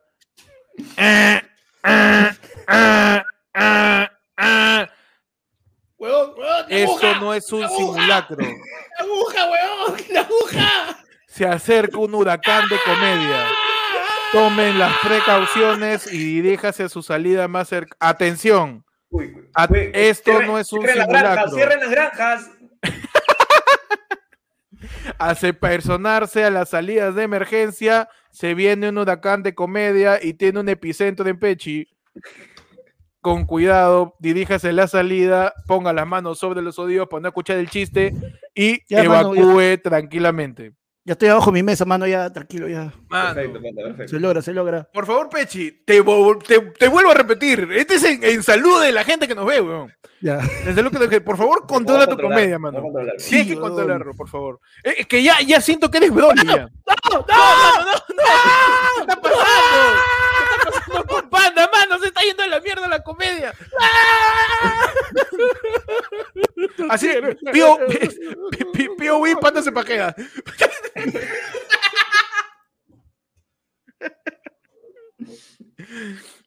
Ah, 0.96 1.42
ah. 1.82 2.34
Huevón, 5.96 6.34
huevón, 6.36 6.66
la 6.68 6.76
Esto 6.76 7.06
aguja, 7.06 7.20
no 7.20 7.34
es 7.34 7.52
un 7.52 7.60
¡La 7.60 7.66
aguja! 7.66 7.78
simulacro. 7.78 8.36
la 8.38 9.04
aguja, 9.04 9.50
huevón, 9.50 10.00
la 10.10 10.20
aguja. 10.20 10.98
Se 11.28 11.46
acerca 11.46 11.98
un 11.98 12.14
huracán 12.14 12.68
de 12.68 12.78
comedia. 12.84 13.48
Tomen 14.34 14.78
las 14.78 14.92
precauciones 15.02 16.12
y 16.12 16.18
diríjase 16.42 16.84
a 16.84 16.88
su 16.88 17.02
salida 17.02 17.48
más 17.48 17.68
cerca. 17.68 17.96
Atención, 18.00 18.84
Uy, 19.10 19.32
A- 19.54 19.68
esto 19.92 20.32
cierren- 20.32 20.46
no 20.48 20.58
es 20.58 20.72
un 20.72 20.80
cierren 20.80 20.98
las 20.98 21.08
granjas, 21.08 21.50
simulacro. 21.50 21.56
cierren 21.56 21.80
las 21.80 21.90
granjas. 21.90 22.50
hace 25.18 25.54
personarse 25.54 26.44
a 26.44 26.50
las 26.50 26.70
salidas 26.70 27.14
de 27.14 27.22
emergencia. 27.22 28.08
Se 28.30 28.54
viene 28.54 28.88
un 28.88 28.98
huracán 28.98 29.42
de 29.42 29.54
comedia 29.54 30.18
y 30.22 30.34
tiene 30.34 30.60
un 30.60 30.68
epicentro 30.68 31.28
en 31.28 31.38
Pechi. 31.38 31.88
con 33.20 33.46
cuidado, 33.46 34.14
diríjase 34.18 34.72
la 34.74 34.86
salida, 34.86 35.54
ponga 35.66 35.94
las 35.94 36.06
manos 36.06 36.38
sobre 36.38 36.60
los 36.60 36.78
oídos 36.78 37.08
para 37.08 37.22
no 37.22 37.28
escuchar 37.28 37.56
el 37.56 37.70
chiste 37.70 38.12
y 38.54 38.82
evacúe 38.88 39.78
tranquilamente. 39.82 40.72
Ya 41.06 41.12
estoy 41.12 41.28
abajo 41.28 41.50
de 41.50 41.52
mi 41.52 41.62
mesa, 41.62 41.84
mano, 41.84 42.06
ya 42.06 42.32
tranquilo, 42.32 42.66
ya. 42.66 42.90
Perfecto, 43.10 43.60
perfecto. 43.60 44.08
Se 44.08 44.18
logra, 44.18 44.40
se 44.40 44.54
logra. 44.54 44.84
Por 44.84 45.04
favor, 45.04 45.28
Pechi, 45.28 45.70
te, 45.84 46.02
te, 46.02 46.88
vuelvo 46.88 47.10
a 47.10 47.14
repetir. 47.14 47.68
Este 47.72 47.96
es 47.96 48.04
en, 48.04 48.42
salud 48.42 48.82
de 48.82 48.90
la 48.90 49.04
gente 49.04 49.28
que 49.28 49.34
nos 49.34 49.44
ve, 49.44 49.60
weón. 49.60 49.92
Ya. 50.22 50.40
En 50.64 50.74
salud 50.74 50.90
que 51.10 51.20
Por 51.20 51.36
favor, 51.36 51.66
controla 51.66 52.06
tu 52.06 52.16
comedia, 52.16 52.58
mano. 52.58 52.82
Sí, 53.18 53.36
hay 53.36 53.48
que 53.48 53.56
controlarlo, 53.56 54.14
por 54.14 54.30
favor. 54.30 54.60
Eh, 54.82 54.94
es 55.00 55.06
que 55.06 55.22
ya, 55.22 55.42
ya 55.42 55.60
siento 55.60 55.90
que 55.90 55.98
eres 55.98 56.10
Broly. 56.10 56.42
¡No! 56.42 56.54
¡No! 56.54 56.56
¡No! 56.56 57.24
¡No! 57.28 57.92
¡No! 58.08 58.24
¿Qué 58.96 59.02
está 59.02 59.20
pasando? 59.20 59.44
¿Qué 59.44 59.92
está 59.92 60.13
con 61.06 61.28
Panda, 61.30 61.70
mano? 61.72 61.98
Se 61.98 62.06
está 62.06 62.22
yendo 62.22 62.42
a 62.42 62.48
la 62.48 62.60
mierda 62.60 62.88
la 62.88 63.02
comedia. 63.02 63.52
Así, 66.90 67.08
Pío, 67.52 67.78
Pío 68.98 69.18
Wii, 69.18 69.36
Panda 69.36 69.62
se 69.62 69.72
pajea. 69.72 70.14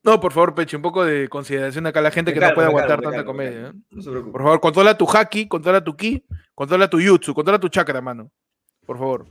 No, 0.04 0.20
por 0.20 0.32
favor, 0.32 0.56
Peche, 0.56 0.78
un 0.78 0.82
poco 0.82 1.04
de 1.04 1.28
consideración 1.28 1.86
acá 1.86 2.00
a 2.00 2.04
la 2.04 2.12
gente 2.12 2.34
que 2.34 2.40
no 2.40 2.54
puede 2.54 2.68
aguantar 2.68 3.02
tanta 3.02 3.26
comedia. 3.26 3.68
¿eh? 3.68 3.74
por 4.32 4.42
favor, 4.42 4.60
controla 4.62 4.98
tu 4.98 5.06
haki, 5.06 5.48
controla 5.48 5.84
tu 5.84 5.96
ki, 5.96 6.26
controla 6.56 6.90
tu 6.90 7.00
jutsu, 7.02 7.34
controla 7.34 7.60
tu 7.60 7.68
chakra, 7.68 8.02
mano. 8.02 8.32
Por 8.86 8.98
favor. 8.98 9.26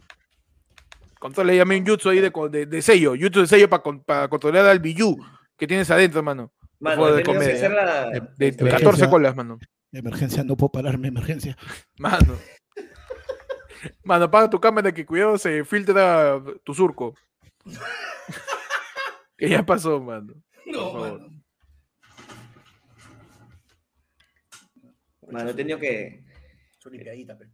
Controla, 1.19 1.55
llame 1.55 1.79
un 1.79 1.87
jutsu 1.87 2.11
ahí 2.11 2.21
de, 2.21 2.67
de, 2.67 2.83
sello, 2.83 3.15
jutsu 3.19 3.41
de 3.41 3.47
sello 3.47 3.69
para 3.71 4.29
controlar 4.29 4.67
al 4.67 4.81
biyu 4.81 5.17
que 5.57 5.67
tienes 5.67 5.91
adentro, 5.91 6.23
mano. 6.23 6.53
Mano, 6.79 7.07
de, 7.13 7.23
comedia. 7.23 8.11
de, 8.37 8.57
14 8.57 9.09
colas, 9.09 9.35
mano. 9.35 9.59
Emergencia, 9.93 10.45
no 10.45 10.57
puedo 10.57 10.73
pararme, 10.73 11.09
emergencia. 11.09 11.57
Mano. 11.99 12.37
Mano, 14.05 14.25
apaga 14.27 14.51
tu 14.51 14.61
cámara 14.61 14.93
que 14.93 15.07
cuidado 15.07 15.39
se 15.39 15.65
filtra 15.65 16.43
tu 16.65 16.75
surco. 16.75 17.15
que 19.39 19.49
ya 19.49 19.65
pasó, 19.65 20.01
mano. 20.01 20.35
No, 20.67 20.93
mano. 20.93 21.29
Mano, 25.31 25.51
he 25.51 25.55
tenido 25.55 25.79
que. 25.79 26.26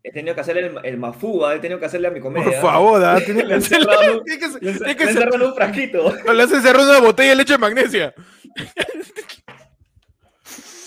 He 0.02 0.12
tenido 0.12 0.34
que 0.34 0.40
hacerle 0.40 0.66
el, 0.66 0.78
el 0.84 0.98
mafuba, 0.98 1.54
he 1.54 1.58
tenido 1.58 1.78
que 1.78 1.86
hacerle 1.86 2.08
a 2.08 2.10
mi 2.10 2.20
comedia. 2.20 2.60
Por 2.60 2.60
favor, 2.60 3.04
¿ah? 3.04 3.20
tiene 3.24 3.46
que 3.46 3.54
hacerle. 3.54 3.86
Tiene 4.24 4.96
que 4.96 5.04
encerrar 5.04 5.34
en 5.34 5.42
un 5.42 5.54
frasquito. 5.54 6.14
Le 6.34 6.42
hace 6.42 6.60
cerrar 6.60 6.82
una 6.82 7.00
botella 7.00 7.30
de 7.30 7.36
leche 7.36 7.52
de 7.54 7.58
magnesia. 7.58 8.14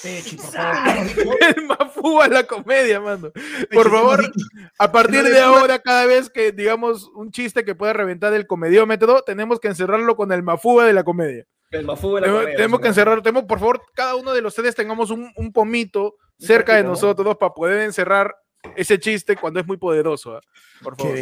El 0.06 1.66
Mafuba 1.66 2.28
la 2.28 2.44
comedia, 2.44 3.02
mano. 3.02 3.32
Por 3.72 3.90
favor, 3.90 4.32
a 4.78 4.92
partir 4.92 5.24
de 5.24 5.40
ahora, 5.40 5.80
cada 5.80 6.06
vez 6.06 6.30
que 6.30 6.52
digamos 6.52 7.10
un 7.16 7.32
chiste 7.32 7.66
que 7.66 7.74
pueda 7.74 7.94
reventar 7.94 8.32
el 8.34 8.46
comediómetro, 8.46 9.24
tenemos 9.24 9.60
que 9.60 9.70
encerrarlo 9.70 10.16
con 10.16 10.32
el 10.32 10.44
Mafuba 10.44 10.86
de 10.86 10.94
la 10.94 11.04
comedia. 11.04 11.46
El 11.76 11.86
Mafuba 11.86 12.20
de 12.20 12.28
la 12.28 12.34
comedia. 12.34 12.56
Tenemos 12.56 12.80
que 12.80 12.88
encerrar, 12.88 13.22
tenemos, 13.22 13.44
por 13.46 13.60
favor, 13.60 13.82
cada 13.94 14.16
uno 14.16 14.34
de 14.34 14.42
los 14.42 14.54
ustedes 14.54 14.76
tengamos 14.76 15.12
un, 15.12 15.52
pomito 15.54 16.16
cerca 16.38 16.76
de 16.76 16.84
nosotros 16.84 17.38
para 17.38 17.54
poder 17.54 17.82
encerrar 17.82 18.36
ese 18.76 19.00
chiste 19.00 19.36
cuando 19.36 19.60
es 19.60 19.68
muy 19.68 19.78
poderoso. 19.78 20.38
¿ah? 20.38 20.42
Por 20.82 20.96
favor. 20.96 21.18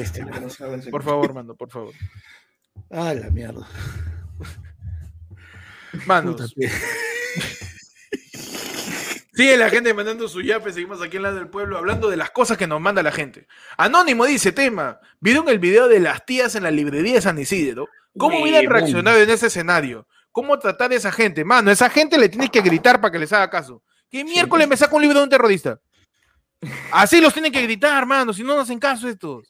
por 0.92 1.04
favor, 1.04 1.34
mano, 1.34 1.56
por 1.56 1.70
favor. 1.70 1.94
Ah, 2.90 3.14
la 3.14 3.30
mierda. 3.30 3.68
Manos. 6.06 6.54
Sigue 9.36 9.58
la 9.58 9.72
gente 9.72 9.96
mandando 9.96 10.28
su 10.28 10.42
yape, 10.42 10.72
seguimos 10.72 11.02
aquí 11.02 11.18
en 11.18 11.24
la 11.24 11.34
del 11.34 11.48
pueblo 11.48 11.80
hablando 11.80 12.08
de 12.08 12.18
las 12.18 12.30
cosas 12.30 12.56
que 12.56 12.68
nos 12.68 12.80
manda 12.80 13.02
la 13.02 13.12
gente. 13.12 13.48
Anónimo 13.78 14.26
dice, 14.28 14.52
tema, 14.52 15.00
¿vieron 15.20 15.50
el 15.50 15.58
video 15.58 15.88
de 15.88 16.00
las 16.00 16.24
tías 16.24 16.54
en 16.54 16.62
la 16.62 16.70
librería 16.70 17.16
de 17.16 17.22
San 17.22 17.40
Isidro? 17.40 17.90
¿Cómo 18.16 18.44
hubieran 18.44 18.68
reaccionado 18.68 19.18
en 19.18 19.30
ese 19.32 19.48
escenario? 19.48 20.06
¿Cómo 20.34 20.58
tratar 20.58 20.92
a 20.92 20.96
esa 20.96 21.12
gente? 21.12 21.46
Mano, 21.46 21.70
esa 21.70 21.92
gente 21.92 22.18
le 22.18 22.28
tienes 22.28 22.50
que 22.50 22.60
gritar 22.62 23.00
para 23.00 23.12
que 23.12 23.20
les 23.20 23.32
haga 23.32 23.52
caso. 23.52 23.84
¿Qué 24.10 24.24
miércoles 24.24 24.68
me 24.68 24.76
saca 24.76 24.96
un 24.96 25.04
libro 25.04 25.20
de 25.20 25.24
un 25.26 25.30
terrorista? 25.30 25.80
Así 26.92 27.22
los 27.22 27.34
tienen 27.34 27.52
que 27.52 27.62
gritar, 27.62 27.96
hermano, 27.96 28.34
si 28.34 28.42
no, 28.42 28.56
no 28.56 28.62
hacen 28.62 28.80
caso 28.80 29.08
estos. 29.08 29.48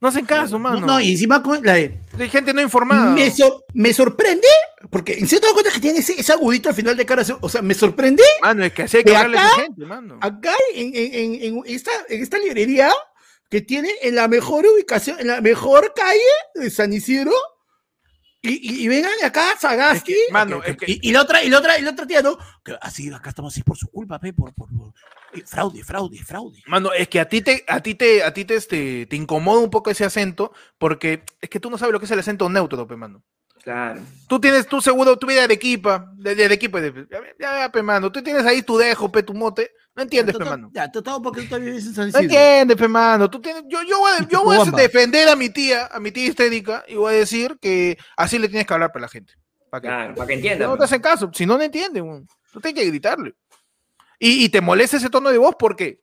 No 0.00 0.08
hacen 0.08 0.24
caso, 0.24 0.58
mano. 0.58 0.86
No, 0.86 0.98
y 0.98 1.12
encima 1.12 1.42
la 1.62 1.74
de... 1.74 2.00
Hay 2.18 2.30
gente 2.30 2.54
no 2.54 2.62
informada. 2.62 3.10
Me, 3.10 3.30
me 3.74 3.92
sorprende, 3.92 4.48
porque 4.88 5.12
en 5.12 5.28
cierto 5.28 5.48
cuenta 5.52 5.70
que 5.70 5.80
tiene 5.80 5.98
ese, 5.98 6.32
agudito 6.32 6.70
al 6.70 6.74
final 6.74 6.96
de 6.96 7.04
cara, 7.04 7.22
o 7.40 7.48
sea, 7.50 7.60
me 7.60 7.74
sorprende. 7.74 8.22
Mano, 8.40 8.64
es 8.64 8.72
que 8.72 8.84
así 8.84 8.96
hay 8.96 9.04
que 9.04 9.14
hablarle 9.14 9.38
a 9.38 9.46
esa 9.46 9.62
gente, 9.62 9.84
mano. 9.84 10.18
Acá, 10.22 10.54
en, 10.74 10.90
en, 10.94 11.34
en, 11.42 11.62
esta, 11.66 11.90
en 12.08 12.22
esta 12.22 12.38
librería, 12.38 12.90
que 13.50 13.60
tiene 13.60 13.90
en 14.00 14.14
la 14.14 14.26
mejor 14.26 14.64
ubicación, 14.66 15.20
en 15.20 15.26
la 15.26 15.42
mejor 15.42 15.92
calle 15.94 16.18
de 16.54 16.70
San 16.70 16.94
Isidro, 16.94 17.32
y, 18.50 18.84
y, 18.84 18.88
vengan 18.88 19.12
acá, 19.24 19.56
Sagasti. 19.58 20.14
mano, 20.30 20.60
y, 20.86 21.12
la 21.12 21.22
otra, 21.22 21.42
y 21.42 21.48
la 21.48 21.58
otra, 21.58 21.78
y 21.78 21.82
la 21.82 21.90
otra 21.90 22.06
tía, 22.06 22.20
¿no? 22.20 22.36
Que 22.62 22.76
así, 22.80 23.12
acá 23.12 23.30
estamos 23.30 23.54
así 23.54 23.62
por 23.62 23.76
su 23.76 23.88
culpa, 23.88 24.18
pe, 24.18 24.32
por, 24.32 24.52
por, 24.54 24.68
fraude, 25.46 25.82
fraude, 25.82 26.18
fraude. 26.18 26.62
Mano, 26.66 26.92
es 26.92 27.08
que 27.08 27.20
a 27.20 27.28
ti 27.28 27.40
te, 27.40 27.64
a 27.66 27.80
ti 27.80 27.94
te, 27.94 28.22
a 28.22 28.32
ti 28.34 28.44
te, 28.44 28.56
este, 28.56 29.06
te 29.06 29.16
incomoda 29.16 29.60
un 29.60 29.70
poco 29.70 29.90
ese 29.90 30.04
acento, 30.04 30.52
porque 30.78 31.24
es 31.40 31.48
que 31.48 31.60
tú 31.60 31.70
no 31.70 31.78
sabes 31.78 31.92
lo 31.92 31.98
que 31.98 32.04
es 32.04 32.10
el 32.10 32.18
acento 32.18 32.48
neutro, 32.48 32.86
pe, 32.86 32.96
mano. 32.96 33.22
Claro. 33.62 34.02
Tú 34.28 34.38
tienes, 34.38 34.66
tú 34.66 34.82
seguro, 34.82 35.18
tu 35.18 35.26
vida 35.26 35.46
de 35.48 35.54
equipa, 35.54 36.12
de, 36.16 36.34
de, 36.34 36.48
de, 36.48 37.06
ya, 37.40 37.60
ya, 37.60 37.72
pe, 37.72 37.82
mano. 37.82 38.12
Tú 38.12 38.22
tienes 38.22 38.44
ahí 38.44 38.62
tu 38.62 38.76
dejo, 38.76 39.10
pe, 39.10 39.22
tu 39.22 39.32
mote. 39.32 39.72
No 39.96 40.02
entiendes, 40.02 40.36
pe, 40.36 40.44
mano. 40.44 40.70
Ya, 40.72 40.90
todo 40.90 41.22
porque 41.22 41.42
tú 41.42 41.50
también 41.50 41.76
vives 41.76 41.86
en 41.86 41.94
San 41.94 42.10
No 42.10 42.18
entiendes, 42.18 42.76
pe, 42.76 42.88
mano. 42.88 43.30
Tú 43.30 43.40
tienes, 43.40 43.62
yo, 43.68 43.82
yo 43.82 43.98
voy, 43.98 44.12
a, 44.18 44.28
yo 44.28 44.42
voy 44.42 44.56
a 44.56 44.70
defender 44.70 45.28
a 45.28 45.36
mi 45.36 45.50
tía, 45.50 45.86
a 45.86 46.00
mi 46.00 46.10
tía 46.10 46.26
histérica, 46.26 46.84
y 46.88 46.96
voy 46.96 47.14
a 47.14 47.18
decir 47.18 47.56
que 47.60 47.96
así 48.16 48.38
le 48.38 48.48
tienes 48.48 48.66
que 48.66 48.74
hablar 48.74 48.90
para 48.90 49.02
la 49.02 49.08
gente. 49.08 49.34
Para 49.70 49.80
que, 49.80 49.88
claro, 49.88 50.14
para 50.14 50.26
que 50.26 50.34
entienda. 50.34 50.66
No 50.66 50.76
te 50.76 50.84
hacen 50.84 51.00
caso, 51.00 51.30
si 51.32 51.46
no, 51.46 51.56
no 51.56 51.62
entienden. 51.62 52.26
Tú 52.52 52.60
tienes 52.60 52.82
que 52.82 52.88
gritarle. 52.88 53.34
Y, 54.18 54.44
y 54.44 54.48
te 54.48 54.60
molesta 54.60 54.96
ese 54.96 55.10
tono 55.10 55.30
de 55.30 55.38
voz 55.38 55.54
porque 55.58 56.00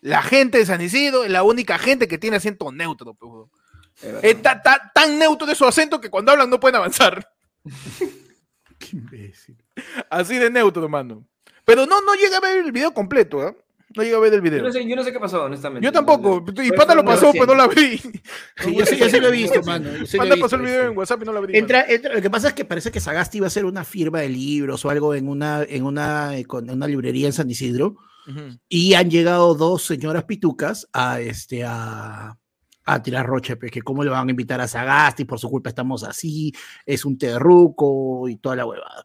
la 0.00 0.22
gente 0.22 0.58
de 0.58 0.66
San 0.66 0.80
Isidro 0.80 1.24
es 1.24 1.30
la 1.30 1.42
única 1.42 1.78
gente 1.78 2.08
que 2.08 2.18
tiene 2.18 2.36
acento 2.36 2.70
neutro, 2.70 3.14
pe, 3.14 4.28
Está 4.28 4.60
tan 4.94 5.18
neutro 5.18 5.46
de 5.46 5.54
su 5.54 5.64
acento 5.64 6.00
que 6.00 6.10
cuando 6.10 6.32
hablan 6.32 6.50
no 6.50 6.58
pueden 6.58 6.76
avanzar. 6.76 7.30
Qué 8.78 8.96
imbécil. 8.96 9.62
Así 10.10 10.38
de 10.38 10.50
neutro, 10.50 10.88
mano. 10.88 11.26
Pero 11.64 11.86
no, 11.86 12.00
no 12.00 12.14
llega 12.14 12.38
a 12.38 12.40
ver 12.40 12.58
el 12.58 12.72
video 12.72 12.92
completo, 12.92 13.46
¿eh? 13.46 13.56
No 13.94 14.02
llega 14.02 14.16
a 14.16 14.20
ver 14.20 14.32
el 14.32 14.40
video. 14.40 14.58
Yo 14.58 14.64
no 14.64 14.72
sé, 14.72 14.88
yo 14.88 14.96
no 14.96 15.04
sé 15.04 15.12
qué 15.12 15.20
pasó, 15.20 15.44
honestamente. 15.44 15.84
Yo 15.84 15.92
tampoco. 15.92 16.42
Y 16.62 16.72
Pata 16.72 16.94
lo 16.94 17.04
pasó, 17.04 17.30
pero 17.32 17.46
no 17.46 17.54
la 17.54 17.68
vi. 17.68 17.98
Sí, 17.98 18.74
yo, 18.74 18.86
sí, 18.86 18.96
yo 18.96 19.08
sí 19.08 19.20
lo 19.20 19.28
he 19.28 19.32
visto, 19.32 19.62
mano. 19.62 19.90
Pata 20.16 20.34
pasó 20.40 20.56
el 20.56 20.62
video 20.62 20.88
en 20.88 20.96
WhatsApp 20.96 21.22
y 21.22 21.24
no 21.26 21.32
la 21.32 21.40
vi. 21.40 21.58
Entra, 21.58 21.84
entra, 21.86 22.14
lo 22.14 22.22
que 22.22 22.30
pasa 22.30 22.48
es 22.48 22.54
que 22.54 22.64
parece 22.64 22.90
que 22.90 23.00
Sagasti 23.00 23.38
iba 23.38 23.46
a 23.46 23.48
hacer 23.48 23.66
una 23.66 23.84
firma 23.84 24.20
de 24.20 24.30
libros 24.30 24.84
o 24.84 24.90
algo 24.90 25.14
en 25.14 25.28
una, 25.28 25.62
en 25.68 25.84
una, 25.84 26.36
en 26.36 26.46
una 26.70 26.86
librería 26.86 27.26
en 27.26 27.32
San 27.32 27.50
Isidro. 27.50 27.96
Y 28.68 28.94
han 28.94 29.10
llegado 29.10 29.54
dos 29.54 29.82
señoras 29.82 30.24
pitucas 30.24 30.88
a, 30.92 31.20
este, 31.20 31.64
a, 31.64 32.38
a 32.84 33.02
tirar 33.02 33.26
roche, 33.26 33.56
pues, 33.56 33.72
que 33.72 33.82
cómo 33.82 34.04
le 34.04 34.10
van 34.10 34.28
a 34.28 34.30
invitar 34.30 34.60
a 34.60 34.68
Sagasti, 34.68 35.24
por 35.24 35.38
su 35.38 35.50
culpa 35.50 35.70
estamos 35.70 36.04
así, 36.04 36.52
es 36.86 37.04
un 37.04 37.18
terruco 37.18 38.28
y 38.28 38.36
toda 38.36 38.56
la 38.56 38.64
huevada. 38.64 39.04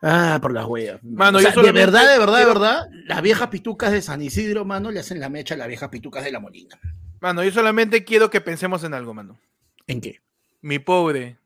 Ah, 0.00 0.38
por 0.40 0.52
las 0.52 0.64
huevas. 0.66 1.02
Mano, 1.02 1.38
de 1.38 1.72
verdad, 1.72 2.12
de 2.12 2.18
verdad, 2.18 2.38
de 2.38 2.44
verdad, 2.44 2.88
las 3.06 3.20
viejas 3.20 3.48
pitucas 3.48 3.90
de 3.90 4.00
San 4.00 4.22
Isidro, 4.22 4.64
mano, 4.64 4.90
le 4.90 5.00
hacen 5.00 5.18
la 5.18 5.28
mecha 5.28 5.54
a 5.54 5.58
las 5.58 5.68
viejas 5.68 5.88
pitucas 5.88 6.24
de 6.24 6.30
la 6.30 6.40
Molina. 6.40 6.78
Mano, 7.20 7.42
yo 7.42 7.50
solamente 7.50 8.04
quiero 8.04 8.30
que 8.30 8.40
pensemos 8.40 8.84
en 8.84 8.94
algo, 8.94 9.12
mano. 9.12 9.40
¿En 9.88 10.00
qué? 10.00 10.20
Mi 10.60 10.78
pobre 10.78 11.38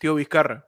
tío 0.00 0.14
Vizcarra, 0.14 0.66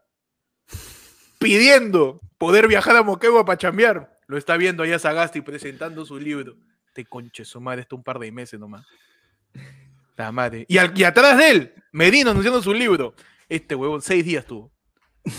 pidiendo 1.38 2.20
poder 2.36 2.68
viajar 2.68 2.95
a 2.97 3.03
Moquegua 3.03 3.45
para 3.45 3.57
chambear, 3.57 4.20
lo 4.26 4.36
está 4.36 4.57
viendo 4.57 4.82
allá 4.82 4.99
Sagasti 4.99 5.40
presentando 5.40 6.05
su 6.05 6.18
libro. 6.18 6.55
Este 6.86 7.07
conche 7.07 7.45
su 7.45 7.61
madre 7.61 7.80
está 7.80 7.97
un 7.97 8.03
par 8.03 8.18
de 8.18 8.30
meses 8.30 8.61
nomás. 8.61 8.86
La 10.16 10.30
madre. 10.30 10.66
Y, 10.68 10.76
atrás 10.76 11.38
de 11.38 11.51
él, 11.51 11.74
Medina 11.90 12.30
anunciando 12.30 12.62
su 12.62 12.74
libro. 12.74 13.14
Este 13.49 13.74
huevón, 13.74 14.03
seis 14.03 14.24
días 14.24 14.45
tuvo. 14.45 14.70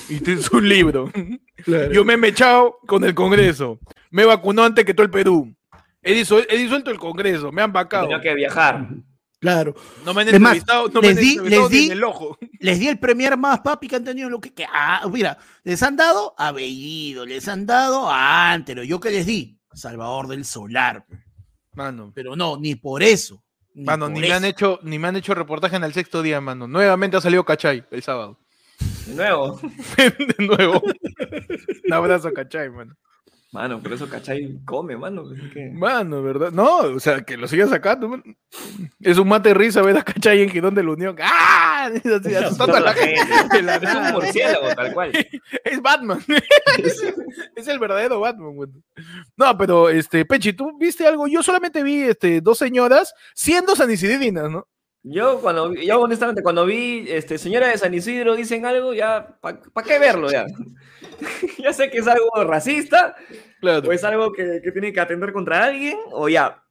Y 0.09 0.19
tiene 0.19 0.41
su 0.41 0.59
libro. 0.59 1.11
Yo 1.91 2.05
me 2.05 2.13
he 2.13 2.17
mechado 2.17 2.77
con 2.87 3.03
el 3.03 3.13
Congreso. 3.13 3.79
Me 4.11 4.25
vacunó 4.25 4.63
antes 4.63 4.85
que 4.85 4.93
todo 4.93 5.05
el 5.05 5.11
Perú. 5.11 5.53
He, 6.01 6.13
disuelto, 6.13 6.91
el 6.91 6.99
Congreso. 6.99 7.51
Me 7.51 7.61
han 7.61 7.71
vacado. 7.71 8.07
Tengo 8.07 8.21
que 8.21 8.33
viajar. 8.33 8.87
Claro. 9.39 9.75
No 10.05 10.13
me 10.13 10.21
han 10.21 10.29
entrevistado, 10.29 10.87
no 10.87 11.01
les 11.01 11.15
me 11.15 11.21
di, 11.21 11.37
les 11.37 11.69
di, 11.69 11.89
el 11.89 12.03
ojo. 12.03 12.37
Les 12.59 12.79
di 12.79 12.87
el 12.87 12.97
premier 12.97 13.35
más 13.35 13.59
papi 13.59 13.89
que 13.89 13.97
han 13.97 14.05
tenido 14.05 14.29
lo 14.29 14.39
que. 14.39 14.53
ah, 14.71 15.05
mira, 15.11 15.37
les 15.65 15.83
han 15.83 15.97
dado 15.97 16.33
a 16.37 16.53
Bellido, 16.53 17.25
les 17.25 17.49
han 17.49 17.65
dado 17.65 18.09
a 18.09 18.53
Antero. 18.53 18.83
¿Yo 18.83 19.01
qué 19.01 19.11
les 19.11 19.25
di? 19.25 19.59
Salvador 19.73 20.27
del 20.27 20.45
Solar. 20.45 21.05
Mano. 21.73 22.13
Pero 22.15 22.37
no, 22.37 22.57
ni 22.57 22.75
por 22.75 23.03
eso. 23.03 23.43
mano, 23.75 24.07
ni 24.07 24.21
me 24.21 24.31
han 24.31 24.45
hecho, 24.45 24.79
ni 24.83 24.97
me 24.97 25.09
han 25.09 25.17
hecho 25.17 25.33
reportaje 25.33 25.75
en 25.75 25.83
el 25.83 25.93
sexto 25.93 26.21
día, 26.21 26.39
mano. 26.39 26.65
Nuevamente 26.65 27.17
ha 27.17 27.21
salido 27.21 27.43
Cachay 27.43 27.83
el 27.91 28.01
sábado. 28.01 28.39
De 29.05 29.15
nuevo. 29.15 29.59
de 29.97 30.45
nuevo. 30.45 30.81
Un 31.85 31.93
abrazo 31.93 32.29
a 32.29 32.33
Cachay, 32.33 32.69
mano. 32.69 32.95
Mano, 33.53 33.79
por 33.79 33.93
eso 33.93 34.09
Cachay 34.09 34.59
come, 34.65 34.97
mano. 34.97 35.25
es 35.31 35.73
Mano, 35.73 36.23
¿verdad? 36.23 36.51
No, 36.51 36.77
o 36.79 36.99
sea, 36.99 37.21
que 37.21 37.37
lo 37.37 37.47
siga 37.47 37.67
sacando. 37.67 38.09
man. 38.09 38.23
Es 38.99 39.19
un 39.19 39.27
mate 39.27 39.49
de 39.49 39.55
risa 39.55 39.83
ver 39.83 39.95
a 39.95 40.03
Cachay 40.03 40.41
en 40.41 40.49
Girón 40.49 40.73
de 40.73 40.81
la 40.81 40.91
Unión. 40.91 41.15
¡Ah! 41.21 41.91
Así, 41.93 42.35
asustando 42.35 42.77
a 42.77 42.79
la 42.79 42.93
gente. 42.93 43.61
la 43.61 43.75
Es 43.81 43.93
un 43.93 44.11
murciélago, 44.11 44.73
tal 44.75 44.93
cual. 44.93 45.11
Es 45.63 45.81
Batman. 45.83 46.23
es 47.55 47.67
el 47.67 47.77
verdadero 47.77 48.21
Batman, 48.21 48.55
güey. 48.55 48.69
No, 49.37 49.55
pero, 49.55 49.89
este, 49.89 50.25
Pechi, 50.25 50.53
¿tú 50.53 50.75
viste 50.79 51.05
algo? 51.05 51.27
Yo 51.27 51.43
solamente 51.43 51.83
vi 51.83 52.01
este, 52.01 52.41
dos 52.41 52.57
señoras 52.57 53.13
siendo 53.35 53.75
sanisidrinas, 53.75 54.49
¿no? 54.49 54.67
Yo, 55.05 55.41
cuando, 55.41 55.73
yo 55.73 55.99
honestamente, 55.99 56.41
cuando 56.41 56.65
vi 56.65 57.05
este, 57.09 57.37
Señora 57.37 57.67
de 57.67 57.77
San 57.77 57.93
Isidro 57.93 58.35
dicen 58.35 58.65
algo, 58.65 58.93
ya, 58.93 59.37
¿para 59.41 59.59
qué 59.85 59.99
verlo 59.99 60.31
ya? 60.31 60.45
ya 61.59 61.73
sé 61.73 61.89
que 61.91 61.97
es 61.97 62.07
algo 62.07 62.29
racista, 62.45 63.15
Claro. 63.59 63.87
o 63.89 63.91
es 63.91 64.03
algo 64.05 64.31
que, 64.31 64.61
que 64.63 64.71
tiene 64.71 64.93
que 64.93 64.99
atender 65.01 65.33
contra 65.33 65.65
alguien, 65.65 65.97
o 66.11 66.29
ya. 66.29 66.63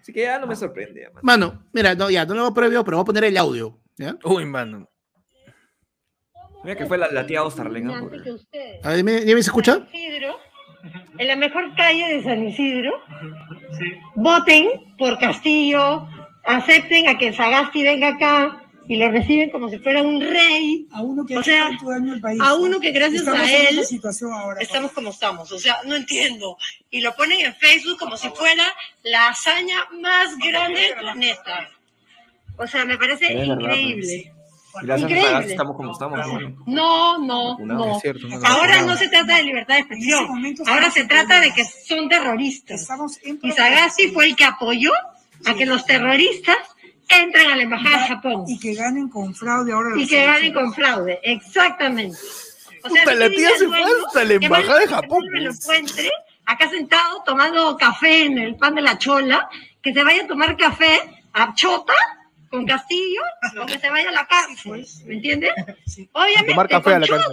Así 0.00 0.12
que 0.12 0.22
ya 0.22 0.38
no 0.40 0.46
me 0.48 0.56
sorprende. 0.56 1.02
ya, 1.02 1.08
mano. 1.10 1.20
Mano, 1.22 1.64
mira, 1.72 1.94
no, 1.94 2.10
ya, 2.10 2.24
no 2.26 2.34
lo 2.34 2.40
hemos 2.40 2.52
previo, 2.54 2.82
pero 2.84 2.96
voy 2.96 3.02
a 3.02 3.06
poner 3.06 3.24
el 3.24 3.36
audio. 3.36 3.78
¿ya? 3.96 4.16
Uy, 4.24 4.44
mano. 4.44 4.88
Mira 6.64 6.76
que 6.76 6.86
fue 6.86 6.98
la, 6.98 7.10
la 7.10 7.24
tía 7.26 7.42
ustedes. 7.44 8.84
A 8.84 8.90
ver, 8.90 9.04
¿me, 9.04 9.24
¿ya 9.24 9.34
me 9.34 9.42
se 9.42 9.50
escucha? 9.50 9.74
San 9.74 9.88
Isidro, 9.94 10.36
en 11.18 11.26
la 11.28 11.36
mejor 11.36 11.74
calle 11.76 12.16
de 12.16 12.22
San 12.22 12.42
Isidro, 12.44 12.92
voten 14.16 14.68
por 14.98 15.18
Castillo, 15.18 16.06
acepten 16.56 17.08
a 17.08 17.18
que 17.18 17.32
Sagasti 17.32 17.82
venga 17.82 18.08
acá 18.08 18.62
y 18.88 18.96
lo 18.96 19.10
reciben 19.10 19.50
como 19.50 19.68
si 19.68 19.78
fuera 19.78 20.02
un 20.02 20.20
rey, 20.20 20.88
a 20.92 21.00
uno 21.02 21.24
que 21.24 21.38
O 21.38 21.42
sea, 21.44 21.68
tanto 21.68 21.90
daño 21.90 22.12
al 22.14 22.20
país. 22.20 22.40
a 22.42 22.54
uno 22.54 22.80
que 22.80 22.90
gracias 22.90 23.20
Estamos 23.20 23.40
a 23.40 23.52
en 23.52 23.66
él 23.78 23.84
ahora. 24.32 24.60
estamos 24.60 24.92
como 24.92 25.10
estamos. 25.10 25.52
O 25.52 25.58
sea, 25.58 25.78
no 25.84 25.94
entiendo. 25.94 26.56
Y 26.90 27.00
lo 27.00 27.14
ponen 27.14 27.40
en 27.46 27.54
Facebook 27.54 27.98
como 27.98 28.16
si 28.16 28.28
fuera 28.30 28.64
la 29.04 29.28
hazaña 29.28 29.76
más 30.00 30.36
grande 30.38 30.80
del 30.80 30.94
planeta. 30.96 31.68
O 32.56 32.66
sea, 32.66 32.84
me 32.84 32.98
parece 32.98 33.26
Es 33.26 33.48
verdad, 33.48 33.54
increíble. 33.60 34.32
Y 34.82 34.86
gracias 34.86 35.12
a 35.34 35.40
estamos 35.44 35.76
como 35.76 35.92
estamos. 35.92 36.18
¿no? 36.66 37.18
No, 37.18 37.18
no, 37.18 37.58
no. 37.58 37.96
Es 37.96 38.02
cierto, 38.02 38.26
no, 38.28 38.40
Ahora 38.44 38.82
no. 38.82 38.96
se 38.96 39.08
trata 39.08 39.36
de 39.36 39.42
libertad 39.44 39.74
de 39.74 39.80
expresión. 39.80 40.26
Ahora 40.66 40.90
se 40.90 41.04
trata 41.06 41.40
de 41.40 41.52
que 41.52 41.64
son 41.64 42.08
terroristas. 42.08 42.88
Y. 43.42 43.50
Sagasti 43.52 44.08
fue 44.08 44.26
el 44.26 44.36
que 44.36 44.44
apoyó 44.44 44.92
a 45.46 45.54
que 45.54 45.66
los 45.66 45.84
terroristas 45.86 46.56
entren 47.08 47.50
a 47.50 47.56
la 47.56 47.62
embajada 47.62 48.02
de 48.02 48.08
Japón 48.08 48.44
Y 48.46 48.58
que 48.58 48.74
ganen 48.74 49.08
con 49.08 49.34
fraude 49.34 49.72
ahora. 49.72 49.90
y 49.96 50.06
que 50.06 50.24
ganen 50.24 50.52
con 50.54 50.72
fraude. 50.72 51.18
Exactamente. 51.22 52.16
O 52.84 52.88
Puta, 52.88 53.10
si 53.12 53.16
la 53.18 53.28
tú 53.28 53.34
tía 53.34 53.50
se 53.58 53.66
fue 53.66 53.82
hasta 54.06 54.24
la 54.24 54.38
que 54.38 54.44
embajada 54.46 54.78
de 54.78 54.86
Japón, 54.88 55.24
me 55.32 55.40
lo 55.40 55.50
pues. 55.50 55.60
encuentre 55.60 56.10
acá 56.46 56.68
sentado 56.70 57.22
tomando 57.26 57.76
café 57.76 58.24
en 58.24 58.38
el 58.38 58.56
pan 58.56 58.74
de 58.74 58.82
la 58.82 58.96
chola, 58.98 59.48
que 59.82 59.92
se 59.92 60.02
vaya 60.02 60.24
a 60.24 60.26
tomar 60.26 60.56
café 60.56 60.98
a 61.32 61.54
Chota 61.54 61.92
con 62.50 62.66
Castillo 62.66 63.20
o 63.62 63.66
que 63.66 63.78
se 63.78 63.88
vaya 63.90 64.08
a 64.08 64.12
la 64.12 64.26
cárcel, 64.26 64.84
¿me 65.06 65.14
entiendes? 65.14 65.52
Obviamente, 66.12 66.50
Tomar 66.50 66.68
café 66.68 66.94
a 66.94 66.98
la 67.00 67.06
cárcel. 67.06 67.30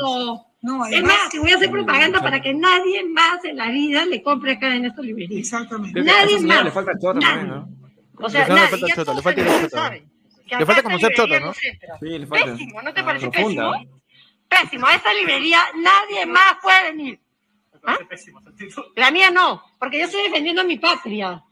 Es 0.91 1.03
más, 1.03 1.30
que 1.32 1.39
voy 1.39 1.51
a 1.51 1.55
hacer 1.55 1.70
propaganda 1.72 2.20
para 2.20 2.41
que 2.41 2.53
nadie 2.53 3.03
más 3.05 3.43
en 3.45 3.58
la 3.58 3.70
vida 3.72 4.05
le 4.05 4.22
compre 4.22 4.53
acá 4.53 4.76
en 4.76 4.86
esta 4.86 5.01
librería. 5.01 5.39
Exactamente. 5.39 5.99
Que 5.99 6.05
Nadie 6.05 6.39
más. 6.41 6.64
le 6.66 6.72
falta 6.72 6.91
chota 6.99 7.20
también, 7.20 7.47
¿no? 7.47 7.70
O 8.20 8.30
sea, 8.30 8.47
Le 8.47 8.53
nadie, 8.55 8.78
falta 8.78 9.13
le 9.13 9.22
falta 9.22 9.41
el 9.41 9.47
ir 9.47 9.51
a 9.51 9.53
mundo 9.53 9.70
chota, 9.70 9.84
sabe 9.84 10.07
que 10.47 10.55
Le 10.57 10.65
falta 10.65 10.84
conocer 10.84 11.13
chota, 11.13 11.24
librería 11.39 11.47
¿no? 11.47 11.53
Sí, 11.99 12.20
le 12.20 12.28
falta. 12.28 12.45
Pésimo, 12.51 12.82
¿no 12.82 12.93
te 12.93 12.99
Ah, 13.01 13.05
parece 13.05 13.30
profunda. 13.30 13.72
pésimo? 13.72 14.01
Pésimo, 14.49 14.88
a 14.88 14.95
esta 14.95 15.13
librería 15.13 15.59
nadie 15.76 16.26
más 16.26 16.57
puede 16.61 16.84
venir. 16.91 17.20
¿Ah? 17.86 17.97
La 18.95 19.11
mía 19.11 19.30
no, 19.32 19.63
porque 19.80 19.99
yo 19.99 20.05
estoy 20.05 20.24
defendiendo 20.24 20.61
a 20.61 20.65
mi 20.65 20.78
patria. 20.78 21.43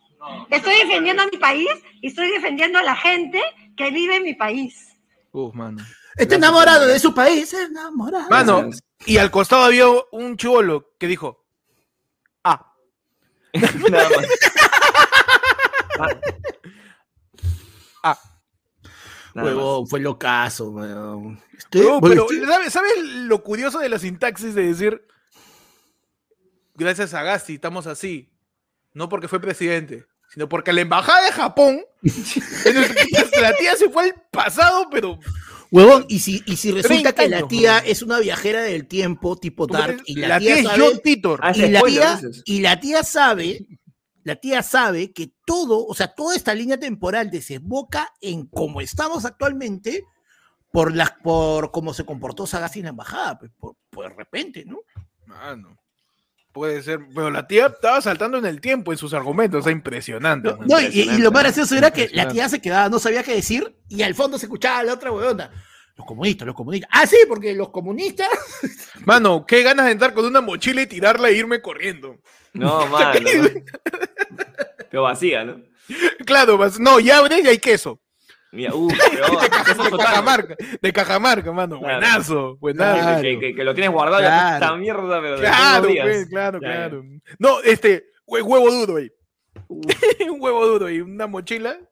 Estoy 0.50 0.76
defendiendo 0.78 1.22
a 1.24 1.28
mi 1.28 1.38
país 1.38 1.70
y 2.02 2.08
estoy 2.08 2.32
defendiendo 2.32 2.80
a 2.80 2.84
la 2.84 2.96
gente 2.96 3.42
que 3.78 3.92
vive 3.92 4.16
en 4.16 4.24
mi 4.24 4.34
país. 4.34 4.98
Uf, 5.32 5.54
mano. 5.54 5.84
Está 6.18 6.36
enamorado 6.36 6.88
de 6.88 6.98
su 6.98 7.14
país, 7.14 7.54
enamorado. 7.54 8.30
Mano, 8.30 8.70
y 9.06 9.18
al 9.18 9.30
costado 9.30 9.66
había 9.66 9.86
un 10.12 10.36
chivolo 10.38 10.94
que 10.98 11.08
dijo, 11.08 11.46
ah, 12.44 12.74
Nada 13.54 14.10
más. 14.10 14.26
Ah. 18.04 18.20
Más. 19.34 19.46
Huevón, 19.46 19.88
fue 19.88 20.00
locazo, 20.00 20.70
weón. 20.72 21.42
Estoy- 21.58 21.82
No, 21.82 22.00
bueno, 22.00 22.26
pero, 22.26 22.32
estoy- 22.32 22.48
¿sabes, 22.48 22.74
¿sabes 22.74 22.94
lo 23.04 23.44
curioso 23.44 23.80
de 23.80 23.90
la 23.90 24.00
sintaxis 24.00 24.56
de 24.56 24.68
decir, 24.68 25.06
gracias 26.76 27.14
a 27.14 27.24
Gasti 27.24 27.56
estamos 27.56 27.86
así? 27.88 28.32
No 28.94 29.10
porque 29.10 29.28
fue 29.28 29.42
presidente, 29.42 30.06
sino 30.34 30.48
porque 30.48 30.72
la 30.72 30.82
embajada 30.82 31.26
de 31.26 31.32
Japón, 31.34 31.82
la 33.42 33.54
tía 33.58 33.76
se 33.76 33.90
fue 33.90 34.04
al 34.06 34.16
pasado, 34.32 34.88
pero 34.90 35.20
Huevón, 35.72 36.06
y 36.08 36.20
si, 36.20 36.42
y 36.46 36.56
si 36.56 36.72
resulta 36.72 37.12
30 37.12 37.14
que 37.16 37.28
la 37.28 37.48
tía 37.50 37.74
huevón. 37.74 37.90
es 37.92 38.02
una 38.04 38.20
viajera 38.20 38.62
del 38.62 38.88
tiempo, 38.88 39.36
tipo 39.36 39.68
Dark, 39.68 40.02
y 40.06 40.16
la, 40.16 40.30
la 40.30 40.40
tía, 40.40 40.54
tía 40.54 40.62
es 40.62 40.68
sabe, 40.68 40.80
John 40.82 41.00
Titor. 41.04 41.40
Ah, 41.44 41.52
y 41.54 41.70
la 41.70 41.82
tía, 41.82 42.20
y 42.46 42.60
la 42.62 42.80
tía 42.80 43.04
sabe, 43.04 43.66
la 44.26 44.36
tía 44.36 44.64
sabe 44.64 45.14
que 45.14 45.32
todo, 45.46 45.86
o 45.86 45.94
sea, 45.94 46.08
toda 46.08 46.36
esta 46.36 46.54
línea 46.56 46.80
temporal 46.80 47.30
desemboca 47.30 48.12
en 48.22 48.48
cómo 48.48 48.82
estamos 48.82 49.24
actualmente 49.24 50.04
por 50.72 50.94
la, 50.96 51.18
por 51.24 51.70
cómo 51.72 51.94
se 51.94 52.06
comportó 52.06 52.48
Sagasti 52.48 52.80
en 52.80 52.86
la 52.86 52.90
embajada, 52.90 53.38
pues, 53.38 53.52
por, 53.58 53.76
por 53.92 54.10
de 54.10 54.16
repente, 54.16 54.66
¿no? 54.66 54.80
Mano, 55.28 55.78
puede 56.52 56.82
ser, 56.82 57.02
pero 57.14 57.30
la 57.30 57.46
tía 57.46 57.68
estaba 57.68 58.02
saltando 58.02 58.40
en 58.40 58.46
el 58.48 58.60
tiempo 58.62 58.92
en 58.92 58.98
sus 58.98 59.14
argumentos, 59.14 59.66
es 59.68 59.72
impresionante. 59.72 60.54
No, 60.68 60.82
y- 60.82 61.06
lo 61.20 61.32
más 61.32 61.44
gracioso 61.44 61.76
era 61.76 61.92
que 61.92 62.10
la 62.12 62.28
tía 62.28 62.50
se 62.50 62.60
quedaba, 62.60 62.90
no 62.90 62.98
sabía 62.98 63.22
qué 63.22 63.36
decir, 63.36 63.78
y 63.90 64.02
al 64.02 64.16
fondo 64.16 64.40
se 64.40 64.48
escuchaba 64.48 64.82
la 64.84 64.94
otra 64.94 65.12
huevona. 65.12 65.52
Los 65.96 66.06
comunistas, 66.08 66.46
los 66.46 66.56
comunistas. 66.56 66.90
Ah, 66.92 67.06
sí, 67.08 67.16
porque 67.26 67.54
los 67.54 67.70
comunistas. 67.70 68.28
Mano, 69.06 69.46
qué 69.46 69.64
ganas 69.64 69.86
de 69.86 69.94
entrar 69.94 70.14
con 70.14 70.26
una 70.26 70.42
mochila 70.42 70.82
y 70.82 70.88
tirarla 70.88 71.30
e 71.30 71.36
irme 71.36 71.62
corriendo. 71.62 72.18
No, 72.52 72.86
mano. 72.88 73.20
Pero 74.96 75.04
vacía, 75.04 75.44
¿no? 75.44 75.62
Claro, 76.26 76.58
vas- 76.58 76.80
no, 76.80 77.02
y 77.02 77.12
abres 77.12 77.44
y 77.44 77.48
hay 77.50 77.58
queso. 77.58 78.00
Mira, 78.54 78.72
uh, 78.74 78.88
pero, 79.12 79.28
De. 79.92 79.98
Cajamarca, 79.98 80.56
de 80.82 80.94
Cajamarca, 80.94 81.52
mano. 81.52 81.80
Claro. 81.82 82.00
Buenazo, 82.00 82.58
buenazo. 82.58 83.02
Claro. 83.02 83.22
Que, 83.22 83.40
que- 83.40 83.56
que 83.56 83.64
lo 83.66 83.74
tienes 83.76 83.92
guardado 83.92 84.22
ya 84.22 84.28
Claro. 84.30 84.66
esta 84.66 84.76
mierda, 84.78 85.22
pero 85.22 85.36
Claro, 85.38 85.88
días. 85.88 86.06
pues, 86.08 86.30
claro, 86.30 86.60
Ya, 86.62 86.68
claro. 86.70 87.04
No, 87.38 87.60
este, 87.60 88.06
hue- 88.26 88.42
huevo 88.42 88.72
duro 88.72 88.96
ahí. 88.96 89.12
Un 90.30 90.38
huevo 90.42 90.66
duro 90.66 90.90
y 90.90 91.02
una 91.02 91.28
mochila. 91.28 91.74
ya. 91.78 91.86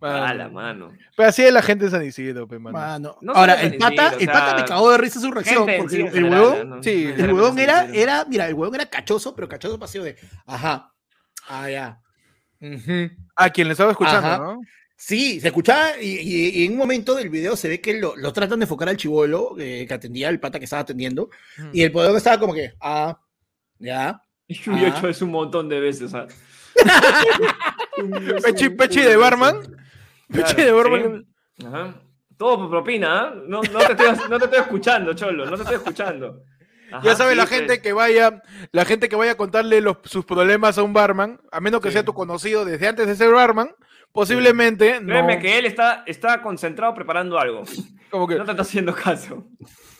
Mano. 0.00 0.24
A 0.26 0.34
la 0.34 0.48
mano. 0.48 0.92
Pero 1.16 1.28
así 1.28 1.42
es 1.44 1.52
la 1.52 1.62
gente 1.62 1.84
de 1.86 1.90
San 1.92 2.04
Isidro, 2.04 2.46
pe, 2.48 2.58
mano. 2.58 2.76
Mano. 2.76 3.18
No 3.22 3.32
Ahora, 3.32 3.54
el 3.62 3.78
pata, 3.78 4.08
Isidro, 4.08 4.18
el 4.20 4.28
o 4.28 4.32
pata 4.32 4.46
sea, 4.50 4.56
me 4.56 4.64
cagó 4.64 4.90
de 4.90 4.98
risa 4.98 5.20
su 5.20 5.30
reacción. 5.30 5.66
Porque 5.78 5.96
el, 6.12 6.24
huevón, 6.24 6.80
el 6.84 7.32
huevón 7.32 7.58
era, 7.60 7.86
era, 7.94 8.24
mira, 8.28 8.48
el 8.48 8.54
huevón 8.54 8.74
era 8.74 8.86
cachoso, 8.86 9.34
pero 9.36 9.48
cachoso 9.48 9.78
pasivo 9.78 10.04
de, 10.04 10.16
ajá, 10.46 10.92
ah, 11.48 11.70
ya. 11.70 12.00
A 13.36 13.50
quien 13.50 13.68
le 13.68 13.72
estaba 13.72 13.90
escuchando, 13.92 14.26
Ajá. 14.28 14.38
¿no? 14.38 14.60
Sí, 14.96 15.40
se 15.40 15.48
escuchaba 15.48 16.00
y, 16.00 16.06
y- 16.18 16.48
y 16.62 16.64
en 16.66 16.72
un 16.72 16.78
momento 16.78 17.14
del 17.14 17.28
video 17.28 17.56
se 17.56 17.68
ve 17.68 17.80
que 17.80 17.98
lo, 18.00 18.16
lo 18.16 18.32
tratan 18.32 18.60
de 18.60 18.64
enfocar 18.64 18.88
al 18.88 18.96
chivolo 18.96 19.54
eh, 19.58 19.84
que 19.86 19.92
atendía, 19.94 20.28
el 20.30 20.40
pata 20.40 20.58
que 20.58 20.64
estaba 20.64 20.80
atendiendo, 20.82 21.28
y 21.72 21.82
el 21.82 21.92
poder 21.92 22.14
estaba 22.16 22.38
como 22.38 22.54
que, 22.54 22.72
ah, 22.80 23.18
ya. 23.78 24.22
Yo 24.48 24.72
he 24.72 24.86
Ah. 24.86 24.88
hecho 24.88 25.08
eso 25.08 25.24
un 25.26 25.32
montón 25.32 25.68
de 25.68 25.80
veces. 25.80 26.10
¿sabes? 26.12 26.34
Pechi, 28.44 28.70
pechi 28.70 29.00
de 29.00 29.16
barman. 29.16 29.60
Pechi 30.32 30.54
de 30.56 30.72
barman. 30.72 31.26
sí. 31.58 31.66
Ajá. 31.66 32.00
Todo 32.36 32.58
por 32.58 32.70
propina, 32.70 33.20
¿ah? 33.28 33.34
No, 33.46 33.62
no, 33.62 33.78
te 33.78 33.92
estoy, 33.92 34.28
no 34.28 34.38
te 34.38 34.44
estoy 34.46 34.60
escuchando, 34.60 35.14
Cholo, 35.14 35.46
no 35.46 35.54
te 35.56 35.62
estoy 35.62 35.76
escuchando. 35.76 36.42
Ajá, 36.96 37.04
Ya 37.04 37.16
sabe 37.16 37.32
sí, 37.32 37.36
la 37.36 37.46
gente 37.46 37.80
que 37.82 37.92
vaya, 37.92 38.42
la 38.72 38.84
gente 38.84 39.08
que 39.08 39.16
vaya 39.16 39.32
a 39.32 39.36
contarle 39.36 39.80
los- 39.80 39.98
sus 40.04 40.24
problemas 40.24 40.78
a 40.78 40.82
un 40.82 40.92
barman, 40.92 41.40
a 41.50 41.60
menos 41.60 41.80
que 41.80 41.88
Sí. 41.88 41.94
sea 41.94 42.04
tu 42.04 42.14
conocido 42.14 42.64
desde 42.64 42.86
antes 42.88 43.06
de 43.06 43.16
ser 43.16 43.30
barman, 43.32 43.70
posiblemente 44.12 45.00
no. 45.00 45.08
Créeme 45.08 45.38
que 45.40 45.58
él 45.58 45.66
está, 45.66 46.04
está 46.06 46.40
concentrado 46.40 46.94
preparando 46.94 47.38
algo. 47.38 47.64
Como 48.10 48.28
que, 48.28 48.36
No 48.36 48.44
te 48.44 48.52
está 48.52 48.62
haciendo 48.62 48.94
caso. 48.94 49.44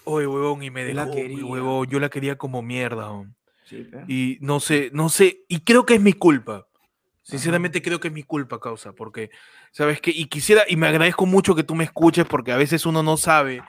oye, 0.05 0.27
huevón, 0.27 0.63
y 0.63 0.71
me 0.71 0.87
Yo 0.87 0.95
la 0.95 1.05
dejó, 1.07 1.17
quería. 1.17 1.37
mi 1.37 1.43
huevón, 1.43 1.89
yo 1.89 1.99
la 1.99 2.09
quería 2.09 2.37
como 2.39 2.63
mierda, 2.63 3.07
huevón. 3.11 3.35
Sí, 3.65 3.79
pe. 3.91 4.05
Y 4.07 4.39
no 4.41 4.61
sé, 4.61 4.91
no 4.93 5.09
sé, 5.09 5.41
y 5.49 5.61
creo 5.61 5.85
que 5.85 5.95
es 5.95 6.01
mi 6.01 6.13
culpa. 6.13 6.67
Sinceramente 7.23 7.81
creo 7.81 7.99
que 8.01 8.09
es 8.09 8.15
mi 8.15 8.23
culpa, 8.23 8.61
causa, 8.61 8.93
porque, 8.93 9.31
¿sabes 9.73 10.01
qué? 10.03 10.11
Y 10.15 10.27
quisiera, 10.27 10.63
y 10.69 10.77
me 10.77 10.87
agradezco 10.87 11.25
mucho 11.25 11.55
que 11.55 11.63
tú 11.65 11.75
me 11.75 11.85
escuches, 11.85 12.27
porque 12.27 12.53
a 12.53 12.57
veces 12.59 12.85
uno 12.85 13.03
no 13.03 13.17
sabe 13.17 13.63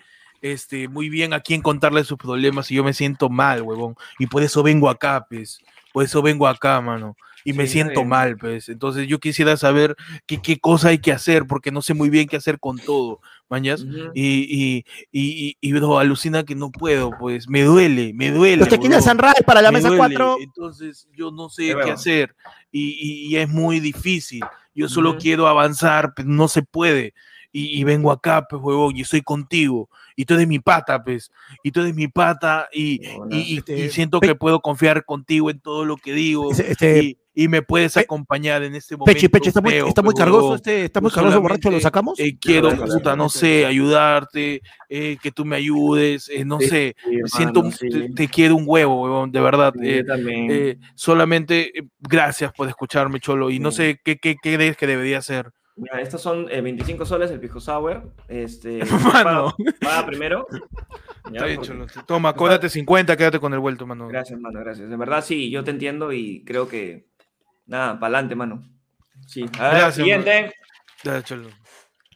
este, 0.53 0.87
muy 0.87 1.09
bien 1.09 1.33
a 1.33 1.39
quién 1.39 1.61
contarle 1.61 2.03
sus 2.03 2.17
problemas 2.17 2.69
y 2.71 2.75
yo 2.75 2.83
me 2.83 2.93
siento 2.93 3.29
mal, 3.29 3.61
huevón. 3.61 3.95
Y 4.19 4.27
por 4.27 4.43
eso 4.43 4.61
vengo 4.63 4.89
acá, 4.89 5.25
pues. 5.29 5.59
Por 5.93 6.03
eso 6.03 6.21
vengo 6.21 6.47
acá, 6.47 6.79
mano. 6.81 7.15
Y 7.47 7.53
me 7.53 7.67
Sí, 7.67 7.73
siento 7.73 8.03
mal, 8.03 8.37
pues. 8.37 8.69
Entonces 8.69 9.07
yo 9.07 9.19
quisiera 9.19 9.55
saber 9.55 9.95
qué, 10.25 10.41
qué 10.41 10.57
cosa 10.59 10.89
hay 10.89 10.97
que 10.97 11.11
hacer, 11.11 11.45
porque 11.45 11.71
no 11.71 11.81
sé 11.81 11.93
muy 11.93 12.09
bien 12.09 12.27
qué 12.27 12.37
hacer 12.37 12.59
con 12.59 12.77
todo. 12.77 13.21
mañas. 13.49 13.85
Y, 14.15 14.23
y, 14.49 14.85
y, 15.11 15.47
y, 15.49 15.57
y, 15.61 15.71
bro, 15.73 15.99
alucina 15.99 16.43
que 16.43 16.55
no 16.55 16.71
puedo, 16.71 17.11
pues, 17.19 17.47
me 17.47 17.61
duele, 17.61 18.13
me 18.15 18.31
duele. 18.31 18.57
Los 18.57 18.69
tequilas 18.69 19.03
bro. 19.05 19.11
Sunrise 19.13 19.43
para 19.45 19.61
la 19.61 19.69
me 19.71 19.77
mesa 19.77 19.89
duele, 19.89 20.15
4. 20.15 20.37
Entonces 20.41 21.07
yo 21.15 21.29
no 21.31 21.49
sé 21.49 21.63
Es 21.69 21.69
qué 21.69 21.75
verdad. 21.75 21.93
hacer 21.93 22.35
y, 22.71 23.27
y- 23.29 23.37
es 23.37 23.47
muy 23.47 23.79
difícil. 23.79 24.43
Yo 24.73 24.89
solo 24.89 25.17
quiero 25.17 25.47
avanzar, 25.47 26.13
pero 26.15 26.27
no 26.27 26.47
se 26.47 26.61
puede. 26.63 27.13
Y, 27.51 27.79
y 27.79 27.83
vengo 27.85 28.11
acá, 28.11 28.45
pues, 28.49 28.61
huevón, 28.61 28.97
y 28.97 29.01
estoy 29.01 29.21
contigo. 29.21 29.89
Y 30.15 30.25
tú 30.25 30.35
eres 30.35 30.47
mi 30.47 30.59
pata, 30.59 31.03
pues. 31.03 31.29
Y 31.63 31.71
tú 31.71 31.81
eres 31.81 31.93
mi 31.93 32.07
pata 32.07 32.69
y, 32.71 33.05
Hola. 33.09 33.35
y- 33.35 33.53
y- 33.53 33.57
Este, 33.57 33.77
y 33.79 33.89
siento 33.89 34.19
que 34.19 34.35
puedo 34.35 34.61
confiar 34.61 35.03
contigo 35.03 35.49
en 35.49 35.59
todo 35.59 35.83
lo 35.85 35.97
que 35.97 36.13
digo. 36.13 36.51
Este, 36.51 37.03
y, 37.03 37.17
y 37.33 37.47
me 37.49 37.61
puedes 37.61 37.97
acompañar 37.97 38.63
en 38.63 38.75
este 38.75 38.95
momento. 38.95 39.13
Peche, 39.13 39.29
Peche, 39.29 39.49
está 39.49 39.59
muy, 39.59 39.71
feo, 39.71 39.87
está 39.87 40.01
muy 40.01 40.13
cargoso, 40.13 40.55
este, 40.55 40.85
está 40.85 41.01
muy 41.01 41.11
cargoso, 41.11 41.41
borracho, 41.41 41.69
¿lo 41.69 41.81
sacamos? 41.81 42.17
Eh, 42.17 42.37
quiero, 42.39 42.69
puta, 42.69 43.15
no 43.17 43.27
sé, 43.27 43.65
ayudarte, 43.65 44.61
eh, 44.87 45.17
que 45.21 45.31
tú 45.31 45.43
me 45.43 45.57
ayudes, 45.57 46.29
eh, 46.29 46.45
no 46.45 46.61
Sí, 46.61 46.69
sé, 46.69 46.95
sí, 47.03 47.17
siento, 47.25 47.69
sí. 47.71 47.89
te, 47.89 48.09
te 48.13 48.27
quiero 48.29 48.55
un 48.55 48.63
huevo, 48.65 49.03
huevón, 49.03 49.31
de 49.33 49.41
verdad. 49.41 49.73
Sí, 49.77 49.85
eh, 49.85 49.97
yo 49.97 50.05
también. 50.05 50.47
eh, 50.49 50.77
solamente 50.95 51.73
gracias 51.99 52.53
por 52.53 52.69
escucharme, 52.69 53.19
Cholo. 53.19 53.49
Y 53.49 53.59
no 53.59 53.71
sé 53.71 53.99
qué, 54.01 54.17
qué, 54.17 54.37
qué 54.41 54.55
crees 54.55 54.77
que 54.77 54.87
debería 54.87 55.17
hacer. 55.17 55.51
Mira, 55.77 55.99
estos 55.99 56.21
son 56.21 56.47
eh, 56.49 56.61
25 56.61 57.05
soles 57.05 57.31
el 57.31 57.39
pisco 57.39 57.59
sour. 57.59 58.11
Este, 58.29 58.79
Mano. 59.13 59.53
paga, 59.57 59.73
paga 59.81 60.05
primero. 60.05 60.47
Ya, 61.31 61.39
Está 61.39 61.45
bien, 61.47 61.79
porque-. 61.79 61.99
Toma, 62.05 62.33
cóbrate 62.35 62.69
50, 62.69 63.17
quédate 63.17 63.39
con 63.39 63.51
el 63.51 63.57
vuelto, 63.59 63.87
mano. 63.87 64.07
Gracias, 64.07 64.39
mano, 64.39 64.59
gracias. 64.59 64.87
De 64.87 64.95
verdad, 64.95 65.23
sí, 65.23 65.49
yo 65.49 65.63
te 65.63 65.71
entiendo 65.71 66.13
y 66.13 66.43
creo 66.45 66.67
que. 66.67 67.07
Nada, 67.65 67.99
para 67.99 68.17
adelante, 68.17 68.35
mano. 68.35 68.61
Sí. 69.25 69.41
A 69.57 69.63
ver, 69.63 69.71
Gracias, 69.71 69.95
siguiente. 69.95 70.53
Ya, 71.03 71.23
Cholo. 71.23 71.49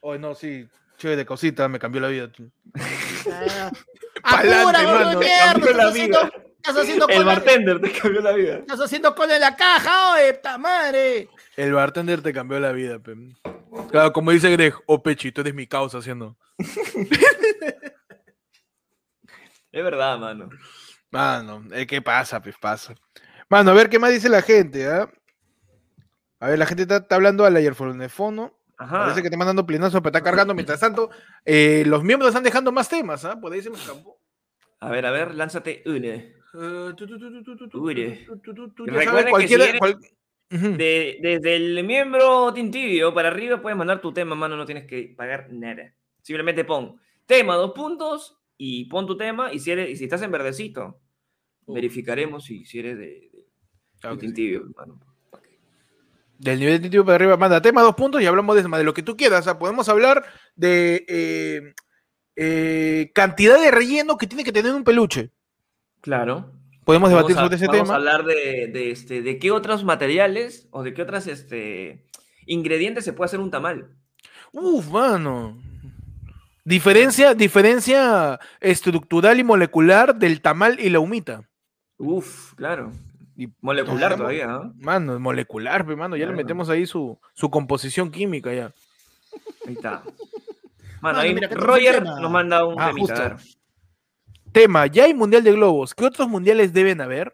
Hoy 0.02 0.20
no, 0.20 0.36
sí, 0.36 0.68
chévere 1.00 1.18
de 1.18 1.26
cosita, 1.26 1.68
me 1.68 1.80
cambió 1.80 2.02
la 2.02 2.10
vida. 2.10 2.30
Pa'lante, 4.22 4.56
Apura, 4.62 4.84
mano. 4.84 5.20
Cambió 5.20 5.72
la 5.74 5.90
estás 5.90 5.90
haciendo, 5.90 6.20
vida. 6.20 6.32
estás 6.58 6.78
haciendo 6.78 7.08
El 7.08 7.26
bartender 7.26 7.82
te 7.82 7.92
cambió 7.92 8.22
la 8.22 8.32
vida. 8.34 8.56
estás 8.58 8.80
haciendo 8.82 9.16
cola 9.16 9.36
en 9.36 9.42
la 9.42 9.56
caja, 9.56 10.14
oye, 10.14 10.34
puta 10.36 10.58
madre. 10.60 11.30
El 11.60 11.74
bartender 11.74 12.22
te 12.22 12.32
cambió 12.32 12.58
la 12.58 12.72
vida, 12.72 13.00
pe. 13.00 13.14
Claro, 13.92 14.14
como 14.14 14.32
dice 14.32 14.50
Greg, 14.50 14.74
oh 14.86 15.04
Pechito, 15.04 15.42
eres 15.42 15.54
mi 15.54 15.68
causa 15.68 15.98
haciendo. 15.98 16.38
Es 19.72 19.84
verdad, 19.84 20.18
mano. 20.18 20.50
Mano, 21.12 21.66
eh, 21.74 21.86
¿qué 21.86 22.02
pasa? 22.02 22.42
Pues 22.42 22.56
pasa. 22.58 22.96
Mano, 23.50 23.72
a 23.72 23.74
ver 23.74 23.90
qué 23.90 24.00
más 24.00 24.12
dice 24.12 24.30
la 24.30 24.42
gente, 24.42 24.88
¿ah? 24.88 25.12
A 26.40 26.48
ver, 26.48 26.60
la 26.60 26.66
gente 26.66 26.84
está, 26.84 26.96
está 26.98 27.16
hablando 27.16 27.44
al 27.44 27.58
ayerofono. 27.58 28.58
Ajá. 28.78 29.00
Parece 29.00 29.22
que 29.22 29.30
te 29.30 29.36
mandando 29.36 29.66
plinazo, 29.66 30.02
pero 30.02 30.12
está 30.18 30.24
cargando. 30.24 30.54
Mientras 30.54 30.80
tanto, 30.80 31.10
eh, 31.44 31.84
los 31.86 32.06
miembros 32.06 32.30
están 32.30 32.44
dejando 32.44 32.72
más 32.72 32.88
temas, 32.88 33.26
¿ah? 33.26 33.38
Por 33.38 33.52
ahí 33.52 33.62
se 33.62 33.70
me 33.70 33.76
escapó. 33.76 34.18
A 34.80 34.90
ver, 34.92 35.06
a 35.06 35.12
ver, 35.12 35.36
lánzate 35.36 35.84
una. 35.86 36.08
Eh, 36.08 36.94
tu, 36.96 37.06
tu, 37.06 37.20
tu, 37.20 37.26
que 39.42 39.48
si 39.48 39.54
eres- 39.56 39.78
cual- 39.78 40.00
De- 40.50 41.20
desde 41.22 41.56
el 41.56 41.84
miembro 41.84 42.52
Tintibio 42.54 43.14
para 43.14 43.28
arriba 43.30 43.62
puedes 43.62 43.78
mandar 43.78 44.02
tu 44.02 44.12
tema, 44.12 44.36
mano, 44.36 44.58
no 44.58 44.66
tienes 44.66 44.86
que 44.86 45.14
pagar 45.16 45.48
nada. 45.52 45.94
Simplemente 46.22 46.66
pon 46.66 47.00
tema, 47.26 47.56
dos 47.56 47.72
puntos, 47.74 48.38
y 48.58 48.86
pon 48.86 49.06
tu 49.06 49.16
tema, 49.16 49.54
y 49.54 49.60
si, 49.60 49.72
eres, 49.72 49.90
y 49.90 49.96
si 49.96 50.04
estás 50.06 50.22
en 50.24 50.32
verdecito, 50.32 51.00
verificaremos 51.68 52.44
si, 52.44 52.66
si 52.66 52.80
eres 52.80 52.98
de, 52.98 53.06
de- 53.06 53.46
Claro 54.00 54.16
de 54.16 54.22
sí. 54.22 54.26
Tintibio, 54.28 54.66
mano. 54.76 55.00
Del 56.40 56.60
nivel 56.60 56.82
de 56.82 57.04
para 57.04 57.16
arriba, 57.16 57.36
manda 57.38 57.62
tema 57.62 57.82
dos 57.82 57.96
puntos 57.96 58.22
y 58.22 58.26
hablamos 58.26 58.56
de, 58.56 58.64
de 58.64 58.84
lo 58.84 58.94
que 58.94 59.04
tú 59.04 59.18
quieras. 59.18 59.42
O 59.42 59.44
sea, 59.44 59.60
podemos 59.60 59.90
hablar 59.90 60.24
de 60.56 61.06
eh, 61.10 61.74
eh, 62.38 63.12
cantidad 63.14 63.60
de 63.62 63.72
relleno 63.72 64.18
que 64.18 64.26
tiene 64.26 64.46
que 64.46 64.54
tener 64.54 64.74
un 64.74 64.86
peluche. 64.86 65.32
Claro. 66.00 66.54
Podemos 66.90 67.10
debatir 67.12 67.36
Vamos 67.36 67.44
a- 67.44 67.46
sobre 67.46 67.56
ese 67.58 67.68
vamos 67.68 67.82
tema. 67.84 67.94
a 67.94 67.98
hablar 67.98 68.24
de, 68.26 68.68
de, 68.74 68.90
este, 68.90 69.22
de 69.22 69.38
qué 69.38 69.52
otros 69.52 69.84
materiales 69.84 70.68
o 70.72 70.82
de 70.82 70.96
qué 70.96 71.04
otras 71.04 71.28
este, 71.28 72.08
ingredientes 72.48 73.06
se 73.06 73.14
puede 73.14 73.28
hacer 73.28 73.40
un 73.40 73.52
tamal. 73.52 73.92
Uf, 74.54 74.88
mano. 74.90 75.56
Diferencia, 76.66 77.36
diferencia 77.36 78.40
estructural 78.60 79.40
y 79.40 79.44
molecular 79.44 80.16
del 80.16 80.42
tamal 80.42 80.80
y 80.80 80.90
la 80.90 81.00
humita. 81.00 81.48
Uf, 81.98 82.56
claro. 82.56 82.92
Y, 83.38 83.50
Molecular 83.62 84.18
todavía, 84.18 84.48
¿no? 84.48 84.74
mano, 84.78 85.20
molecular, 85.20 85.86
mano. 85.96 86.18
Ya 86.18 86.26
le 86.26 86.34
metemos 86.34 86.70
ahí 86.70 86.88
su, 86.88 87.20
su 87.36 87.52
composición 87.52 88.10
química 88.10 88.52
ya. 88.52 88.74
Ahí 89.68 89.74
está. 89.76 90.02
Mano, 90.02 90.14
Mano, 91.02 91.20
ahí 91.20 91.36
mira, 91.36 91.48
¿qué 91.50 91.56
tal 91.56 91.64
Roger 91.66 92.04
nos 92.04 92.32
manda 92.32 92.66
un 92.66 92.82
Ah, 92.82 92.88
temita. 92.88 93.26
a 93.28 93.30
justo. 93.38 93.59
Tema, 94.52 94.88
ya 94.88 95.06
hay 95.06 95.14
mundial 95.14 95.44
de 95.44 95.52
globos. 95.52 95.94
¿Qué 95.94 96.06
otros 96.06 96.28
mundiales 96.28 96.74
deben 96.74 97.02
haber? 97.02 97.34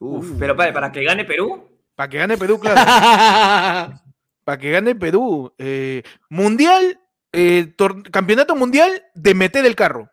Uf, 0.00 0.32
pero 0.38 0.56
para, 0.56 0.72
para 0.72 0.92
que 0.92 1.02
gane 1.02 1.24
Perú. 1.24 1.68
Para 1.94 2.08
que 2.08 2.18
gane 2.18 2.36
Perú, 2.36 2.58
claro. 2.60 2.80
Para 4.44 4.58
que 4.58 4.70
gane 4.70 4.94
Perú. 4.94 5.52
Eh, 5.58 6.02
mundial, 6.30 6.98
eh, 7.32 7.74
campeonato 8.10 8.56
mundial 8.56 9.04
de 9.14 9.34
meter 9.34 9.66
el 9.66 9.74
carro. 9.74 10.08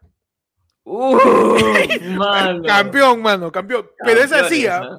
Uf, 0.84 1.24
mano. 2.18 2.63
Campeón, 2.63 3.22
mano, 3.22 3.51
campeón. 3.51 3.88
Pero 4.03 4.22
es 4.22 4.32
así, 4.32 4.68
¿ah? 4.68 4.82
¿ah? 4.84 4.97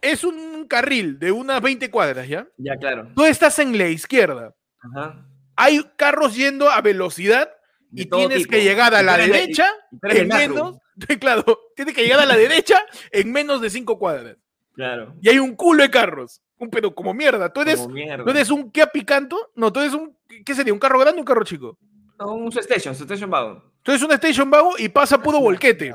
es 0.00 0.24
un 0.24 0.66
carril 0.66 1.18
de 1.18 1.32
unas 1.32 1.62
20 1.62 1.90
cuadras, 1.90 2.26
¿ya? 2.28 2.46
Ya, 2.56 2.76
claro. 2.76 3.08
Tú 3.14 3.24
estás 3.24 3.58
en 3.60 3.78
la 3.78 3.88
izquierda. 3.88 4.54
Ajá. 4.80 5.26
Hay 5.54 5.80
carros 5.96 6.34
yendo 6.34 6.70
a 6.70 6.80
velocidad 6.80 7.50
y 7.92 8.06
tienes 8.06 8.38
tipo. 8.38 8.50
que 8.50 8.62
llegar 8.62 8.94
a 8.94 9.02
la 9.02 9.16
derecha 9.16 9.66
y 9.90 10.16
en 10.18 10.28
menos, 10.28 10.78
claro, 11.20 11.44
tienes 11.76 11.94
que 11.94 12.02
llegar 12.02 12.20
a 12.20 12.26
la 12.26 12.36
derecha 12.36 12.82
en 13.10 13.30
menos 13.32 13.60
de 13.60 13.70
5 13.70 13.98
cuadras. 13.98 14.36
Claro. 14.74 15.14
Y 15.20 15.28
hay 15.28 15.38
un 15.38 15.54
culo 15.54 15.82
de 15.82 15.90
carros. 15.90 16.40
Un 16.56 16.70
pero 16.70 16.94
como 16.94 17.12
mierda. 17.12 17.52
Tú 17.52 17.60
eres, 17.60 17.86
mierda. 17.88 18.24
tú 18.24 18.30
eres 18.30 18.50
un 18.50 18.70
Kia 18.70 18.86
Picanto. 18.86 19.50
No, 19.54 19.72
tú 19.72 19.80
eres 19.80 19.92
un. 19.92 20.16
¿Qué 20.44 20.54
sería? 20.54 20.72
¿Un 20.72 20.78
carro 20.78 20.98
grande 20.98 21.18
o 21.18 21.22
un 21.22 21.26
carro 21.26 21.44
chico? 21.44 21.76
No, 22.18 22.32
un 22.32 22.48
station, 22.48 22.94
station 22.94 23.30
wagon. 23.30 23.62
Tú 23.82 23.90
eres 23.90 24.02
una 24.02 24.14
Station 24.14 24.50
Vago 24.50 24.74
y 24.78 24.88
pasa 24.88 25.20
puro 25.20 25.40
volquete. 25.40 25.92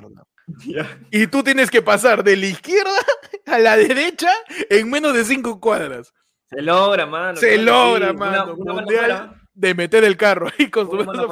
Y 1.12 1.28
tú 1.28 1.43
tienes 1.43 1.70
que 1.72 1.82
pasar 1.82 2.24
de 2.24 2.36
la 2.36 2.45
izquierda 2.48 2.91
a 3.45 3.60
la 3.60 3.78
derecha 3.78 4.30
en 4.70 4.89
menos 4.89 5.14
de 5.14 5.24
5 5.24 5.60
cuadras. 5.60 6.14
Se 6.50 6.62
logra, 6.62 7.06
mano. 7.06 7.38
Se 7.38 7.58
logra, 7.58 8.14
mano. 8.14 8.43
Una, 8.43 8.54
una 8.54 8.74
mano 8.74 8.82
Mundial 8.82 9.06
fuera, 9.06 9.41
de 9.54 9.76
meter 9.76 10.04
el 10.04 10.16
carro 10.16 10.48
ahí 10.58 10.70
con 10.70 10.89
su 10.89 10.98
mano. 10.98 11.28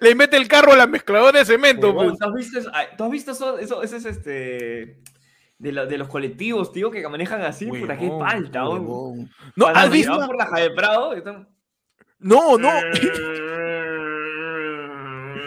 Le 0.00 0.14
mete 0.14 0.36
el 0.36 0.46
carro 0.48 0.72
a 0.72 0.76
la 0.76 0.86
mezcladora 0.86 1.38
de 1.40 1.44
cemento. 1.44 1.88
Huevón, 1.88 2.16
pues. 2.16 2.18
¿Tú 2.18 2.26
has 2.28 2.34
visto, 2.34 2.58
eso? 2.60 2.70
¿tú 2.96 3.04
has 3.04 3.10
visto 3.10 3.30
eso? 3.32 3.58
Eso, 3.58 3.82
eso 3.82 3.96
es 3.96 4.04
este. 4.04 5.00
De, 5.58 5.72
la- 5.72 5.86
de 5.86 5.98
los 5.98 6.08
colectivos, 6.08 6.72
tío, 6.72 6.90
que 6.90 7.06
manejan 7.08 7.40
así, 7.42 7.66
puta, 7.66 7.96
qué 7.96 8.08
falta, 8.10 8.60
¿no? 8.60 9.14
¿has 9.72 9.90
visto? 9.90 10.26
por 10.26 10.36
la 10.36 10.46
Jaime 10.46 10.74
Prado. 10.74 11.12
están- 11.14 11.48
No, 12.18 12.58
no. 12.58 12.70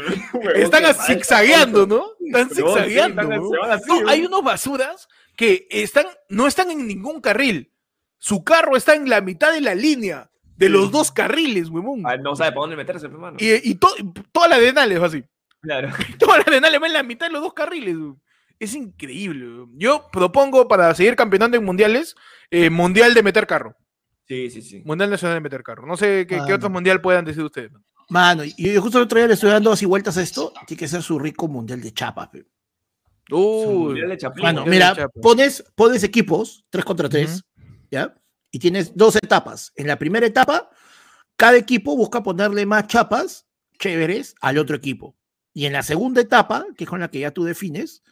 Están 0.55 0.93
zigzagueando. 0.95 1.85
¿no? 1.87 2.05
Están 2.25 2.49
sí, 2.49 2.55
zigzagueando. 2.55 3.21
están- 3.21 3.81
No, 3.87 4.09
hay 4.09 4.25
unos 4.25 4.43
basuras 4.43 5.07
que 5.35 5.67
están, 5.69 6.05
no 6.29 6.47
están 6.47 6.71
en 6.71 6.87
ningún 6.87 7.21
carril. 7.21 7.73
Su 8.17 8.43
carro 8.43 8.75
está 8.75 8.95
en 8.95 9.09
la 9.09 9.21
mitad 9.21 9.51
de 9.53 9.61
la 9.61 9.75
línea 9.75 10.31
de 10.57 10.69
los 10.69 10.91
dos 10.91 11.11
carriles, 11.11 11.69
huevón. 11.69 12.01
Ah, 12.05 12.17
no 12.17 12.35
sabe 12.35 12.51
para 12.51 12.61
dónde 12.61 12.75
meterse, 12.75 13.05
hermano. 13.05 13.37
Y, 13.39 13.69
y 13.71 13.75
to- 13.75 13.95
toda 14.31 14.47
la 14.47 14.55
arenales 14.55 15.01
va 15.01 15.05
así. 15.07 15.23
Claro. 15.61 15.89
Toda 16.19 16.37
la 16.37 16.43
arenales 16.43 16.81
va 16.81 16.87
en 16.87 16.93
la 16.93 17.03
mitad 17.03 17.27
de 17.27 17.33
los 17.33 17.41
dos 17.41 17.53
carriles. 17.53 17.95
huevón. 17.95 18.21
Es 18.59 18.73
increíble. 18.75 19.45
huevón. 19.47 19.71
Yo 19.77 20.07
propongo 20.11 20.67
para 20.67 20.93
seguir 20.95 21.15
campeonando 21.15 21.57
en 21.57 21.63
mundiales, 21.65 22.15
eh, 22.51 22.69
mundial 22.69 23.13
de 23.13 23.23
meter 23.23 23.47
carro. 23.47 23.75
Sí, 24.27 24.49
sí, 24.49 24.61
sí. 24.61 24.81
Mundial 24.85 25.09
nacional 25.09 25.37
de 25.37 25.41
meter 25.41 25.63
carro. 25.63 25.85
No 25.87 25.95
sé 25.97 26.25
qué, 26.27 26.39
qué 26.45 26.53
otro 26.53 26.69
no. 26.69 26.73
mundial 26.73 26.99
puedan 27.01 27.23
decir 27.25 27.43
ustedes. 27.43 27.71
¿no? 27.71 27.81
Mano, 28.09 28.43
y 28.43 28.73
yo 28.73 28.81
justo 28.81 28.97
el 28.99 29.05
otro 29.05 29.17
día 29.19 29.27
le 29.27 29.33
estoy 29.33 29.49
dando 29.51 29.71
así 29.71 29.85
vueltas 29.85 30.17
a 30.17 30.21
esto. 30.21 30.53
Tiene 30.65 30.79
que 30.79 30.87
ser 30.87 31.01
su 31.01 31.17
rico 31.19 31.47
mundial 31.47 31.81
de 31.81 31.91
chapas. 31.93 32.29
Uy, 33.29 33.65
Mundial 33.89 34.09
de 34.09 34.17
Chaplin. 34.17 34.43
Mano, 34.43 34.61
mundial 34.61 34.93
mira, 34.95 35.09
pones, 35.21 35.63
pones 35.75 36.03
equipos, 36.03 36.63
3 36.69 36.85
contra 36.85 37.09
3, 37.09 37.43
¿ya? 37.91 38.15
Y 38.51 38.59
tienes 38.59 38.95
dos 38.95 39.15
etapas. 39.15 39.71
En 39.75 39.87
la 39.87 39.97
primera 39.99 40.25
etapa, 40.25 40.69
cada 41.35 41.57
equipo 41.57 41.95
busca 41.95 42.23
ponerle 42.23 42.65
más 42.65 42.87
chapas 42.87 43.45
chéveres 43.79 44.35
al 44.41 44.57
otro 44.57 44.75
equipo. 44.75 45.15
Y 45.53 45.65
en 45.65 45.73
la 45.73 45.83
segunda 45.83 46.21
etapa, 46.21 46.65
que 46.77 46.83
es 46.85 46.89
con 46.89 46.99
la 46.99 47.09
que 47.09 47.19
ya 47.19 47.31
tú 47.31 47.43
defines, 47.43 48.03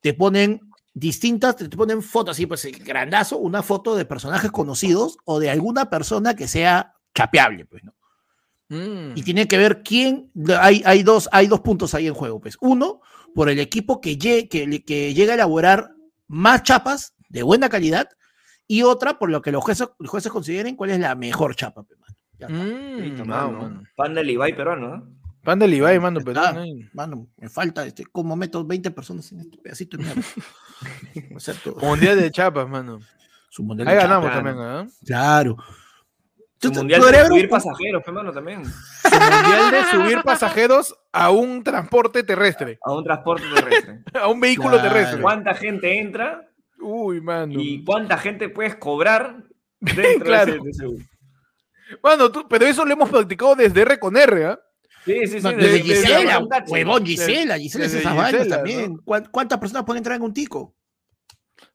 te 0.00 0.14
ponen 0.14 0.60
distintas, 0.92 1.56
te 1.56 1.68
ponen 1.68 2.02
fotos 2.02 2.32
así, 2.36 2.46
pues 2.46 2.66
grandazo, 2.84 3.38
una 3.38 3.62
foto 3.62 3.94
de 3.96 4.04
personajes 4.04 4.50
conocidos 4.50 5.18
o 5.24 5.38
de 5.38 5.50
alguna 5.50 5.88
persona 5.88 6.34
que 6.34 6.48
sea 6.48 6.94
chapeable, 7.14 7.64
pues, 7.66 7.84
¿no? 7.84 7.94
Mm. 8.72 9.16
y 9.16 9.22
tiene 9.24 9.48
que 9.48 9.58
ver 9.58 9.82
quién. 9.82 10.30
Hay, 10.60 10.80
hay, 10.84 11.02
dos, 11.02 11.28
hay 11.32 11.48
dos 11.48 11.60
puntos 11.60 11.92
ahí 11.94 12.06
en 12.06 12.14
juego. 12.14 12.40
Pues. 12.40 12.56
Uno, 12.60 13.00
por 13.34 13.48
el 13.50 13.58
equipo 13.58 14.00
que, 14.00 14.16
lle- 14.18 14.48
que, 14.48 14.66
le- 14.66 14.84
que 14.84 15.12
llega 15.12 15.32
a 15.32 15.34
elaborar 15.34 15.90
más 16.28 16.62
chapas 16.62 17.14
de 17.28 17.42
buena 17.42 17.68
calidad. 17.68 18.08
Y 18.72 18.84
otra, 18.84 19.18
por 19.18 19.30
lo 19.30 19.42
que 19.42 19.50
los 19.50 19.64
jueces, 19.64 19.88
los 19.98 20.08
jueces 20.08 20.30
consideren 20.30 20.76
cuál 20.76 20.90
es 20.90 21.00
la 21.00 21.16
mejor 21.16 21.56
chapa. 21.56 21.82
mano. 21.82 22.14
Ya 22.38 22.46
está. 22.46 22.56
Mm, 22.56 23.16
no, 23.16 23.24
mano. 23.50 23.82
Pan 23.96 24.14
del 24.14 24.30
Ibai 24.30 24.54
peruano, 24.54 24.96
¿no? 24.96 25.08
Pan 25.42 25.58
del 25.58 25.74
Ibai, 25.74 25.98
mano, 25.98 26.20
pero 26.24 26.40
no 26.52 26.64
Mano, 26.92 27.26
me 27.36 27.48
falta, 27.48 27.84
este, 27.84 28.04
¿cómo 28.06 28.36
meto 28.36 28.64
20 28.64 28.92
personas 28.92 29.32
en 29.32 29.40
este 29.40 29.58
pedacito 29.58 29.96
de 29.96 30.04
mierda? 30.04 30.22
Mundial 31.82 32.20
de 32.20 32.30
chapas, 32.30 32.68
mano. 32.68 33.00
Su 33.48 33.64
mundial 33.64 33.88
Ahí 33.88 33.96
de 33.96 34.02
ganamos 34.02 34.30
también, 34.30 34.56
¿ah? 34.60 34.84
chapa. 34.86 34.96
Claro. 35.04 35.56
Su 36.62 36.72
mundial 36.72 37.00
de 37.00 37.26
subir 37.26 37.44
un- 37.44 37.50
pasajeros, 37.50 38.02
hermano, 38.06 38.32
también. 38.32 38.64
Su 38.64 39.10
mundial 39.10 39.70
de 39.72 39.84
subir 39.90 40.22
pasajeros 40.22 40.94
a 41.10 41.30
un 41.30 41.64
transporte 41.64 42.22
terrestre, 42.22 42.78
A 42.84 42.92
un 42.92 43.02
transporte 43.02 43.44
terrestre. 43.52 44.04
a 44.14 44.28
un 44.28 44.38
vehículo 44.38 44.78
Claro. 44.78 44.88
terrestre. 44.88 45.20
¿Cuánta 45.22 45.54
gente 45.54 45.98
entra 45.98 46.46
Uy, 46.80 47.20
mano. 47.20 47.54
y 47.60 47.84
cuánta 47.84 48.16
gente 48.18 48.48
puedes 48.48 48.76
cobrar 48.76 49.44
dentro 49.80 50.24
Claro. 50.26 50.52
de 50.62 50.70
ese, 50.70 50.84
de 50.84 50.90
ese? 50.94 51.08
Mano, 52.02 52.30
tú- 52.30 52.46
pero 52.48 52.66
eso 52.66 52.84
lo 52.84 52.92
hemos 52.92 53.10
practicado 53.10 53.54
desde 53.56 53.80
R 53.82 53.98
con 53.98 54.16
R, 54.16 54.44
¿ah? 54.46 54.60
Sí, 55.04 55.14
sí, 55.26 55.38
sí. 55.38 55.40
No, 55.42 55.50
de- 55.50 55.56
Desde 55.56 55.72
de- 55.78 55.82
Gisela, 55.82 56.46
huevón, 56.68 57.04
Gisela, 57.06 57.58
Gisela 57.58 57.84
es 57.86 57.94
esas 57.94 58.14
vainas 58.16 58.48
también. 58.48 58.96
¿Cuán- 58.98 59.26
¿Cuántas 59.30 59.58
personas 59.58 59.84
pueden 59.84 59.98
entrar 60.00 60.16
en 60.16 60.22
un 60.22 60.32
tico? 60.34 60.74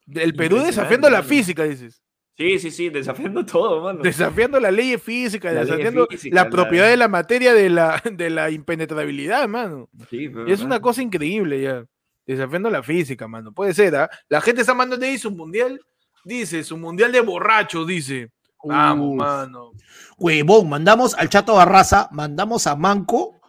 Del 0.06 0.34
Perú 0.36 0.58
desafiando 0.60 1.10
la 1.10 1.24
física, 1.24 1.64
dices. 1.64 2.02
Sí, 2.38 2.60
sí, 2.60 2.70
sí, 2.70 2.90
desafiando 2.90 3.46
todo, 3.46 3.82
mano. 3.82 4.02
Desafiando 4.02 4.60
la 4.60 4.70
ley 4.70 4.98
física, 4.98 5.48
La 5.52 5.62
ley 5.64 5.72
desafiando 5.72 6.06
física, 6.08 6.36
la 6.36 6.44
la- 6.44 6.50
propiedad 6.50 6.88
de 6.90 6.98
la 6.98 7.08
materia 7.08 7.54
de 7.54 7.70
la, 7.70 8.02
de 8.12 8.30
la 8.30 8.52
impenetrabilidad, 8.52 9.48
mano. 9.48 9.90
Sí, 10.10 10.30
pero, 10.30 10.48
Y 10.48 10.52
es 10.52 10.62
una 10.62 10.80
cosa 10.82 11.02
increíble 11.02 11.62
ya. 11.62 11.86
Desafiando 12.26 12.70
la 12.70 12.82
física, 12.82 13.28
mano. 13.28 13.54
Puede 13.54 13.74
ser, 13.74 13.96
¿ah? 13.96 14.10
La 14.30 14.42
gente 14.42 14.62
está 14.62 14.74
mandando 14.74 15.06
ahí 15.06 15.18
su 15.18 15.32
mundial. 15.32 15.80
Dice, 16.24 16.64
su 16.64 16.78
mundial 16.78 17.12
de 17.12 17.22
borrachos, 17.22 17.86
dice. 17.86 18.32
Vamos, 18.64 19.10
Uf. 19.12 19.18
mano. 19.18 19.72
Huevón, 20.18 20.70
mandamos 20.70 21.14
al 21.14 21.30
Chato 21.30 21.54
Barraza, 21.54 22.10
mandamos 22.12 22.66
a 22.66 22.76
Manco 22.76 23.40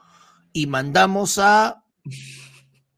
y 0.53 0.67
mandamos 0.67 1.39
a 1.39 1.83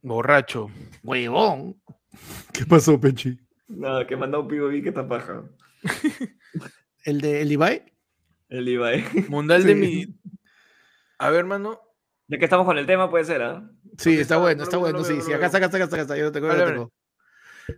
Borracho. 0.02 0.68
Huevón. 1.04 1.80
¿Qué 2.52 2.66
pasó, 2.66 3.00
Pechi? 3.00 3.38
Nada, 3.68 4.06
que 4.06 4.16
manda 4.16 4.38
un 4.38 4.48
pivo 4.48 4.68
vi 4.68 4.82
que 4.82 4.88
está 4.88 5.06
paja. 5.06 5.44
¿El 7.04 7.20
de 7.20 7.42
el 7.42 7.52
Ibai? 7.52 7.84
El 8.48 8.68
Ibai. 8.68 9.04
Mundial 9.28 9.64
de 9.64 9.74
mi. 9.74 10.06
A 11.18 11.30
ver, 11.30 11.44
mano. 11.44 11.80
Ya 12.26 12.38
que 12.38 12.44
estamos 12.44 12.66
con 12.66 12.78
el 12.78 12.86
tema, 12.86 13.08
puede 13.10 13.24
ser, 13.24 13.42
¿ah? 13.42 13.70
Sí, 13.98 14.10
está 14.12 14.22
está, 14.22 14.36
bueno, 14.38 14.58
no 14.58 14.62
está 14.64 14.76
bueno, 14.76 15.04
sí, 15.04 15.20
sí. 15.20 15.32
Acá, 15.32 15.46
acá, 15.46 15.58
acá, 15.66 15.84
acá, 15.84 16.02
acá, 16.02 16.16
yo 16.16 16.24
lo 16.24 16.32
tengo, 16.32 16.46
yo 16.48 16.54
lo 16.54 16.66
tengo. 16.66 16.92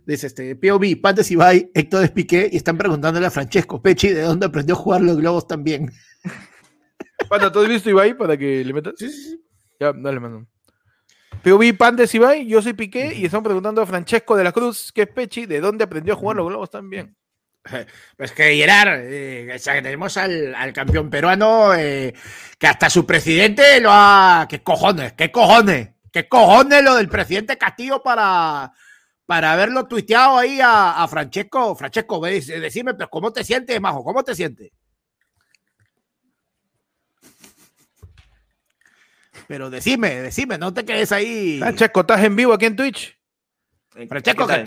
Dice 0.05 0.27
este, 0.27 0.55
POV, 0.55 1.01
Pantes 1.01 1.29
Ibai, 1.31 1.69
Héctor 1.73 2.03
Espiqué, 2.03 2.49
y 2.51 2.57
están 2.57 2.77
preguntándole 2.77 3.25
a 3.25 3.31
Francesco 3.31 3.81
Pechi 3.81 4.09
de 4.09 4.21
dónde 4.21 4.45
aprendió 4.45 4.75
a 4.75 4.77
jugar 4.77 5.01
los 5.01 5.17
globos 5.17 5.47
también. 5.47 5.91
Pata, 7.29 7.51
¿tú 7.51 7.59
has 7.59 7.67
visto 7.67 7.89
Ibai 7.89 8.15
para 8.15 8.37
que 8.37 8.63
le 8.63 8.73
metas? 8.73 8.93
Sí, 8.97 9.09
sí, 9.09 9.29
sí. 9.31 9.43
Ya, 9.79 9.91
dale, 9.93 10.19
mano. 10.19 10.47
POV 11.43 11.75
Pandes 11.75 12.13
Ibai, 12.13 12.45
yo 12.45 12.61
soy 12.61 12.73
Piqué 12.73 13.13
y 13.15 13.25
están 13.25 13.41
preguntando 13.41 13.81
a 13.81 13.85
Francesco 13.87 14.35
de 14.35 14.43
la 14.43 14.51
Cruz, 14.51 14.91
que 14.93 15.01
es 15.01 15.07
Pechi, 15.07 15.47
de 15.47 15.59
dónde 15.59 15.83
aprendió 15.83 16.13
a 16.13 16.17
jugar 16.17 16.37
los 16.37 16.47
globos 16.47 16.69
también. 16.69 17.15
Pues 18.17 18.31
que 18.31 18.55
Gerard, 18.55 19.01
eh, 19.03 19.53
o 19.55 19.59
sea, 19.59 19.75
que 19.75 19.83
tenemos 19.83 20.17
al, 20.17 20.55
al 20.55 20.73
campeón 20.73 21.11
peruano 21.11 21.75
eh, 21.75 22.11
que 22.57 22.67
hasta 22.67 22.89
su 22.89 23.05
presidente 23.05 23.79
lo 23.79 23.89
ha. 23.91 24.47
¿Qué 24.49 24.63
cojones? 24.63 25.13
¿Qué 25.13 25.31
cojones? 25.31 25.90
¿Qué 26.11 26.27
cojones 26.27 26.83
lo 26.83 26.95
del 26.95 27.07
presidente 27.07 27.57
Castillo 27.57 28.03
para, 28.03 28.73
para 29.25 29.53
haberlo 29.53 29.87
tuiteado 29.87 30.37
ahí 30.37 30.59
a, 30.59 31.01
a 31.01 31.07
Francesco? 31.07 31.75
Francesco, 31.75 32.19
ve, 32.19 32.41
decime, 32.41 32.93
pero 32.93 33.09
¿cómo 33.09 33.31
te 33.31 33.43
sientes, 33.43 33.79
Majo? 33.79 34.03
¿Cómo 34.03 34.23
te 34.23 34.35
sientes? 34.35 34.71
Pero 39.47 39.69
decime, 39.69 40.21
decime, 40.21 40.57
no 40.57 40.73
te 40.73 40.85
quedes 40.85 41.11
ahí. 41.11 41.59
Francesco, 41.59 42.01
¿estás 42.01 42.23
en 42.23 42.35
vivo 42.35 42.53
aquí 42.53 42.65
en 42.65 42.75
Twitch? 42.75 43.17
Eh, 43.95 44.07
Francesco, 44.07 44.47
te, 44.47 44.63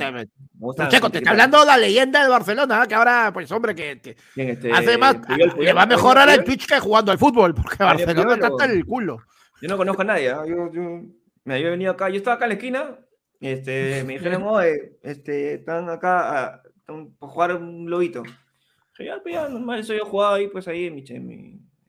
Francesco, 0.76 1.08
te 1.08 1.12
¿qué 1.12 1.18
está 1.18 1.30
hablando 1.30 1.64
la 1.64 1.78
leyenda 1.78 2.20
del 2.20 2.28
Barcelona, 2.28 2.82
¿eh? 2.84 2.88
que 2.88 2.94
ahora, 2.94 3.30
pues 3.32 3.50
hombre, 3.52 3.74
que, 3.74 3.98
que 3.98 4.16
Bien, 4.36 4.50
este, 4.50 4.70
hace 4.70 4.98
más, 4.98 5.14
Puyol, 5.14 5.50
Puyol, 5.52 5.64
le 5.64 5.72
va 5.72 5.82
a 5.82 5.86
Puyol, 5.86 5.96
mejorar 5.96 6.28
el. 6.28 6.44
Twitch 6.44 6.66
que 6.66 6.78
jugando 6.78 7.10
al 7.10 7.18
fútbol, 7.18 7.54
porque 7.54 7.82
Oye, 7.82 8.04
Barcelona 8.04 8.34
está 8.34 8.48
hasta 8.48 8.64
el 8.66 8.84
culo. 8.84 9.22
Yo 9.62 9.68
no 9.68 9.78
conozco 9.78 10.02
a 10.02 10.04
nadie, 10.04 10.30
¿ah? 10.30 10.42
yo, 10.46 10.70
yo, 10.70 11.00
yo 11.46 11.52
he 11.66 11.70
venido 11.70 11.92
acá, 11.92 12.08
yo 12.08 12.16
estaba 12.16 12.36
acá 12.36 12.46
en 12.46 12.50
la 12.50 12.54
esquina, 12.54 12.98
este, 13.40 14.02
me 14.04 14.14
dijeron, 14.14 14.42
oye, 14.44 14.98
este, 15.02 15.54
están 15.54 15.88
acá 15.90 16.44
a, 16.54 16.62
están 16.76 17.10
por 17.14 17.28
jugar 17.30 17.56
un 17.56 17.88
lobito. 17.90 18.22
Dije, 18.22 19.06
ya, 19.06 19.20
pues 19.22 19.34
ya, 19.34 19.48
normal, 19.48 19.80
eso 19.80 19.94
yo 19.94 20.04
jugaba 20.06 20.36
ahí, 20.36 20.48
pues 20.48 20.66
ahí 20.68 20.86
en 20.86 20.94
mi, 20.94 21.04
en 21.08 21.26
mi, 21.26 21.36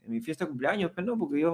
en 0.04 0.12
mi 0.12 0.20
fiesta 0.22 0.44
de 0.46 0.50
cumpleaños, 0.50 0.92
pues 0.94 1.06
no, 1.06 1.18
porque 1.18 1.40
yo, 1.40 1.54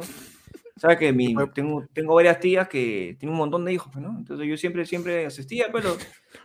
sabes 0.77 0.97
que 0.97 1.13
mi, 1.13 1.35
tengo, 1.53 1.85
tengo 1.93 2.15
varias 2.15 2.39
tías 2.39 2.67
que 2.67 3.15
tienen 3.19 3.33
un 3.33 3.37
montón 3.39 3.63
de 3.65 3.73
hijos, 3.73 3.91
pues 3.93 4.03
no, 4.03 4.17
entonces 4.17 4.47
yo 4.47 4.57
siempre, 4.57 4.85
siempre 4.85 5.25
asistía, 5.25 5.65
pues, 5.71 5.83
lo- 5.83 5.97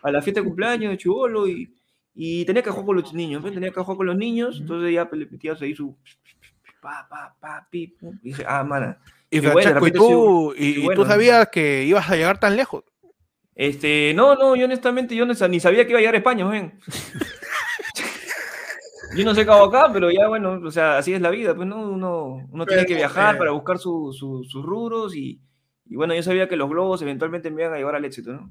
a 0.03 0.11
la 0.11 0.21
fiesta 0.21 0.41
de 0.41 0.47
cumpleaños 0.47 0.91
de 0.91 0.99
chivolo 0.99 1.49
y, 1.49 1.73
y 2.15 2.45
tenía 2.45 2.63
que 2.63 2.71
jugar 2.71 2.87
con 2.87 2.97
los 2.97 3.15
niños, 3.15 3.41
pues, 3.41 3.55
tenía 3.55 3.71
que 3.71 3.81
jugar 3.81 3.97
con 3.97 4.07
los 4.07 4.17
niños, 4.17 4.59
entonces 4.61 4.93
ya 4.93 5.09
pues, 5.09 5.21
le 5.21 5.27
metías 5.27 5.63
ahí 5.63 5.75
su, 5.75 5.97
pa, 6.83 7.07
pa, 7.09 7.35
pa, 7.41 7.67
pi, 7.71 7.97
y 8.23 8.29
dije, 8.31 8.45
ah, 8.47 8.63
mana, 8.65 8.99
Y 9.31 9.39
Y 9.39 9.41
bueno, 9.41 9.59
de 9.59 9.63
Francesco, 9.65 9.87
¿y 9.87 9.91
repente 9.91 9.99
tú, 9.99 10.55
sí, 10.57 10.75
y, 10.81 10.85
bueno. 10.85 11.03
tú 11.03 11.09
sabías 11.09 11.49
que 11.49 11.85
ibas 11.85 12.09
a 12.11 12.17
llegar 12.17 12.39
tan 12.39 12.57
lejos? 12.57 12.85
Este, 13.55 14.13
no, 14.15 14.35
no, 14.35 14.55
yo 14.55 14.67
honestamente 14.67 15.15
yo 15.17 15.25
no 15.27 15.33
ni 15.49 15.61
sabía 15.61 15.85
que 15.85 15.91
iba 15.91 15.99
a 15.99 16.01
llegar 16.01 16.15
a 16.15 16.19
España, 16.19 16.47
ven. 16.47 16.79
Yo 19.17 19.25
no 19.25 19.35
sé 19.35 19.45
qué 19.45 19.51
hago 19.51 19.65
acá, 19.65 19.91
pero 19.93 20.11
ya 20.11 20.29
bueno, 20.29 20.61
o 20.63 20.71
sea, 20.71 20.99
así 20.99 21.15
es 21.15 21.21
la 21.23 21.31
vida, 21.31 21.55
pues 21.55 21.67
no, 21.67 21.81
uno, 21.89 22.47
uno 22.51 22.67
tiene 22.67 22.85
que 22.85 22.95
viajar 22.95 23.37
eh, 23.37 23.39
para 23.39 23.53
buscar 23.53 23.79
su- 23.79 24.13
su- 24.13 24.45
sus 24.45 24.65
rubros 24.65 25.15
y, 25.17 25.41
y 25.87 25.97
bueno, 25.97 26.15
yo 26.15 26.23
sabía 26.23 26.49
que 26.49 26.57
los 26.57 26.69
globos 26.69 27.01
eventualmente 27.03 27.51
me 27.51 27.63
iban 27.63 27.75
a 27.75 27.79
llevar 27.79 27.95
al 27.95 28.05
éxito, 28.05 28.33
¿no? 28.33 28.51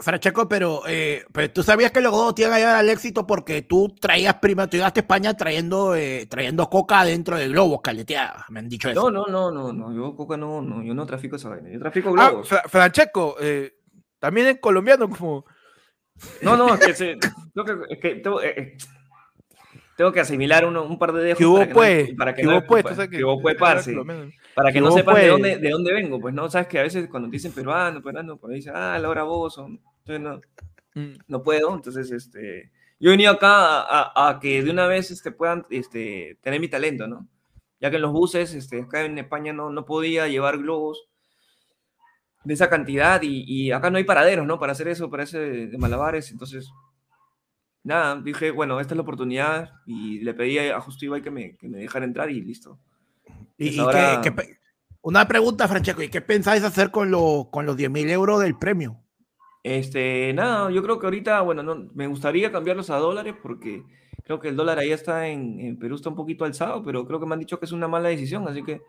Francesco, 0.00 0.48
pero, 0.48 0.82
eh, 0.86 1.24
pero 1.32 1.50
tú 1.50 1.62
sabías 1.64 1.90
que 1.90 2.00
los 2.00 2.12
dos 2.12 2.34
te 2.34 2.42
iban 2.42 2.54
a 2.54 2.58
llevar 2.58 2.76
al 2.76 2.88
éxito 2.88 3.26
porque 3.26 3.62
tú 3.62 3.94
traías 4.00 4.34
primero, 4.34 4.68
tú 4.68 4.76
llegaste 4.76 5.00
a 5.00 5.02
España 5.02 5.34
trayendo, 5.34 5.94
eh, 5.96 6.26
trayendo 6.30 6.70
coca 6.70 7.04
dentro 7.04 7.36
de 7.36 7.48
globos 7.48 7.80
caleteadas, 7.82 8.44
me 8.50 8.60
han 8.60 8.68
dicho 8.68 8.88
eso. 8.88 9.10
No, 9.10 9.26
no, 9.26 9.50
no, 9.50 9.50
no, 9.50 9.72
no, 9.72 9.92
yo 9.94 10.14
coca 10.14 10.36
no, 10.36 10.62
no, 10.62 10.82
yo 10.84 10.94
no 10.94 11.04
trafico 11.04 11.34
esa 11.36 11.48
vaina, 11.48 11.68
yo 11.70 11.80
trafico 11.80 12.14
Ah, 12.16 12.28
globos. 12.30 12.48
Fra- 12.48 12.62
Francesco, 12.68 13.36
eh, 13.40 13.72
también 14.20 14.46
es 14.46 14.60
colombiano 14.60 15.08
como... 15.08 15.44
No, 16.42 16.56
no, 16.56 16.74
es 16.74 16.80
que, 16.80 16.94
se- 16.94 17.16
tengo 17.54 17.64
que, 17.64 17.94
es 17.94 17.98
que 18.00 18.14
tengo, 19.98 20.12
que 20.12 20.20
asimilar 20.20 20.64
uno- 20.64 20.84
un 20.84 20.98
par 20.98 21.12
de 21.12 21.22
dejos 21.24 21.38
Que 21.38 21.44
hubo 21.44 21.56
para 21.58 21.66
que 21.66 21.72
no- 21.72 21.74
pues, 21.74 22.14
para 22.16 22.34
que 22.34 22.40
que 22.42 22.46
no- 22.48 22.66
pues, 22.66 22.82
para- 22.84 22.94
sabes 22.94 23.10
que... 23.10 23.24
hubo 23.24 23.42
pues, 23.42 23.56
parce. 23.56 23.94
Para 24.54 24.72
que 24.72 24.80
no 24.80 24.86
vos, 24.86 24.94
sepan 24.94 25.14
de 25.16 25.20
pues. 25.20 25.30
dónde, 25.32 25.56
de 25.58 25.70
dónde 25.70 25.92
vengo, 25.92 26.18
pues 26.20 26.32
no, 26.32 26.48
sabes 26.48 26.68
que 26.68 26.78
a 26.78 26.82
veces 26.84 27.08
cuando 27.10 27.28
te 27.28 27.32
dicen 27.36 27.52
peruano, 27.52 28.00
peruano, 28.02 28.36
por 28.38 28.50
ahí 28.50 28.56
dicen, 28.56 28.72
ah, 28.76 28.98
Laura 28.98 29.24
Bozo, 29.24 29.66
entonces 29.66 30.20
no, 30.20 30.40
Mm. 30.94 31.18
no 31.28 31.42
puedo, 31.42 31.74
entonces 31.74 32.10
este, 32.10 32.70
yo 32.98 33.10
he 33.10 33.12
venido 33.12 33.32
acá 33.32 33.82
a, 33.82 34.12
a- 34.14 34.28
a 34.30 34.40
que 34.40 34.62
de 34.62 34.70
una 34.70 34.86
vez 34.86 35.10
este, 35.10 35.32
puedan 35.32 35.66
este, 35.68 36.38
tener 36.40 36.60
mi 36.60 36.68
talento, 36.68 37.06
¿no? 37.06 37.28
Ya 37.80 37.90
que 37.90 37.96
en 37.96 38.02
los 38.02 38.12
buses, 38.12 38.54
este, 38.54 38.80
acá 38.82 39.04
en 39.04 39.18
España 39.18 39.52
no, 39.52 39.68
no 39.70 39.84
podía 39.84 40.26
llevar 40.28 40.58
globos 40.58 41.04
de 42.44 42.54
esa 42.54 42.70
cantidad 42.70 43.20
y, 43.22 43.44
y 43.46 43.72
acá 43.72 43.90
no 43.90 43.98
hay 43.98 44.04
paraderos, 44.04 44.46
¿no? 44.46 44.58
Para 44.58 44.72
hacer 44.72 44.88
eso, 44.88 45.10
para 45.10 45.24
ese 45.24 45.38
de 45.38 45.78
malabares, 45.78 46.30
entonces, 46.30 46.70
nada, 47.84 48.20
dije, 48.20 48.50
bueno, 48.50 48.80
esta 48.80 48.94
es 48.94 48.96
la 48.96 49.02
oportunidad 49.02 49.72
y 49.86 50.20
le 50.20 50.34
pedí 50.34 50.58
a 50.58 50.80
Justo 50.80 51.04
Ibai 51.04 51.22
que 51.22 51.30
me, 51.30 51.56
que 51.56 51.68
me 51.68 51.78
dejara 51.78 52.04
entrar 52.04 52.30
y 52.30 52.40
listo. 52.42 52.78
Y, 53.56 53.66
Pues 53.66 53.76
y 53.76 53.78
ahora- 53.80 54.22
una 55.00 55.26
pregunta, 55.28 55.68
Francesco, 55.68 56.02
¿y 56.02 56.08
qué 56.08 56.20
pensáis 56.20 56.64
hacer 56.64 56.90
con, 56.90 57.10
lo- 57.10 57.48
con 57.50 57.64
los 57.66 57.76
10 57.76 57.90
mil 57.90 58.08
euros 58.10 58.40
del 58.40 58.56
premio? 58.58 59.00
Este, 59.62 60.32
nada, 60.34 60.70
yo 60.70 60.82
creo 60.82 60.98
que 60.98 61.06
ahorita, 61.06 61.40
bueno, 61.42 61.62
no, 61.62 61.88
me 61.94 62.06
gustaría 62.06 62.50
cambiarlos 62.52 62.90
a 62.90 62.96
dólares 62.98 63.34
porque 63.42 63.82
creo 64.24 64.38
que 64.40 64.48
el 64.48 64.56
dólar 64.56 64.78
ahí 64.78 64.92
está 64.92 65.28
en, 65.28 65.58
en 65.60 65.78
Perú 65.78 65.96
está 65.96 66.08
un 66.10 66.16
poquito 66.16 66.44
alzado, 66.44 66.82
pero 66.82 67.06
creo 67.06 67.18
que 67.20 67.26
me 67.26 67.34
han 67.34 67.40
dicho 67.40 67.58
que 67.58 67.64
es 67.66 67.72
una 67.72 67.88
mala 67.88 68.08
decisión, 68.08 68.46
así 68.48 68.62
que 68.62 68.80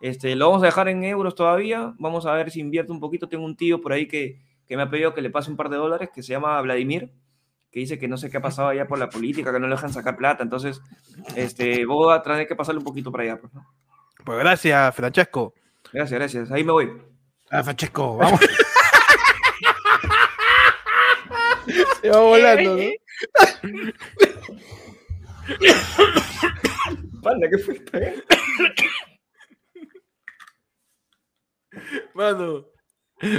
este, 0.00 0.34
lo 0.36 0.48
vamos 0.48 0.62
a 0.62 0.66
dejar 0.66 0.88
en 0.88 1.04
euros 1.04 1.34
todavía, 1.34 1.94
vamos 1.98 2.26
a 2.26 2.32
ver 2.32 2.50
si 2.50 2.60
invierto 2.60 2.92
un 2.92 3.00
poquito, 3.00 3.28
tengo 3.28 3.44
un 3.44 3.56
tío 3.56 3.80
por 3.80 3.92
ahí 3.92 4.06
que, 4.08 4.40
que 4.66 4.76
me 4.76 4.82
ha 4.82 4.90
pedido 4.90 5.14
que 5.14 5.22
le 5.22 5.30
pase 5.30 5.50
un 5.50 5.56
par 5.56 5.68
de 5.68 5.76
dólares, 5.76 6.10
que 6.14 6.22
se 6.22 6.32
llama 6.32 6.60
Vladimir, 6.62 7.12
que 7.70 7.80
dice 7.80 7.98
que 7.98 8.08
no 8.08 8.16
sé 8.16 8.30
qué 8.30 8.38
ha 8.38 8.42
pasado 8.42 8.68
allá 8.68 8.86
por 8.86 8.98
la 8.98 9.08
política, 9.08 9.52
que 9.52 9.60
no 9.60 9.68
le 9.68 9.74
dejan 9.74 9.92
sacar 9.92 10.16
plata, 10.16 10.42
entonces, 10.42 10.80
este, 11.36 11.84
voy 11.86 12.12
a 12.12 12.22
tener 12.22 12.48
que 12.48 12.56
pasarle 12.56 12.78
un 12.78 12.84
poquito 12.84 13.12
para 13.12 13.24
allá, 13.24 13.40
pues, 13.40 13.52
¿no? 13.54 13.66
Pues 14.24 14.38
gracias, 14.38 14.94
Francesco. 14.94 15.54
Gracias, 15.92 16.18
gracias, 16.18 16.50
ahí 16.50 16.64
me 16.64 16.72
voy. 16.72 16.90
Ah, 17.50 17.62
Francesco, 17.62 18.16
vamos. 18.16 18.40
Se 22.00 22.10
va 22.10 22.20
volando, 22.20 22.76
¿no? 22.76 22.82
Panda, 27.22 27.48
¿qué 27.50 27.58
fue 27.58 27.74
esta, 27.74 27.98
eh? 27.98 28.24
Mano, 32.14 32.66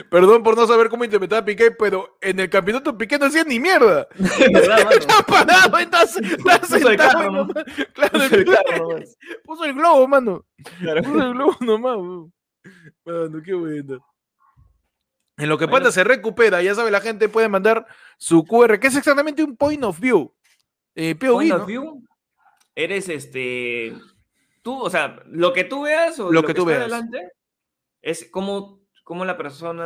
Perdón 0.09 0.43
por 0.43 0.55
no 0.55 0.67
saber 0.67 0.89
cómo 0.89 1.03
interpretar 1.03 1.39
a 1.39 1.45
Piqué, 1.45 1.71
pero 1.71 2.17
en 2.21 2.39
el 2.39 2.49
campeonato 2.49 2.97
Piqué 2.97 3.17
no 3.17 3.25
hacía 3.25 3.43
ni 3.43 3.59
mierda. 3.59 4.07
Está 4.19 5.23
parado, 5.25 5.77
está, 5.77 6.03
está 6.03 6.59
Puso 6.59 6.89
el 6.89 6.97
carro. 6.97 7.47
Claro, 7.93 8.11
Puso 8.19 8.35
el 8.35 8.45
carro 8.45 8.99
puso 9.43 9.65
el 9.65 9.73
globo, 9.73 10.07
mano. 10.07 10.45
Claro. 10.79 11.01
Puso 11.01 11.23
el 11.23 11.33
globo 11.33 11.57
nomás, 11.61 11.97
weón. 11.97 12.33
Mano, 13.05 13.41
qué 13.43 13.53
bueno. 13.53 14.07
En 15.37 15.49
lo 15.49 15.57
que 15.57 15.65
Bueno. 15.65 15.77
Panda 15.77 15.91
se 15.91 16.03
recupera, 16.03 16.61
ya 16.61 16.75
sabe, 16.75 16.91
la 16.91 17.01
gente 17.01 17.27
puede 17.27 17.49
mandar 17.49 17.87
su 18.19 18.43
QR, 18.45 18.79
que 18.79 18.87
es 18.87 18.95
exactamente 18.95 19.43
un 19.43 19.57
point 19.57 19.83
of 19.83 19.99
view. 19.99 20.31
Eh, 20.93 21.15
POV, 21.15 21.31
Point 21.31 21.49
¿no? 21.49 21.55
of 21.61 21.65
view, 21.67 22.03
eres 22.75 23.09
este. 23.09 23.93
Tú, 24.61 24.79
o 24.79 24.89
sea, 24.91 25.23
lo 25.25 25.53
que 25.53 25.63
tú 25.63 25.81
veas 25.83 26.19
o 26.19 26.31
Lo 26.31 26.43
que 26.43 26.53
tú 26.53 26.61
está 26.69 26.71
veas. 26.71 26.81
adelante 26.81 27.31
es 28.03 28.29
como, 28.29 28.80
como 29.03 29.25
la 29.25 29.37
persona. 29.37 29.85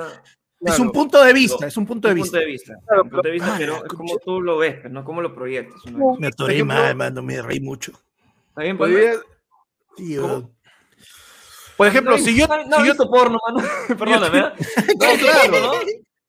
Es 0.62 0.80
un 0.80 0.86
Claro. 0.88 0.92
punto 0.94 1.24
de 1.24 1.34
vista, 1.34 1.58
Lo- 1.62 1.68
es 1.68 1.78
un 1.78 1.86
punto 1.86 2.08
de 2.08 2.14
un 2.14 2.22
vista. 2.22 2.38
punto 2.38 2.46
de 2.46 2.52
vista. 2.52 2.74
Claro, 2.88 3.04
un 3.04 3.10
punto 3.10 3.28
de 3.28 3.32
vista, 3.32 3.56
pero 3.58 3.76
es 3.86 3.94
como 3.94 4.18
tú 4.20 4.42
lo 4.42 4.58
ves, 4.58 4.80
pues, 4.82 4.94
no 4.94 5.04
como 5.04 5.22
lo 5.22 5.36
proyectas. 5.36 5.80
¿no? 5.92 6.16
Me 6.18 6.28
atoré 6.28 6.64
mal, 6.64 6.96
mano, 6.96 7.22
me 7.22 7.42
reí 7.42 7.60
mucho. 7.60 7.92
¿Está 8.50 8.62
bien, 8.62 8.78
Tío. 9.96 10.22
¿Cómo? 10.22 10.56
Por 11.78 11.88
ejemplo, 11.88 12.18
No, 12.18 12.24
si 12.24 12.36
yo. 12.38 12.48
No, 12.48 12.58
no 12.58 12.64
si 12.78 12.82
he 12.82 12.86
yo- 12.88 12.94
visto 12.94 13.10
porno, 13.10 13.38
mano. 13.48 13.68
Perdóname. 14.00 14.40
¿eh? 14.40 14.52
No, 15.00 15.18
claro, 15.20 15.60
¿no? 15.60 15.72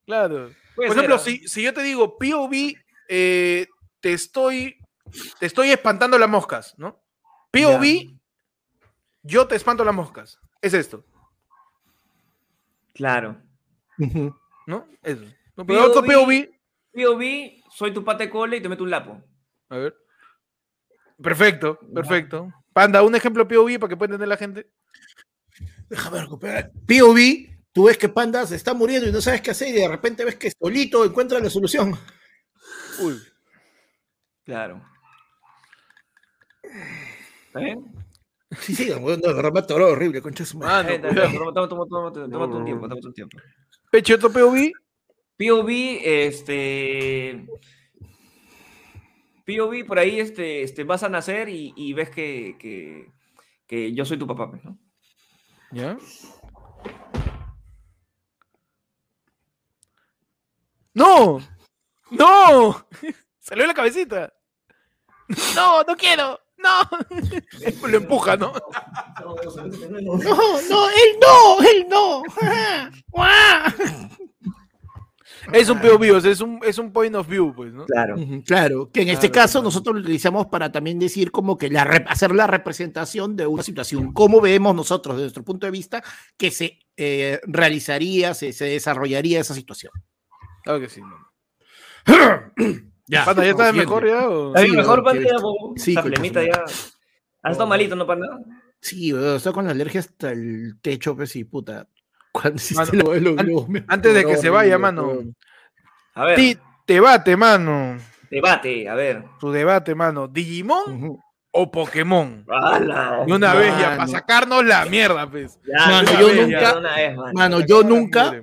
claro. 0.05 0.51
Por 0.75 0.87
ejemplo, 0.87 1.19
ser, 1.19 1.35
¿ah? 1.35 1.39
si, 1.43 1.49
si 1.49 1.63
yo 1.63 1.73
te 1.73 1.83
digo 1.83 2.19
POV, 2.19 2.75
eh, 3.09 3.67
te 4.01 4.13
estoy 4.13 4.77
te 5.39 5.47
estoy 5.47 5.71
espantando 5.71 6.19
las 6.19 6.29
moscas, 6.29 6.75
¿no? 6.79 7.01
POV, 7.53 8.13
yo 9.23 9.47
te 9.47 9.55
espanto 9.57 9.85
las 9.85 9.95
moscas. 9.95 10.39
Es 10.61 10.75
esto, 10.75 11.05
Claro. 12.97 13.37
¿no? 14.67 14.89
Eso. 15.03 15.25
No, 15.55 15.67
pero 15.67 15.85
otro 15.85 16.03
POV. 16.03 16.49
POV. 16.93 17.05
POV, 17.05 17.63
soy 17.71 17.93
tu 17.93 18.03
pate 18.03 18.31
cole 18.31 18.57
y 18.57 18.61
te 18.61 18.69
meto 18.69 18.85
un 18.85 18.91
lapo. 18.91 19.23
A 19.69 19.77
ver. 19.77 19.97
Perfecto, 21.23 21.79
perfecto. 21.95 22.53
Panda, 22.73 23.03
un 23.03 23.15
ejemplo 23.15 23.47
POV 23.47 23.79
para 23.79 23.89
que 23.89 23.97
pueda 23.97 24.15
entender 24.15 24.29
la 24.29 24.37
gente. 24.37 24.71
Déjame 25.89 26.21
recuperar. 26.21 26.73
POV, 26.87 27.49
tú 27.73 27.85
ves 27.85 27.99
que 27.99 28.09
Panda 28.09 28.47
se 28.47 28.57
está 28.57 28.75
muriendo 28.75 29.09
y 29.09 29.13
no 29.13 29.21
sabes 29.21 29.43
qué 29.43 29.51
hacer 29.51 29.69
y 29.69 29.73
de 29.73 29.89
repente 29.89 30.25
ves 30.25 30.37
que 30.37 30.51
solito 30.51 31.05
encuentra 31.05 31.39
la 31.39 31.51
solución. 31.51 31.95
Uy. 33.01 33.21
Claro. 34.45 34.83
¿Está 36.63 37.61
bien? 37.61 38.06
Sí, 38.61 38.75
sí, 38.75 38.89
no, 38.91 39.01
me 39.01 39.59
atoró 39.61 39.89
horrible, 39.91 40.21
concha 40.23 40.45
de 40.45 40.51
su 40.51 40.59
madre. 40.59 41.01
Ah, 41.03 41.13
no, 41.13 41.53
toma- 41.53 41.69
toma- 41.69 41.89
toma- 41.89 42.13
toma- 42.13 42.47
un 42.57 42.65
tiempo, 42.65 42.89
tómate 42.89 43.07
un 43.07 43.15
tiempo. 43.15 43.39
Peche, 43.91 44.15
otro 44.15 44.31
POV. 44.33 44.73
POV, 45.39 45.71
este. 46.05 47.47
POV, 49.47 49.85
por 49.87 49.99
ahí 49.99 50.19
este, 50.19 50.63
este, 50.63 50.85
vas 50.85 51.03
a 51.03 51.09
nacer 51.09 51.49
y, 51.49 51.73
y 51.77 51.93
ves 51.93 52.11
que, 52.11 52.57
que, 52.59 53.11
que 53.67 53.95
yo 53.95 54.05
soy 54.05 54.19
tu 54.19 54.27
papá, 54.27 54.51
pues, 54.51 54.65
¿no? 54.65 54.79
¿Ya? 55.73 55.97
¡No! 60.95 61.39
¡No! 62.11 62.87
Salió 63.41 63.67
la 63.67 63.75
cabecita. 63.75 64.33
No, 65.57 65.83
no 65.83 65.97
quiero. 65.97 66.39
No. 66.67 67.89
Lo 67.89 67.97
empuja, 67.97 68.37
¿no? 68.37 68.53
No, 69.19 69.35
no, 70.69 70.89
él 70.91 71.17
no, 71.21 71.61
él 71.63 71.87
no. 71.89 72.23
Guau. 73.09 73.73
Es 75.53 75.69
un 75.69 75.81
POV, 75.81 76.17
o 76.17 76.21
sea, 76.21 76.31
es 76.31 76.41
un, 76.41 76.61
es 76.63 76.79
un 76.79 76.93
point 76.93 77.15
of 77.15 77.27
view, 77.29 77.55
pues, 77.55 77.73
¿no? 77.73 77.87
Claro. 77.87 78.17
Claro, 78.45 78.91
que 78.93 79.03
en 79.03 79.09
este 79.09 79.31
Claro, 79.31 79.45
caso 79.45 79.53
claro. 79.55 79.65
nosotros 79.65 79.97
lo 79.97 80.03
utilizamos 80.03 80.47
para 80.47 80.71
también 80.71 80.99
decir 80.99 81.31
como 81.31 81.57
que 81.57 81.71
la 81.71 81.83
hacer 82.09 82.35
la 82.35 82.47
representación 82.47 83.37
de 83.37 83.47
una 83.47 83.63
situación, 83.63 84.13
cómo 84.13 84.41
vemos 84.41 84.75
nosotros 84.75 85.17
desde 85.17 85.25
nuestro 85.27 85.45
punto 85.45 85.67
de 85.67 85.71
vista 85.73 86.03
que 86.37 86.51
se 86.51 86.81
eh, 86.97 87.41
realizaría, 87.45 88.35
se, 88.35 88.53
se 88.53 88.67
desarrollaría 88.67 89.41
esa 89.41 89.55
situación. 89.55 89.93
Claro 90.63 90.81
que 90.81 90.89
sí. 90.89 91.01
Ya, 93.09 93.25
Panda, 93.25 93.45
¿ya 93.45 93.51
está 93.51 93.67
siguiente. 93.69 93.87
mejor 93.95 94.09
ya? 94.09 94.29
o? 94.29 94.49
¿Está 94.49 94.61
bien 94.61 94.71
Sí, 94.73 94.77
mejor, 94.77 95.05
Panda? 95.05 95.23
Ya, 95.23 95.39
sí, 95.77 95.95
su 95.95 96.09
ya. 96.43 96.65
¿Has 97.43 97.53
estado 97.53 97.69
malito, 97.69 97.95
no, 97.97 98.07
Panda? 98.07 98.27
Sí, 98.81 99.13
estoy 99.37 99.53
con 99.53 99.65
la 99.65 99.71
alergia 99.71 100.01
hasta 100.01 100.33
el 100.33 100.79
techo, 100.83 101.17
pues 101.17 101.35
y 101.37 101.45
puta. 101.45 101.87
Cuando 102.33 102.61
Mano, 102.75 102.91
lo- 102.93 103.15
lo- 103.21 103.41
an- 103.41 103.47
lo- 103.49 103.67
me 103.69 103.85
antes 103.89 104.13
de 104.15 104.25
que 104.25 104.37
se 104.37 104.51
vaya, 104.51 104.77
mano. 104.79 105.21
A 106.15 106.25
ver, 106.25 106.37
Ti- 106.37 106.59
debate, 106.87 107.37
mano. 107.37 107.97
debate, 108.31 108.89
a 108.89 108.95
ver. 108.95 109.25
Tu 109.41 109.51
debate, 109.53 109.95
mano. 109.95 110.29
¿Digimon 110.29 111.19
o 111.53 111.71
Pokémon? 111.71 112.45
¡Hala! 112.49 113.23
De 113.27 113.33
una 113.33 113.55
vez 113.55 113.73
ya, 113.79 113.97
para 113.97 114.09
sacarnos 114.09 114.65
la 114.65 114.85
mierda, 114.87 115.31
pues. 115.31 115.59
Ya, 115.67 115.87
Mano, 115.87 116.21
yo 116.21 116.27
vez, 116.27 116.37
nunca- 116.43 116.61
ya, 116.61 116.81
vez, 116.97 117.17
mano. 117.17 117.33
Mano, 117.33 117.61
yo 117.61 117.83
nunca. 117.83 118.43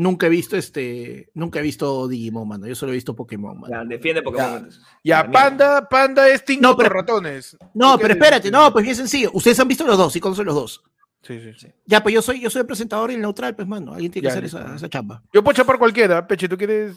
Nunca 0.00 0.26
he 0.26 0.30
visto 0.30 0.56
este, 0.56 1.30
nunca 1.34 1.58
he 1.58 1.62
visto 1.62 2.08
Digimon, 2.08 2.48
mano. 2.48 2.66
Yo 2.66 2.74
solo 2.74 2.92
he 2.92 2.94
visto 2.94 3.14
Pokémon, 3.14 3.60
mano. 3.60 3.74
Ya, 3.74 3.84
defiende 3.84 4.22
Pokémon. 4.22 4.68
Ya. 5.04 5.24
Ya. 5.24 5.30
Panda, 5.30 5.88
Panda 5.88 6.28
es 6.28 6.44
Tingo 6.44 6.62
No, 6.62 6.76
pero- 6.76 6.88
ratones. 6.90 7.56
No, 7.74 7.92
¿Tú 7.92 7.98
qué 7.98 8.02
pero 8.02 8.14
espérate, 8.14 8.50
no, 8.50 8.72
pues 8.72 8.82
bien 8.84 8.96
sencillo. 8.96 9.30
Ustedes 9.34 9.60
han 9.60 9.68
visto 9.68 9.86
los 9.86 9.98
dos, 9.98 10.12
sí 10.12 10.20
conocen 10.20 10.46
los 10.46 10.54
dos. 10.54 10.82
Sí, 11.22 11.38
sí, 11.38 11.52
sí. 11.54 11.68
Ya, 11.84 12.02
pues 12.02 12.14
yo 12.14 12.22
soy, 12.22 12.40
yo 12.40 12.48
soy 12.48 12.60
el 12.62 12.66
presentador 12.66 13.10
y 13.10 13.14
el 13.14 13.20
neutral, 13.20 13.54
pues, 13.54 13.68
mano. 13.68 13.92
Alguien 13.92 14.10
tiene 14.10 14.26
que 14.26 14.32
hacer 14.32 14.44
esa, 14.44 14.74
esa 14.74 14.88
chamba. 14.88 15.22
Yo 15.34 15.44
puedo 15.44 15.54
chapar 15.54 15.78
cualquiera, 15.78 16.26
Peche, 16.26 16.48
¿tú 16.48 16.56
quieres? 16.56 16.96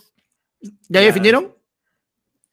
¿Ya, 0.61 1.01
Ya. 1.01 1.07
definieron? 1.07 1.53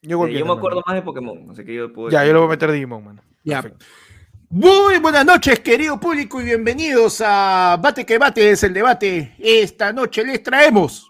Yo, 0.01 0.19
me 0.21 0.39
mano. 0.41 0.53
acuerdo 0.53 0.81
más 0.85 0.95
de 0.95 1.01
Pokémon, 1.01 1.49
así 1.51 1.63
que 1.63 1.75
yo 1.75 1.93
puedo. 1.93 2.09
Ya, 2.09 2.25
yo 2.25 2.33
lo 2.33 2.39
voy 2.41 2.47
a 2.47 2.49
meter 2.51 2.71
Digimon, 2.71 3.05
mano. 3.05 3.21
Ya. 3.45 3.61
Perfecto. 3.61 3.85
Muy 4.53 4.97
buenas 4.97 5.25
noches, 5.25 5.61
querido 5.61 5.97
público, 5.97 6.41
y 6.41 6.43
bienvenidos 6.43 7.21
a 7.25 7.77
Bate 7.81 8.05
que 8.05 8.17
Bate 8.17 8.51
es 8.51 8.61
el 8.63 8.73
debate. 8.73 9.33
Esta 9.39 9.93
noche 9.93 10.25
les 10.25 10.43
traemos 10.43 11.09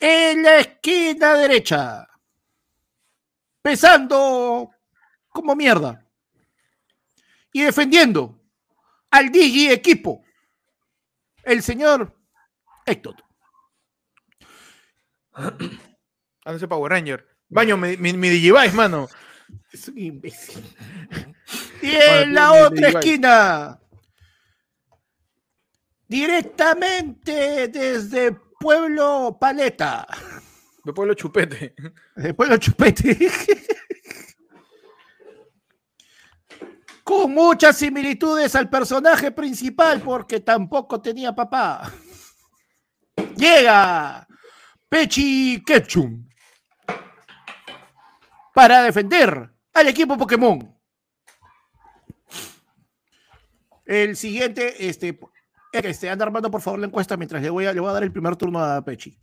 en 0.00 0.42
la 0.42 0.58
esquina 0.58 1.34
derecha, 1.34 2.08
pesando 3.62 4.68
como 5.28 5.54
mierda 5.54 6.04
y 7.52 7.62
defendiendo 7.62 8.36
al 9.08 9.30
Digi 9.30 9.70
equipo, 9.70 10.24
el 11.44 11.62
señor 11.62 12.12
Héctor. 12.84 13.14
Sé, 16.58 16.66
Power 16.66 16.90
Ranger. 16.90 17.28
Baño, 17.48 17.76
mi, 17.76 17.96
mi, 17.96 18.12
mi 18.14 18.28
Digivice, 18.28 18.72
mano. 18.72 19.08
Es 19.72 19.86
un 19.86 19.98
imbécil. 19.98 20.64
Y 21.80 21.90
en 21.90 22.34
la 22.34 22.52
otra 22.52 22.88
esquina, 22.88 23.80
directamente 26.08 27.68
desde 27.68 28.32
Pueblo 28.60 29.36
Paleta, 29.40 30.06
Me 30.84 30.92
pueblo 30.92 31.14
chupete. 31.14 31.74
desde 32.14 32.34
Pueblo 32.34 32.56
Chupete, 32.56 33.30
con 37.04 37.32
muchas 37.34 37.76
similitudes 37.76 38.54
al 38.54 38.70
personaje 38.70 39.32
principal 39.32 40.00
porque 40.00 40.40
tampoco 40.40 41.00
tenía 41.00 41.34
papá. 41.34 41.92
Llega 43.36 44.26
Pechi 44.88 45.62
Ketchum 45.64 46.28
para 48.54 48.82
defender 48.82 49.50
al 49.74 49.88
equipo 49.88 50.16
Pokémon. 50.16 50.71
El 53.92 54.16
siguiente, 54.16 54.88
este, 54.88 55.20
este, 55.70 56.08
anda 56.08 56.24
armando 56.24 56.50
por 56.50 56.62
favor 56.62 56.80
la 56.80 56.86
encuesta 56.86 57.18
mientras 57.18 57.42
le 57.42 57.50
voy 57.50 57.66
a, 57.66 57.74
le 57.74 57.80
voy 57.80 57.90
a 57.90 57.92
dar 57.92 58.02
el 58.02 58.10
primer 58.10 58.36
turno 58.36 58.58
a 58.58 58.82
Pechi. 58.82 59.18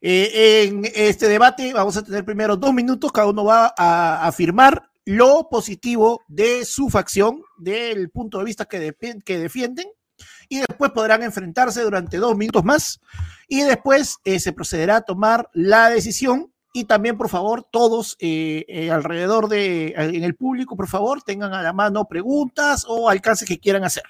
Eh, 0.00 0.64
en 0.64 0.82
este 0.92 1.28
debate 1.28 1.72
vamos 1.72 1.96
a 1.96 2.02
tener 2.02 2.24
primero 2.24 2.56
dos 2.56 2.74
minutos, 2.74 3.12
cada 3.12 3.28
uno 3.28 3.44
va 3.44 3.72
a 3.78 4.26
afirmar 4.26 4.90
lo 5.04 5.48
positivo 5.48 6.22
de 6.26 6.64
su 6.64 6.90
facción, 6.90 7.42
del 7.58 8.10
punto 8.10 8.38
de 8.38 8.44
vista 8.44 8.64
que, 8.64 8.92
que 9.24 9.38
defienden, 9.38 9.86
y 10.48 10.58
después 10.58 10.90
podrán 10.90 11.22
enfrentarse 11.22 11.82
durante 11.82 12.16
dos 12.16 12.36
minutos 12.36 12.64
más, 12.64 13.00
y 13.46 13.62
después 13.62 14.16
eh, 14.24 14.40
se 14.40 14.52
procederá 14.52 14.96
a 14.96 15.02
tomar 15.02 15.48
la 15.52 15.90
decisión. 15.90 16.52
Y 16.72 16.84
también, 16.84 17.16
por 17.16 17.28
favor, 17.28 17.66
todos 17.70 18.16
eh, 18.20 18.64
eh, 18.68 18.90
alrededor 18.90 19.48
de, 19.48 19.94
en 19.96 20.22
el 20.22 20.34
público, 20.34 20.76
por 20.76 20.88
favor, 20.88 21.22
tengan 21.22 21.54
a 21.54 21.62
la 21.62 21.72
mano 21.72 22.06
preguntas 22.06 22.84
o 22.86 23.08
alcances 23.08 23.48
que 23.48 23.58
quieran 23.58 23.84
hacer. 23.84 24.04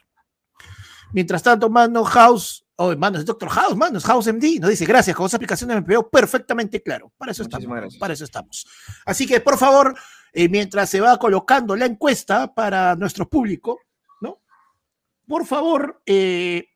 Mientras 1.12 1.42
tanto, 1.42 1.70
mano 1.70 2.04
House, 2.04 2.66
oh, 2.76 2.94
mano, 2.96 3.18
es 3.18 3.24
Doctor 3.24 3.48
House, 3.48 3.76
mano, 3.76 3.98
es 3.98 4.04
House 4.04 4.26
MD, 4.26 4.61
nos 4.61 4.70
dice, 4.70 4.84
gracias, 4.84 5.16
con 5.16 5.26
esa 5.26 5.36
aplicación 5.36 5.68
me 5.68 5.80
veo 5.80 6.09
perfectamente 6.11 6.82
claro. 6.82 7.12
Para 7.16 7.32
eso 7.32 7.44
Muchísimas 7.44 7.62
estamos, 7.62 7.80
gracias. 7.80 8.00
para 8.00 8.14
eso 8.14 8.24
estamos. 8.24 8.66
Así 9.06 9.26
que, 9.26 9.40
por 9.40 9.56
favor, 9.56 9.96
eh, 10.32 10.48
mientras 10.48 10.90
se 10.90 11.00
va 11.00 11.16
colocando 11.18 11.76
la 11.76 11.86
encuesta 11.86 12.52
para 12.54 12.94
nuestro 12.96 13.28
público, 13.28 13.80
¿no? 14.20 14.40
Por 15.26 15.46
favor, 15.46 16.02
eh, 16.04 16.66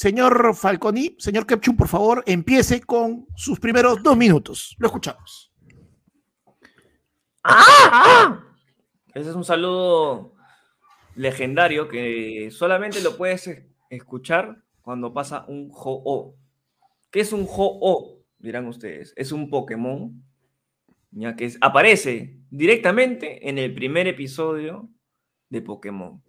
Señor 0.00 0.56
Falconi, 0.56 1.14
señor 1.18 1.44
Kepchum, 1.44 1.76
por 1.76 1.86
favor, 1.86 2.24
empiece 2.24 2.80
con 2.80 3.26
sus 3.36 3.60
primeros 3.60 4.02
dos 4.02 4.16
minutos. 4.16 4.74
Lo 4.78 4.86
escuchamos. 4.86 5.52
Ese 9.12 9.28
es 9.28 9.36
un 9.36 9.44
saludo 9.44 10.32
legendario 11.16 11.86
que 11.86 12.48
solamente 12.50 13.02
lo 13.02 13.18
puedes 13.18 13.62
escuchar 13.90 14.64
cuando 14.80 15.12
pasa 15.12 15.44
un 15.48 15.70
Ho-Oh. 15.70 16.34
¿Qué 17.10 17.20
es 17.20 17.34
un 17.34 17.42
Ho-Oh? 17.42 18.22
Dirán 18.38 18.68
ustedes. 18.68 19.12
Es 19.16 19.32
un 19.32 19.50
Pokémon 19.50 20.24
ya 21.10 21.36
que 21.36 21.52
aparece 21.60 22.38
directamente 22.48 23.50
en 23.50 23.58
el 23.58 23.74
primer 23.74 24.08
episodio 24.08 24.88
de 25.50 25.60
Pokémon. 25.60 26.22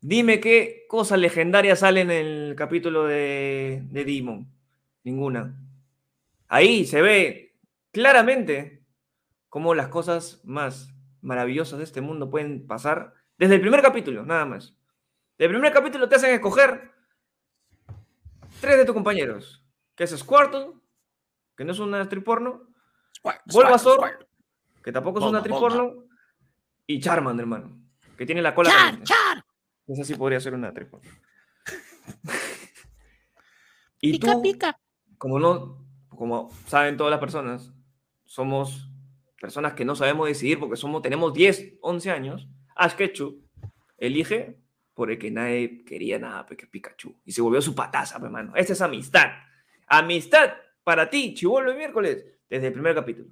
Dime 0.00 0.40
qué 0.40 0.86
cosa 0.88 1.16
legendaria 1.16 1.74
sale 1.76 2.00
en 2.02 2.10
el 2.10 2.54
capítulo 2.56 3.04
de, 3.04 3.82
de 3.90 4.04
Digimon. 4.04 4.46
Ninguna. 5.04 5.56
Ahí 6.48 6.84
se 6.84 7.02
ve 7.02 7.56
claramente 7.90 8.84
cómo 9.48 9.74
las 9.74 9.88
cosas 9.88 10.40
más 10.44 10.92
maravillosas 11.20 11.78
de 11.78 11.84
este 11.84 12.00
mundo 12.00 12.30
pueden 12.30 12.66
pasar 12.66 13.14
desde 13.36 13.56
el 13.56 13.60
primer 13.60 13.82
capítulo, 13.82 14.24
nada 14.24 14.44
más. 14.44 14.74
Del 15.36 15.50
primer 15.50 15.72
capítulo 15.72 16.08
te 16.08 16.16
hacen 16.16 16.34
escoger 16.34 16.92
tres 18.60 18.76
de 18.76 18.84
tus 18.84 18.94
compañeros, 18.94 19.64
que 19.94 20.04
es 20.04 20.16
Squirtle, 20.16 20.72
que 21.56 21.64
no 21.64 21.72
es 21.72 21.78
una 21.78 22.02
actriz 22.02 22.24
porno, 22.24 22.68
Bulbasaur, 23.46 24.28
que 24.82 24.92
tampoco 24.92 25.20
es 25.20 25.24
una 25.24 25.38
actriz 25.38 25.56
porno, 25.56 26.04
y 26.86 27.00
Charmander, 27.00 27.44
hermano, 27.44 27.78
que 28.16 28.26
tiene 28.26 28.42
la 28.42 28.54
cola 28.54 28.70
Char, 28.70 29.02
char. 29.02 29.44
Esa 29.88 30.04
sí 30.04 30.14
podría 30.14 30.38
ser 30.38 30.54
una 30.54 30.72
porno. 30.72 31.10
y 34.00 34.12
Pica, 34.12 34.34
tú, 34.34 34.42
pica. 34.42 34.78
como 35.16 35.40
no, 35.40 35.84
como 36.10 36.50
saben 36.66 36.96
todas 36.96 37.10
las 37.10 37.20
personas, 37.20 37.72
somos 38.24 38.90
personas 39.40 39.72
que 39.72 39.84
no 39.84 39.96
sabemos 39.96 40.28
decidir 40.28 40.58
porque 40.58 40.76
somos, 40.76 41.02
tenemos 41.02 41.32
10, 41.32 41.78
11 41.80 42.10
años. 42.10 42.48
Ash 42.76 42.94
Ketchum 42.94 43.36
elige 43.96 44.60
por 44.94 45.10
el 45.10 45.18
que 45.18 45.30
nadie 45.30 45.84
quería 45.84 46.18
nada, 46.18 46.44
porque 46.44 46.64
es 46.64 46.70
Pikachu. 46.70 47.20
Y 47.24 47.32
se 47.32 47.40
volvió 47.40 47.62
su 47.62 47.74
pataza, 47.74 48.16
hermano. 48.16 48.52
Esa 48.56 48.72
es 48.72 48.82
amistad. 48.82 49.30
Amistad 49.86 50.50
para 50.82 51.08
ti, 51.08 51.34
chivolo 51.34 51.70
de 51.70 51.78
miércoles, 51.78 52.24
desde 52.48 52.66
el 52.66 52.72
primer 52.72 52.94
capítulo. 52.94 53.28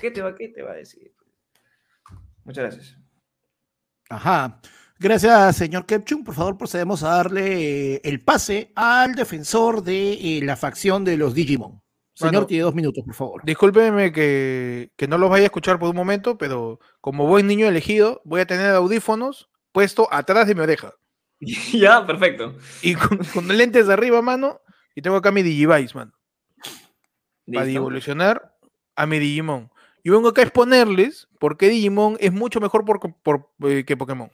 ¿Qué 0.00 0.10
te 0.10 0.22
va, 0.22 0.34
qué 0.34 0.48
te 0.48 0.62
va 0.62 0.72
a 0.72 0.76
decir? 0.76 1.14
Muchas 2.44 2.64
gracias. 2.64 2.98
Ajá. 4.08 4.60
Gracias, 5.02 5.56
señor 5.56 5.86
Kepchum. 5.86 6.22
Por 6.24 6.34
favor, 6.34 6.58
procedemos 6.58 7.02
a 7.02 7.08
darle 7.16 7.94
eh, 7.94 8.00
el 8.04 8.20
pase 8.22 8.70
al 8.74 9.14
defensor 9.14 9.82
de 9.82 10.12
eh, 10.12 10.40
la 10.44 10.56
facción 10.56 11.04
de 11.04 11.16
los 11.16 11.32
Digimon. 11.34 11.80
Señor, 12.12 12.32
Bueno. 12.34 12.46
tiene 12.46 12.64
dos 12.64 12.74
minutos, 12.74 13.02
por 13.06 13.14
favor. 13.14 13.42
Discúlpeme 13.44 14.12
que, 14.12 14.92
que 14.96 15.08
no 15.08 15.16
los 15.16 15.30
vaya 15.30 15.44
a 15.44 15.46
escuchar 15.46 15.78
por 15.78 15.88
un 15.88 15.96
momento, 15.96 16.36
pero 16.36 16.78
como 17.00 17.26
buen 17.26 17.46
niño 17.46 17.66
elegido, 17.66 18.20
voy 18.26 18.42
a 18.42 18.46
tener 18.46 18.74
audífonos 18.74 19.48
puesto 19.72 20.06
atrás 20.12 20.46
de 20.46 20.54
mi 20.54 20.60
oreja. 20.60 20.92
ya, 21.72 22.06
perfecto. 22.06 22.56
Y 22.82 22.94
con, 22.94 23.18
con 23.32 23.48
lentes 23.48 23.86
de 23.86 23.94
arriba, 23.94 24.20
mano, 24.20 24.60
y 24.94 25.00
tengo 25.00 25.16
acá 25.16 25.30
mi 25.32 25.42
Digivice, 25.42 25.94
mano. 25.94 26.12
Para 27.50 27.66
evolucionar 27.70 28.54
a 28.96 29.06
mi 29.06 29.18
Digimon. 29.18 29.70
Y 30.02 30.10
vengo 30.10 30.28
acá 30.28 30.42
a 30.42 30.44
exponerles 30.44 31.26
por 31.38 31.56
qué 31.56 31.70
Digimon 31.70 32.18
es 32.20 32.32
mucho 32.32 32.60
mejor 32.60 32.84
por, 32.84 33.00
por- 33.22 33.50
eh, 33.64 33.84
que 33.86 33.96
Pokémon. 33.96 34.30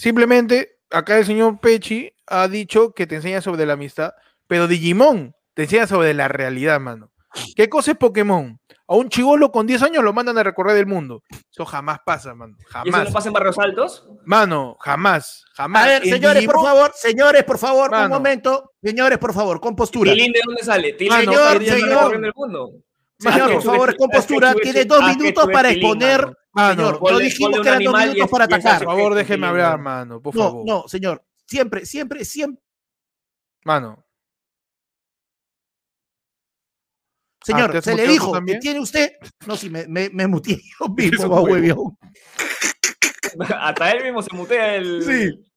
Simplemente, 0.00 0.78
acá 0.90 1.18
el 1.18 1.26
señor 1.26 1.60
Pechi 1.60 2.10
ha 2.26 2.48
dicho 2.48 2.94
que 2.94 3.06
te 3.06 3.16
enseña 3.16 3.42
sobre 3.42 3.66
la 3.66 3.74
amistad, 3.74 4.14
pero 4.46 4.66
Digimon 4.66 5.34
te 5.52 5.64
enseña 5.64 5.86
sobre 5.86 6.14
la 6.14 6.26
realidad, 6.26 6.80
mano. 6.80 7.12
¿Qué 7.54 7.68
cosa 7.68 7.90
es 7.90 7.98
Pokémon? 7.98 8.58
A 8.88 8.94
un 8.94 9.10
chivolo 9.10 9.52
con 9.52 9.66
10 9.66 9.82
años 9.82 10.02
lo 10.02 10.14
mandan 10.14 10.38
a 10.38 10.42
recorrer 10.42 10.78
el 10.78 10.86
mundo. 10.86 11.22
Eso 11.52 11.66
jamás 11.66 11.98
pasa, 12.02 12.34
mano. 12.34 12.56
¿Y 12.58 12.62
eso 12.62 12.70
Jamás. 12.72 13.04
no 13.08 13.12
pasa 13.12 13.28
en 13.28 13.32
Barrios 13.34 13.58
Altos? 13.58 14.08
Mano, 14.24 14.78
jamás. 14.80 15.44
Jamás. 15.52 15.84
A 15.84 15.86
ver, 15.86 16.04
señores, 16.04 16.46
por 16.46 16.64
favor, 16.64 16.92
señores, 16.94 17.44
por 17.44 17.58
favor, 17.58 17.90
un 17.92 18.08
momento. 18.08 18.72
Señores, 18.82 19.18
por 19.18 19.34
favor, 19.34 19.60
con 19.60 19.76
postura. 19.76 20.14
¿Tilín 20.14 20.32
de 20.32 20.40
dónde 20.46 20.64
sale? 20.64 20.94
¿Tilín 20.94 21.12
señor, 21.12 21.62
está 21.62 21.74
señor. 21.74 21.88
recorriendo 21.90 22.26
el 22.26 22.34
mundo? 22.34 22.70
Señor, 23.18 23.50
Ah, 23.50 23.52
por 23.52 23.62
favor, 23.62 23.96
con 23.98 24.08
ah, 24.10 24.16
postura. 24.16 24.54
Tiene 24.54 24.80
ah, 24.80 24.84
dos 24.88 25.00
que 25.00 25.16
minutos 25.18 25.48
para 25.52 25.68
Tilín, 25.68 25.84
exponer. 25.84 26.36
Mano. 26.52 26.84
Señor, 26.86 27.12
no 27.12 27.18
dijimos 27.18 27.60
que 27.60 27.68
eran 27.68 27.82
dos 27.84 27.94
minutos 27.98 28.24
es- 28.24 28.30
para 28.30 28.46
por 28.48 28.54
atacar. 28.54 28.74
así. 28.76 28.84
favor, 28.84 29.14
déjeme 29.14 29.46
hablar, 29.46 29.78
mano. 29.78 30.06
mano. 30.14 30.22
Por 30.22 30.34
No, 30.36 30.42
favor. 30.42 30.66
no, 30.66 30.88
señor. 30.88 31.24
Siempre, 31.46 31.84
siempre, 31.86 32.24
siempre. 32.24 32.62
Mano. 33.64 34.04
Señor, 37.42 37.70
¿te 37.72 37.78
has 37.78 37.84
se 37.84 37.94
le 37.94 38.02
muteado 38.02 38.06
tú 38.06 38.12
dijo 38.34 38.44
que 38.44 38.58
tiene 38.58 38.80
usted. 38.80 39.12
No, 39.46 39.56
sí, 39.56 39.70
me, 39.70 39.86
me, 39.88 40.10
me 40.10 40.26
muteé 40.26 40.60
yo 40.80 40.88
mismo, 40.88 41.40
huevión. 41.42 41.98
Hasta 43.60 43.92
él 43.92 44.04
mismo 44.04 44.22
se 44.22 44.34
mutea 44.34 44.74
el. 44.76 45.02
Sí. 45.04 45.50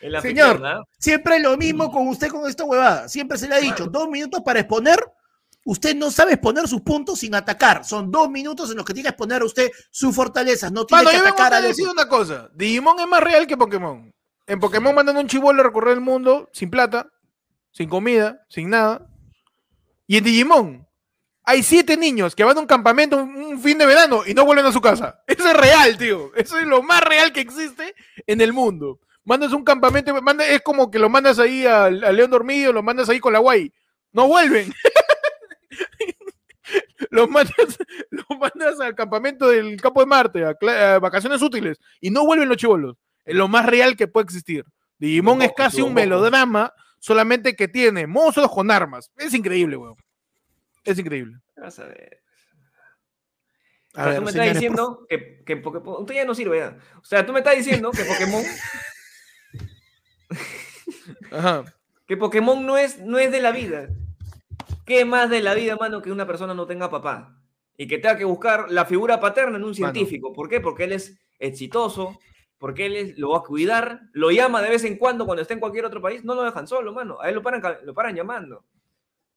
el 0.00 0.20
Señor. 0.20 0.64
¿ah? 0.66 0.82
Siempre 0.98 1.38
lo 1.40 1.56
mismo 1.56 1.90
con 1.90 2.06
usted 2.08 2.28
con 2.28 2.48
esta 2.48 2.64
huevada. 2.64 3.08
Siempre 3.08 3.38
se 3.38 3.48
le 3.48 3.54
ha 3.54 3.58
dicho, 3.58 3.86
dos 3.86 4.08
minutos 4.08 4.42
para 4.44 4.60
exponer. 4.60 4.98
Usted 5.64 5.94
no 5.94 6.10
sabe 6.10 6.32
exponer 6.32 6.66
sus 6.66 6.80
puntos 6.80 7.20
sin 7.20 7.34
atacar. 7.34 7.84
Son 7.84 8.10
dos 8.10 8.28
minutos 8.28 8.70
en 8.70 8.76
los 8.76 8.84
que 8.84 8.94
tiene 8.94 9.08
que 9.08 9.10
exponer 9.10 9.42
usted 9.42 9.70
sus 9.90 10.14
fortalezas. 10.14 10.72
No 10.72 10.84
tiene 10.84 11.04
Mano, 11.04 11.10
que 11.10 11.16
yo 11.16 11.22
atacar 11.22 11.54
a 11.54 11.60
decir 11.60 11.88
una 11.88 12.08
cosa. 12.08 12.50
Digimon 12.54 12.98
es 12.98 13.06
más 13.06 13.22
real 13.22 13.46
que 13.46 13.56
Pokémon. 13.56 14.12
En 14.46 14.58
Pokémon 14.58 14.94
mandan 14.94 15.16
un 15.16 15.28
chivolo 15.28 15.60
a 15.60 15.64
recorrer 15.64 15.94
el 15.94 16.00
mundo 16.00 16.50
sin 16.52 16.68
plata, 16.68 17.08
sin 17.70 17.88
comida, 17.88 18.44
sin 18.48 18.70
nada. 18.70 19.06
Y 20.06 20.16
en 20.16 20.24
Digimon 20.24 20.88
hay 21.44 21.62
siete 21.62 21.96
niños 21.96 22.34
que 22.34 22.44
van 22.44 22.56
a 22.56 22.60
un 22.60 22.66
campamento 22.66 23.16
un, 23.16 23.60
fin 23.60 23.78
de 23.78 23.86
verano 23.86 24.22
y 24.26 24.34
no 24.34 24.44
vuelven 24.44 24.66
a 24.66 24.72
su 24.72 24.80
casa. 24.80 25.22
Eso 25.26 25.48
es 25.48 25.56
real, 25.56 25.96
tío. 25.96 26.34
Eso 26.34 26.58
es 26.58 26.66
lo 26.66 26.82
más 26.82 27.02
real 27.02 27.32
que 27.32 27.40
existe 27.40 27.94
en 28.26 28.40
el 28.40 28.52
mundo. 28.52 28.98
Mandas 29.24 29.52
un 29.52 29.62
campamento, 29.62 30.12
es 30.40 30.62
como 30.62 30.90
que 30.90 30.98
lo 30.98 31.08
mandas 31.08 31.38
ahí 31.38 31.64
al, 31.64 32.02
al 32.02 32.16
León 32.16 32.32
Dormido, 32.32 32.72
lo 32.72 32.82
mandas 32.82 33.08
ahí 33.08 33.20
con 33.20 33.32
la 33.32 33.38
guay. 33.38 33.72
No 34.12 34.26
vuelven. 34.26 34.72
los, 37.12 37.28
mandas, 37.28 37.54
los 38.10 38.26
mandas 38.40 38.80
al 38.80 38.94
campamento 38.94 39.48
del 39.48 39.80
campo 39.80 40.00
de 40.00 40.06
Marte, 40.06 40.44
a, 40.44 40.98
vacaciones 40.98 41.42
útiles, 41.42 41.78
y 42.00 42.10
no 42.10 42.24
vuelven 42.24 42.48
los 42.48 42.56
chivolos. 42.56 42.96
Es 43.24 43.34
lo 43.34 43.48
más 43.48 43.66
real 43.66 43.96
que 43.96 44.08
puede 44.08 44.24
existir. 44.24 44.64
Digimon 44.98 45.42
es 45.42 45.52
casi 45.54 45.82
un 45.82 45.92
melodrama, 45.92 46.72
solamente 46.98 47.54
que 47.54 47.68
tiene 47.68 48.06
monstruos 48.06 48.50
con 48.50 48.70
armas. 48.70 49.10
Es 49.16 49.34
increíble, 49.34 49.76
weón. 49.76 49.96
Es 50.84 50.98
increíble. 50.98 51.38
Vas 51.56 51.78
a 51.78 51.84
ver. 51.84 52.22
O 53.92 53.96
sea, 53.96 54.06
ver, 54.06 54.16
tú 54.16 54.22
me 54.22 54.32
señores, 54.32 54.48
estás 54.48 54.60
diciendo 54.60 55.06
que, 55.08 55.44
que 55.44 55.56
Pokémon. 55.58 56.00
Usted 56.00 56.14
ya 56.14 56.24
no 56.24 56.34
sirve 56.34 56.58
ya. 56.58 56.78
O 56.96 57.04
sea, 57.04 57.26
tú 57.26 57.32
me 57.32 57.40
estás 57.40 57.56
diciendo 57.56 57.90
que 57.90 58.04
Pokémon. 58.04 58.42
Ajá. 61.30 61.64
que 62.06 62.16
Pokémon 62.16 62.64
no 62.64 62.78
es, 62.78 62.98
no 63.00 63.18
es 63.18 63.30
de 63.30 63.40
la 63.40 63.52
vida. 63.52 63.88
¿Qué 64.84 65.04
más 65.04 65.30
de 65.30 65.40
la 65.40 65.54
vida, 65.54 65.76
mano, 65.76 66.02
que 66.02 66.10
una 66.12 66.26
persona 66.26 66.54
no 66.54 66.66
tenga 66.66 66.90
papá? 66.90 67.38
Y 67.76 67.86
que 67.86 67.98
tenga 67.98 68.16
que 68.18 68.24
buscar 68.24 68.70
la 68.70 68.84
figura 68.84 69.20
paterna 69.20 69.56
en 69.56 69.64
un 69.64 69.74
científico. 69.74 70.32
¿Por 70.32 70.48
qué? 70.48 70.60
Porque 70.60 70.84
él 70.84 70.92
es 70.92 71.18
exitoso, 71.38 72.18
porque 72.58 72.86
él 72.86 72.96
es- 72.96 73.18
lo 73.18 73.30
va 73.30 73.38
a 73.38 73.42
cuidar, 73.42 74.02
lo 74.12 74.30
llama 74.30 74.60
de 74.62 74.70
vez 74.70 74.84
en 74.84 74.96
cuando 74.98 75.24
cuando 75.26 75.42
esté 75.42 75.54
en 75.54 75.60
cualquier 75.60 75.84
otro 75.84 76.00
país, 76.00 76.24
no 76.24 76.34
lo 76.34 76.42
dejan 76.42 76.66
solo, 76.66 76.92
mano. 76.92 77.20
A 77.20 77.28
él 77.28 77.34
lo 77.34 77.42
paran, 77.42 77.62
lo 77.84 77.94
paran 77.94 78.14
llamando. 78.14 78.64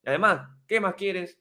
Y 0.03 0.09
además, 0.09 0.49
¿qué 0.67 0.79
más 0.79 0.95
quieres? 0.95 1.39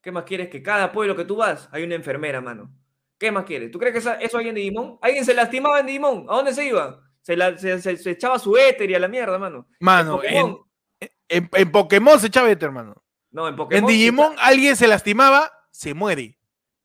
¿Qué 0.00 0.12
más 0.12 0.24
quieres? 0.24 0.48
Que 0.48 0.62
cada 0.62 0.92
pueblo 0.92 1.16
que 1.16 1.24
tú 1.24 1.36
vas 1.36 1.68
hay 1.72 1.82
una 1.84 1.94
enfermera, 1.94 2.40
mano. 2.40 2.70
¿Qué 3.18 3.32
más 3.32 3.44
quieres? 3.44 3.70
¿Tú 3.70 3.78
crees 3.78 3.94
que 4.04 4.24
eso 4.24 4.38
hay 4.38 4.48
en 4.48 4.54
Digimon? 4.54 4.98
¿Alguien 5.00 5.24
se 5.24 5.34
lastimaba 5.34 5.80
en 5.80 5.86
Digimon? 5.86 6.26
¿A 6.28 6.36
dónde 6.36 6.52
se 6.52 6.66
iba? 6.66 7.00
Se, 7.22 7.36
la- 7.36 7.56
se- 7.56 7.80
se- 7.80 7.96
se 7.96 8.10
echaba 8.10 8.38
su 8.38 8.56
éter 8.56 8.90
y 8.90 8.94
a 8.94 8.98
la 8.98 9.08
mierda, 9.08 9.38
mano. 9.38 9.66
Mano, 9.80 10.22
En 10.22 10.34
en, 10.36 10.42
Pokémon- 10.46 10.66
en- 11.28 11.50
en 11.52 11.72
Pokémon 11.72 12.20
se 12.20 12.26
echaba 12.26 12.50
éter, 12.50 12.66
hermano. 12.66 13.02
No, 13.34 13.48
en 13.48 13.56
Pokémon. 13.56 13.82
En 13.82 13.88
se 13.88 13.92
Digimon 13.92 14.36
alguien 14.38 14.76
se 14.76 14.86
lastimaba, 14.86 15.52
se 15.72 15.92
muere. 15.92 16.38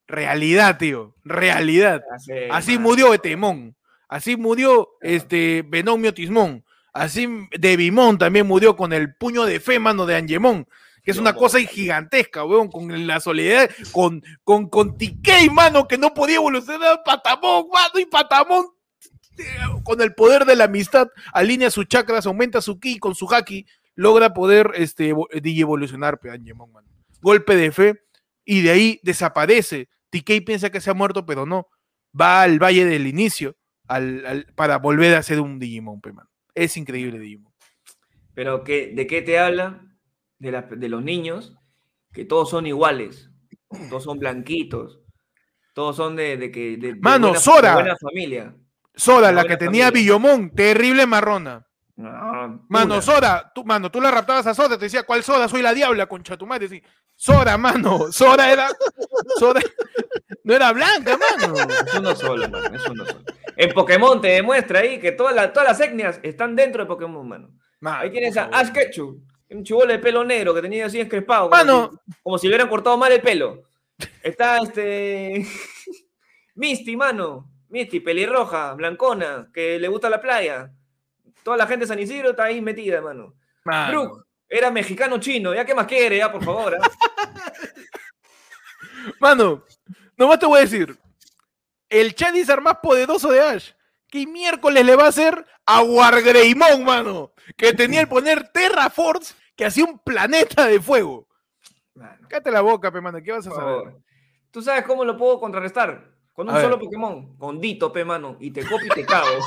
Realidad, 0.08 0.80
tío. 0.80 1.16
Realidad. 1.24 2.02
Así, 2.50 2.80
murió 2.80 3.14
Etemón. 3.14 3.76
Así 4.08 4.36
murió 4.36 4.90
este 5.02 5.64
Venomio 5.68 6.12
Tismón. 6.12 6.66
Así 6.92 7.30
Devimon 7.52 8.18
también 8.18 8.48
murió 8.48 8.76
con 8.76 8.92
el 8.94 9.14
puño 9.14 9.46
de 9.46 9.60
fe, 9.60 9.78
mano, 9.78 10.08
de 10.08 10.16
Angemon. 10.16 10.68
Que 11.04 11.12
es 11.12 11.18
una 11.20 11.34
no. 11.34 11.38
cosa 11.38 11.60
gigantesca, 11.60 12.44
weón, 12.44 12.70
con 12.70 13.06
la 13.06 13.20
soledad, 13.20 13.70
con, 13.92 14.24
con, 14.44 14.70
con 14.70 14.98
mano, 15.52 15.88
que 15.88 16.00
no 16.00 16.16
podía 16.16 16.38
evolucionar 16.38 17.04
Patamón, 17.06 17.68
mano, 17.72 18.00
y 18.00 18.06
Patamón, 18.06 18.66
eh, 19.38 19.44
con 19.84 20.02
el 20.02 20.16
poder 20.16 20.46
de 20.46 20.56
la 20.56 20.66
amistad, 20.66 21.08
alinea 21.32 21.70
sus 21.70 21.88
chakras, 21.88 22.26
aumenta 22.26 22.60
su 22.60 22.80
ki, 22.80 23.00
con 23.00 23.16
su 23.16 23.28
haki, 23.28 23.66
logra 24.00 24.34
poder 24.34 24.72
este, 24.76 25.14
evo- 25.14 25.28
digievolucionar, 25.42 26.20
pe, 26.20 26.32
Angemon, 26.32 26.72
mano. 26.72 26.88
Golpe 27.22 27.56
de 27.58 27.72
fe, 27.72 28.02
y 28.46 28.62
de 28.62 28.72
ahí 28.72 29.00
desaparece. 29.04 29.90
TK 30.10 30.42
piensa 30.46 30.70
que 30.70 30.80
se 30.82 30.90
ha 30.90 30.94
muerto, 30.94 31.26
pero 31.26 31.46
no. 31.46 31.68
Va 32.20 32.42
al 32.42 32.60
Valle 32.60 32.86
del 32.86 33.08
Inicio 33.08 33.56
al- 33.88 34.26
al- 34.26 34.46
para 34.56 34.78
volver 34.78 35.16
a 35.16 35.22
ser 35.24 35.40
un 35.42 35.60
Digimon, 35.60 36.00
pe, 36.00 36.14
mano. 36.14 36.30
Es 36.56 36.78
increíble 36.78 37.20
Digimon. 37.20 37.52
Pero 38.34 38.64
¿qué, 38.64 38.94
¿de 38.96 39.06
qué 39.06 39.22
te 39.22 39.38
habla? 39.38 39.82
De, 40.38 40.52
la- 40.52 40.62
de 40.62 40.88
los 40.90 41.04
niños, 41.04 41.56
que 42.14 42.24
todos 42.24 42.50
son 42.50 42.66
iguales, 42.68 43.30
todos 43.90 44.04
son 44.06 44.18
blanquitos, 44.18 45.02
todos 45.74 45.96
son 45.98 46.16
de, 46.16 46.38
de 46.38 46.52
que... 46.52 46.78
de- 46.78 46.96
Mano, 46.96 47.28
buena, 47.28 47.40
Sora. 47.42 47.74
buena 47.74 47.96
familia. 47.98 48.56
Una 49.08 49.32
la 49.34 49.44
que 49.44 49.58
tenía 49.58 49.88
familia. 49.88 50.52
Terrible 50.56 51.06
marrona. 51.06 51.66
No, 52.00 52.64
Mano. 52.70 53.02
Soda, 53.02 53.52
tú, 53.54 53.66
mano, 53.66 53.92
tú 53.92 54.00
la 54.00 54.10
raptabas 54.10 54.48
a 54.48 54.54
Soda, 54.54 54.78
te 54.78 54.86
decía, 54.86 55.04
¿cuál 55.04 55.22
Soda? 55.22 55.50
Soy 55.50 55.62
la 55.62 55.74
diabla, 55.74 56.06
concha 56.06 56.38
tu 56.38 56.46
madre. 56.46 56.70
Sí. 56.70 56.82
Soda, 57.14 57.58
mano, 57.58 58.10
Soda 58.10 58.50
era. 58.50 58.70
Soda 59.38 59.60
no 60.46 60.56
era 60.56 60.72
blanca, 60.72 61.18
mano. 61.18 61.56
Es 61.58 61.94
uno 61.96 62.16
solo, 62.16 62.48
mano, 62.48 62.74
es 62.74 62.88
uno 62.88 63.06
solo. 63.06 63.20
En 63.58 63.74
Pokémon 63.74 64.22
te 64.22 64.30
demuestra 64.30 64.80
ahí 64.80 64.98
que 65.02 65.12
todas 65.12 65.36
las, 65.36 65.52
todas 65.52 65.68
las 65.68 65.82
etnias 65.82 66.22
están 66.24 66.56
dentro 66.56 66.84
de 66.84 66.88
Pokémon, 66.88 67.28
mano. 67.28 67.50
Mano, 67.82 68.00
Ahí 68.00 68.12
tienes 68.12 68.38
a. 68.38 68.46
Ash 68.46 68.72
Ketchum, 68.72 69.20
un 69.50 69.64
chivolo 69.66 69.92
de 69.92 70.00
pelo 70.00 70.24
negro 70.24 70.54
que 70.56 70.62
tenía 70.62 70.86
así 70.86 71.02
encrespado, 71.02 71.50
como, 71.50 71.58
Mano. 71.58 71.92
si, 71.92 72.14
como 72.24 72.38
si 72.38 72.48
le 72.48 72.52
hubieran 72.52 72.70
cortado 72.70 72.98
mal 72.98 73.12
el 73.12 73.20
pelo. 73.20 73.64
Está 74.24 74.60
este. 74.60 75.46
Misty, 76.56 76.96
mano. 76.96 77.52
Misty, 77.68 78.00
pelirroja, 78.00 78.74
blancona, 78.76 79.50
que 79.54 79.78
le 79.78 79.90
gusta 79.90 80.10
la 80.10 80.22
playa. 80.22 80.72
Toda 81.44 81.58
la 81.58 81.68
gente 81.68 81.86
de 81.86 81.88
San 81.88 82.00
Isidro 82.00 82.32
está 82.32 82.46
ahí 82.46 82.62
metida, 82.62 83.02
mano. 83.02 83.34
Mano. 83.66 83.92
Brook 83.92 84.26
era 84.48 84.72
mexicano-chino, 84.72 85.54
ya 85.54 85.64
qué 85.64 85.76
más 85.76 85.86
quiere, 85.86 86.18
ya 86.18 86.32
por 86.32 86.44
favor. 86.44 86.78
¿ah? 86.82 86.90
Mano, 89.20 89.64
nomás 90.18 90.40
te 90.40 90.46
voy 90.46 90.60
a 90.60 90.62
decir. 90.62 90.98
El 91.88 92.14
Charizard 92.16 92.62
más 92.62 92.78
poderoso 92.82 93.32
de 93.32 93.42
Ash. 93.42 93.72
¿Qué 94.08 94.26
miércoles 94.26 94.84
le 94.86 94.96
va 94.96 95.06
a 95.06 95.10
hacer 95.10 95.46
a 95.66 95.82
Wargreymon, 95.84 96.84
mano? 96.84 97.34
Que 97.56 97.74
tenía 97.74 98.02
el 98.02 98.08
poner 98.08 98.50
Terra 98.50 98.90
Force 98.90 99.36
que 99.56 99.66
hacía 99.66 99.86
un 99.86 100.00
planeta 100.00 100.66
de 100.66 100.80
fuego. 100.82 101.28
Mano, 101.94 102.28
Cállate 102.28 102.52
la 102.52 102.62
boca, 102.62 102.92
pe, 102.92 103.02
mano. 103.02 103.20
¿Qué 103.24 103.32
vas 103.32 103.46
a 103.46 103.50
por 103.50 103.60
saber? 103.60 103.76
favor. 103.76 104.02
¿Tú 104.52 104.62
sabes 104.62 104.84
cómo 104.86 105.06
lo 105.06 105.16
puedo 105.18 105.40
contrarrestar? 105.40 106.12
Con 106.34 106.50
un 106.50 106.56
A 106.56 106.62
solo 106.62 106.78
ver. 106.78 106.86
Pokémon, 106.86 107.38
con 107.38 107.60
Dito, 107.60 107.92
pe, 107.92 108.04
mano, 108.06 108.38
y 108.40 108.52
te 108.52 108.62
copio 108.66 108.88
y 108.88 108.90
te 108.96 109.06
cago. 109.06 109.28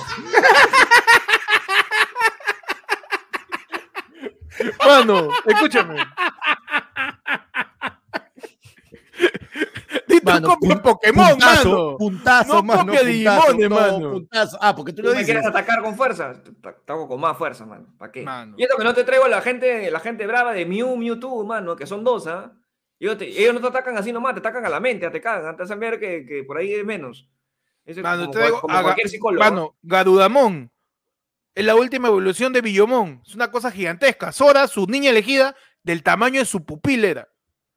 Mano, 4.86 5.28
escúchame. 5.46 5.96
Mano, 10.24 10.48
copia 10.48 10.74
pun- 10.76 10.82
Pokémon, 10.82 11.28
puntazo, 11.30 11.68
mano. 11.70 11.96
Puntazo, 11.98 12.54
No 12.54 12.62
mano. 12.62 12.86
copia 12.92 13.00
puntazo, 13.02 13.54
no, 13.58 13.68
mano. 13.70 14.10
puntazo. 14.12 14.58
Ah, 14.60 14.74
porque 14.76 14.92
tú 14.92 14.96
¿Tú 15.02 15.08
lo 15.08 15.08
me 15.14 15.18
dices. 15.18 15.26
quieres 15.34 15.46
atacar 15.46 15.82
con 15.82 15.96
fuerza? 15.96 16.34
Hago 16.86 17.08
con 17.08 17.20
más 17.20 17.36
fuerza, 17.36 17.66
mano. 17.66 17.86
¿Para 17.98 18.12
qué? 18.12 18.22
Mano. 18.22 18.54
Y 18.56 18.62
esto 18.62 18.76
que 18.76 18.84
no 18.84 18.94
te 18.94 19.02
traigo 19.04 19.24
a 19.24 19.28
la 19.28 19.40
gente, 19.42 19.90
la 19.90 19.98
gente 20.00 20.26
brava 20.26 20.52
de 20.52 20.64
Mew, 20.66 20.96
Mewtwo, 20.96 21.44
mano, 21.44 21.74
que 21.74 21.86
son 21.86 22.04
dos, 22.04 22.26
¿ah? 22.28 22.52
Ellos, 23.00 23.18
te- 23.18 23.28
ellos 23.28 23.52
no 23.54 23.60
te 23.60 23.66
atacan 23.66 23.96
así 23.98 24.12
nomás, 24.12 24.34
te 24.34 24.40
atacan 24.40 24.64
a 24.64 24.68
la 24.68 24.78
mente, 24.78 25.10
te 25.10 25.20
cagan, 25.20 25.56
te 25.56 25.64
hacen 25.64 25.80
ver 25.80 25.98
que, 25.98 26.24
que 26.24 26.44
por 26.44 26.56
ahí 26.58 26.72
es 26.74 26.84
menos. 26.84 27.28
Eso 27.84 27.98
es 28.00 28.04
Mano, 28.04 28.22
como, 28.22 28.30
te 28.32 28.38
traigo 28.38 28.60
como 28.60 28.76
a 28.76 28.82
cualquier 28.82 29.08
psicólogo. 29.08 29.42
Mano, 29.44 29.76
Garudamon. 29.82 30.70
Es 31.54 31.64
la 31.64 31.74
última 31.74 32.08
evolución 32.08 32.52
de 32.52 32.60
Villomon. 32.62 33.20
Es 33.26 33.34
una 33.34 33.50
cosa 33.50 33.70
gigantesca. 33.70 34.32
Sora, 34.32 34.66
su 34.68 34.86
niña 34.86 35.10
elegida, 35.10 35.54
del 35.82 36.02
tamaño 36.02 36.40
de 36.40 36.46
su 36.46 36.64
pupila 36.64 37.08
era. 37.08 37.28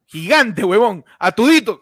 Gigante, 0.06 0.64
huevón. 0.64 1.04
A 1.20 1.32
tudito. 1.34 1.82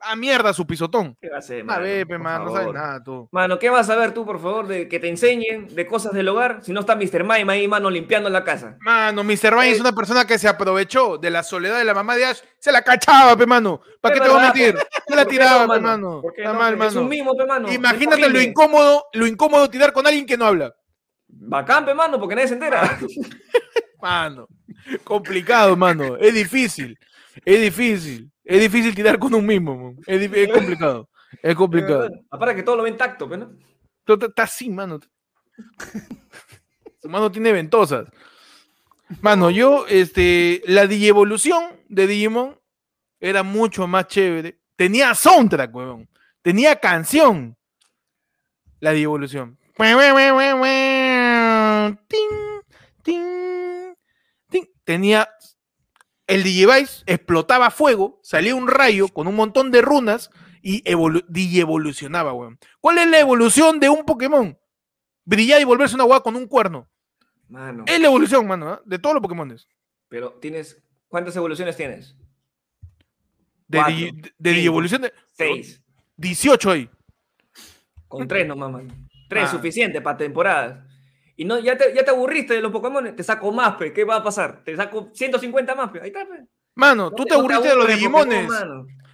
A 0.00 0.14
mierda 0.16 0.52
su 0.52 0.64
pisotón. 0.66 1.16
¿Qué 1.20 1.28
va 1.28 1.36
a 1.36 1.38
hacer, 1.40 1.60
A 1.62 1.64
mano? 1.64 1.82
ver, 1.82 2.06
pe, 2.06 2.18
man, 2.18 2.44
no 2.44 2.52
sabes 2.52 2.72
nada 2.72 3.02
tú. 3.02 3.28
Mano, 3.32 3.58
¿qué 3.58 3.68
vas 3.68 3.90
a 3.90 3.96
ver 3.96 4.14
tú, 4.14 4.24
por 4.24 4.40
favor, 4.40 4.68
de 4.68 4.88
que 4.88 5.00
te 5.00 5.08
enseñen 5.08 5.66
de 5.74 5.86
cosas 5.88 6.12
del 6.12 6.28
hogar 6.28 6.60
si 6.62 6.72
no 6.72 6.80
está 6.80 6.94
Mr. 6.94 7.24
Mime 7.24 7.52
ahí, 7.52 7.66
mano, 7.66 7.90
limpiando 7.90 8.30
la 8.30 8.44
casa? 8.44 8.76
Mano, 8.80 9.24
Mr. 9.24 9.54
Eh. 9.64 9.70
es 9.72 9.80
una 9.80 9.92
persona 9.92 10.24
que 10.24 10.38
se 10.38 10.46
aprovechó 10.48 11.18
de 11.18 11.30
la 11.30 11.42
soledad 11.42 11.78
de 11.78 11.84
la 11.84 11.94
mamá 11.94 12.14
de 12.16 12.26
Ash. 12.26 12.38
Se 12.60 12.70
la 12.70 12.82
cachaba, 12.82 13.36
pe, 13.36 13.44
mano. 13.44 13.80
¿Para 14.00 14.14
qué 14.14 14.20
te 14.20 14.28
voy 14.28 14.38
a 14.38 14.42
mentir? 14.44 14.76
Se 15.08 15.16
la 15.16 15.22
¿Por 15.24 15.32
qué 15.32 15.38
tiraba, 15.38 15.66
no, 15.66 15.74
pe, 15.74 15.80
mano. 15.80 16.22
¿Por 16.22 16.32
qué 16.32 16.42
Está 16.42 16.52
no? 16.52 16.58
mal, 16.60 16.72
Es 16.74 16.78
mano. 16.78 17.00
un 17.00 17.08
mimo, 17.08 17.36
pe, 17.36 17.44
mano. 17.46 17.72
Imagínate 17.72 18.28
lo 18.28 18.40
incómodo, 18.40 19.04
lo 19.12 19.26
incómodo 19.26 19.68
tirar 19.68 19.92
con 19.92 20.06
alguien 20.06 20.26
que 20.26 20.36
no 20.36 20.46
habla. 20.46 20.74
Bacán, 21.40 21.84
pe, 21.84 21.94
mano, 21.94 22.18
porque 22.18 22.34
nadie 22.34 22.48
se 22.48 22.54
entera. 22.54 22.98
Mano, 24.00 24.46
complicado, 25.04 25.76
mano. 25.76 26.16
Es 26.16 26.34
difícil. 26.34 26.98
Es 27.44 27.60
difícil. 27.60 28.30
Es 28.44 28.60
difícil 28.60 28.94
tirar 28.94 29.18
con 29.18 29.34
un 29.34 29.44
mismo. 29.44 29.76
man. 29.76 29.96
Es, 30.06 30.52
complicado. 30.52 31.08
Es 31.42 31.54
complicado. 31.56 32.08
Aparte 32.30 32.56
que 32.56 32.62
todo 32.62 32.76
lo 32.76 32.82
ven 32.84 32.96
tacto, 32.96 33.26
¿no? 33.28 33.50
Estás 34.06 34.54
así, 34.54 34.70
mano. 34.70 35.00
Su 37.00 37.08
mano 37.08 37.30
tiene 37.30 37.52
ventosas. 37.52 38.08
Mano, 39.20 39.50
yo, 39.50 39.86
este, 39.88 40.62
la 40.66 40.86
digievolución 40.86 41.64
de 41.88 42.06
Digimon 42.06 42.58
era 43.20 43.42
mucho 43.42 43.86
más 43.86 44.06
chévere. 44.06 44.60
Tenía 44.76 45.14
soundtrack, 45.14 45.74
weón. 45.74 46.08
Tenía 46.42 46.76
canción. 46.76 47.56
La 48.80 48.92
digievolución. 48.92 49.58
Tenía. 54.84 55.28
El 56.26 56.42
Digivice 56.42 57.02
explotaba 57.06 57.70
fuego, 57.70 58.20
salía 58.22 58.54
un 58.54 58.68
rayo 58.68 59.08
con 59.08 59.26
un 59.28 59.34
montón 59.34 59.70
de 59.70 59.80
runas 59.80 60.30
y 60.60 60.82
evolu- 60.84 61.24
digievolucionaba, 61.28 62.34
weón. 62.34 62.58
¿Cuál 62.80 62.98
es 62.98 63.06
la 63.06 63.18
evolución 63.18 63.80
de 63.80 63.88
un 63.88 64.04
Pokémon? 64.04 64.58
Brillar 65.24 65.60
y 65.60 65.64
volverse 65.64 65.94
una 65.94 66.04
hueá 66.04 66.20
con 66.20 66.36
un 66.36 66.46
cuerno. 66.46 66.86
Mano. 67.48 67.84
Es 67.86 67.98
la 67.98 68.08
evolución, 68.08 68.46
mano, 68.46 68.68
¿ah? 68.72 68.82
de 68.84 68.98
todos 68.98 69.14
los 69.14 69.22
Pokémones. 69.22 69.66
Pero 70.08 70.32
tienes. 70.34 70.82
¿Cuántas 71.08 71.34
evoluciones 71.36 71.76
tienes? 71.78 72.14
De, 73.66 73.78
Cuatro, 73.78 73.94
de, 73.94 74.00
de 74.02 74.10
cinco, 74.12 74.30
digievolución 74.38 75.02
de. 75.02 75.12
Seis. 75.32 75.82
18 76.16 76.70
ahí. 76.70 76.90
Con 78.06 78.28
tres 78.28 78.46
nomás, 78.46 78.70
mano. 78.70 78.94
Tres, 79.30 79.44
Ah. 79.44 79.52
suficiente 79.52 80.00
para 80.02 80.16
temporadas. 80.18 80.86
Y 81.40 81.44
no, 81.44 81.56
ya 81.60 81.78
te, 81.78 81.94
ya 81.94 82.04
te 82.04 82.10
aburriste 82.10 82.54
de 82.54 82.60
los 82.60 82.72
Pokémon, 82.72 83.14
te 83.14 83.22
saco 83.22 83.52
más, 83.52 83.76
pe. 83.76 83.92
¿Qué 83.92 84.02
va 84.02 84.16
a 84.16 84.24
pasar? 84.24 84.64
Te 84.64 84.74
saco 84.74 85.10
150 85.14 85.72
más, 85.76 85.90
pe. 85.90 86.00
Ahí 86.00 86.08
está, 86.08 86.26
pe. 86.26 86.44
Mano, 86.74 87.04
No 87.04 87.10
tú 87.12 87.24
te 87.24 87.34
aburriste 87.34 87.68
de 87.68 87.76
los 87.76 87.86
Digimones. 87.86 88.50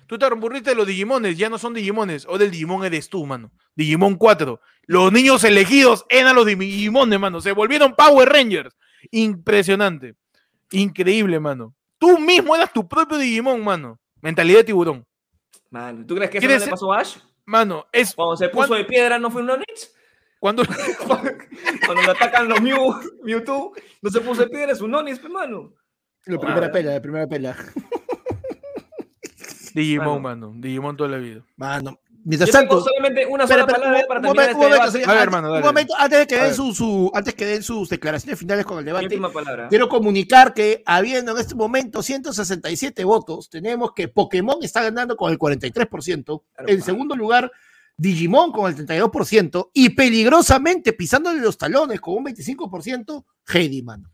Tú 0.06 0.18
te 0.18 0.24
aburriste 0.24 0.70
de 0.70 0.76
los 0.76 0.86
Digimones. 0.86 1.36
Ya 1.36 1.50
no 1.50 1.58
son 1.58 1.74
Digimones. 1.74 2.24
O 2.26 2.38
del 2.38 2.50
Digimon 2.50 2.82
eres 2.82 3.10
tú, 3.10 3.26
mano. 3.26 3.50
Digimon 3.76 4.16
4. 4.16 4.58
Los 4.86 5.12
niños 5.12 5.44
elegidos 5.44 6.06
eran 6.08 6.34
los 6.34 6.46
Digimones, 6.46 7.20
mano. 7.20 7.42
Se 7.42 7.52
volvieron 7.52 7.94
Power 7.94 8.26
Rangers. 8.26 8.74
Impresionante. 9.10 10.14
Increíble, 10.70 11.38
mano. 11.40 11.74
Tú 11.98 12.18
mismo 12.18 12.56
eras 12.56 12.72
tu 12.72 12.88
propio 12.88 13.18
Digimon, 13.18 13.62
mano. 13.62 13.98
Mentalidad 14.22 14.58
de 14.60 14.64
tiburón. 14.64 15.06
Mano, 15.70 16.06
¿tú 16.06 16.14
crees 16.14 16.30
que 16.30 16.38
eso 16.38 16.46
no 16.46 16.48
¿Quieres 16.48 16.64
le 16.64 16.70
pasó 16.70 16.92
a 16.92 17.00
Ash? 17.00 17.16
Mano, 17.44 17.86
es 17.92 18.14
Cuando 18.14 18.36
se 18.36 18.48
puso 18.48 18.68
¿Cuán- 18.68 18.78
de 18.80 18.84
piedra 18.86 19.18
no 19.18 19.30
fue 19.30 19.42
un 19.42 19.50
Onix. 19.50 19.93
Cuando. 20.44 20.62
Cuando 21.86 22.02
le 22.02 22.10
atacan 22.10 22.46
los 22.48 22.60
Mew, 22.60 22.94
Mewtwo, 23.22 23.72
no 24.02 24.10
se 24.10 24.20
puso 24.20 24.42
de 24.42 24.48
piedra, 24.50 24.72
es 24.72 24.80
un 24.82 24.94
Onix, 24.94 25.18
pe, 25.18 25.28
mano. 25.30 25.72
La 26.26 26.36
Ah, 26.36 26.40
primera 26.40 26.70
pela, 26.72 26.92
la 26.92 27.00
primera 27.00 27.26
pela. 27.26 27.56
Digimon, 29.74 30.22
Mano. 30.22 30.50
mano. 30.50 30.60
Digimon 30.60 30.96
toda 30.96 31.10
la 31.10 31.16
vida. 31.18 31.42
Mano. 31.56 31.98
Mientras 32.26 32.50
tanto. 32.50 32.80
solamente 32.82 33.26
una 33.26 33.46
sola 33.46 33.66
palabra 33.66 34.00
un- 34.00 34.06
para 34.06 34.20
un 34.20 34.26
terminar 34.34 34.52
momento, 34.54 34.84
este 34.86 34.98
debate. 34.98 35.10
A 35.10 35.14
ver, 35.14 35.22
hermano, 35.24 35.52
un 35.54 35.60
momento, 35.60 35.94
antes 35.98 36.18
de 36.20 36.26
que 36.26 36.40
den 36.40 36.54
su, 36.54 36.74
su- 36.74 37.10
antes 37.14 37.34
que 37.34 37.44
den 37.46 37.62
sus 37.62 37.88
declaraciones 37.88 38.38
finales 38.38 38.64
con 38.64 38.78
el 38.78 38.84
debate, 38.84 39.18
quiero 39.68 39.88
comunicar 39.88 40.54
que 40.54 40.82
habiendo 40.86 41.32
en 41.32 41.38
este 41.38 41.54
momento 41.54 42.02
167 42.02 43.04
votos, 43.04 43.50
tenemos 43.50 43.92
que 43.94 44.08
Pokémon 44.08 44.56
está 44.62 44.82
ganando 44.82 45.16
con 45.16 45.32
el 45.32 45.38
43%, 45.38 46.42
Claro, 46.54 46.68
en 46.70 46.82
segundo 46.82 47.14
lugar 47.16 47.50
Digimon 47.96 48.50
con 48.52 48.70
el 48.70 48.76
32% 48.86 49.70
y 49.72 49.90
peligrosamente 49.90 50.92
pisándole 50.92 51.40
los 51.40 51.56
talones 51.56 52.00
con 52.00 52.14
un 52.14 52.24
25%, 52.26 53.24
Heidi, 53.52 53.82
mano. 53.82 54.10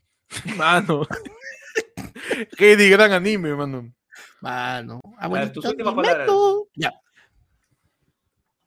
Mano. 0.57 1.07
De 2.59 2.89
gran 2.89 3.13
anime, 3.13 3.55
mano. 3.55 3.93
Mano. 4.41 5.01
A 5.19 5.29
ver, 5.29 5.53
tus 5.53 5.65
últimas 5.65 5.95
animeto. 5.97 6.69
Ya. 6.75 6.93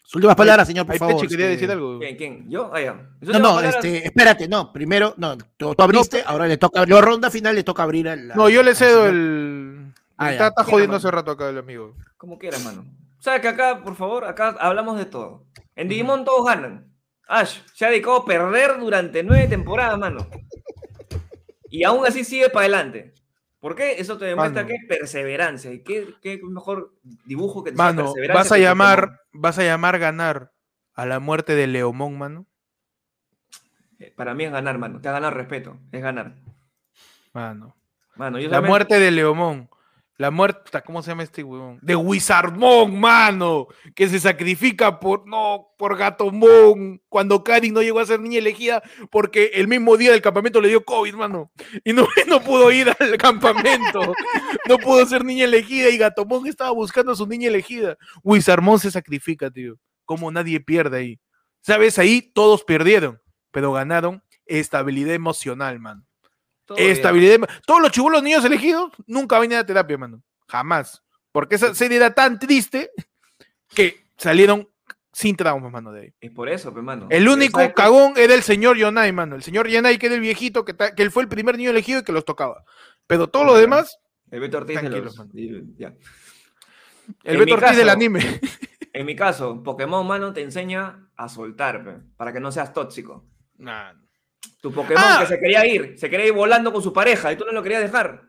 Sus 0.03 0.15
últimas 0.15 0.35
palabras, 0.35 0.67
señor, 0.67 0.85
por 0.85 0.97
favor. 0.97 1.15
Peche 1.15 1.27
quería 1.27 1.45
este- 1.45 1.55
decir 1.55 1.71
algo. 1.71 1.99
¿Quién? 1.99 2.15
¿Quién? 2.17 2.49
¿Yo? 2.49 2.71
Ah, 2.73 2.81
ya. 2.81 2.93
No, 3.21 3.39
no, 3.39 3.55
palabras- 3.55 3.75
este, 3.75 4.05
espérate, 4.05 4.47
no, 4.47 4.71
primero, 4.71 5.13
no, 5.17 5.37
tú, 5.57 5.73
tú 5.73 5.83
abriste, 5.83 6.23
ahora 6.25 6.47
le 6.47 6.57
toca, 6.57 6.85
la 6.85 7.01
ronda 7.01 7.31
final 7.31 7.55
le 7.55 7.63
toca 7.63 7.83
abrir 7.83 8.07
a 8.09 8.15
la- 8.15 8.35
No, 8.35 8.49
yo 8.49 8.61
le 8.61 8.71
al 8.71 8.75
cedo 8.75 9.07
el. 9.07 9.93
Ah, 10.17 10.31
está 10.31 10.53
Mira, 10.55 10.63
jodiendo 10.63 10.97
hace 10.97 11.09
rato 11.09 11.31
acá 11.31 11.49
el 11.49 11.57
amigo. 11.57 11.95
Como 12.17 12.37
quieras, 12.37 12.63
mano. 12.63 12.85
¿Sabes 13.23 13.39
que 13.39 13.47
acá, 13.47 13.81
por 13.81 13.95
favor, 13.95 14.25
acá 14.25 14.49
hablamos 14.59 14.97
de 14.97 15.05
todo? 15.05 15.45
En 15.77 15.87
Digimon 15.87 16.25
todos 16.25 16.45
ganan. 16.45 16.93
Ash 17.25 17.59
se 17.73 17.85
ha 17.85 17.89
dedicado 17.89 18.17
a 18.17 18.25
perder 18.25 18.77
durante 18.81 19.23
nueve 19.23 19.47
temporadas, 19.47 19.97
mano. 19.97 20.27
Y 21.69 21.85
aún 21.85 22.05
así 22.05 22.25
sigue 22.25 22.49
para 22.49 22.65
adelante. 22.65 23.13
¿Por 23.61 23.75
qué? 23.75 23.93
Eso 23.97 24.17
te 24.17 24.25
demuestra 24.25 24.63
Mano. 24.63 24.75
que 24.75 24.87
perseverancia. 24.89 25.71
¿Y 25.71 25.83
qué, 25.83 26.13
qué 26.21 26.41
mejor 26.43 26.93
dibujo 27.23 27.63
que 27.63 27.71
te 27.71 27.77
sea 27.77 27.85
Mano, 27.85 28.03
perseverancia 28.07 28.37
vas 28.43 28.51
a 28.51 28.57
llamar, 28.57 29.21
vas 29.31 29.57
a 29.57 29.63
llamar 29.63 29.99
ganar 29.99 30.51
a 30.93 31.05
la 31.05 31.21
muerte 31.21 31.55
de 31.55 31.67
Leomón, 31.67 32.17
mano. 32.17 32.45
eh, 33.99 34.11
para 34.17 34.33
mí 34.33 34.43
es 34.43 34.51
ganar, 34.51 34.77
mano. 34.79 34.99
Te 34.99 35.07
ha 35.07 35.13
ganado 35.13 35.33
respeto. 35.33 35.77
Es 35.93 36.01
ganar. 36.01 36.35
Mano. 37.31 37.73
Mano, 38.17 38.37
yo 38.37 38.49
La 38.49 38.57
solamente- 38.57 38.69
muerte 38.69 38.99
de 38.99 39.11
Leomón. 39.11 39.69
La 40.23 40.31
muerte, 40.31 40.81
¿cómo 40.85 41.03
se 41.03 41.11
llama 41.11 41.23
este 41.23 41.43
huevón? 41.43 41.79
De 41.81 41.97
Wizardmon, 41.97 42.97
mano. 42.97 43.67
Que 43.93 44.07
se 44.07 44.21
sacrifica 44.21 44.97
por, 44.97 45.27
no, 45.27 45.73
por 45.77 45.97
Gatomon. 45.97 47.01
Cuando 47.09 47.43
Karin 47.43 47.73
no 47.73 47.81
llegó 47.81 47.99
a 47.99 48.05
ser 48.05 48.21
niña 48.21 48.37
elegida 48.37 48.81
porque 49.11 49.51
el 49.53 49.67
mismo 49.67 49.97
día 49.97 50.13
del 50.13 50.21
campamento 50.21 50.61
le 50.61 50.69
dio 50.69 50.85
COVID, 50.85 51.15
mano. 51.15 51.51
Y 51.83 51.91
no, 51.91 52.07
no 52.29 52.41
pudo 52.41 52.71
ir 52.71 52.87
al 52.97 53.17
campamento. 53.17 54.13
No 54.69 54.77
pudo 54.77 55.05
ser 55.05 55.25
niña 55.25 55.43
elegida 55.43 55.89
y 55.89 55.97
Gatomon 55.97 56.47
estaba 56.47 56.71
buscando 56.71 57.11
a 57.11 57.17
su 57.17 57.27
niña 57.27 57.49
elegida. 57.49 57.97
Wizardmon 58.23 58.79
se 58.79 58.91
sacrifica, 58.91 59.51
tío. 59.51 59.77
Como 60.05 60.31
nadie 60.31 60.61
pierde 60.61 60.99
ahí. 60.99 61.19
¿Sabes? 61.59 61.99
Ahí 61.99 62.21
todos 62.21 62.63
perdieron, 62.63 63.21
pero 63.51 63.73
ganaron 63.73 64.23
estabilidad 64.45 65.15
emocional, 65.15 65.81
mano. 65.81 66.05
Todo. 66.65 66.77
Estabilidad. 66.77 67.47
Todos 67.65 67.81
los 67.81 67.91
chibulos 67.91 68.23
niños 68.23 68.43
elegidos 68.45 68.91
nunca 69.07 69.37
van 69.39 69.53
a 69.53 69.65
terapia, 69.65 69.97
mano. 69.97 70.21
Jamás. 70.47 71.01
Porque 71.31 71.55
esa 71.55 71.73
serie 71.73 71.97
era 71.97 72.13
tan 72.13 72.37
triste 72.39 72.91
que 73.69 74.05
salieron 74.17 74.69
sin 75.11 75.35
traumas, 75.35 75.71
mano, 75.71 75.91
de 75.91 76.01
ahí. 76.01 76.13
Es 76.21 76.31
por 76.31 76.49
eso, 76.49 76.71
pues, 76.73 76.83
mano. 76.83 77.07
El 77.09 77.27
único 77.27 77.59
cagón 77.73 78.13
era 78.17 78.33
el 78.33 78.43
señor 78.43 78.77
Yonai, 78.77 79.11
mano. 79.11 79.35
El 79.35 79.43
señor 79.43 79.67
Yonai, 79.67 79.97
que 79.99 80.07
era 80.07 80.15
el 80.15 80.21
viejito, 80.21 80.65
que, 80.65 80.73
ta- 80.73 80.93
que 80.95 81.03
él 81.03 81.11
fue 81.11 81.23
el 81.23 81.29
primer 81.29 81.57
niño 81.57 81.69
elegido 81.69 81.99
y 81.99 82.03
que 82.03 82.11
los 82.11 82.25
tocaba. 82.25 82.63
Pero 83.07 83.27
todo 83.27 83.43
lo 83.43 83.53
Ya. 83.55 83.61
demás, 83.61 83.99
El 84.31 84.39
Beto 84.39 84.57
Ortiz 84.57 84.81
de 84.81 84.89
los... 84.89 85.15
ya. 85.77 85.87
el 87.23 87.33
En 87.33 87.39
Beto 87.39 87.45
mi 87.45 87.51
Ortiz 87.53 87.77
del 87.77 87.85
caso- 87.87 87.91
anime. 87.97 88.39
En 88.93 89.05
mi 89.07 89.15
caso, 89.15 89.61
Pokémon, 89.63 90.05
mano, 90.05 90.33
te 90.33 90.41
enseña 90.41 91.09
a 91.15 91.27
soltar, 91.27 91.83
pe, 91.83 91.97
para 92.15 92.31
que 92.31 92.39
no 92.39 92.51
seas 92.51 92.73
tóxico. 92.73 93.25
Nah. 93.57 93.93
Tu 94.61 94.71
Pokémon 94.71 95.03
Ah. 95.05 95.17
que 95.21 95.27
se 95.27 95.39
quería 95.39 95.65
ir, 95.65 95.97
se 95.97 96.09
quería 96.09 96.27
ir 96.27 96.33
volando 96.33 96.71
con 96.71 96.81
su 96.81 96.93
pareja 96.93 97.31
y 97.31 97.35
tú 97.35 97.45
no 97.45 97.51
lo 97.51 97.61
querías 97.63 97.81
dejar. 97.81 98.21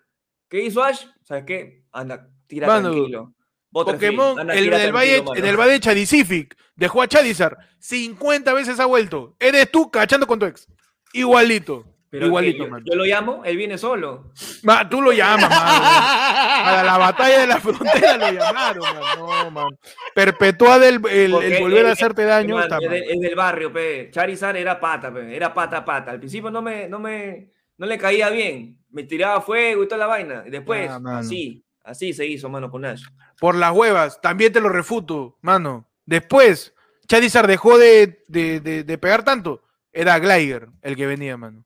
¿Qué 0.48 0.62
hizo 0.64 0.82
Ash? 0.82 1.04
¿Sabes 1.22 1.44
qué? 1.46 1.84
Anda, 1.92 2.28
tira 2.46 2.66
Mano, 2.66 2.90
tranquilo. 2.92 3.34
Pokémon, 3.72 4.38
anda, 4.40 4.54
el, 4.54 4.64
tira 4.64 4.78
del 4.78 4.90
tranquilo, 4.92 5.24
Valle, 5.24 5.38
en 5.40 5.46
el 5.46 5.56
Valle 5.56 5.80
Chadicific 5.80 6.56
dejó 6.76 7.02
a 7.02 7.08
Charizard 7.08 7.56
50 7.78 8.52
veces 8.52 8.78
ha 8.80 8.86
vuelto. 8.86 9.36
Eres 9.40 9.70
tú 9.70 9.90
cachando 9.90 10.26
con 10.26 10.38
tu 10.38 10.46
ex. 10.46 10.66
Igualito. 11.12 11.84
Pero 12.18 12.26
igualito, 12.26 12.64
yo, 12.64 12.70
mano. 12.70 12.84
yo 12.88 12.94
lo 12.96 13.04
llamo, 13.04 13.42
él 13.44 13.56
viene 13.56 13.76
solo. 13.78 14.32
Ma, 14.62 14.88
tú 14.88 15.02
lo 15.02 15.12
llamas, 15.12 15.48
mano. 15.50 15.84
Para 16.64 16.82
la 16.84 16.98
batalla 16.98 17.40
de 17.40 17.46
la 17.46 17.60
frontera 17.60 18.16
lo 18.16 18.30
llamaron, 18.32 18.82
man. 18.82 19.02
No, 19.18 19.50
man. 19.50 19.66
Perpetuar 20.14 20.82
el, 20.82 21.00
el- 21.08 21.34
el 21.34 21.60
volver 21.62 21.80
él- 21.80 21.86
a 21.86 21.92
hacerte 21.92 22.24
daño. 22.24 22.60
Está 22.60 22.78
es, 22.78 23.20
del 23.20 23.34
barrio, 23.34 23.72
pe. 23.72 24.10
Charizard 24.10 24.56
era 24.56 24.78
pata, 24.78 25.12
pe. 25.12 25.34
Era 25.34 25.52
pata, 25.52 25.84
pata. 25.84 26.12
Al 26.12 26.18
principio 26.18 26.50
no 26.50 26.62
me, 26.62 26.88
no 26.88 26.98
me, 26.98 27.50
no 27.78 27.86
le 27.86 27.98
caía 27.98 28.30
bien. 28.30 28.78
Me 28.90 29.02
tiraba 29.02 29.40
fuego 29.40 29.82
y 29.82 29.88
toda 29.88 29.98
la 29.98 30.06
vaina. 30.06 30.44
Y 30.46 30.50
después, 30.50 30.88
Ah, 30.90 31.18
así, 31.18 31.64
así 31.82 32.12
se 32.12 32.26
hizo, 32.26 32.48
mano, 32.48 32.70
con 32.70 32.84
Ash. 32.84 33.02
Por 33.40 33.56
las 33.56 33.72
huevas, 33.72 34.20
también 34.20 34.52
te 34.52 34.60
lo 34.60 34.68
refuto, 34.68 35.36
mano. 35.42 35.88
Después, 36.06 36.74
Charizard 37.08 37.48
dejó 37.48 37.76
de, 37.76 38.22
de- 38.28 38.60
de- 38.60 38.84
de 38.84 38.98
pegar 38.98 39.24
tanto. 39.24 39.62
Era 39.92 40.18
Glider 40.18 40.68
el 40.82 40.96
que 40.96 41.06
venía, 41.06 41.36
mano. 41.36 41.64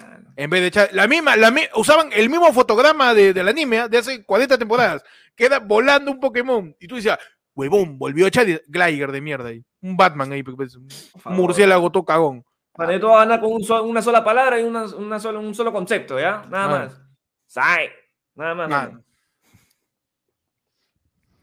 Mano. 0.00 0.32
En 0.36 0.50
vez 0.50 0.62
de 0.62 0.70
Char- 0.70 0.92
la 0.92 1.06
misma, 1.06 1.36
la 1.36 1.54
usaban 1.74 2.10
el 2.12 2.28
mismo 2.30 2.52
fotograma 2.52 3.14
de, 3.14 3.32
del 3.32 3.48
anime 3.48 3.78
¿ah? 3.80 3.88
de 3.88 3.98
hace 3.98 4.24
40 4.24 4.58
temporadas, 4.58 5.02
que 5.36 5.44
era 5.46 5.58
volando 5.58 6.10
un 6.10 6.20
Pokémon. 6.20 6.74
Y 6.80 6.86
tú 6.86 6.96
decías, 6.96 7.18
huevón, 7.54 7.98
volvió 7.98 8.28
Charizard, 8.30 8.64
Glider 8.66 9.12
de 9.12 9.20
mierda 9.20 9.48
ahí. 9.50 9.64
Un 9.80 9.96
Batman 9.96 10.32
ahí, 10.32 10.42
pues, 10.42 10.76
un 10.76 10.88
favor. 11.20 11.38
murciélago 11.38 11.90
todo 11.90 12.04
cagón. 12.04 12.44
Mano, 12.76 12.92
yo 12.92 13.00
te 13.00 13.06
voy 13.06 13.14
a 13.16 13.18
ganar 13.18 13.40
con 13.40 13.52
un 13.52 13.62
sol- 13.64 13.86
una 13.86 14.00
sola 14.00 14.24
palabra 14.24 14.58
y 14.58 14.64
una, 14.64 14.84
una 14.84 15.20
sola- 15.20 15.38
un 15.38 15.54
solo 15.54 15.72
concepto, 15.72 16.18
¿ya? 16.18 16.44
Nada 16.48 16.68
Mano. 16.68 16.84
más. 16.86 17.00
Sai. 17.46 17.90
Nada 18.34 18.54
más. 18.54 18.68
Mano. 18.70 19.04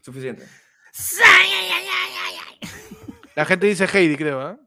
Suficiente. 0.00 0.44
La 3.36 3.44
gente 3.44 3.66
dice 3.66 3.86
Heidi, 3.86 4.16
creo, 4.16 4.40
¿ah? 4.40 4.58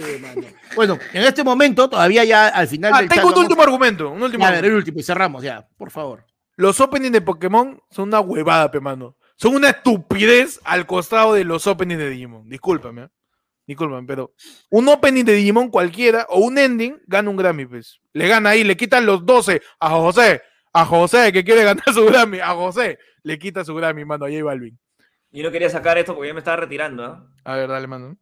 Sí, 0.00 0.18
mano. 0.20 0.42
Bueno, 0.74 0.98
en 1.12 1.22
este 1.22 1.44
momento, 1.44 1.88
todavía 1.88 2.24
ya 2.24 2.48
al 2.48 2.68
final 2.68 2.92
Ah, 2.94 3.00
del 3.00 3.08
tengo 3.08 3.28
chat 3.28 3.36
un 3.36 3.42
último 3.44 3.62
argumento. 3.62 4.10
Un 4.10 4.22
último 4.22 4.44
a 4.46 4.50
ver, 4.50 4.64
el 4.64 4.74
último 4.74 4.98
y 5.00 5.02
cerramos 5.02 5.42
ya, 5.42 5.66
por 5.76 5.90
favor. 5.90 6.24
Los 6.56 6.80
openings 6.80 7.12
de 7.12 7.20
Pokémon 7.20 7.80
son 7.90 8.08
una 8.08 8.20
huevada, 8.20 8.70
pe 8.70 8.80
mano. 8.80 9.16
Son 9.36 9.54
una 9.54 9.70
estupidez 9.70 10.60
al 10.64 10.86
costado 10.86 11.34
de 11.34 11.44
los 11.44 11.66
openings 11.66 11.98
de 11.98 12.10
Digimon. 12.10 12.48
Discúlpame, 12.48 13.04
¿eh? 13.04 13.08
Discúlpame, 13.66 14.06
pero 14.06 14.34
un 14.70 14.88
opening 14.88 15.24
de 15.24 15.32
Digimon 15.34 15.70
cualquiera 15.70 16.26
o 16.28 16.40
un 16.40 16.58
ending 16.58 17.00
gana 17.06 17.30
un 17.30 17.36
Grammy, 17.36 17.66
pues. 17.66 18.00
Le 18.12 18.26
gana 18.28 18.50
ahí, 18.50 18.64
le 18.64 18.76
quitan 18.76 19.06
los 19.06 19.24
12 19.24 19.62
a 19.78 19.90
José. 19.90 20.42
A 20.72 20.84
José 20.84 21.32
que 21.32 21.44
quiere 21.44 21.64
ganar 21.64 21.84
su 21.92 22.04
Grammy. 22.04 22.40
A 22.40 22.48
José 22.54 22.98
le 23.22 23.38
quita 23.38 23.64
su 23.64 23.74
Grammy, 23.74 24.04
mano, 24.04 24.26
a 24.26 24.28
J 24.28 24.42
Balvin. 24.44 24.78
Yo 25.32 25.44
no 25.44 25.50
quería 25.52 25.70
sacar 25.70 25.96
esto 25.98 26.14
porque 26.14 26.28
ya 26.28 26.34
me 26.34 26.40
estaba 26.40 26.56
retirando, 26.56 27.04
¿ah? 27.04 27.26
A 27.44 27.54
ver, 27.56 27.68
dale, 27.68 27.86
mano. 27.86 28.16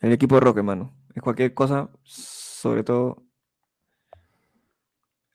El 0.00 0.12
equipo 0.12 0.34
de 0.36 0.40
Roque, 0.40 0.62
mano. 0.62 0.94
Es 1.14 1.22
cualquier 1.22 1.54
cosa, 1.54 1.90
sobre 2.02 2.82
todo. 2.84 3.22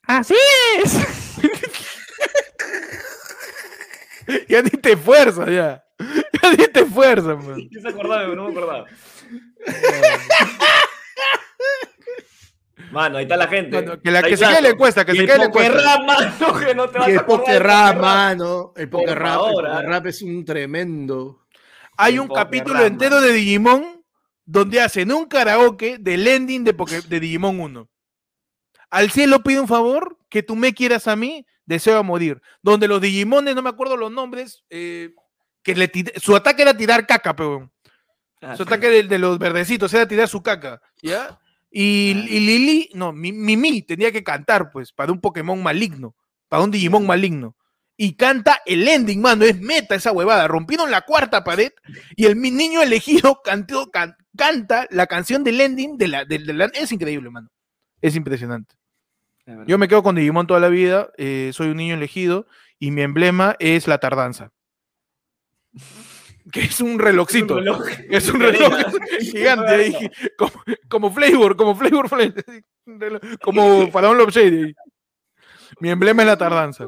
¡Así 0.04 0.36
es! 0.84 0.98
Ya 4.50 4.64
ni 4.64 4.72
te 4.72 4.98
fuerzas, 4.98 5.48
ya. 5.48 5.86
Ya 6.42 6.52
ni 6.52 6.68
te 6.68 6.84
fuerzas, 6.86 7.38
man. 7.46 7.58
Yo 7.70 7.80
se 7.80 7.88
acordaba, 7.90 8.24
pero 8.24 8.36
no 8.36 8.46
me 8.46 8.52
acordaba. 8.52 8.86
Mano, 12.92 13.18
ahí 13.18 13.24
está 13.24 13.38
la 13.38 13.48
gente. 13.48 13.82
Mano, 13.82 14.02
que 14.02 14.12
la 14.12 14.24
que 14.24 14.38
se 14.38 14.46
quede 14.46 14.62
la 14.62 14.70
encuesta, 14.70 15.06
que 15.06 15.14
Y 15.14 15.18
se 15.18 15.26
quede 15.26 15.38
la 15.38 15.46
encuesta. 15.46 16.00
Mano, 16.00 16.60
que 16.66 16.76
no 16.76 16.90
te 16.90 17.00
vas 17.00 17.08
Y 17.08 17.12
a 17.12 17.16
el 17.16 17.26
Pokerrap, 17.26 17.96
Pokerrap. 17.96 18.02
mano. 18.02 18.74
El 18.76 18.90
favor, 18.90 19.68
¿ah? 19.68 19.74
Pokerrap 19.76 20.06
es 20.08 20.22
un 20.22 20.46
tremendo. 20.46 21.46
Hay 21.98 22.20
un 22.20 22.28
Poker 22.28 22.44
capítulo 22.44 22.80
Rap, 22.80 22.88
entero 22.88 23.22
de 23.22 23.32
Digimon 23.32 23.95
donde 24.46 24.82
hacen 24.82 25.12
un 25.12 25.26
karaoke 25.26 25.98
del 26.00 26.28
ending 26.28 26.64
de, 26.64 26.76
Poké- 26.76 27.04
de 27.04 27.20
Digimon 27.20 27.60
1. 27.60 27.90
Al 28.92 29.12
cielo 29.12 29.44
pido 29.44 29.62
un 29.62 29.68
favor, 29.68 30.18
que 30.30 30.44
tú 30.44 30.56
me 30.56 30.74
quieras 30.74 31.08
a 31.08 31.16
mí, 31.16 31.46
deseo 31.66 31.98
a 31.98 32.04
morir. 32.04 32.42
Donde 32.62 32.88
los 32.88 33.02
Digimones, 33.02 33.56
no 33.56 33.62
me 33.62 33.70
acuerdo 33.70 33.98
los 33.98 34.12
nombres, 34.12 34.64
eh, 34.70 35.12
que 35.64 35.76
le 35.76 35.92
su 36.22 36.36
ataque 36.36 36.62
era 36.62 36.78
tirar 36.78 37.06
caca, 37.08 37.36
peón. 37.36 37.72
Ah, 38.42 38.56
Su 38.56 38.64
ataque 38.64 38.90
de, 38.90 39.04
de 39.04 39.18
los 39.18 39.40
verdecitos 39.40 39.92
era 39.94 40.08
tirar 40.08 40.28
su 40.28 40.44
caca, 40.44 40.80
¿ya? 41.02 41.40
Y, 41.72 42.12
y 42.30 42.40
Lili, 42.40 42.90
no, 42.94 43.12
Mi- 43.12 43.32
Mimi 43.32 43.82
tenía 43.82 44.12
que 44.12 44.24
cantar, 44.24 44.70
pues, 44.72 44.94
para 44.94 45.12
un 45.12 45.20
Pokémon 45.20 45.62
maligno, 45.62 46.16
para 46.48 46.64
un 46.64 46.70
Digimon 46.72 47.06
maligno. 47.08 47.56
Y 47.98 48.16
canta 48.16 48.62
el 48.66 48.88
ending, 48.88 49.22
mano, 49.22 49.46
es 49.46 49.60
meta 49.60 49.96
esa 49.96 50.12
huevada. 50.12 50.48
Rompieron 50.48 50.92
la 50.92 51.02
cuarta 51.02 51.44
pared 51.44 51.72
y 52.16 52.26
el 52.26 52.40
niño 52.40 52.82
elegido 52.82 53.42
cantó, 53.44 53.90
can- 53.90 54.16
canta 54.36 54.88
la 54.92 55.08
canción 55.08 55.44
del 55.44 55.60
ending 55.62 55.98
de 55.98 56.08
la, 56.08 56.26
de 56.26 56.40
la- 56.40 56.66
Es 56.74 56.92
increíble, 56.92 57.30
mano. 57.30 57.50
Es 58.02 58.16
impresionante. 58.16 58.76
es. 59.46 59.66
Yo 59.68 59.78
me 59.78 59.88
quedo 59.88 60.04
con 60.04 60.16
Digimon 60.16 60.48
toda 60.48 60.60
la 60.60 60.70
vida, 60.70 61.12
eh, 61.18 61.52
soy 61.54 61.68
un 61.70 61.78
niño 61.78 61.96
elegido 61.96 62.48
y 62.80 62.92
mi 62.92 63.02
emblema 63.02 63.56
es 63.60 63.88
la 63.88 63.98
tardanza. 64.00 64.52
Que 66.52 66.62
es 66.62 66.80
un 66.82 67.00
relojcito. 67.00 67.56
reloj. 67.60 67.86
Es 68.10 68.30
un 68.30 68.40
reloj 68.40 68.74
gigante 69.20 69.72
ahí, 69.72 69.94
como, 70.38 70.52
como 70.90 71.12
Flavor, 71.12 71.56
como 71.56 71.76
Flavor 71.76 72.10
un 72.86 73.00
reloj, 73.00 73.22
como 73.42 73.90
Faraón 73.92 74.18
Love 74.18 74.32
Shady. 74.32 74.74
Mi 75.80 75.90
emblema 75.90 76.22
es 76.22 76.28
la 76.28 76.38
tardanza. 76.38 76.86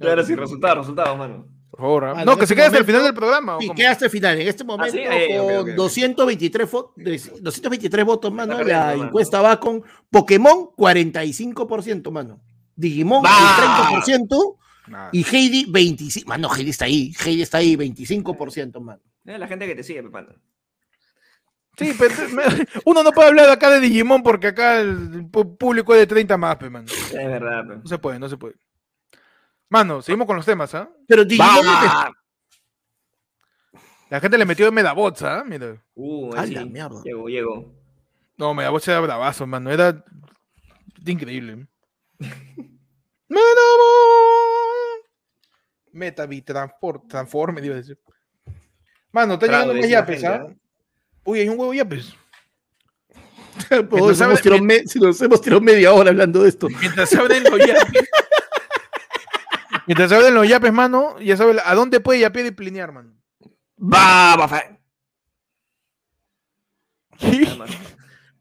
Ahora 0.00 0.24
sí, 0.24 0.34
resultados, 0.34 0.78
resultados, 0.78 1.16
mano. 1.18 1.46
Favor, 1.80 2.04
¿ah? 2.04 2.12
Vale, 2.12 2.24
no, 2.26 2.32
que 2.36 2.40
se 2.46 2.52
este 2.52 2.54
quede 2.56 2.66
hasta 2.66 2.78
el 2.78 2.84
final 2.84 3.02
del 3.02 3.14
programa. 3.14 3.56
¿o 3.56 3.62
Y 3.62 3.70
queda 3.70 3.90
hasta 3.92 4.04
el 4.04 4.10
final. 4.10 4.40
En 4.40 4.46
este 4.48 4.62
momento, 4.64 4.92
sí? 4.92 5.02
Eh, 5.02 5.36
con 5.38 5.54
ok, 5.56 5.60
ok. 5.62 5.68
223, 5.76 6.70
fo- 6.70 6.92
de- 6.96 7.18
223 7.40 8.04
votos, 8.04 8.32
mano, 8.32 8.62
la 8.62 8.86
mano. 8.86 9.04
encuesta 9.04 9.40
va 9.42 9.58
con 9.58 9.82
Pokémon 10.10 10.70
45%, 10.76 12.10
mano. 12.10 12.40
Digimon 12.76 13.24
¡Va! 13.24 13.90
el 13.96 14.02
30% 14.02 14.56
Nada. 14.88 15.10
y 15.12 15.24
Heidi 15.24 15.66
25%. 15.66 16.24
Mano, 16.26 16.48
Heidi 16.54 16.70
está 16.70 16.84
ahí. 16.86 17.12
Heidi 17.24 17.42
está 17.42 17.58
ahí, 17.58 17.76
25%, 17.76 18.80
mano. 18.80 19.00
Es 19.24 19.38
la 19.38 19.46
gente 19.48 19.66
que 19.66 19.74
te 19.74 19.82
sigue, 19.82 20.02
Pepano. 20.02 20.28
Sí, 21.76 21.94
pero 21.98 22.14
me- 22.30 22.66
uno 22.84 23.02
no 23.02 23.12
puede 23.12 23.28
hablar 23.28 23.48
acá 23.48 23.70
de 23.70 23.80
Digimon 23.80 24.22
porque 24.22 24.48
acá 24.48 24.80
el 24.80 25.26
público 25.30 25.94
es 25.94 26.00
de 26.00 26.06
30 26.06 26.36
más, 26.36 26.56
pe, 26.56 26.68
mano. 26.68 26.86
Es 26.88 27.12
verdad, 27.14 27.66
pe. 27.66 27.76
No 27.76 27.86
se 27.86 27.98
puede, 27.98 28.18
no 28.18 28.28
se 28.28 28.36
puede. 28.36 28.54
Mano, 29.70 30.02
seguimos 30.02 30.26
con 30.26 30.36
los 30.36 30.44
temas, 30.44 30.74
¿ah? 30.74 30.90
Pero 31.06 31.24
Digimon. 31.24 31.64
La 34.10 34.20
gente 34.20 34.36
le 34.36 34.44
metió 34.44 34.70
Medabots, 34.72 35.22
¿ah? 35.22 35.44
Mira. 35.46 35.80
Uh, 35.94 36.34
A 36.34 36.40
ahí 36.42 36.50
la 36.50 36.62
sí. 36.62 36.68
mierda. 36.68 37.00
Llegó, 37.04 37.28
llegó. 37.28 37.72
No, 38.36 38.52
Medabots 38.52 38.88
era 38.88 38.98
bravazo, 39.00 39.46
mano. 39.46 39.70
Era 39.70 40.04
increíble. 41.06 41.68
Medabot. 43.28 43.40
Metavi, 45.92 46.42
transport, 46.42 47.06
transforme, 47.08 47.64
iba 47.64 47.74
a 47.74 47.78
decir. 47.78 47.98
Mano, 49.12 49.34
está 49.34 49.46
llegando 49.46 49.74
más 49.74 49.88
yapes, 49.88 50.24
¿ah? 50.24 50.46
Uy, 51.24 51.40
hay 51.40 51.48
un 51.48 51.58
huevo 51.58 51.74
yapes. 51.74 52.12
Mientras 53.70 53.90
nos 54.00 54.20
hemos 54.20 54.40
tirado 54.42 54.62
me- 54.62 54.86
si 54.86 54.98
nos 54.98 55.20
hemos 55.20 55.40
tirado 55.40 55.60
media 55.60 55.92
hora 55.92 56.10
hablando 56.10 56.42
de 56.42 56.48
esto. 56.48 56.68
Mientras 56.80 57.08
se 57.10 57.18
abren 57.18 57.44
los 57.44 57.58
yapes. 57.58 58.08
Mientras 59.90 60.08
se 60.08 60.14
abren 60.14 60.36
los 60.36 60.48
yapes, 60.48 60.72
mano, 60.72 61.18
ya 61.18 61.36
sabes 61.36 61.60
a 61.64 61.74
dónde 61.74 61.98
puede 61.98 62.20
yapear 62.20 62.46
y 62.46 62.52
plinear, 62.52 62.92
mano. 62.92 63.12
Va, 63.76 64.36
va. 64.36 64.46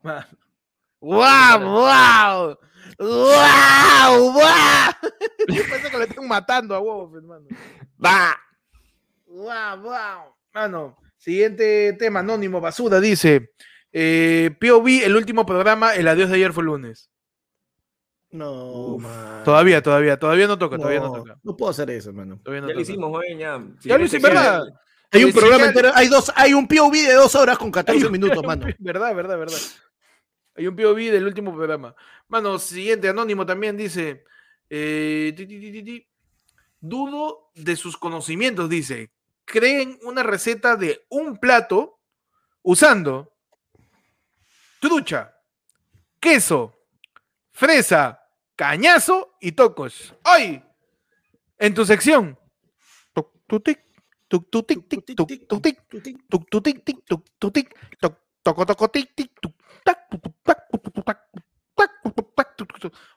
Mano. 0.04 0.28
¡Wow! 1.00 1.60
¡Wow! 1.60 2.58
¡Wow! 3.00 4.32
¡Wow! 4.32 5.12
Yo 5.48 5.64
pensé 5.72 5.90
que 5.90 5.98
le 5.98 6.04
están 6.04 6.28
matando 6.28 6.76
a 6.76 6.80
huevos, 6.82 7.16
hermano. 7.16 7.48
Va. 8.06 8.40
¡Wow! 9.26 9.82
¡Wow! 9.82 10.36
Mano, 10.54 10.98
siguiente 11.18 11.94
tema 11.94 12.20
anónimo, 12.20 12.62
basura, 12.62 13.00
dice. 13.00 13.56
Eh, 13.92 14.56
POV, 14.62 15.04
el 15.04 15.16
último 15.16 15.48
programa, 15.48 15.96
el 15.96 16.08
adiós 16.10 16.30
de 16.30 16.36
ayer 16.36 16.54
fue 16.54 16.64
lunes. 16.64 17.10
No, 18.32 18.98
man. 19.00 19.44
Todavía, 19.44 19.82
todavía, 19.82 20.18
todavía 20.20 20.48
no 20.48 20.58
toca, 20.58 20.78
todavía 20.78 21.00
no 21.00 21.08
no, 21.08 21.14
toca. 21.14 21.40
no 21.42 21.58
puedo 21.58 21.72
hacer 21.72 21.90
eso, 21.90 22.10
hermano. 22.10 22.40
No 22.46 22.54
Ya 22.68 22.74
lo 22.74 22.80
hicimos, 22.82 23.10
güey, 23.10 23.38
ya. 23.38 23.60
Ya 23.82 23.98
lo 23.98 24.06
hicimos, 24.06 24.30
¿verdad? 24.30 24.64
Hay 25.12 25.24
un 25.24 25.32
Sí, 25.32 25.38
programa 25.40 25.64
ya- 25.64 25.68
entero, 25.70 25.92
hay 25.96 26.08
dos, 26.08 26.32
hay 26.36 26.54
un 26.54 26.68
POV 26.68 26.92
de 26.94 27.14
dos 27.14 27.34
horas 27.34 27.58
con 27.58 27.72
14 27.72 28.10
minutos, 28.10 28.44
mano. 28.44 28.68
Verdad, 28.80 29.16
verdad, 29.16 29.40
verdad. 29.40 29.58
Hay 30.56 30.68
un 30.68 30.76
POV 30.76 30.98
del 31.12 31.26
último 31.26 31.52
programa. 31.56 31.96
Mano, 32.28 32.60
siguiente, 32.60 33.10
anónimo 33.10 33.46
también 33.46 33.76
dice. 33.76 34.24
eh, 34.70 35.34
ti, 35.36 35.48
ti, 35.48 35.60
ti, 35.60 35.72
ti, 35.72 35.84
ti. 35.84 36.08
Dudo 36.80 37.50
de 37.56 37.76
sus 37.76 37.98
conocimientos, 37.98 38.70
dice. 38.70 39.12
Creen 39.46 39.98
una 40.04 40.22
receta 40.22 40.76
de 40.76 41.04
un 41.10 41.38
plato 41.40 42.00
usando 42.62 43.34
trucha, 44.80 45.34
queso, 46.20 46.76
fresa, 47.52 48.19
cañazo 48.60 49.38
y 49.40 49.54
tocos. 49.54 50.14
Hoy, 50.26 50.62
en 51.60 51.74
tu 51.74 51.86
sección. 51.86 52.38
Tuc, 53.14 53.32
tic, 53.64 53.64
tic, 53.64 53.86
toc, 54.28 54.50
toco, 58.44 58.66
toco, 58.66 58.90
tic, 58.90 59.16
tic, 59.16 59.32
tac, 59.86 60.10
tac, 60.44 60.68
tac, 60.76 61.06
tac. 61.06 61.20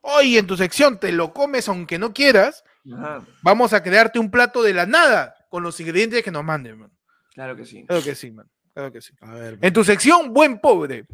Hoy 0.02 0.39
en 0.39 0.47
tu 0.47 0.56
sección 0.56 1.01
te 1.01 1.10
lo 1.10 1.35
comes 1.35 1.69
aunque 1.69 1.98
no 1.98 2.14
quieras. 2.14 2.62
Ajá, 2.94 3.27
Vamos 3.43 3.73
a 3.73 3.82
crearte 3.82 4.20
un 4.20 4.31
plato 4.31 4.62
de 4.62 4.74
la 4.74 4.86
nada 4.86 5.35
con 5.51 5.64
los 5.64 5.81
ingredientes 5.81 6.23
que 6.23 6.31
nos 6.31 6.44
manden, 6.44 6.78
man. 6.78 6.93
claro 7.35 7.56
que 7.56 7.66
sí. 7.66 7.85
Claro 7.85 8.05
que 8.05 8.14
sí, 8.14 8.31
man. 8.31 8.48
Claro 8.73 8.93
que 8.93 9.01
sí. 9.01 9.12
A 9.20 9.35
ver, 9.35 9.59
En 9.60 9.73
tu 9.73 9.82
sección, 9.82 10.32
buen 10.32 10.60
pobre. 10.60 11.05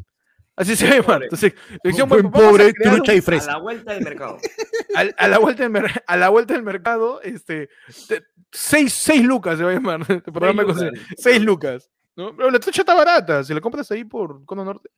Así 0.59 0.75
se. 0.75 1.01
Tu 1.01 1.35
sec- 1.37 1.55
sección 1.83 2.09
buen 2.09 2.25
a 2.27 2.31
pobre, 2.31 2.73
trucha 2.73 3.13
y 3.13 3.19
A 3.19 3.21
fresa. 3.21 3.51
la 3.53 3.57
vuelta 3.59 3.93
del 3.93 4.03
mercado. 4.03 4.37
a, 5.17 5.27
la 5.27 5.37
vuelta 5.39 5.63
del 5.63 5.71
mer- 5.71 6.03
a 6.05 6.17
la 6.17 6.29
vuelta 6.29 6.53
del 6.53 6.63
mercado, 6.63 7.21
este, 7.21 7.69
te- 8.07 8.25
seis, 8.51 8.93
seis 8.93 9.23
lucas 9.23 9.57
se 9.57 9.63
va 9.63 9.71
a 9.71 9.73
llamar. 9.73 10.01
este 10.09 10.31
programa 10.31 10.63
lucas. 10.63 10.83
Seis 11.17 11.41
lucas. 11.41 11.89
¿no? 12.15 12.35
Pero 12.35 12.51
la 12.51 12.59
trucha 12.59 12.81
está 12.81 12.93
barata. 12.93 13.43
Si 13.43 13.53
la 13.53 13.61
compras 13.61 13.89
ahí 13.91 14.03
por 14.03 14.43
Cono 14.45 14.65
Norte. 14.65 14.89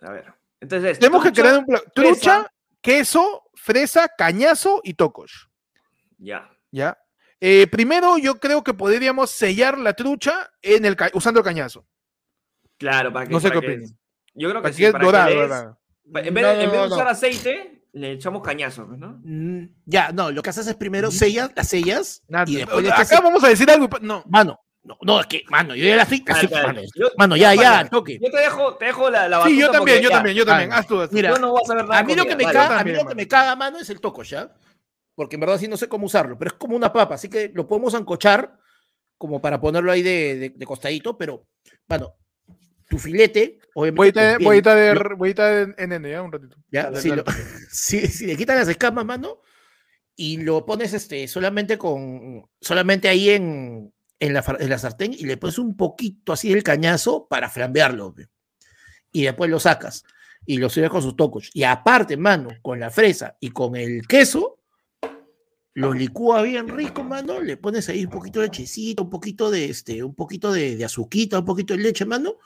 A 0.00 0.10
ver. 0.10 0.32
Entonces, 0.60 0.98
Tenemos 0.98 1.22
que 1.22 1.30
crear 1.32 1.58
un 1.58 1.64
plato. 1.66 1.84
Trucha, 1.94 2.40
fresa. 2.40 2.52
queso, 2.80 3.44
fresa, 3.54 4.08
cañazo 4.18 4.80
y 4.82 4.94
tocos. 4.94 5.48
Ya. 6.18 6.50
¿Ya? 6.72 6.98
Eh, 7.40 7.68
primero, 7.68 8.18
yo 8.18 8.40
creo 8.40 8.64
que 8.64 8.74
podríamos 8.74 9.30
sellar 9.30 9.78
la 9.78 9.92
trucha 9.92 10.50
en 10.60 10.84
el 10.84 10.96
ca- 10.96 11.10
usando 11.14 11.38
el 11.38 11.44
cañazo. 11.44 11.86
Claro, 12.78 13.12
para 13.12 13.26
que. 13.26 13.32
No 13.32 13.38
sé 13.38 13.48
para 13.50 13.60
qué 13.60 13.66
opinan. 13.68 13.98
Yo 14.38 14.48
creo 14.50 14.62
que 14.62 14.68
Para 14.68 14.74
sí. 14.74 14.92
para 14.92 15.04
dorado, 15.04 15.28
que 15.28 15.34
le 15.34 15.40
des- 15.40 15.48
dorado. 15.50 15.78
pa- 16.12 16.20
En 16.20 16.34
vez, 16.34 16.42
No, 16.44 16.48
de, 16.50 16.54
en 16.54 16.70
vez 16.70 16.72
de 16.72 16.78
no, 16.78 16.88
no. 16.88 16.94
usar 16.94 17.08
aceite, 17.08 17.82
le 17.92 18.12
echamos 18.12 18.42
cañazo, 18.42 18.86
pues, 18.86 18.98
¿no? 18.98 19.20
Mm, 19.24 19.64
Ya, 19.86 20.12
no, 20.12 20.30
lo 20.30 20.42
que 20.42 20.50
haces 20.50 20.66
es 20.66 20.74
primero 20.76 21.10
sellas, 21.10 21.50
las 21.54 21.68
sellas 21.68 22.22
Nada, 22.28 22.44
y 22.48 22.56
después 22.56 22.88
Acá 22.90 23.20
vamos 23.20 23.42
a 23.44 23.48
decir 23.48 23.70
algo. 23.70 23.88
No. 24.00 24.24
Mano, 24.28 24.58
no, 24.84 24.96
no, 25.02 25.20
es 25.20 25.26
que, 25.26 25.42
mano, 25.50 25.74
yo 25.74 25.84
ya 25.84 25.96
la 25.96 26.02
estoy, 26.04 26.22
mano, 26.50 26.80
Yo- 26.94 27.10
mano, 27.18 27.36
ya, 27.36 27.54
ya, 27.54 27.70
Vale. 27.72 27.88
toque. 27.90 28.18
Yo 28.22 28.30
te 28.30 28.38
dejo, 28.38 28.76
te 28.76 28.84
dejo 28.86 29.10
la, 29.10 29.28
la 29.28 29.42
Sí, 29.44 29.58
yo 29.58 29.70
también, 29.70 30.00
yo 30.02 30.08
ya, 30.08 30.16
también, 30.16 30.36
yo 30.36 30.46
también. 30.46 30.72
Haz 30.72 30.86
tú, 30.86 31.00
haz 31.00 31.10
tú. 31.10 31.16
Mira, 31.16 31.30
Yo 31.30 31.38
no 31.38 31.50
voy 31.50 31.60
a 31.62 31.66
saber 31.66 31.84
nada. 31.84 31.98
A 32.00 32.04
mí 32.04 32.14
lo 32.14 32.24
que 32.24 32.36
me 32.36 32.44
comida, 32.44 32.52
caga, 32.68 32.80
a 32.80 32.84
mí 32.84 32.92
lo 32.92 33.06
que 33.06 33.14
me 33.14 33.28
caga, 33.28 33.56
mano, 33.56 33.78
es 33.78 33.90
el 33.90 34.00
toco, 34.00 34.22
¿ya? 34.22 34.54
Porque 35.14 35.34
en 35.36 35.40
verdad 35.40 35.58
sí 35.58 35.66
no 35.66 35.76
sé 35.76 35.88
cómo 35.88 36.06
usarlo, 36.06 36.38
pero 36.38 36.50
es 36.52 36.54
como 36.56 36.76
una 36.76 36.92
papa, 36.92 37.16
así 37.16 37.28
que 37.28 37.50
lo 37.52 37.66
podemos 37.66 37.94
ancochar 37.94 38.56
como 39.18 39.40
para 39.42 39.60
ponerlo 39.60 39.90
ahí 39.90 40.02
de, 40.02 40.36
de- 40.36 40.50
de 40.50 40.66
costadito, 40.66 41.18
pero, 41.18 41.44
bueno, 41.88 42.14
tu 42.88 42.98
filete, 42.98 43.58
obviamente. 43.74 43.98
Voy 44.42 44.62
a 44.64 44.74
de- 44.74 44.94
lo- 44.94 45.16
voy 45.16 45.28
a 45.28 45.30
estar 45.30 45.52
en 45.58 45.74
en 45.78 45.92
N, 45.92 46.10
ya, 46.10 46.22
un 46.22 46.32
ratito. 46.32 46.56
¿ya? 46.70 46.84
Dale, 46.84 47.00
Si, 47.02 47.08
dale. 47.10 47.22
lo- 47.26 47.32
si- 47.70 48.06
si 48.06 48.26
le 48.26 48.36
quitan 48.36 48.56
las 48.56 48.68
escamas, 48.68 49.04
mano, 49.04 49.40
y 50.16 50.38
lo 50.38 50.64
pones 50.66 50.92
este, 50.94 51.28
solamente 51.28 51.78
con, 51.78 52.48
solamente 52.60 53.08
ahí 53.08 53.30
en, 53.30 53.92
en, 54.18 54.32
la, 54.34 54.44
en 54.58 54.68
la 54.70 54.78
sartén 54.78 55.12
y 55.12 55.24
le 55.26 55.36
pones 55.36 55.58
un 55.58 55.76
poquito 55.76 56.32
así 56.32 56.48
del 56.52 56.62
cañazo 56.64 57.28
para 57.28 57.48
flambearlo, 57.50 58.14
pe. 58.14 58.26
y 59.12 59.24
después 59.24 59.48
lo 59.50 59.60
sacas 59.60 60.04
y 60.46 60.56
lo 60.56 60.70
sirves 60.70 60.90
con 60.90 61.02
sus 61.02 61.14
tocos. 61.14 61.50
Y 61.52 61.62
aparte, 61.64 62.16
mano, 62.16 62.48
con 62.62 62.80
la 62.80 62.90
fresa 62.90 63.36
y 63.38 63.50
con 63.50 63.76
el 63.76 64.06
queso, 64.08 64.60
lo 65.74 65.92
licúa 65.92 66.42
bien 66.42 66.66
rico, 66.68 67.04
mano, 67.04 67.40
le 67.40 67.56
pones 67.56 67.88
ahí 67.88 68.04
un 68.04 68.10
poquito 68.10 68.40
de 68.40 68.46
lechecita, 68.46 69.02
un 69.02 69.10
poquito 69.10 69.50
de 69.50 69.66
este, 69.66 70.02
un 70.02 70.14
poquito 70.14 70.50
de, 70.50 70.74
de 70.76 70.84
azuquita, 70.84 71.38
un 71.38 71.44
poquito 71.44 71.74
de 71.76 71.82
leche, 71.82 72.04
mano, 72.04 72.38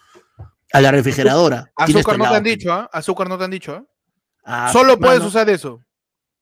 a 0.72 0.80
la 0.80 0.90
refrigeradora. 0.90 1.72
Tienes 1.86 1.96
Azúcar 2.06 2.18
no 2.18 2.28
te 2.30 2.36
han 2.36 2.42
dicho, 2.44 2.72
¿ah? 2.72 2.90
Azúcar 2.92 3.28
no 3.28 3.38
te 3.38 3.44
han 3.44 3.50
dicho, 3.50 3.72
¿ah? 3.74 3.84
Ah, 4.44 4.70
Solo 4.72 4.98
puedes 4.98 5.18
mano, 5.20 5.28
usar 5.28 5.48
eso. 5.50 5.80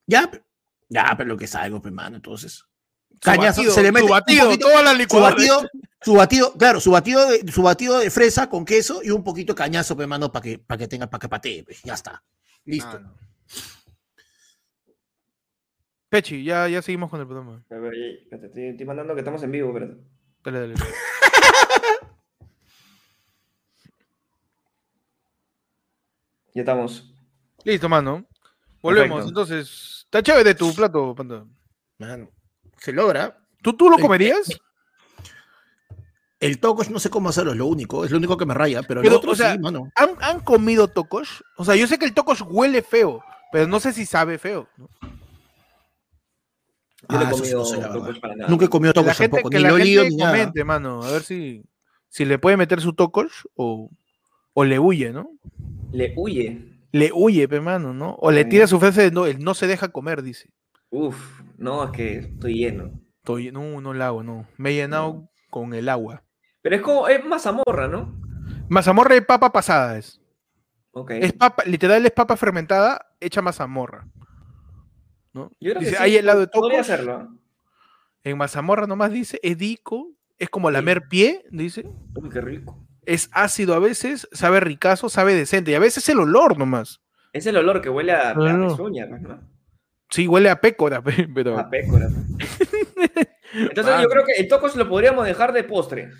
Ya, 0.06 0.30
ya, 0.88 1.14
pero 1.16 1.28
lo 1.28 1.36
que 1.36 1.46
salgo, 1.46 1.80
pe, 1.82 1.90
mano, 1.90 2.16
entonces. 2.16 2.64
Su 3.12 3.18
Cañazo, 3.20 3.60
batido, 3.60 3.74
se 3.74 3.82
le 3.82 3.88
su 3.88 3.92
mete 3.94 4.04
un 4.04 4.10
batido, 4.10 4.44
poquito- 4.46 4.66
toda 4.68 4.82
la 4.82 5.08
Su 5.08 5.20
batido, 5.20 5.68
su 6.00 6.14
batido, 6.14 6.52
claro, 6.54 6.80
su 6.80 6.90
batido 6.90 7.28
de, 7.28 7.52
su 7.52 7.62
batido 7.62 7.98
de 7.98 8.10
fresa 8.10 8.48
con 8.48 8.64
queso 8.64 9.02
y 9.04 9.10
un 9.10 9.22
poquito 9.22 9.52
de 9.52 9.58
cañazo, 9.58 9.94
pe, 9.96 10.06
mano, 10.06 10.32
para 10.32 10.42
que, 10.42 10.58
para 10.58 10.78
que 10.78 10.88
tenga, 10.88 11.08
para 11.10 11.20
que 11.20 11.28
patee, 11.28 11.62
pe, 11.64 11.76
ya 11.84 11.94
está. 11.94 12.22
Listo. 12.64 12.88
Ah, 12.96 12.98
no. 13.00 13.14
Pechi, 16.08 16.42
ya, 16.42 16.66
ya 16.68 16.82
seguimos 16.82 17.08
con 17.10 17.20
el 17.20 17.26
programa. 17.26 17.62
A 17.70 17.74
ver, 17.76 17.94
eh, 17.94 18.26
te 18.30 18.46
estoy, 18.46 18.64
estoy 18.68 18.86
mandando 18.86 19.14
que 19.14 19.20
estamos 19.20 19.42
en 19.42 19.52
vivo, 19.52 19.72
pero. 19.72 19.96
Dale, 20.42 20.60
dale. 20.60 20.74
Ya 26.54 26.62
estamos. 26.62 27.12
Listo, 27.64 27.88
mano. 27.88 28.24
Volvemos. 28.82 29.18
Perfecto. 29.24 29.28
Entonces, 29.40 30.02
está 30.04 30.22
chévere 30.22 30.54
tu 30.54 30.74
plato, 30.74 31.14
Panda. 31.14 31.44
Mano, 31.98 32.30
se 32.78 32.92
logra. 32.92 33.38
¿Tú, 33.62 33.74
¿Tú 33.76 33.90
lo 33.90 33.98
comerías? 33.98 34.48
El 36.40 36.58
tocos 36.58 36.88
no 36.88 36.98
sé 36.98 37.10
cómo 37.10 37.28
hacerlo, 37.28 37.52
es 37.52 37.58
lo 37.58 37.66
único, 37.66 38.02
es 38.06 38.10
lo 38.10 38.16
único 38.16 38.38
que 38.38 38.46
me 38.46 38.54
raya, 38.54 38.82
pero, 38.82 39.02
Pero, 39.02 39.12
el 39.12 39.18
otro 39.18 39.32
o 39.32 39.34
sea, 39.34 39.52
sí, 39.52 39.58
mano. 39.58 39.92
¿Han, 39.94 40.16
han 40.22 40.40
comido 40.40 40.88
tocos? 40.88 41.44
O 41.58 41.66
sea, 41.66 41.76
yo 41.76 41.86
sé 41.86 41.98
que 41.98 42.06
el 42.06 42.14
tocos 42.14 42.40
huele 42.40 42.80
feo, 42.80 43.22
pero 43.52 43.66
no 43.66 43.78
sé 43.78 43.92
si 43.92 44.06
sabe 44.06 44.38
feo. 44.38 44.66
¿no? 44.78 44.88
Yo 47.10 47.18
no 47.18 47.20
he 47.20 47.24
eso 47.24 47.44
sí 47.44 47.52
comido 47.52 47.58
no 47.58 47.64
sé, 47.66 47.76
la 47.76 47.88
tacos 47.88 48.06
verdad. 48.06 48.20
para 48.22 48.36
nada. 48.36 48.50
Nunca 48.50 48.64
he 48.64 48.68
comido 48.68 48.94
Que 48.94 49.00
la 49.00 49.04
tocos 49.04 49.18
gente, 49.18 49.36
tampoco, 49.36 49.50
que 49.50 49.56
ni 49.58 49.62
la 49.64 49.68
lo 49.68 49.76
gente 49.76 50.08
ni 50.08 50.16
nada. 50.16 50.30
comente, 50.32 50.64
mano. 50.64 51.02
A 51.02 51.10
ver 51.10 51.22
si, 51.22 51.62
si 52.08 52.24
le 52.24 52.38
puede 52.38 52.56
meter 52.56 52.80
su 52.80 52.94
tocos 52.94 53.46
o, 53.54 53.90
o 54.54 54.64
le 54.64 54.78
huye, 54.78 55.12
¿no? 55.12 55.30
Le 55.92 56.12
huye. 56.16 56.66
Le 56.92 57.10
huye, 57.14 57.46
pe, 57.48 57.60
mano, 57.60 57.92
¿no? 57.94 58.14
O 58.20 58.30
le 58.30 58.44
tira 58.44 58.66
su 58.66 58.80
frase 58.80 59.02
de 59.02 59.10
no, 59.10 59.26
él 59.26 59.38
no 59.40 59.54
se 59.54 59.66
deja 59.66 59.88
comer, 59.88 60.22
dice. 60.22 60.50
Uf, 60.90 61.40
no, 61.56 61.84
es 61.84 61.90
que 61.92 62.18
estoy 62.18 62.54
lleno. 62.54 62.90
Estoy, 63.18 63.52
no, 63.52 63.80
no 63.80 63.94
la 63.94 64.08
hago, 64.08 64.22
no. 64.22 64.48
Me 64.56 64.70
he 64.70 64.74
llenado 64.74 65.28
con 65.50 65.72
el 65.74 65.88
agua. 65.88 66.24
Pero 66.62 66.76
es 66.76 66.82
como, 66.82 67.06
es 67.08 67.24
mazamorra, 67.24 67.86
¿no? 67.86 68.20
Mazamorra 68.68 69.14
de 69.14 69.22
papa 69.22 69.52
pasada 69.52 69.98
es. 69.98 70.20
Ok. 70.92 71.12
Es 71.12 71.32
papa, 71.32 71.62
literal 71.64 72.04
es 72.04 72.12
papa 72.12 72.36
fermentada 72.36 73.06
hecha 73.20 73.40
mazamorra. 73.42 74.08
¿no? 75.32 75.50
Yo 75.60 75.70
creo 75.70 75.74
que 75.74 75.84
Dice, 75.86 75.96
sí, 75.96 76.02
hay 76.02 76.16
helado 76.16 76.40
de 76.40 76.46
tocos. 76.48 76.72
hacerlo. 76.74 77.22
¿eh? 77.22 78.30
En 78.30 78.36
mazamorra 78.38 78.86
nomás 78.88 79.12
dice, 79.12 79.38
es 79.42 79.56
dico, 79.56 80.08
es 80.38 80.50
como 80.50 80.70
lamer 80.70 81.06
pie, 81.08 81.44
dice. 81.50 81.86
Uy, 82.16 82.28
qué 82.30 82.40
rico. 82.40 82.84
Es 83.06 83.30
ácido 83.32 83.74
a 83.74 83.78
veces, 83.78 84.28
sabe 84.32 84.60
ricazo, 84.60 85.08
sabe 85.08 85.34
decente. 85.34 85.70
Y 85.70 85.74
a 85.74 85.80
veces 85.80 86.08
el 86.08 86.18
olor 86.18 86.58
nomás. 86.58 87.00
Es 87.32 87.46
el 87.46 87.56
olor 87.56 87.80
que 87.80 87.88
huele 87.88 88.12
a, 88.12 88.34
pezuña, 88.34 89.06
pues, 89.08 89.22
¿no? 89.22 89.40
Sí, 90.10 90.26
huele 90.26 90.50
a 90.50 90.60
pécora, 90.60 91.02
pe, 91.02 91.28
pero. 91.34 91.58
A 91.58 91.68
pécora. 91.70 92.08
pues. 92.08 93.28
Entonces 93.52 93.94
yo 94.02 94.08
creo 94.08 94.24
que 94.24 94.40
el 94.40 94.48
tocos 94.48 94.76
lo 94.76 94.88
podríamos 94.88 95.26
dejar 95.26 95.52
de 95.52 95.64
postre. 95.64 96.10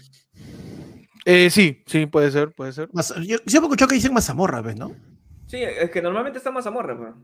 Eh, 1.25 1.51
sí, 1.51 1.83
sí, 1.87 2.07
puede 2.07 2.31
ser, 2.31 2.53
puede 2.53 2.73
ser. 2.73 2.89
Mas- 2.93 3.15
Yo 3.17 3.39
siempre 3.47 3.51
he 3.53 3.59
escuchado 3.67 3.89
que 3.89 3.95
dicen 3.95 4.15
mazamorra, 4.15 4.63
¿ves, 4.63 4.77
no? 4.77 4.95
Sí, 5.47 5.59
es 5.63 5.91
que 5.91 6.01
normalmente 6.03 6.39
está 6.39 6.51
mazamorra, 6.51 6.97
pues. 6.97 7.15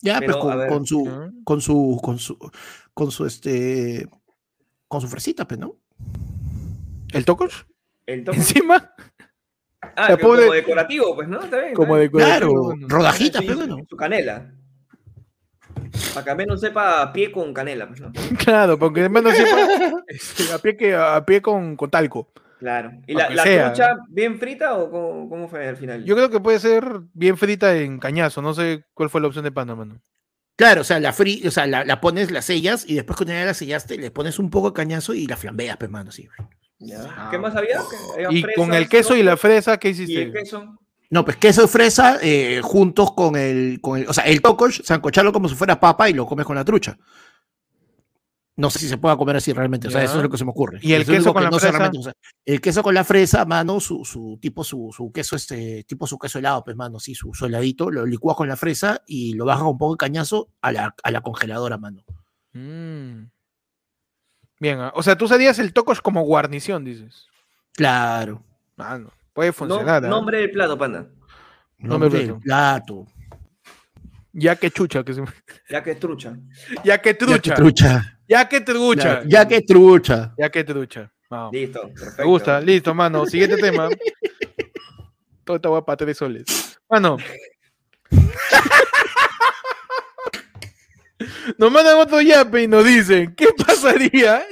Ya, 0.00 0.20
Pero, 0.20 0.40
pues 0.40 0.68
con, 0.68 0.86
su, 0.86 1.04
con 1.44 1.60
su, 1.60 2.00
con 2.02 2.18
su, 2.18 2.38
con 2.94 3.10
su, 3.10 3.26
este, 3.26 4.08
con 4.86 5.00
su 5.00 5.08
fresita, 5.08 5.46
pues, 5.46 5.58
¿no? 5.58 5.76
¿El 7.12 7.24
tocos? 7.24 7.66
El. 8.08 8.24
Encima. 8.26 8.94
Ah, 9.94 10.16
como 10.20 10.34
decorativo, 10.34 11.14
pues, 11.14 11.28
¿no? 11.28 11.40
Está 11.42 11.58
bien. 11.60 11.74
Como 11.74 11.96
está 11.96 12.10
bien. 12.10 12.12
de 12.12 12.24
Claro, 12.38 12.74
rodajitas, 12.88 13.40
Sí, 13.42 13.46
pero 13.46 13.60
su- 13.60 13.66
bueno. 13.68 13.86
Su 13.88 13.96
canela. 13.96 14.50
Para 16.14 16.24
que 16.24 16.30
al 16.30 16.36
menos 16.36 16.60
sepa 16.60 17.12
pie 17.12 17.30
con 17.30 17.52
canela, 17.54 17.86
pues, 17.86 18.00
¿no? 18.00 18.10
Claro, 18.44 18.78
porque 18.78 19.00
hermano 19.02 19.30
siempre 19.30 19.92
este, 20.08 20.52
a 20.52 20.58
pie 20.58 20.76
que 20.76 20.94
a 20.94 21.24
pie 21.24 21.40
con, 21.42 21.76
con 21.76 21.90
talco. 21.90 22.32
Claro. 22.58 22.92
¿Y 23.06 23.14
la, 23.14 23.30
la 23.30 23.44
trucha 23.44 23.94
bien 24.08 24.38
frita 24.38 24.74
o 24.76 24.90
cómo, 24.90 25.28
cómo 25.28 25.48
fue 25.48 25.68
al 25.68 25.76
final? 25.76 26.04
Yo 26.04 26.16
creo 26.16 26.28
que 26.30 26.40
puede 26.40 26.58
ser 26.58 26.84
bien 27.12 27.36
frita 27.36 27.76
en 27.76 27.98
cañazo. 28.00 28.42
No 28.42 28.52
sé 28.54 28.84
cuál 28.94 29.10
fue 29.10 29.20
la 29.20 29.28
opción 29.28 29.44
de 29.44 29.52
panda, 29.52 29.76
mano. 29.76 30.00
Claro, 30.56 30.80
o 30.80 30.84
sea, 30.84 30.98
la 30.98 31.12
fri, 31.12 31.40
o 31.46 31.52
sea, 31.52 31.66
la, 31.68 31.84
la 31.84 32.00
pones, 32.00 32.32
las 32.32 32.46
sellas 32.46 32.84
y 32.84 32.96
después 32.96 33.16
cuando 33.16 33.32
ya 33.34 33.44
la 33.44 33.54
sellaste, 33.54 33.96
le 33.96 34.10
pones 34.10 34.40
un 34.40 34.50
poco 34.50 34.70
de 34.70 34.74
cañazo 34.74 35.14
y 35.14 35.26
la 35.28 35.36
flambeas, 35.36 35.76
pues, 35.76 35.88
mano, 35.88 36.08
así. 36.10 36.28
Ya. 36.80 37.28
¿Qué 37.30 37.38
más 37.38 37.54
había? 37.56 37.80
Y 38.30 38.42
con 38.54 38.72
el 38.72 38.88
queso 38.88 39.16
y 39.16 39.22
la 39.22 39.36
fresa, 39.36 39.78
¿qué 39.78 39.88
Y 39.88 39.90
el 39.92 40.00
hiciste? 40.00 40.32
queso. 40.32 40.78
No, 41.10 41.24
pues 41.24 41.36
queso 41.38 41.64
y 41.64 41.68
fresa 41.68 42.18
eh, 42.22 42.60
juntos 42.62 43.12
con 43.12 43.34
el, 43.34 43.80
con 43.80 43.98
el, 43.98 44.08
o 44.08 44.12
sea, 44.12 44.24
el 44.24 44.42
tokosh, 44.42 44.82
sancocharlo 44.82 45.32
como 45.32 45.48
si 45.48 45.54
fuera 45.54 45.80
papa 45.80 46.08
y 46.08 46.12
lo 46.12 46.26
comes 46.26 46.44
con 46.46 46.54
la 46.56 46.64
trucha. 46.64 46.98
No 48.56 48.70
sé 48.70 48.80
si 48.80 48.88
se 48.88 48.98
pueda 48.98 49.16
comer 49.16 49.36
así 49.36 49.52
realmente, 49.52 49.86
o 49.86 49.90
sea, 49.90 50.02
eso 50.02 50.16
es 50.16 50.22
lo 50.22 50.28
que 50.28 50.36
se 50.36 50.44
me 50.44 50.50
ocurre. 50.50 50.80
¿Y 50.82 50.92
el 50.92 51.02
Eso 51.02 51.12
es 51.12 51.18
queso 51.18 51.32
con 51.32 51.40
que 51.42 51.44
la 51.44 51.50
no 51.50 51.58
fresa? 51.60 51.78
realmente, 51.78 51.98
o 51.98 52.02
sea, 52.02 52.12
el 52.44 52.60
queso 52.60 52.82
con 52.82 52.92
la 52.92 53.04
fresa, 53.04 53.44
mano, 53.44 53.78
su, 53.78 54.04
su 54.04 54.36
tipo, 54.42 54.64
su, 54.64 54.90
su 54.92 55.12
queso, 55.12 55.36
este, 55.36 55.84
tipo 55.84 56.08
su 56.08 56.18
queso 56.18 56.40
helado, 56.40 56.64
pues, 56.64 56.76
mano, 56.76 56.98
sí, 56.98 57.14
su, 57.14 57.32
su 57.34 57.46
heladito, 57.46 57.88
lo 57.88 58.04
licúas 58.04 58.36
con 58.36 58.48
la 58.48 58.56
fresa 58.56 59.00
y 59.06 59.34
lo 59.34 59.44
bajas 59.44 59.62
un 59.62 59.78
poco 59.78 59.94
de 59.94 59.98
cañazo 59.98 60.48
a 60.60 60.72
la, 60.72 60.94
a 61.02 61.10
la 61.12 61.20
congeladora, 61.20 61.78
mano. 61.78 62.02
Mm. 62.52 63.30
Bien, 64.60 64.80
ah, 64.80 64.92
o 64.94 65.02
sea, 65.02 65.16
tú 65.16 65.26
usarías 65.26 65.58
el 65.58 65.72
tocos 65.72 66.00
como 66.00 66.22
guarnición, 66.22 66.84
dices. 66.84 67.26
Claro. 67.74 68.42
Mano, 68.76 69.10
puede 69.32 69.50
No- 69.50 69.54
funcionar. 69.54 70.04
¿ah? 70.04 70.08
nombre 70.08 70.38
del 70.38 70.50
plato, 70.50 70.76
panda. 70.76 71.06
Nombre 71.78 72.08
del 72.10 72.26
plato. 72.38 72.40
plato. 72.40 73.06
Ya 74.32 74.56
que 74.56 74.70
chucha, 74.70 75.02
que 75.04 75.14
se... 75.14 75.22
Ya 75.70 75.82
que 75.82 75.94
trucha. 75.94 76.36
ya 76.84 76.98
que 76.98 77.10
Ya 77.10 77.14
que 77.14 77.14
trucha. 77.14 77.54
trucha. 77.54 78.18
Ya 78.28 78.48
que 78.48 78.60
trucha. 78.60 79.22
Ya, 79.22 79.28
ya 79.28 79.48
que 79.48 79.62
trucha. 79.62 80.34
Ya 80.36 80.50
que 80.50 80.64
trucha. 80.64 81.12
Vamos. 81.30 81.52
Listo, 81.52 81.82
perfecto. 81.82 82.14
Me 82.18 82.24
gusta, 82.24 82.60
listo, 82.60 82.94
mano. 82.94 83.26
Siguiente 83.26 83.56
tema. 83.56 83.88
Toda 85.44 85.56
esta 85.56 85.68
guapa 85.68 85.96
tres 85.96 86.16
soles. 86.18 86.78
Mano. 86.90 87.16
Nos 91.56 91.72
mandan 91.72 91.96
otro 91.98 92.20
yape 92.20 92.62
y 92.62 92.68
nos 92.68 92.84
dicen, 92.84 93.34
¿qué 93.34 93.48
pasaría? 93.66 94.42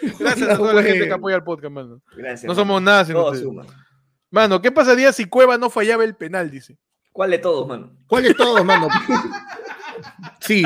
Gracias 0.18 0.48
a 0.48 0.56
toda 0.56 0.72
la 0.74 0.82
gente 0.82 1.06
que 1.06 1.12
apoya 1.12 1.36
el 1.36 1.42
podcast, 1.44 1.72
mano. 1.72 2.00
Gracias. 2.16 2.44
No 2.44 2.48
mano. 2.54 2.60
somos 2.60 2.82
nada 2.82 3.04
sin 3.04 3.14
Todo 3.14 3.30
ustedes. 3.32 3.72
Mano, 4.30 4.60
¿qué 4.60 4.70
pasaría 4.72 5.12
si 5.12 5.24
Cueva 5.26 5.56
no 5.58 5.70
fallaba 5.70 6.04
el 6.04 6.14
penal? 6.14 6.50
Dice. 6.50 6.78
¿Cuál 7.12 7.30
de 7.30 7.38
todos, 7.38 7.66
mano? 7.66 7.92
¿Cuál 8.06 8.24
de 8.24 8.34
todos, 8.34 8.64
mano? 8.64 8.88
Sí, 10.40 10.62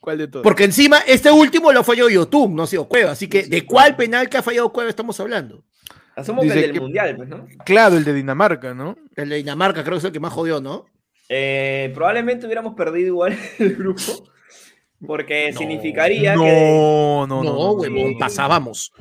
¿Cuál 0.00 0.16
de 0.18 0.28
todos? 0.28 0.42
porque 0.42 0.64
encima 0.64 0.98
este 1.06 1.30
último 1.30 1.70
lo 1.70 1.84
falló 1.84 2.08
YouTube, 2.08 2.50
no 2.50 2.62
ha 2.62 2.66
sido 2.66 2.88
Cueva. 2.88 3.10
Así 3.12 3.28
que, 3.28 3.42
¿de 3.42 3.66
cuál 3.66 3.94
penal 3.94 4.28
que 4.30 4.38
ha 4.38 4.42
fallado 4.42 4.72
Cueva 4.72 4.88
estamos 4.88 5.20
hablando? 5.20 5.64
Asumo 6.16 6.40
que 6.42 6.48
el 6.48 6.54
del 6.54 6.72
que- 6.72 6.80
mundial, 6.80 7.14
pues, 7.16 7.28
¿no? 7.28 7.46
Claro, 7.66 7.96
el 7.98 8.04
de 8.04 8.14
Dinamarca, 8.14 8.72
¿no? 8.74 8.96
El 9.14 9.28
de 9.28 9.36
Dinamarca 9.36 9.82
creo 9.84 9.94
que 9.94 9.98
es 9.98 10.04
el 10.04 10.12
que 10.12 10.18
más 10.20 10.32
jodió, 10.32 10.60
¿no? 10.62 10.86
Eh, 11.28 11.90
probablemente 11.94 12.46
hubiéramos 12.46 12.74
perdido 12.74 13.08
igual 13.08 13.36
el 13.58 13.76
grupo. 13.76 14.02
Porque 15.06 15.52
significaría 15.56 16.32
que 16.34 16.38
No, 16.38 17.26
no, 17.26 17.42
no. 17.42 17.42
No, 17.44 17.44
no, 17.44 17.52
no. 17.54 17.72
huevón, 17.72 18.18
pasábamos. 18.18 18.92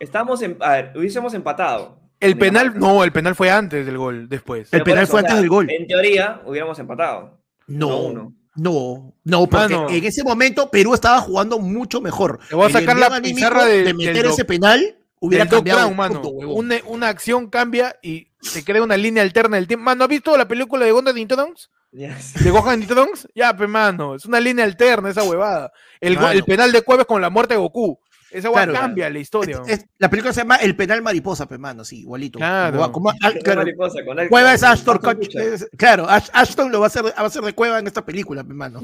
estamos 0.00 0.42
en, 0.42 0.56
a 0.60 0.72
ver, 0.72 0.92
hubiésemos 0.96 1.34
empatado. 1.34 2.00
El 2.18 2.36
penal, 2.38 2.78
no, 2.78 3.04
el 3.04 3.12
penal 3.12 3.34
fue 3.34 3.50
antes 3.50 3.84
del 3.86 3.98
gol, 3.98 4.28
después. 4.28 4.62
El 4.64 4.70
Pero 4.70 4.84
por 4.84 4.90
penal 4.92 5.04
eso, 5.04 5.10
fue 5.12 5.20
o 5.20 5.22
sea, 5.22 5.30
antes 5.30 5.40
del 5.42 5.50
gol. 5.50 5.70
En 5.70 5.86
teoría, 5.86 6.40
hubiéramos 6.46 6.78
empatado. 6.78 7.38
No, 7.68 7.98
uno. 8.06 8.32
no, 8.56 9.14
no, 9.22 9.46
porque 9.46 9.74
Mano. 9.74 9.90
en 9.90 10.04
ese 10.04 10.24
momento 10.24 10.70
Perú 10.70 10.94
estaba 10.94 11.20
jugando 11.20 11.58
mucho 11.58 12.00
mejor. 12.00 12.40
Te 12.48 12.54
voy 12.56 12.64
a 12.64 12.66
El 12.68 12.72
sacar 12.72 12.96
la 12.96 13.20
pizarra 13.20 13.64
de- 13.66 13.84
de 13.84 13.94
meter 13.94 14.16
del 14.22 14.26
ese 14.26 14.44
penal 14.46 14.96
hubiera 15.20 15.46
cambiado 15.46 15.80
Brown, 15.80 15.90
el 15.92 15.96
mano. 15.96 16.22
punto, 16.22 16.28
huevón. 16.30 16.56
Una, 16.58 16.76
una 16.86 17.08
acción 17.08 17.50
cambia 17.50 17.96
y 18.02 18.28
se 18.50 18.64
crea 18.64 18.82
una 18.82 18.96
línea 18.96 19.22
alterna 19.22 19.56
del 19.56 19.66
tiempo. 19.66 19.84
Mano, 19.84 20.04
¿has 20.04 20.10
visto 20.10 20.36
la 20.36 20.46
película 20.48 20.84
de 20.84 20.92
Gonda 20.92 21.12
Trunks? 21.12 21.70
Ya, 21.92 22.16
¿De 22.42 22.50
Gohan 22.50 22.86
Trunks? 22.86 23.28
Ya, 23.34 23.56
pues, 23.56 23.68
mano. 23.68 24.14
Es 24.16 24.24
una 24.26 24.40
línea 24.40 24.64
alterna 24.64 25.10
esa 25.10 25.22
huevada. 25.22 25.72
El, 26.00 26.16
penal 26.44 26.72
de 26.72 26.82
Cueva 26.82 27.02
es 27.02 27.08
con 27.08 27.22
la 27.22 27.30
muerte 27.30 27.54
de 27.54 27.58
Goku. 27.60 27.98
Esa 28.30 28.50
huevada 28.50 28.66
Claro. 28.66 28.80
cambia 28.86 29.08
la 29.08 29.18
historia. 29.18 29.62
Es- 29.66 29.78
es- 29.80 29.86
la 29.98 30.10
película 30.10 30.34
se 30.34 30.40
llama 30.40 30.56
El 30.56 30.76
penal 30.76 31.00
mariposa, 31.00 31.46
pues, 31.46 31.58
mano, 31.60 31.84
sí, 31.84 32.00
igualito. 32.00 32.38
Claro. 32.38 32.78
Como- 32.78 32.92
como- 32.92 33.10
ah, 33.22 33.32
claro, 33.42 33.60
mariposa 33.62 34.04
con 34.04 34.28
Cueva 34.28 34.52
es 34.52 34.62
Ashton 34.62 34.98
con 34.98 35.18
es- 35.22 35.68
claro, 35.78 36.06
Ash- 36.08 36.28
Ashton 36.32 36.70
lo 36.72 36.80
va 36.80 36.86
a 36.86 36.88
hacer, 36.88 37.04
va 37.06 37.10
a 37.16 37.24
hacer 37.26 37.42
de 37.42 37.54
Cueva 37.54 37.78
en 37.78 37.86
esta 37.86 38.04
película, 38.04 38.42
pues, 38.44 38.56
mano. 38.56 38.82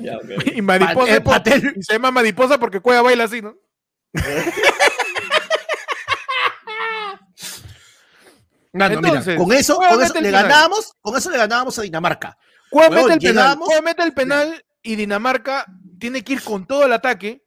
Y 0.55 0.63
mariposa. 0.63 1.17
Eh, 1.17 1.21
Patel. 1.21 1.75
y 1.77 1.83
se 1.83 1.95
llama 1.95 2.11
mariposa 2.13 2.59
porque 2.59 2.81
Cueva 2.81 3.03
baila 3.03 3.25
así, 3.25 3.43
¿no? 3.43 3.57
Mano, 8.73 8.95
Entonces, 8.95 9.27
mira, 9.27 9.39
con 9.39 9.53
eso, 9.53 9.77
con 9.77 10.03
el 10.03 10.23
le 10.23 10.31
ganábamos, 10.31 10.95
con 11.01 11.17
eso 11.17 11.31
le 11.31 11.37
ganábamos 11.37 11.79
a 11.79 11.83
Dinamarca. 11.83 12.39
Cueva 12.71 12.97
mete 12.97 13.13
el 13.13 13.19
penal. 13.19 13.59
mete 13.85 14.03
el 14.03 14.15
penal 14.15 14.65
y 14.83 14.97
Dinamarca 14.97 15.67
tiene 15.99 16.25
que 16.25 16.35
ir 16.35 16.43
con 16.43 16.67
todo 16.67 16.87
el 16.87 16.93
ataque. 16.93 17.45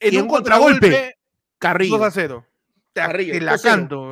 En 0.00 0.14
Y 0.14 0.16
un 0.16 0.22
un 0.22 0.28
contragolpe. 0.28 1.18
Carrillo. 1.58 1.98
2 1.98 2.06
a 2.06 2.10
0. 2.10 2.46
Te, 2.92 3.00
Carrillo, 3.02 3.32
te 3.34 3.40
la 3.42 3.52
2 3.52 3.60
a 3.60 3.62
0. 3.62 3.76
canto. 3.76 4.10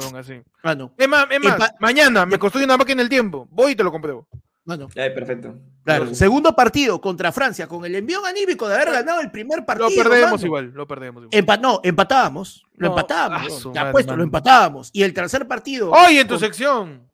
Mano, 0.62 0.94
Es 0.98 1.08
más, 1.08 1.26
es 1.30 1.40
más, 1.40 1.74
mañana 1.80 2.26
me 2.26 2.38
construye 2.38 2.66
una 2.66 2.76
máquina 2.76 3.00
del 3.00 3.08
tiempo. 3.08 3.48
Voy 3.50 3.72
y 3.72 3.74
te 3.74 3.82
lo 3.82 3.90
compruebo. 3.90 4.28
Mano. 4.68 4.88
Ya, 4.94 5.12
perfecto. 5.12 5.58
Claro, 5.82 6.14
segundo 6.14 6.54
partido 6.54 7.00
contra 7.00 7.32
Francia, 7.32 7.66
con 7.66 7.84
el 7.84 7.94
envío 7.96 8.24
anímico 8.24 8.68
de 8.68 8.74
haber 8.76 8.92
ganado 8.92 9.20
el 9.20 9.30
primer 9.30 9.64
partido. 9.64 9.88
Lo 9.90 9.96
perdemos 9.96 10.32
mano. 10.32 10.46
igual, 10.46 10.72
lo 10.74 10.86
perdemos 10.86 11.24
igual. 11.24 11.44
Empa- 11.44 11.58
no, 11.60 11.80
empatábamos. 11.82 12.64
Lo 12.76 12.88
No, 12.88 12.94
empatábamos. 12.94 13.52
ah, 13.52 13.62
Te 13.62 13.68
madre, 13.78 13.88
apuesto, 13.88 14.16
lo 14.16 14.22
empatábamos. 14.22 14.90
Y 14.92 15.02
el 15.02 15.12
tercer 15.14 15.48
partido. 15.48 15.90
Hoy 15.90 16.18
en 16.18 16.28
tu 16.28 16.34
con- 16.34 16.40
sección. 16.40 17.10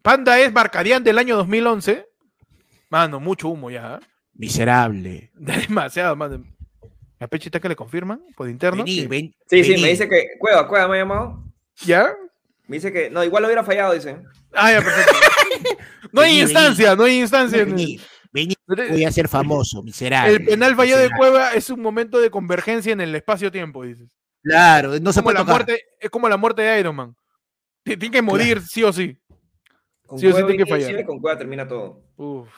Panda 0.00 0.38
es 0.40 0.52
Marcadian 0.52 1.04
del 1.04 1.18
año 1.18 1.36
2011. 1.36 2.06
Mano, 2.90 3.20
mucho 3.20 3.48
humo 3.48 3.70
ya. 3.70 3.94
¿ah? 3.94 4.00
Miserable. 4.34 5.30
Demasiado, 5.34 6.16
mano. 6.16 6.44
¿A 7.20 7.26
Pechita 7.28 7.60
que 7.60 7.68
le 7.68 7.76
confirman 7.76 8.20
por 8.36 8.48
interno? 8.48 8.82
Vení, 8.84 9.06
ven- 9.06 9.34
Sí, 9.48 9.62
sí, 9.62 9.80
me 9.80 9.88
dice 9.88 10.08
que. 10.08 10.26
Cueva, 10.38 10.66
Cueva 10.66 10.88
me 10.88 10.96
ha 10.96 11.00
llamado. 11.00 11.44
¿Ya? 11.84 12.06
Me 12.66 12.76
dice 12.76 12.92
que. 12.92 13.10
No, 13.10 13.22
igual 13.22 13.42
lo 13.42 13.48
hubiera 13.48 13.62
fallado, 13.64 13.92
dice. 13.94 14.16
Ah, 14.52 14.72
ya, 14.72 14.80
perfecto. 14.82 15.12
No 16.12 16.20
hay 16.20 16.40
instancia, 16.40 16.94
no 16.96 17.04
hay 17.04 17.20
instancia. 17.20 17.64
Vení, 17.64 17.98
vení, 18.32 18.54
voy 18.66 19.04
a 19.04 19.12
ser 19.12 19.28
famoso, 19.28 19.82
miserable. 19.82 20.34
El 20.36 20.44
penal 20.44 20.74
fallado 20.76 21.00
de. 21.02 21.10
Cueva 21.10 21.52
es 21.54 21.68
un 21.70 21.80
momento 21.80 22.20
de 22.20 22.30
convergencia 22.30 22.92
en 22.92 23.00
el 23.00 23.14
espacio-tiempo, 23.14 23.84
dices. 23.84 24.16
Claro, 24.42 24.98
no 25.00 25.12
se 25.12 25.20
Como 25.20 25.24
puede 25.24 25.34
la 25.34 25.40
tocar. 25.40 25.54
muerte, 25.66 25.84
es 26.00 26.10
como 26.10 26.28
la 26.28 26.36
muerte 26.36 26.62
de 26.62 26.80
Iron 26.80 26.96
Man. 26.96 27.14
Ti- 27.84 27.96
Tiene 27.96 28.12
que 28.12 28.22
morir 28.22 28.60
sí 28.62 28.82
o 28.84 28.92
sí. 28.92 29.16
Con 30.06 30.18
Sí 30.18 30.26
o 30.26 30.30
sí 30.36 30.42
tiene 30.44 30.56
que 30.64 30.66
fallar. 30.66 31.04
con 31.06 31.20
Cueva 31.20 31.38
termina 31.38 31.66
todo. 31.66 32.02
Uf. 32.16 32.48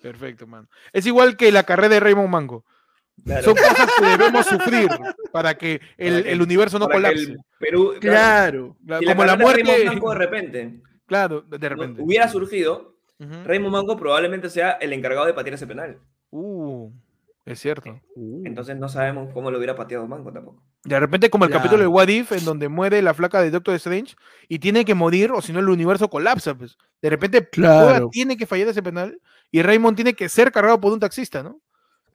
Perfecto, 0.00 0.46
man. 0.46 0.68
Es 0.92 1.06
igual 1.06 1.36
que 1.36 1.52
la 1.52 1.62
carrera 1.62 1.88
de 1.88 2.00
Raymond 2.00 2.28
Mango. 2.28 2.64
Claro. 3.24 3.44
Son 3.44 3.54
cosas 3.54 3.88
que 3.98 4.04
debemos 4.06 4.46
sufrir 4.46 4.88
para 5.32 5.56
que 5.56 5.80
el, 5.96 6.12
Para 6.14 6.22
que- 6.24 6.32
el 6.32 6.42
universo 6.42 6.78
no 6.78 6.88
colapse. 6.88 7.36
Perú. 7.58 7.94
Claro. 8.00 8.76
Como 9.06 9.24
la 9.24 9.36
de 9.36 9.42
muerte. 9.42 9.62
Raymond 9.64 9.86
Manco 9.86 10.10
de 10.10 10.18
repente, 10.18 10.80
Claro, 11.12 11.42
de 11.42 11.58
no- 11.58 11.68
repente. 11.68 12.02
hubiera 12.02 12.26
surgido. 12.28 12.96
Raymond 13.18 13.72
Manco 13.72 13.96
probablemente 13.96 14.48
sea 14.50 14.72
el 14.72 14.92
encargado 14.92 15.26
de 15.26 15.34
patear 15.34 15.54
ese 15.54 15.66
penal. 15.66 15.98
Uh, 16.30 16.90
es 17.44 17.60
cierto. 17.60 18.00
Entonces 18.44 18.76
no 18.76 18.88
sabemos 18.88 19.30
cómo 19.32 19.50
lo 19.50 19.58
hubiera 19.58 19.76
pateado 19.76 20.06
Manco 20.08 20.32
tampoco. 20.32 20.62
De 20.84 20.98
repente, 20.98 21.30
como 21.30 21.44
el 21.44 21.50
Claro. 21.50 21.60
capítulo 21.62 21.82
de 21.82 21.86
What 21.86 22.08
If, 22.08 22.32
en 22.32 22.44
donde 22.44 22.68
muere 22.68 23.00
la 23.02 23.14
flaca 23.14 23.40
de 23.40 23.50
Doctor 23.52 23.74
Strange 23.76 24.16
y 24.48 24.58
tiene 24.58 24.84
que 24.84 24.94
morir, 24.96 25.30
o 25.30 25.40
si 25.40 25.52
no, 25.52 25.60
el 25.60 25.68
universo 25.68 26.08
colapsa. 26.10 26.54
Pues. 26.56 26.76
De 27.00 27.10
repente, 27.10 27.48
Claro. 27.48 28.08
Tiene 28.10 28.36
que 28.36 28.46
fallar 28.46 28.66
ese 28.68 28.82
penal 28.82 29.20
y 29.52 29.62
Raymond 29.62 29.94
tiene 29.94 30.14
que 30.14 30.28
ser 30.28 30.50
cargado 30.50 30.80
por 30.80 30.92
un 30.92 30.98
taxista, 30.98 31.42
¿no? 31.44 31.60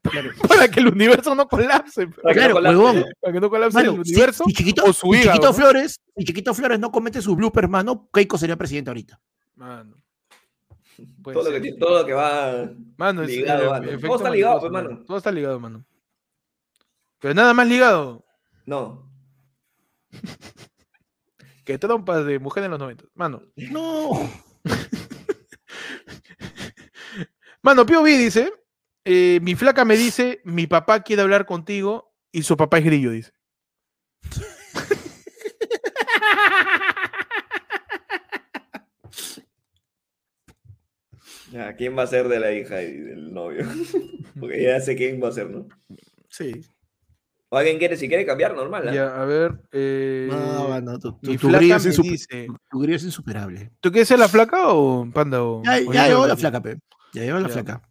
Para 0.48 0.68
que 0.68 0.80
el 0.80 0.88
universo 0.88 1.34
no 1.34 1.46
colapse. 1.48 2.06
Para 2.08 2.34
que 2.34 2.40
Claro, 2.40 2.54
no 2.54 2.60
colapse. 2.60 2.78
huevón. 2.78 3.04
Para 3.20 3.32
que 3.32 3.40
no 3.40 3.50
colapse 3.50 3.74
Mano, 3.78 3.92
el 3.92 4.00
universo 4.00 4.44
si, 4.46 4.52
Chiquito, 4.52 4.84
o 4.84 4.92
su 4.92 5.14
hígado. 5.14 5.32
Chiquito 5.32 5.46
¿no? 5.48 5.52
Flores, 5.54 6.00
si 6.16 6.24
Chiquito 6.24 6.54
Flores 6.54 6.78
no 6.78 6.90
comete 6.90 7.20
sus 7.22 7.36
bloopers, 7.36 7.68
mano, 7.68 8.08
Keiko 8.12 8.38
sería 8.38 8.56
presidente 8.56 8.90
ahorita. 8.90 9.20
Mano. 9.56 9.96
Todo 11.22 11.50
lo, 11.50 11.60
que, 11.60 11.72
todo 11.74 11.98
lo 12.00 12.06
que 12.06 12.12
va. 12.12 12.70
Mano, 12.96 13.22
es, 13.22 13.28
ligado, 13.28 13.62
eh, 13.62 13.68
mano. 13.70 14.00
Todo 14.00 14.16
está 14.16 14.30
ligado, 14.30 14.60
pues, 14.60 14.72
mano. 14.72 15.04
Todo 15.06 15.16
está 15.16 15.30
ligado, 15.30 15.60
mano. 15.60 15.84
Pero 17.20 17.34
nada 17.34 17.52
más 17.54 17.66
ligado 17.68 18.24
No. 18.66 19.08
que 21.64 21.78
trompas 21.78 22.24
de 22.24 22.38
mujer 22.38 22.64
en 22.64 22.70
los 22.70 22.80
90. 22.80 23.04
Mano. 23.14 23.42
No. 23.56 24.28
Mano, 27.62 27.84
Pio 27.84 28.02
B 28.02 28.16
dice, 28.16 28.52
eh, 29.10 29.40
mi 29.40 29.54
flaca 29.54 29.86
me 29.86 29.96
dice, 29.96 30.42
mi 30.44 30.66
papá 30.66 31.02
quiere 31.02 31.22
hablar 31.22 31.46
contigo 31.46 32.14
y 32.30 32.42
su 32.42 32.58
papá 32.58 32.76
es 32.76 32.84
grillo, 32.84 33.10
dice. 33.10 33.32
¿Quién 41.78 41.96
va 41.96 42.02
a 42.02 42.06
ser 42.06 42.28
de 42.28 42.38
la 42.38 42.52
hija 42.52 42.82
y 42.82 42.98
del 42.98 43.32
novio? 43.32 43.64
Porque 44.38 44.62
ya 44.62 44.78
sé 44.80 44.94
quién 44.94 45.22
va 45.22 45.28
a 45.28 45.32
ser, 45.32 45.48
¿no? 45.48 45.66
Sí. 46.28 46.60
O 47.48 47.56
alguien 47.56 47.78
quiere, 47.78 47.96
si 47.96 48.08
quiere 48.08 48.26
cambiar, 48.26 48.54
normal. 48.54 48.90
¿eh? 48.90 48.94
Ya, 48.94 49.22
a 49.22 49.24
ver. 49.24 49.58
Eh... 49.72 50.28
No, 50.30 50.68
bueno, 50.68 50.98
tu, 50.98 51.18
tu, 51.18 51.34
tu 51.34 51.50
grillo 51.50 51.76
es, 51.76 51.86
insuper... 51.86 52.12
dice... 52.12 52.46
es 52.94 53.04
insuperable. 53.04 53.70
¿Tú 53.80 53.90
quieres 53.90 54.08
ser 54.08 54.18
la 54.18 54.28
flaca 54.28 54.68
o 54.68 55.10
panda? 55.10 55.42
O... 55.42 55.62
Ya, 55.64 55.80
ya, 55.80 56.08
llevo 56.08 56.26
la 56.26 56.36
flaca, 56.36 56.60
pe. 56.60 56.76
Ya 57.14 57.22
llevo 57.22 57.38
la 57.38 57.48
flaca. 57.48 57.87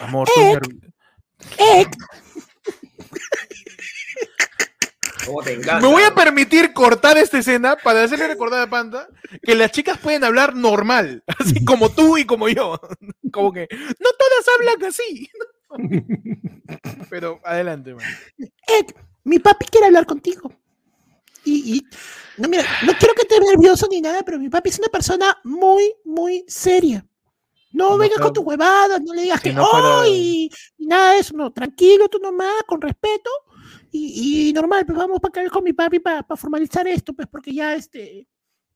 Amor, 0.00 0.28
estoy 0.28 0.44
nervi- 0.54 0.92
¿Cómo 5.24 5.42
te 5.42 5.54
encanta? 5.54 5.80
Me 5.80 5.88
voy 5.88 6.02
a 6.04 6.14
permitir 6.14 6.72
cortar 6.72 7.18
esta 7.18 7.38
escena 7.38 7.76
para 7.76 8.04
hacerle 8.04 8.28
recordar 8.28 8.60
a 8.62 8.70
Panda 8.70 9.08
que 9.42 9.54
las 9.56 9.72
chicas 9.72 9.98
pueden 9.98 10.22
hablar 10.22 10.54
normal, 10.54 11.24
así 11.38 11.64
como 11.64 11.90
tú 11.90 12.16
y 12.16 12.24
como 12.24 12.48
yo. 12.48 12.78
Como 13.32 13.52
que 13.52 13.66
no 13.70 14.10
todas 14.18 14.46
hablan 14.56 14.84
así. 14.88 15.28
Pero 17.10 17.40
adelante, 17.44 17.92
man. 17.94 18.06
Ed, 18.38 18.86
mi 19.24 19.38
papi 19.40 19.66
quiere 19.66 19.86
hablar 19.88 20.06
contigo. 20.06 20.52
Y, 21.44 21.76
y- 21.76 21.82
no, 22.38 22.48
mira, 22.48 22.64
no 22.86 22.92
quiero 22.94 23.14
que 23.14 23.24
te 23.26 23.38
nervioso 23.40 23.86
ni 23.90 24.00
nada, 24.00 24.22
pero 24.22 24.38
mi 24.38 24.48
papi 24.48 24.68
es 24.70 24.78
una 24.78 24.88
persona 24.88 25.36
muy, 25.44 25.92
muy 26.04 26.44
seria. 26.48 27.04
No 27.76 27.90
No, 27.90 27.98
vengas 27.98 28.18
con 28.18 28.32
tus 28.32 28.42
huevadas, 28.42 29.02
no 29.02 29.12
le 29.12 29.22
digas 29.22 29.40
Si 29.40 29.50
que 29.50 29.54
no. 29.54 30.06
Y 30.06 30.50
nada 30.78 31.12
de 31.12 31.18
eso, 31.18 31.36
no, 31.36 31.52
tranquilo 31.52 32.08
tú 32.08 32.18
nomás, 32.18 32.62
con 32.66 32.80
respeto. 32.80 33.28
Y, 33.92 34.48
y 34.48 34.52
normal, 34.54 34.86
pues 34.86 34.96
vamos 34.96 35.20
para 35.20 35.42
acá 35.42 35.50
con 35.50 35.62
mi 35.62 35.74
papi 35.74 35.98
para 35.98 36.24
formalizar 36.36 36.88
esto, 36.88 37.12
pues 37.12 37.28
porque 37.28 37.52
ya 37.52 37.74
este, 37.74 38.26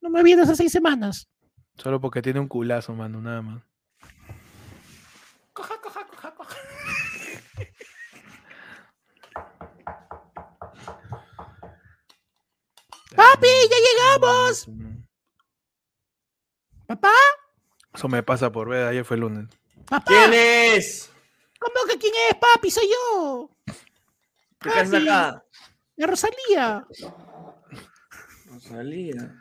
no 0.02 0.10
me 0.10 0.22
vienes 0.22 0.46
hace 0.46 0.56
seis 0.56 0.72
semanas. 0.72 1.28
Solo 1.76 1.98
porque 1.98 2.20
tiene 2.20 2.40
un 2.40 2.48
culazo, 2.48 2.92
mano, 2.92 3.22
nada 3.22 3.40
más. 3.40 3.62
Coja, 5.54 5.80
coja, 5.80 6.06
coja, 6.06 6.34
coja. 6.34 6.56
¡Papi, 13.16 13.48
ya 13.70 13.76
llegamos! 13.78 14.68
¿Papá? 16.86 17.12
Eso 18.00 18.08
me 18.08 18.22
pasa 18.22 18.50
por 18.50 18.70
ver, 18.70 18.86
ayer 18.86 19.04
fue 19.04 19.16
el 19.16 19.20
lunes. 19.20 19.46
¿Papá? 19.84 20.04
¿Quién 20.06 20.32
es? 20.32 21.12
¿Cómo 21.58 21.86
que 21.86 21.98
quién 21.98 22.14
es, 22.30 22.36
papi? 22.38 22.70
Soy 22.70 22.88
yo. 22.88 23.50
¿Qué 24.58 24.70
haces 24.70 25.02
acá? 25.02 25.44
La 25.96 26.06
Rosalía, 26.06 26.86
Rosalía. 28.46 29.38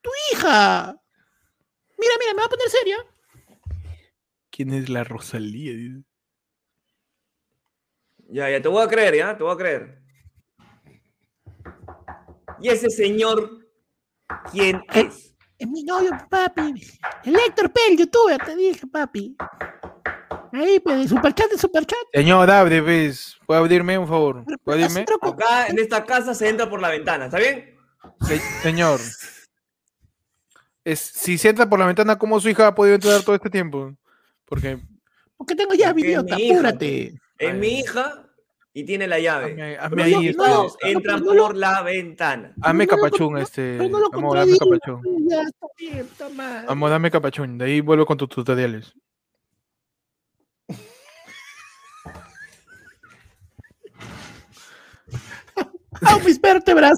tu 0.00 0.10
hija. 0.30 0.96
Mira, 1.98 2.14
mira, 2.20 2.34
me 2.34 2.42
va 2.42 2.44
a 2.44 2.48
poner 2.48 2.68
seria. 2.68 2.96
¿Quién 4.50 4.72
es 4.72 4.88
la 4.88 5.02
Rosalía? 5.02 6.00
Ya, 8.28 8.50
ya, 8.50 8.62
te 8.62 8.68
voy 8.68 8.84
a 8.84 8.88
creer, 8.88 9.16
ya, 9.16 9.36
te 9.36 9.42
voy 9.42 9.52
a 9.52 9.56
creer. 9.56 10.00
¿Y 12.60 12.68
ese 12.68 12.88
señor 12.88 13.66
quién 14.52 14.80
es? 14.94 15.33
Es 15.64 15.70
mi 15.70 15.82
novio, 15.82 16.10
papi. 16.28 16.74
El 17.24 17.36
Héctor 17.36 17.72
P, 17.72 17.80
el 17.88 17.96
youtuber, 17.96 18.38
te 18.44 18.54
dije, 18.54 18.86
papi. 18.86 19.34
Ahí, 20.52 20.78
pues, 20.78 21.08
superchat, 21.08 21.50
de 21.50 21.56
superchat. 21.56 21.98
Señor, 22.12 22.50
abre, 22.50 22.82
pues. 22.82 23.38
¿Puede 23.46 23.60
abrirme, 23.60 23.96
un 23.96 24.06
favor? 24.06 24.44
¿Puede 24.62 24.84
abrirme? 24.84 25.06
Co- 25.18 25.28
Acá 25.30 25.68
en 25.68 25.78
esta 25.78 26.04
casa 26.04 26.34
se 26.34 26.50
entra 26.50 26.68
por 26.68 26.82
la 26.82 26.90
ventana, 26.90 27.24
¿está 27.26 27.38
bien? 27.38 27.74
Se- 28.20 28.38
señor. 28.62 29.00
Es, 30.84 31.00
si 31.00 31.38
se 31.38 31.48
entra 31.48 31.66
por 31.66 31.78
la 31.78 31.86
ventana, 31.86 32.18
¿cómo 32.18 32.38
su 32.40 32.50
hija 32.50 32.66
ha 32.66 32.74
podido 32.74 32.96
entrar 32.96 33.22
todo 33.22 33.34
este 33.34 33.48
tiempo? 33.48 33.94
Porque 34.44 34.78
Porque 35.38 35.54
tengo 35.54 35.72
idiota, 35.72 35.94
mi 35.94 36.02
hija, 36.42 36.54
apúrate. 36.58 37.14
Es 37.38 37.54
mi 37.54 37.80
hija 37.80 38.23
y 38.76 38.82
tiene 38.84 39.06
la 39.06 39.20
llave. 39.20 39.52
hazme, 39.52 39.76
hazme 39.78 40.02
ahí, 40.02 40.34
no, 40.36 40.66
entran 40.82 41.22
no 41.22 41.32
por 41.32 41.56
la 41.56 41.80
ventana. 41.82 42.52
hazme 42.60 42.86
capachún, 42.88 43.34
con- 43.34 43.38
este. 43.42 43.76
Pero 43.78 43.88
no 43.88 44.00
lo 44.00 44.06
amor, 44.12 44.36
hazme 44.36 44.58
contradigo. 44.58 44.98
capachún. 45.00 45.28
Ya, 45.30 45.42
está 45.42 45.66
bien, 45.78 45.96
está 45.98 46.28
mal. 46.30 46.64
Amor, 46.68 46.90
dame 46.90 47.10
capachún. 47.10 47.56
De 47.56 47.64
ahí 47.66 47.80
vuelvo 47.80 48.04
con 48.04 48.18
tus 48.18 48.28
tutoriales. 48.28 48.92
¡Ah, 56.02 56.18
mis 56.24 56.40
vértebras! 56.40 56.96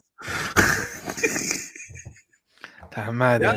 Ta 2.90 3.12
madre. 3.12 3.46
¿Ya? 3.46 3.56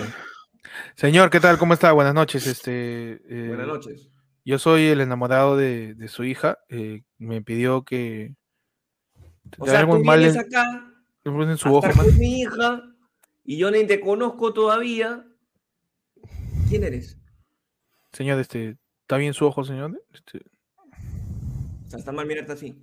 Señor, 0.96 1.30
¿qué 1.30 1.40
tal? 1.40 1.58
¿Cómo 1.58 1.74
está? 1.74 1.91
Buenas 1.94 2.14
noches. 2.14 2.46
Este, 2.46 3.22
eh, 3.30 3.48
Buenas 3.48 3.68
noches. 3.68 4.10
Yo 4.50 4.58
soy 4.58 4.88
el 4.88 5.00
enamorado 5.00 5.56
de, 5.56 5.94
de 5.94 6.08
su 6.08 6.24
hija. 6.24 6.58
eh, 6.70 7.04
me 7.20 7.44
pidió 7.44 7.84
que. 7.84 8.36
O 9.60 9.66
sea, 9.68 9.80
algo 9.82 9.98
tú 9.98 10.04
mal 10.04 10.18
vienes 10.18 10.36
en, 10.38 10.42
acá 10.42 10.92
en 11.24 11.58
su 11.58 11.72
ojo. 11.72 11.88
con 11.96 12.18
mi 12.18 12.42
hija 12.42 12.82
y 13.44 13.58
yo 13.58 13.70
ni 13.70 13.86
te 13.86 14.00
conozco 14.00 14.52
todavía. 14.52 15.24
¿Quién 16.68 16.84
eres? 16.84 17.20
Señor, 18.12 18.40
este, 18.40 18.78
¿está 19.02 19.18
bien 19.18 19.36
su 19.36 19.46
ojo, 19.46 19.64
señor? 19.64 20.02
Este, 20.12 20.40
O 21.86 21.90
sea, 21.90 22.00
está 22.00 22.12
mal 22.12 22.26
mirarte 22.26 22.54
así. 22.54 22.76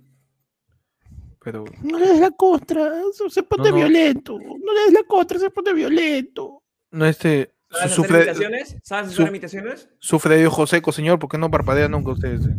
pero 1.43 1.65
No 1.83 1.99
le 1.99 2.07
des 2.07 2.19
la 2.21 2.31
contra, 2.31 2.91
se- 3.29 3.43
pone 3.43 3.71
no. 3.71 3.75
violento. 3.75 4.39
No 4.39 4.73
le 4.73 4.79
des 4.85 4.93
la 4.93 5.03
contra, 5.03 5.37
se 5.37 5.49
pone 5.49 5.73
violento. 5.73 6.63
no 6.91 7.05
este. 7.05 7.56
Su- 7.69 7.75
¿Sabes 7.77 7.85
hacer 7.91 7.95
Sufre, 7.95 8.17
imitaciones? 8.17 8.77
¿Sabes 8.83 9.05
hacer 9.07 9.15
su- 9.15 9.27
imitaciones? 9.29 9.89
sufre 9.99 10.37
de 10.37 10.47
ojo 10.47 10.67
seco, 10.67 10.91
señor. 10.91 11.19
¿Por 11.19 11.29
qué 11.29 11.37
no 11.37 11.51
parpadea 11.51 11.87
nunca 11.87 12.11
usted? 12.11 12.33
este? 12.33 12.55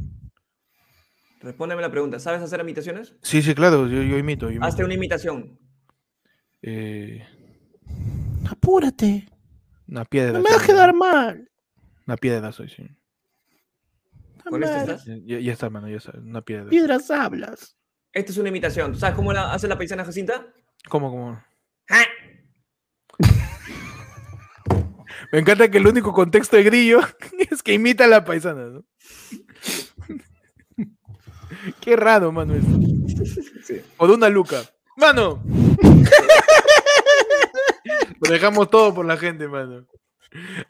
Respóndeme 1.41 1.81
la 1.83 1.91
pregunta. 1.91 2.19
¿Sabes 2.19 2.43
hacer 2.43 2.61
imitaciones? 2.61 3.15
Sí, 3.23 3.43
sí, 3.43 3.55
claro. 3.55 3.87
Yo, 3.87 4.03
yo 4.03 4.19
imito. 4.19 4.47
Yo 4.47 4.53
imito. 4.53 4.67
Hazte 4.67 4.85
una 4.85 4.95
imitación. 4.95 5.59
Eh, 6.63 7.25
Apúrate. 8.51 9.29
una 9.87 10.05
piedra. 10.05 10.33
No 10.33 10.41
me 10.43 10.51
vas 10.51 10.63
a 10.63 10.67
quedar 10.67 10.93
mal. 10.95 11.51
Una 12.07 12.17
piedra 12.17 12.51
soy, 12.53 12.69
sí. 12.69 12.83
¿Con 14.49 14.63
esto 14.63 14.77
mal. 14.77 14.89
estás? 14.91 15.05
Ya, 15.25 15.39
ya 15.39 15.53
está, 15.53 15.67
hermano, 15.67 15.89
ya 15.89 15.99
está. 15.99 16.13
Una 16.19 16.43
piedra. 16.43 16.69
Piedras 16.71 17.11
hablas. 17.11 17.77
Esta 18.13 18.33
es 18.33 18.39
una 18.39 18.49
imitación. 18.49 18.93
¿Tú 18.93 18.99
sabes 18.99 19.15
cómo 19.15 19.33
la 19.33 19.53
hace 19.53 19.69
la 19.69 19.77
paisana 19.79 20.05
Jacinta? 20.05 20.47
¿Cómo, 20.89 21.11
cómo? 21.11 21.43
¡Ja! 21.87 21.99
Me 25.33 25.41
encanta 25.41 25.71
que 25.71 25.79
el 25.79 25.87
único 25.87 26.13
contexto 26.13 26.57
de 26.57 26.65
grillo 26.65 27.01
es 27.51 27.63
que 27.63 27.75
imita 27.75 28.05
a 28.05 28.09
la 28.09 28.25
paisana, 28.25 28.67
¿no? 28.67 28.85
Qué 31.81 31.97
raro, 31.97 32.31
mano, 32.33 32.55
esto. 32.55 32.71
Sí. 33.65 33.81
Por 33.97 34.11
una 34.11 34.29
luca. 34.29 34.63
¡Mano! 34.97 35.43
Lo 38.21 38.31
dejamos 38.31 38.71
todo 38.71 38.95
por 38.95 39.07
la 39.07 39.17
gente, 39.17 39.49
mano. 39.49 39.87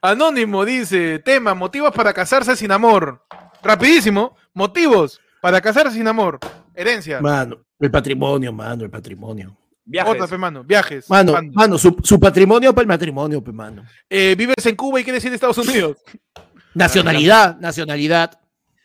Anónimo 0.00 0.64
dice, 0.64 1.18
tema, 1.18 1.54
motivos 1.54 1.92
para 1.92 2.12
casarse 2.12 2.56
sin 2.56 2.70
amor. 2.70 3.24
Rapidísimo, 3.62 4.36
motivos 4.54 5.20
para 5.40 5.60
casarse 5.60 5.96
sin 5.96 6.06
amor. 6.06 6.38
Herencia. 6.74 7.20
Mano, 7.20 7.64
el 7.78 7.90
patrimonio, 7.90 8.52
mano, 8.52 8.84
el 8.84 8.90
patrimonio. 8.90 9.56
Viajes. 9.90 10.12
Otra, 10.14 10.26
pe, 10.26 10.36
mano. 10.36 10.62
Viajes. 10.64 11.08
Mano, 11.08 11.32
Mano. 11.32 11.50
mano, 11.54 11.78
su, 11.78 11.96
su 12.02 12.20
patrimonio 12.20 12.74
para 12.74 12.82
el 12.82 12.88
matrimonio, 12.88 13.42
pues, 13.42 13.54
mano. 13.56 13.84
Eh, 14.10 14.34
vives 14.36 14.64
en 14.66 14.76
Cuba 14.76 15.00
y 15.00 15.04
quieres 15.04 15.24
ir 15.24 15.32
a 15.32 15.34
Estados 15.34 15.56
Unidos. 15.58 15.96
Nacionalidad, 16.74 17.56
nacionalidad. 17.58 18.38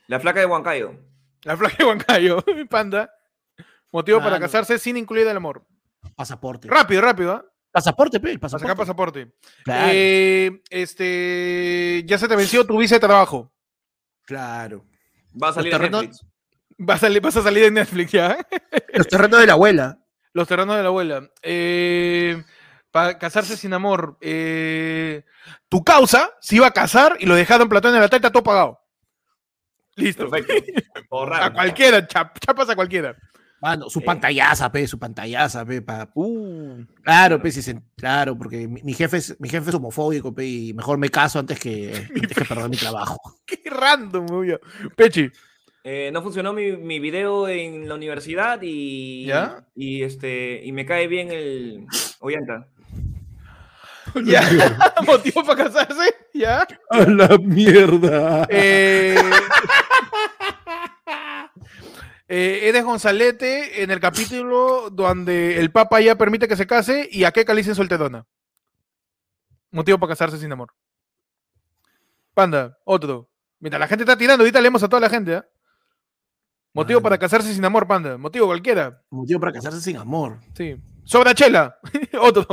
La 0.07 0.19
flaca 0.19 0.39
de 0.39 0.45
Huancayo. 0.45 0.93
La 1.43 1.57
flaca 1.57 1.75
de 1.77 1.83
Huancayo, 1.85 2.43
panda. 2.69 3.11
Motivo 3.91 4.19
para 4.21 4.39
casarse 4.39 4.79
sin 4.79 4.95
incluir 4.97 5.27
el 5.27 5.35
amor. 5.37 5.65
Pasaporte. 6.15 6.67
Rápido, 6.69 7.01
rápido, 7.01 7.33
¿ah? 7.33 7.45
Pasaporte, 7.71 8.19
pe, 8.19 8.37
pasaporte. 8.39 8.63
sacar 8.67 8.77
pasaporte. 8.77 9.33
Claro, 9.63 9.91
Eh, 9.93 10.61
este, 10.69 12.03
ya 12.05 12.17
se 12.17 12.27
te 12.27 12.35
venció 12.35 12.65
tu 12.65 12.77
visa 12.77 12.95
de 12.95 12.99
trabajo. 13.01 13.51
claro. 14.23 14.85
Va 15.41 15.49
a 15.49 15.53
salir 15.53 15.73
en 15.73 15.81
Netflix. 15.91 16.25
Vas 16.77 17.03
a, 17.03 17.07
salir- 17.07 17.21
vas 17.21 17.35
a 17.37 17.41
salir 17.41 17.63
en 17.65 17.73
Netflix 17.73 18.11
ya. 18.11 18.37
Los 18.93 19.07
terrenos 19.07 19.39
de 19.39 19.47
la 19.47 19.53
abuela. 19.53 19.97
Los 20.33 20.47
terrenos 20.47 20.75
de 20.75 20.81
la 20.81 20.87
abuela. 20.89 21.29
Eh, 21.41 22.43
para 22.91 23.17
casarse 23.17 23.55
sin 23.57 23.73
amor. 23.73 24.17
Eh, 24.21 25.23
tu 25.69 25.83
causa 25.83 26.31
se 26.41 26.55
iba 26.55 26.67
a 26.67 26.71
casar 26.71 27.17
y 27.19 27.25
lo 27.25 27.35
dejaron 27.35 27.69
Platón 27.69 27.93
en 27.95 28.01
la 28.01 28.09
teta 28.09 28.31
todo 28.31 28.43
pagado. 28.43 28.79
Listo. 29.95 30.29
Perfecto. 30.29 30.81
Borrar. 31.09 31.43
A 31.43 31.53
cualquiera, 31.53 32.07
chap- 32.07 32.37
chapas 32.39 32.69
a 32.69 32.75
cualquiera. 32.75 33.15
Mano, 33.61 33.89
su 33.89 33.99
Eh. 33.99 34.03
pantallaza, 34.03 34.69
pe, 34.71 34.85
su 34.87 34.99
pantallaza, 34.99 35.63
pe, 35.65 35.81
pa- 35.81 36.09
Uh, 36.15 36.83
Claro, 37.01 37.41
pe, 37.41 37.49
si 37.51 37.61
se- 37.61 37.81
claro, 37.95 38.37
porque 38.37 38.67
mi, 38.67 38.81
mi 38.83 38.93
jefe 38.93 39.17
es, 39.17 39.39
mi 39.39 39.47
jefe 39.47 39.69
es 39.69 39.75
homofóbico, 39.75 40.33
pe, 40.33 40.45
y 40.45 40.73
mejor 40.73 40.97
me 40.97 41.07
caso 41.09 41.39
antes 41.39 41.59
que, 41.59 41.93
antes 42.29 42.37
que 42.37 42.43
perder 42.45 42.69
mi 42.69 42.75
trabajo. 42.75 43.17
qué 43.45 43.61
random, 43.69 44.25
obvio. 44.31 44.59
Pechi. 44.97 45.31
Eh, 45.85 46.11
no 46.13 46.21
funcionó 46.21 46.53
mi, 46.53 46.77
mi 46.77 46.99
video 46.99 47.49
en 47.49 47.89
la 47.89 47.95
universidad 47.95 48.61
y, 48.61 49.25
¿Ya? 49.25 49.65
y 49.75 50.03
este 50.03 50.61
y 50.63 50.71
me 50.71 50.85
cae 50.85 51.07
bien 51.07 51.29
el 51.31 51.85
Ollanta. 52.19 52.67
Ya, 54.25 54.43
motivo 55.07 55.43
para 55.43 55.63
casarse, 55.63 56.13
ya. 56.35 56.67
A 56.91 56.99
la 56.99 57.35
mierda. 57.39 58.45
Eh, 58.47 59.17
eh, 62.27 62.69
Edes 62.69 62.83
Gonzalete 62.83 63.81
en 63.81 63.89
el 63.89 63.99
capítulo 63.99 64.91
donde 64.91 65.59
el 65.59 65.71
Papa 65.71 65.99
ya 65.99 66.15
permite 66.15 66.47
que 66.47 66.55
se 66.55 66.67
case 66.67 67.09
y 67.11 67.23
a 67.23 67.31
qué 67.31 67.43
dicen 67.55 67.73
solterona. 67.73 68.27
Motivo 69.71 69.97
para 69.97 70.11
casarse 70.11 70.37
sin 70.37 70.51
amor. 70.51 70.71
Panda, 72.35 72.77
otro. 72.83 73.31
Mientras 73.59 73.79
la 73.79 73.87
gente 73.87 74.03
está 74.03 74.15
tirando, 74.15 74.43
ahorita 74.43 74.61
leemos 74.61 74.83
a 74.83 74.89
toda 74.89 74.99
la 74.99 75.09
gente. 75.09 75.37
¿ah? 75.37 75.45
Motivo 76.73 77.01
para 77.01 77.17
casarse 77.17 77.53
sin 77.53 77.63
amor, 77.63 77.87
panda. 77.87 78.17
Motivo 78.17 78.47
cualquiera. 78.47 79.01
Motivo 79.11 79.39
para 79.39 79.53
casarse 79.53 79.79
sin 79.79 79.97
amor. 79.97 80.39
Sí. 80.55 80.75
Sobra 81.03 81.33
chela. 81.35 81.77
otro. 82.21 82.45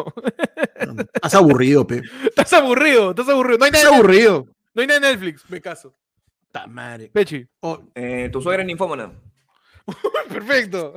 Estás 1.14 1.34
aburrido, 1.34 1.86
pe. 1.86 2.02
Estás 2.24 2.52
aburrido, 2.52 3.10
estás 3.10 3.28
aburrido. 3.28 3.58
No 3.58 3.64
hay 3.64 3.70
Estás 3.70 3.84
nada, 3.84 3.96
en- 3.96 4.00
aburrido. 4.02 4.46
no 4.74 4.82
hay 4.82 4.88
nada 4.88 4.98
en 4.98 5.12
Netflix. 5.14 5.48
Me 5.48 5.60
caso. 5.60 5.94
Ta 6.52 6.66
madre. 6.66 7.08
Pechi. 7.12 7.46
Oh, 7.60 7.80
Eh, 7.94 8.28
tu 8.30 8.42
suegra 8.42 8.62
es 8.62 8.66
ninfómana. 8.66 9.12
Perfecto. 10.28 10.94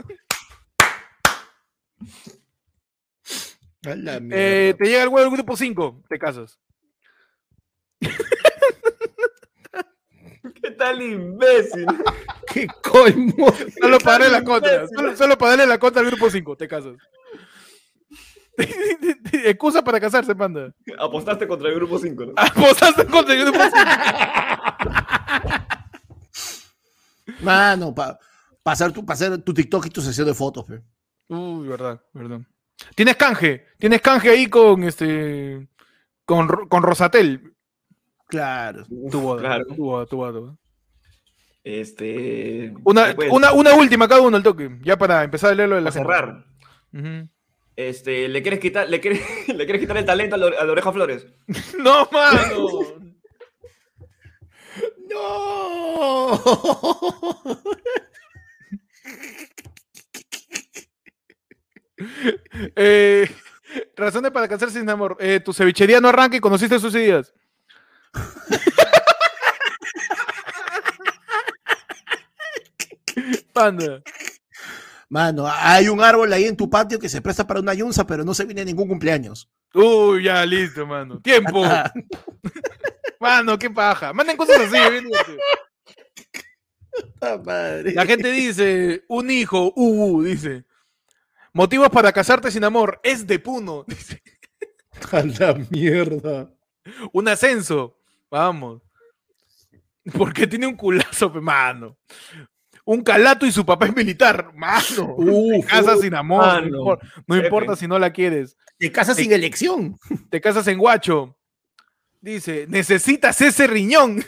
a 3.86 3.96
la 3.96 4.20
mierda. 4.20 4.38
Eh, 4.44 4.74
te 4.78 4.86
llega 4.86 5.04
el 5.04 5.10
huevo 5.10 5.30
del 5.30 5.38
grupo 5.38 5.56
5, 5.56 6.04
te 6.10 6.18
casas. 6.20 6.60
¿Qué 10.64 10.72
tal 10.72 11.02
imbécil? 11.02 11.86
¡Qué 12.54 12.68
colmo! 12.82 13.54
Solo 13.82 13.98
para 14.00 14.20
darle 14.20 14.30
la 14.32 14.44
contra. 14.46 14.88
Solo, 14.88 15.18
solo 15.18 15.38
para 15.38 15.52
darle 15.52 15.68
la 15.68 15.78
contra 15.78 16.02
al 16.02 16.08
grupo 16.08 16.30
5, 16.30 16.56
te 16.56 16.70
casas. 16.70 16.96
Excusa 19.44 19.84
para 19.84 20.00
casarse, 20.00 20.34
panda. 20.34 20.74
Apostaste 20.98 21.48
contra 21.50 21.68
el 21.68 21.76
grupo 21.76 22.00
5, 22.00 22.26
¿no? 22.28 22.34
Apostaste 22.38 23.06
contra 23.08 23.34
el 23.34 23.42
grupo 23.42 23.60
5. 23.60 23.76
Mano, 27.42 27.94
para 27.94 28.18
hacer, 28.64 28.94
tu, 28.94 29.06
pa 29.06 29.14
hacer 29.14 29.42
tu 29.42 29.54
TikTok 29.54 29.88
y 29.88 29.90
tu 29.90 30.02
sesión 30.02 30.28
de 30.28 30.34
fotos, 30.34 30.64
pe. 30.64 30.82
Uy, 31.28 31.68
verdad, 31.68 32.02
verdad. 32.14 32.40
Tienes 32.96 33.18
canje, 33.18 33.66
tienes 33.78 34.02
canje 34.02 34.30
ahí 34.30 34.48
con 34.48 34.86
este. 34.86 35.68
Con, 36.24 36.48
con 36.70 36.84
Rosatel. 36.84 37.53
Claro. 38.34 38.84
Tu 39.12 39.22
boda, 39.22 39.42
claro. 39.42 39.66
tu 39.68 39.76
boda, 39.76 40.06
tu 40.08 40.18
boda, 40.18 40.32
tu 40.34 40.40
boda. 40.42 40.58
Este. 41.64 42.74
Una, 42.84 43.14
pues, 43.14 43.32
una, 43.32 43.54
una 43.54 43.76
última 43.76 44.08
cada 44.08 44.22
uno 44.22 44.38
al 44.38 44.42
toque, 44.42 44.72
ya 44.82 44.98
para 44.98 45.24
empezar 45.24 45.52
a 45.52 45.54
leerlo 45.54 45.76
de 45.76 45.82
la 45.82 45.92
gente. 45.92 46.08
cerrar. 46.08 46.44
Este, 47.76 48.28
¿le 48.28 48.42
quieres 48.42 48.60
quitar, 48.60 48.90
le 48.90 49.00
quieres, 49.00 49.22
le 49.48 49.66
quieres 49.66 49.82
quitar 49.82 49.98
el 49.98 50.06
talento 50.06 50.34
a 50.34 50.40
la, 50.40 50.48
a 50.48 50.66
la 50.66 50.72
oreja 50.72 50.92
Flores? 50.92 51.28
No, 51.78 52.10
mano. 52.12 52.80
¡No! 55.12 56.42
Eh, 62.76 63.30
razones 63.96 64.32
para 64.32 64.48
casarse 64.48 64.80
sin 64.80 64.90
amor. 64.90 65.18
Eh, 65.20 65.40
tu 65.40 65.54
cevichería 65.54 66.02
no 66.02 66.10
arranca 66.10 66.36
y 66.36 66.40
conociste 66.40 66.80
sus 66.80 66.96
ideas. 66.96 67.32
Panda. 73.54 74.02
Mano, 75.10 75.46
hay 75.48 75.90
un 75.90 76.02
árbol 76.02 76.34
ahí 76.34 76.46
en 76.46 76.58
tu 76.58 76.70
patio 76.70 76.98
que 76.98 77.08
se 77.08 77.22
presta 77.22 77.46
para 77.46 77.60
una 77.60 77.74
yunza, 77.76 78.08
pero 78.08 78.24
no 78.24 78.34
se 78.34 78.46
viene 78.46 78.66
ningún 78.66 78.88
cumpleaños. 78.88 79.48
Uy, 79.74 80.24
ya, 80.24 80.46
listo, 80.46 80.88
mano. 80.88 81.20
Tiempo. 81.22 81.64
Mano, 83.20 83.58
qué 83.58 83.70
paja. 83.70 84.12
Manden 84.12 84.36
cosas 84.36 84.60
así. 84.60 85.08
madre. 87.46 87.94
La 87.94 88.06
gente 88.06 88.32
dice, 88.32 89.06
un 89.08 89.32
hijo, 89.32 89.72
uh, 89.76 90.18
uh, 90.18 90.24
dice. 90.24 90.66
Motivos 91.54 91.90
para 91.90 92.12
casarte 92.12 92.52
sin 92.52 92.64
amor, 92.64 93.00
es 93.04 93.26
de 93.26 93.40
Puno. 93.40 93.86
Dice, 93.88 94.22
A 95.12 95.22
la 95.24 95.54
mierda. 95.70 96.52
un 97.14 97.28
ascenso. 97.28 97.98
Vamos. 98.34 98.82
Porque 100.18 100.48
tiene 100.48 100.66
un 100.66 100.76
culazo, 100.76 101.30
mano. 101.30 102.00
Un 102.84 103.04
calato 103.04 103.46
y 103.46 103.52
su 103.52 103.64
papá 103.64 103.86
es 103.86 103.96
militar. 103.96 104.52
Mano. 104.56 105.16
Uf, 105.18 105.66
te 105.66 105.68
casas 105.68 106.02
sin 106.02 106.16
amor. 106.16 106.44
mano. 106.44 106.68
No, 106.68 106.78
importa, 106.80 107.08
no 107.28 107.36
Pepe. 107.36 107.46
importa 107.46 107.76
si 107.76 107.88
no 107.88 108.00
la 108.00 108.12
quieres. 108.12 108.58
Te 108.80 108.92
casas 108.92 109.18
sin 109.18 109.32
elección. 109.32 110.00
Te 110.32 110.42
casas 110.42 110.68
en 110.68 110.80
guacho. 110.80 111.38
Dice, 112.20 112.66
necesitas 112.68 113.40
ese 113.42 113.68
riñón. 113.68 114.24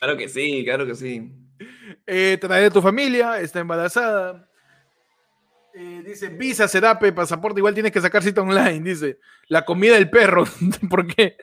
Claro 0.00 0.16
que 0.16 0.28
sí, 0.28 0.64
claro 0.64 0.84
que 0.84 0.96
sí. 0.96 1.30
Eh, 2.06 2.38
trae 2.40 2.66
a 2.66 2.70
tu 2.70 2.82
familia, 2.82 3.40
está 3.40 3.60
embarazada. 3.60 4.48
Eh, 5.80 6.02
dice, 6.04 6.28
visa, 6.28 6.66
serape, 6.66 7.12
pasaporte, 7.12 7.60
igual 7.60 7.72
tienes 7.72 7.92
que 7.92 8.00
sacar 8.00 8.20
cita 8.24 8.42
online. 8.42 8.80
Dice, 8.80 9.20
la 9.46 9.64
comida 9.64 9.94
del 9.94 10.10
perro. 10.10 10.42
¿Por 10.90 11.06
qué? 11.06 11.36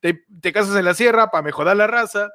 Te, 0.00 0.26
te 0.42 0.52
casas 0.52 0.76
en 0.76 0.84
la 0.84 0.92
sierra 0.92 1.30
para 1.30 1.40
mejorar 1.40 1.74
la 1.74 1.86
raza. 1.86 2.28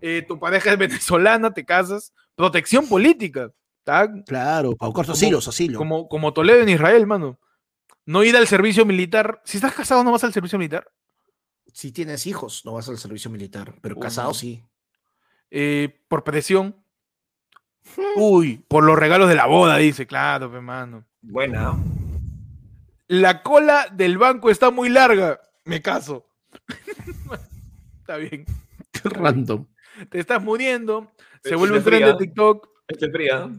Eh, 0.00 0.24
tu 0.26 0.38
pareja 0.38 0.70
es 0.70 0.78
venezolana, 0.78 1.52
te 1.52 1.64
casas. 1.64 2.12
Protección 2.36 2.88
política. 2.88 3.50
Claro, 4.26 4.76
para 4.76 4.90
buscar 4.90 5.10
asilo, 5.10 5.38
asilo. 5.38 5.76
Como, 5.76 6.08
como 6.08 6.32
Toledo 6.32 6.60
en 6.60 6.68
Israel, 6.68 7.04
mano. 7.04 7.40
No 8.06 8.22
ir 8.22 8.36
al 8.36 8.46
servicio 8.46 8.86
militar. 8.86 9.42
Si 9.44 9.56
estás 9.56 9.74
casado, 9.74 10.04
no 10.04 10.12
vas 10.12 10.22
al 10.22 10.32
servicio 10.32 10.56
militar. 10.56 10.86
Si 11.72 11.90
tienes 11.90 12.28
hijos, 12.28 12.64
no 12.64 12.74
vas 12.74 12.88
al 12.88 12.98
servicio 12.98 13.28
militar, 13.28 13.74
pero 13.80 13.96
Uy, 13.96 14.02
casado 14.02 14.34
sí. 14.34 14.64
Eh, 15.50 16.04
por 16.06 16.22
presión. 16.22 16.81
Uy, 18.16 18.64
por 18.68 18.84
los 18.84 18.98
regalos 18.98 19.28
de 19.28 19.34
la 19.34 19.46
boda, 19.46 19.76
dice. 19.76 20.06
Claro, 20.06 20.50
pe, 20.50 20.60
mano. 20.60 21.04
Buena. 21.20 21.74
La 23.08 23.42
cola 23.42 23.86
del 23.92 24.18
banco 24.18 24.50
está 24.50 24.70
muy 24.70 24.88
larga. 24.88 25.40
Me 25.64 25.82
caso. 25.82 26.26
está 28.00 28.16
bien. 28.16 28.44
Qué 28.90 29.08
random. 29.08 29.66
Te 30.08 30.18
estás 30.18 30.42
muriendo. 30.42 31.12
Se 31.44 31.54
vuelve 31.56 31.78
un 31.78 31.84
tren 31.84 32.04
de. 32.04 32.14
TikTok. 32.14 32.68
Este 32.88 33.06
es 33.06 33.12
fría. 33.12 33.50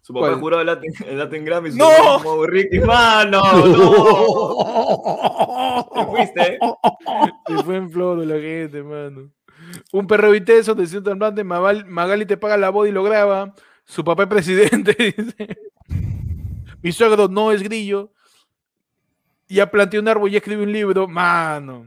Su 0.00 0.12
papá 0.12 0.28
¿Cuál? 0.30 0.40
juró 0.40 0.60
el 0.60 0.66
Latin, 0.66 0.92
el 1.06 1.18
Latin 1.18 1.44
Grammy. 1.44 1.70
su 1.70 1.78
¡No! 1.78 1.88
papá 1.88 2.22
como 2.24 2.44
Ricky. 2.44 2.80
¡Mano! 2.80 3.40
¡No! 3.66 5.88
Te 5.94 6.06
fuiste. 6.06 6.58
Se 7.46 7.62
fue 7.62 7.76
en 7.76 7.90
flor 7.90 8.18
de 8.18 8.26
la 8.26 8.40
gente, 8.40 8.82
mano. 8.82 9.30
Un 9.92 10.06
perro 10.06 10.30
viteso 10.30 10.74
de 10.74 10.86
cierto 10.86 11.10
hablante. 11.10 11.44
Magal- 11.44 11.86
Magali 11.86 12.26
te 12.26 12.36
paga 12.36 12.56
la 12.56 12.70
boda 12.70 12.88
y 12.88 12.92
lo 12.92 13.02
graba. 13.02 13.54
Su 13.84 14.04
papá 14.04 14.24
es 14.24 14.28
presidente. 14.28 14.94
Dice. 15.16 15.58
Mi 16.82 16.92
suegro 16.92 17.28
no 17.28 17.52
es 17.52 17.62
grillo. 17.62 18.12
Ya 19.48 19.70
planteé 19.70 20.00
un 20.00 20.08
árbol 20.08 20.30
y 20.32 20.36
escribí 20.36 20.62
un 20.62 20.72
libro. 20.72 21.06
Mano. 21.08 21.86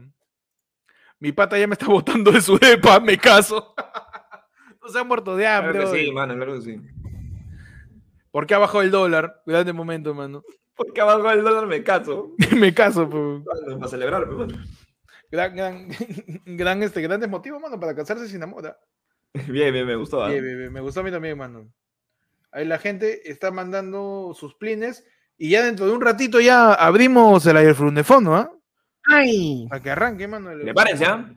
Mi 1.18 1.32
pata 1.32 1.58
ya 1.58 1.66
me 1.66 1.72
está 1.74 1.86
botando 1.86 2.30
de 2.30 2.40
su 2.40 2.58
depa. 2.58 3.00
Me 3.00 3.16
caso. 3.18 3.74
no 4.82 4.88
se 4.88 4.98
ha 4.98 5.04
muerto 5.04 5.36
de 5.36 5.46
hambre. 5.46 5.72
Claro 5.80 5.92
que 5.92 6.04
sí, 6.04 6.12
mano, 6.12 6.34
claro 6.34 6.54
que 6.54 6.60
sí. 6.62 6.80
¿Por 8.30 8.46
qué 8.46 8.54
ha 8.54 8.58
bajado 8.58 8.82
el 8.82 8.90
dólar? 8.90 9.42
Grande 9.46 9.72
momento, 9.72 10.14
mano. 10.14 10.42
Porque 10.76 11.00
abajo 11.00 11.30
el 11.30 11.42
dólar 11.42 11.66
me 11.66 11.82
caso. 11.82 12.34
me 12.54 12.74
caso, 12.74 13.08
pues. 13.08 13.42
Para 13.78 13.88
celebrar, 13.88 14.26
pues, 14.26 14.36
mano. 14.38 14.64
Gran, 15.30 15.56
gran, 15.56 15.88
gran, 16.46 16.82
este, 16.82 17.00
grandes 17.02 17.28
motivos, 17.28 17.60
mano, 17.60 17.78
para 17.80 17.94
casarse 17.94 18.28
sin 18.28 18.42
amor. 18.42 18.76
Bien, 19.48 19.72
bien, 19.72 19.86
me 19.86 19.96
gustó. 19.96 20.24
¿ah? 20.24 20.30
Bien, 20.30 20.42
bien, 20.42 20.58
bien, 20.58 20.72
Me 20.72 20.80
gustó 20.80 21.00
a 21.00 21.02
mí 21.02 21.10
también, 21.10 21.36
mano. 21.36 21.70
Ahí 22.52 22.64
la 22.64 22.78
gente 22.78 23.30
está 23.30 23.50
mandando 23.50 24.32
sus 24.34 24.54
plines 24.54 25.04
y 25.36 25.50
ya 25.50 25.62
dentro 25.62 25.84
de 25.86 25.92
un 25.92 26.00
ratito 26.00 26.40
ya 26.40 26.72
abrimos 26.72 27.44
el 27.44 27.56
aire 27.58 27.74
de 27.74 28.04
fondo, 28.04 28.34
¿ah? 28.34 28.50
¡Ay! 29.04 29.66
Para 29.68 29.82
que 29.82 29.90
arranque, 29.90 30.26
mano. 30.26 30.50
el- 30.52 30.62
Prepárense, 30.62 31.04
¿ah? 31.04 31.30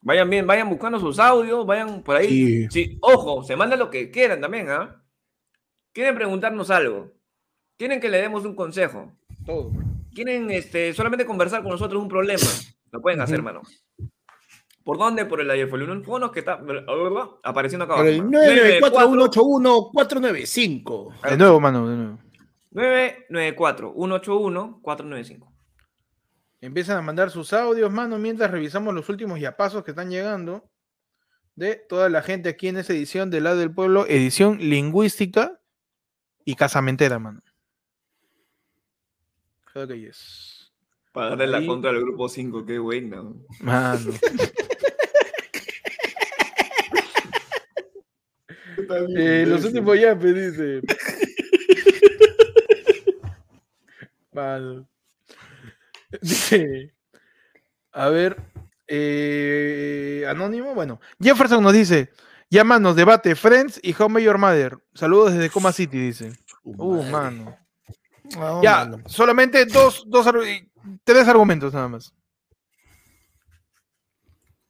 Vayan 0.00 0.28
bien, 0.30 0.46
vayan 0.46 0.68
buscando 0.68 0.98
sus 0.98 1.18
audios, 1.20 1.64
vayan 1.66 2.02
por 2.02 2.16
ahí. 2.16 2.28
Sí. 2.28 2.68
Sí, 2.70 2.98
ojo, 3.02 3.44
se 3.44 3.54
manda 3.56 3.76
lo 3.76 3.88
que 3.90 4.10
quieran 4.10 4.40
también, 4.40 4.68
¿ah? 4.70 5.00
Quieren 5.92 6.14
preguntarnos 6.16 6.70
algo. 6.70 7.12
Quieren 7.78 8.00
que 8.00 8.08
le 8.08 8.18
demos 8.20 8.44
un 8.44 8.54
consejo. 8.56 9.12
Todo. 9.44 9.70
Quieren 10.14 10.50
este, 10.50 10.92
solamente 10.92 11.24
conversar 11.26 11.62
con 11.62 11.70
nosotros 11.70 12.02
un 12.02 12.08
problema. 12.08 12.42
Lo 12.96 13.02
pueden 13.02 13.20
hacer, 13.20 13.36
hermano. 13.36 13.60
¿Por 14.82 14.96
dónde? 14.96 15.26
Por 15.26 15.42
el 15.42 15.50
iPhone 15.50 16.02
Fonos 16.02 16.32
que 16.32 16.38
está 16.38 16.58
apareciendo 17.42 17.84
acá 17.84 17.96
Por 17.96 18.06
abajo. 18.06 18.08
el 18.08 18.22
mano. 18.22 18.38
94181-495. 19.92 21.20
De 21.28 21.36
nuevo, 21.36 21.60
mano, 21.60 21.90
de 21.90 21.96
nuevo. 21.96 22.18
994-181-495. 22.72 25.46
Empiezan 26.62 26.96
a 26.96 27.02
mandar 27.02 27.30
sus 27.30 27.52
audios, 27.52 27.92
mano, 27.92 28.18
mientras 28.18 28.50
revisamos 28.50 28.94
los 28.94 29.10
últimos 29.10 29.38
yapasos 29.38 29.84
que 29.84 29.90
están 29.90 30.08
llegando 30.08 30.70
de 31.54 31.76
toda 31.76 32.08
la 32.08 32.22
gente 32.22 32.48
aquí 32.48 32.68
en 32.68 32.78
esta 32.78 32.94
edición 32.94 33.28
del 33.28 33.44
lado 33.44 33.58
del 33.58 33.74
pueblo, 33.74 34.06
edición 34.06 34.56
lingüística 34.58 35.60
y 36.46 36.54
casamentera, 36.54 37.18
mano. 37.18 37.42
Creo 39.66 39.86
que 39.86 40.00
yes. 40.00 40.55
Para 41.16 41.30
darle 41.30 41.46
la 41.46 41.66
contra 41.66 41.88
al 41.88 41.98
grupo 41.98 42.28
5, 42.28 42.66
qué 42.66 42.78
buena. 42.78 43.22
Mano. 43.60 44.12
Eh, 49.16 49.44
los 49.48 49.64
últimos 49.64 49.98
yapes, 49.98 50.34
dice. 50.34 50.82
Mano. 54.30 54.86
Dice. 56.20 56.94
A 57.92 58.10
ver. 58.10 58.36
eh, 58.86 60.26
Anónimo, 60.28 60.74
bueno. 60.74 61.00
Jefferson 61.18 61.62
nos 61.62 61.72
dice. 61.72 62.10
Llámanos, 62.50 62.94
debate, 62.94 63.34
Friends 63.34 63.80
y 63.82 63.94
How 63.98 64.10
May 64.10 64.24
Your 64.24 64.36
Mother. 64.36 64.76
Saludos 64.92 65.32
desde 65.32 65.48
Coma 65.48 65.72
City, 65.72 65.98
dice. 65.98 66.32
Uh, 66.62 66.96
madre. 67.04 67.10
mano. 67.10 67.58
No, 68.36 68.62
ya, 68.62 68.84
mano. 68.84 69.02
solamente 69.08 69.64
dos, 69.64 70.04
dos, 70.06 70.26
tres 71.04 71.26
argumentos 71.28 71.72
nada 71.74 71.88
más. 71.88 72.12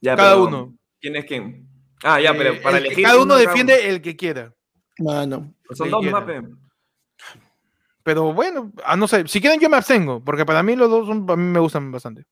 Ya, 0.01 0.15
Cada 0.17 0.33
pero, 0.35 0.45
uno. 0.45 0.77
¿Quién 1.01 1.17
es 1.17 1.25
quién? 1.25 1.69
Ah, 2.03 2.21
ya, 2.21 2.33
pero 2.35 2.53
Eh, 2.53 2.61
para 2.63 2.79
el 2.79 2.87
elegir. 2.87 3.05
Cada 3.05 3.17
uno 3.17 3.25
uno, 3.25 3.37
defiende 3.37 3.89
el 3.89 4.01
que 4.03 4.17
quiera. 4.17 4.53
Mano. 4.99 5.55
Son 5.71 5.87
el 5.87 5.91
dos 5.91 6.25
pe. 6.25 6.43
Pero 8.03 8.33
bueno, 8.33 8.73
ah, 8.85 8.97
no 8.97 9.09
sé. 9.09 9.27
Si 9.27 9.41
quieren, 9.41 9.59
yo 9.59 9.69
me 9.69 9.77
abstengo. 9.77 10.23
Porque 10.23 10.45
para 10.47 10.63
mí 10.63 10.77
los 10.77 10.89
dos 10.91 11.07
son- 11.07 11.27
a 11.29 11.37
mí 11.37 11.43
me 11.43 11.59
gustan 11.59 11.91
bastante. 11.91 12.25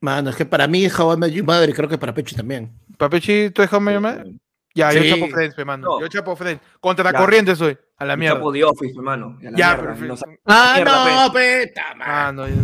Mano, 0.00 0.30
es 0.30 0.36
que 0.36 0.44
para 0.44 0.66
mí 0.66 0.86
How 0.88 1.14
I 1.14 1.16
Met 1.16 1.32
Your 1.32 1.44
Mother 1.46 1.68
y 1.70 1.72
creo 1.72 1.88
que 1.88 1.98
para 1.98 2.12
Pechi 2.12 2.34
también. 2.34 2.72
Papechi, 2.98 3.50
¿tú 3.50 3.62
es 3.62 3.72
How 3.72 3.78
I 3.78 3.82
Met 3.82 3.92
Your 3.94 4.02
Mother? 4.02 4.26
Ya, 4.74 4.92
yo 4.92 5.02
chapo 5.04 5.28
Friends, 5.30 5.54
pe, 5.54 5.64
mano. 5.64 5.86
No. 5.88 6.00
Yo 6.00 6.08
chapo 6.08 6.36
Friends. 6.36 6.62
Contra 6.80 7.04
la 7.04 7.12
Ya. 7.12 7.18
corriente 7.18 7.56
soy. 7.56 7.78
A 7.96 8.04
la 8.04 8.16
mierda. 8.16 8.36
Chapo 8.36 8.52
de 8.52 8.64
Office, 8.64 8.92
hermano. 8.94 9.38
a 9.40 9.44
la 9.50 9.56
Ya, 9.56 9.76
mierda, 9.76 10.16
Ah, 10.44 10.72
Mierda, 10.76 11.26
no, 11.26 11.32
peta, 11.32 11.82
Ah, 12.00 12.32
no, 12.34 12.46
ya. 12.48 12.54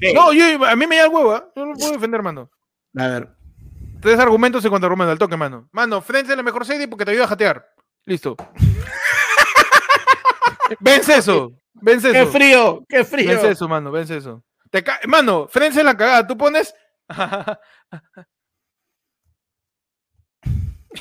¿Qué? 0.00 0.12
No, 0.14 0.32
yo, 0.32 0.64
a 0.64 0.76
mí 0.76 0.86
me 0.86 0.96
da 0.96 1.04
el 1.04 1.10
huevo, 1.10 1.32
¿ah? 1.32 1.50
Yo 1.56 1.64
no 1.64 1.72
lo 1.72 1.78
puedo 1.78 1.92
defender, 1.92 2.22
mano. 2.22 2.50
A 2.96 3.06
ver. 3.08 3.28
Tres 4.00 4.18
argumentos 4.18 4.64
y 4.64 4.68
contraargumentos 4.68 5.12
al 5.12 5.18
toque, 5.18 5.36
mano. 5.36 5.68
Mano, 5.72 6.00
Friends 6.00 6.30
es 6.30 6.36
la 6.36 6.42
mejor 6.42 6.64
serie 6.64 6.86
porque 6.86 7.04
te 7.04 7.10
ayuda 7.10 7.24
a 7.24 7.28
jatear. 7.28 7.68
Listo. 8.06 8.36
Vence 10.80 11.16
eso. 11.16 11.52
Vence 11.74 12.12
¡Qué 12.12 12.22
eso. 12.22 12.32
frío! 12.32 12.84
¡Qué 12.88 13.04
frío! 13.04 13.28
Vence 13.28 13.50
eso, 13.50 13.68
mano. 13.68 13.90
Vence 13.90 14.16
eso. 14.16 14.44
Te 14.70 14.82
ca- 14.84 15.00
Mano, 15.06 15.48
Friends 15.48 15.76
es 15.76 15.84
la 15.84 15.96
cagada. 15.96 16.26
Tú 16.26 16.36
pones. 16.36 16.74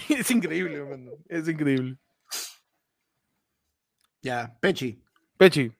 es 0.09 0.31
increíble, 0.31 0.83
mano. 0.83 1.11
Es 1.27 1.47
increíble. 1.47 1.97
Ya, 4.21 4.55
Pechi. 4.59 5.01
Pechi. 5.37 5.71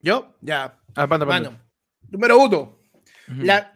¿Yo? 0.00 0.34
Ya. 0.40 0.78
Ah, 0.94 1.06
panda, 1.06 1.26
panda. 1.26 1.50
Mano. 1.50 1.62
Número 2.10 2.38
uno. 2.38 2.78
La, 3.28 3.74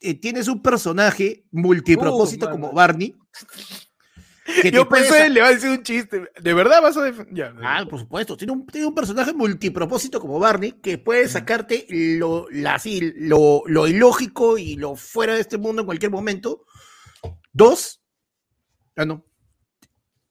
eh, 0.00 0.14
tienes 0.14 0.46
un 0.48 0.62
personaje 0.62 1.44
multipropósito 1.50 2.46
Uh, 2.46 2.50
como 2.50 2.72
Barney. 2.72 3.16
que 4.62 4.70
Yo 4.70 4.88
pensé, 4.88 5.08
sa- 5.08 5.28
le 5.28 5.40
va 5.40 5.48
a 5.48 5.52
decir 5.54 5.68
un 5.70 5.82
chiste. 5.82 6.30
¿De 6.40 6.54
verdad 6.54 6.80
vas 6.80 6.96
a 6.96 7.02
defender? 7.02 7.34
Ya. 7.34 7.54
Ah, 7.62 7.84
por 7.88 7.98
supuesto. 7.98 8.36
Tiene 8.36 8.52
un, 8.52 8.66
tiene 8.66 8.86
un 8.86 8.94
personaje 8.94 9.32
multipropósito 9.34 10.20
como 10.20 10.38
Barney 10.38 10.72
que 10.72 10.96
puede 10.98 11.28
sacarte 11.28 11.86
lo, 11.90 12.46
la, 12.50 12.74
así, 12.76 13.12
lo, 13.16 13.62
lo 13.66 13.86
ilógico 13.88 14.56
y 14.58 14.76
lo 14.76 14.94
fuera 14.96 15.34
de 15.34 15.40
este 15.40 15.58
mundo 15.58 15.82
en 15.82 15.86
cualquier 15.86 16.10
momento. 16.12 16.64
Dos. 17.52 18.00
Ah, 18.96 19.04
no. 19.04 19.24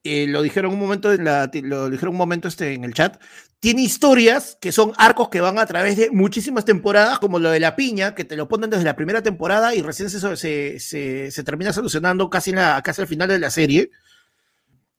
Eh, 0.10 0.28
lo 0.28 0.42
dijeron 0.42 0.72
un 0.74 0.80
momento 0.80 1.12
en 1.12 1.26
la, 1.26 1.50
lo 1.64 1.90
dijeron 1.90 2.14
un 2.14 2.18
momento 2.18 2.48
este, 2.48 2.74
en 2.74 2.84
el 2.84 2.94
chat. 2.94 3.22
Tiene 3.60 3.82
historias 3.82 4.58
que 4.62 4.72
son 4.72 4.94
arcos 4.98 5.30
que 5.30 5.42
van 5.42 5.58
a 5.60 5.66
través 5.66 5.98
de 5.98 6.12
muchísimas 6.12 6.64
temporadas, 6.64 7.18
como 7.20 7.40
lo 7.40 7.50
de 7.50 7.60
la 7.60 7.76
piña, 7.76 8.14
que 8.16 8.24
te 8.24 8.38
lo 8.38 8.48
ponen 8.48 8.70
desde 8.70 8.84
la 8.86 8.96
primera 8.96 9.22
temporada 9.24 9.74
y 9.76 9.82
recién 9.82 10.10
se, 10.10 10.20
se, 10.38 10.80
se- 10.80 11.32
se 11.32 11.44
termina 11.44 11.74
solucionando 11.74 12.30
casi, 12.30 12.52
en 12.52 12.58
la, 12.58 12.82
casi 12.84 13.02
al 13.02 13.08
final 13.08 13.28
de 13.28 13.40
la 13.40 13.50
serie. 13.50 13.90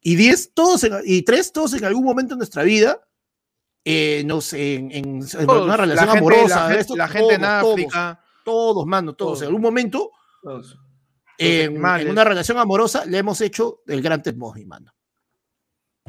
Y 0.01 0.16
10, 0.16 0.52
todos 0.55 0.85
en- 0.85 0.94
y 1.05 1.22
tres, 1.22 1.52
todos 1.52 1.72
en 1.74 1.85
algún 1.85 2.05
momento 2.05 2.35
de 2.35 2.39
nuestra 2.39 2.62
vida, 2.64 3.01
eh, 3.85 4.22
no 4.26 4.40
sé, 4.40 4.74
en, 4.74 4.90
en- 4.93 5.22
en 5.22 5.47
Todos, 5.47 5.64
una 5.64 5.76
relación 5.76 6.06
la 6.06 6.12
gente- 6.12 6.18
amorosa, 6.18 6.56
la, 6.56 6.66
gente- 6.66 6.80
esto, 6.80 6.97
la 6.97 7.09
gente 7.09 7.35
en 7.35 7.40
todos, 7.40 7.60
todos, 7.62 7.72
África. 7.72 8.20
todos, 8.44 8.86
mano, 8.86 9.14
todos, 9.14 9.30
Todos. 9.30 9.43
en 9.43 9.47
algún 9.47 9.62
momento, 9.62 10.10
Todos. 10.43 10.76
en, 11.39 11.76
en 11.86 12.10
una 12.10 12.24
relación 12.24 12.59
amorosa, 12.59 13.05
le 13.06 13.18
hemos 13.18 13.40
hecho 13.40 13.82
el 13.86 14.02
gran 14.02 14.22
Mosby, 14.36 14.64
mano. 14.66 14.93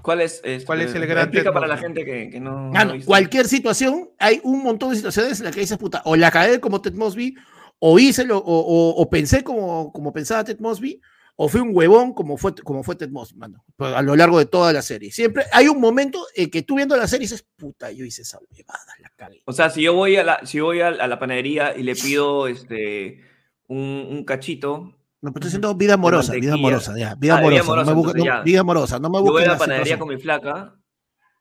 ¿Cuál 0.02 0.22
es, 0.22 0.42
este, 0.44 0.66
¿Cuál 0.66 0.82
es 0.82 0.94
el 0.96 1.06
gran 1.08 1.26
Explica 1.26 1.52
para 1.54 1.68
la 1.68 1.78
gente 1.78 2.04
que, 2.06 2.30
que 2.30 2.40
no. 2.40 2.70
Mano, 2.72 2.94
visto. 2.94 3.08
cualquier 3.08 3.48
situación, 3.48 4.10
hay 4.20 4.40
un 4.44 4.64
montón 4.64 4.90
de 4.92 4.96
situaciones 4.98 5.40
en 5.40 5.46
las 5.46 5.54
que 5.56 5.62
dices, 5.62 5.78
puta, 5.78 6.02
o 6.06 6.16
la 6.16 6.32
cagué 6.32 6.60
como 6.60 6.82
Ted 6.82 6.94
Mosby, 6.94 7.36
o 7.80 7.98
hice 8.00 8.26
lo, 8.26 8.38
o, 8.38 8.42
o- 8.44 9.02
o 9.02 9.10
pensé 9.10 9.44
como, 9.44 9.92
como 9.94 10.12
pensaba 10.12 10.44
Ted 10.44 10.60
Mosby, 10.60 11.00
o 11.42 11.48
fui 11.48 11.62
un 11.62 11.70
huevón 11.74 12.14
como 12.14 12.36
fue, 12.36 12.54
como 12.56 12.84
fue 12.84 12.96
Ted 12.98 13.10
Mosby, 13.12 13.38
mano, 13.40 13.64
pues, 13.78 13.94
a 13.94 14.02
lo 14.02 14.14
largo 14.18 14.40
de 14.40 14.46
toda 14.46 14.74
la 14.74 14.82
serie. 14.82 15.10
Siempre 15.12 15.46
hay 15.54 15.70
un 15.70 15.80
momento 15.80 16.26
en 16.36 16.50
que 16.50 16.64
tú 16.64 16.76
viendo 16.76 16.98
la 16.98 17.08
serie 17.08 17.24
dices, 17.26 17.46
puta, 17.56 17.90
yo 17.92 18.04
hice 18.04 18.24
esa 18.24 18.40
huevada, 18.40 18.94
la 19.02 19.10
cagué. 19.16 19.42
O 19.46 19.54
sea, 19.54 19.70
si 19.70 19.82
yo 19.84 19.94
voy 19.94 20.18
a 20.18 20.24
la, 20.26 20.46
si 20.46 20.60
voy 20.60 20.82
a, 20.82 20.88
a 20.90 21.08
la 21.08 21.18
panadería 21.18 21.78
y 21.78 21.84
le 21.84 21.96
pido 21.96 22.48
este 22.50 23.22
un, 23.68 24.08
un 24.10 24.26
cachito, 24.26 24.99
No, 25.22 25.34
pero 25.34 25.40
estoy 25.46 25.50
diciendo 25.50 25.76
vida 25.76 25.96
amorosa, 25.96 26.34
vida 26.34 26.54
amorosa, 26.54 26.98
ya, 26.98 27.16
vida 27.16 27.38
Ah, 27.38 27.41
de 27.41 27.50
vida 27.50 27.60
amorosa, 27.62 27.66
no 27.66 27.76
me 27.76 27.91
amorosa, 27.91 27.94
busques- 27.94 28.16
entonces 28.16 28.20
no- 28.20 28.26
ya. 28.26 28.41
vida 28.44 28.60
amorosa, 28.62 29.00
no 29.00 29.10
me 29.10 29.18
yo 29.18 29.22
voy 29.24 29.32
busques 29.32 29.48
a 29.48 29.52
la 29.52 29.58
panadería 29.58 29.84
situación. 29.96 30.00
con 30.00 30.16
mi 30.16 30.22
flaca 30.22 30.76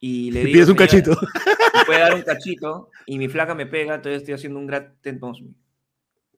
y 0.01 0.31
le 0.33 0.41
Y 0.41 0.45
digo. 0.47 0.53
pides 0.55 0.69
un 0.69 0.77
"Señora, 0.77 0.87
cachito. 0.87 1.11
¿me 1.75 1.85
puede 1.87 1.99
dar 2.01 2.15
un 2.15 2.23
cachito 2.23 2.91
y 3.07 3.19
mi 3.19 3.29
flaca 3.29 3.55
me 3.55 3.67
pega, 3.67 3.95
entonces 3.95 4.23
estoy 4.23 4.35
haciendo 4.35 4.59
un 4.59 4.67
Mosby. 5.21 5.55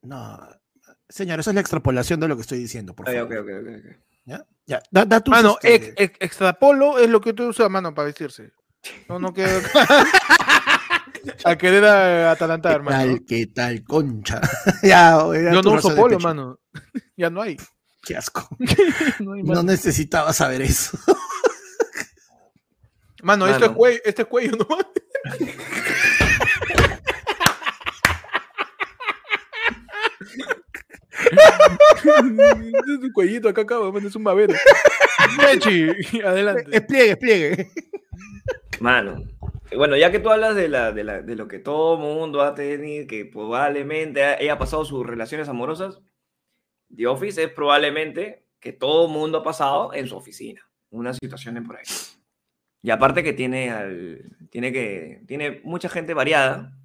No, 0.03 0.39
señor, 1.09 1.41
esa 1.41 1.51
es 1.51 1.55
la 1.55 1.61
extrapolación 1.61 2.21
de 2.21 2.29
lo 2.29 2.37
que 2.37 2.43
estoy 2.43 2.59
diciendo, 2.59 2.95
por 2.95 3.09
Ah, 3.09 3.13
favor. 3.13 3.39
ok, 3.39 3.41
ok, 3.41 3.49
ok, 3.61 3.69
ok. 3.79 3.97
¿Ya? 4.27 4.47
Ya, 4.67 4.83
da, 4.91 5.05
da 5.07 5.21
tus, 5.21 5.33
Mano, 5.33 5.57
este, 5.63 5.75
ex- 5.75 5.95
ex- 5.97 6.19
extrapolo 6.21 6.99
es 6.99 7.09
lo 7.09 7.21
que 7.21 7.33
tú 7.33 7.49
usas, 7.49 7.71
mano, 7.71 7.95
para 7.95 8.07
vestirse. 8.07 8.53
No, 9.09 9.19
no 9.19 9.33
quiero. 9.33 9.61
a 11.45 11.57
querer 11.57 11.85
atalantar, 11.85 12.73
¿Qué 12.73 12.77
hermano. 12.77 12.99
tal, 13.17 13.25
qué 13.27 13.47
tal, 13.47 13.85
concha? 13.85 14.41
ya, 14.83 15.19
Yo 15.53 15.63
no 15.63 15.73
uso 15.73 15.95
polo, 15.95 16.17
pecho. 16.17 16.29
mano. 16.29 16.59
Ya 17.21 17.31
no 17.31 17.43
hay. 17.43 17.57
Qué 18.03 18.17
asco. 18.17 18.49
No 19.21 19.35
hay 19.35 19.43
No 19.43 19.49
mano. 19.55 19.63
necesitaba 19.65 20.33
saber 20.33 20.63
eso. 20.63 20.99
Mano, 23.23 23.45
esto 23.47 23.57
es 23.59 23.63
Mano. 23.71 23.75
cuello, 23.77 24.01
este 24.07 24.23
es 24.23 24.29
cuello, 24.29 24.57
¿no? 24.57 24.67
es 32.01 33.03
un 33.03 33.13
cuellito 33.13 33.49
acá, 33.49 33.63
acá, 33.63 33.79
mano, 33.79 34.07
es 34.07 34.17
un 34.17 34.25
babero. 34.25 34.55
Mechi, 35.39 36.21
adelante. 36.23 36.65
Expliegue, 36.77 37.11
expliegue. 37.13 37.71
Mano, 38.81 39.25
bueno, 39.77 39.97
ya 39.97 40.11
que 40.11 40.19
tú 40.19 40.31
hablas 40.31 40.55
de, 40.55 40.69
la, 40.69 40.93
de, 40.93 41.05
la- 41.05 41.23
de 41.23 41.37
lo 41.37 41.49
que 41.49 41.59
todo 41.59 41.97
mundo 41.99 42.43
ha 42.43 42.55
tenido, 42.55 43.07
que 43.07 43.25
probablemente 43.27 44.25
ha- 44.25 44.37
haya 44.39 44.59
pasado 44.59 44.85
sus 44.85 45.07
relaciones 45.07 45.49
amorosas, 45.49 45.99
The 46.95 47.07
Office 47.07 47.43
es 47.43 47.51
probablemente 47.51 48.47
que 48.59 48.73
todo 48.73 49.09
mundo 49.09 49.39
ha 49.39 49.43
pasado 49.43 49.95
en 49.95 50.07
su 50.07 50.17
oficina, 50.17 50.61
una 50.91 51.15
situación 51.15 51.63
por 51.65 51.77
ahí. 51.77 51.85
Y 52.83 52.91
aparte 52.91 53.23
que 53.23 53.33
tiene, 53.33 53.71
al, 53.71 54.37
tiene, 54.51 54.73
que, 54.73 55.23
tiene 55.27 55.61
mucha 55.65 55.89
gente 55.89 56.15
variada. 56.15 56.77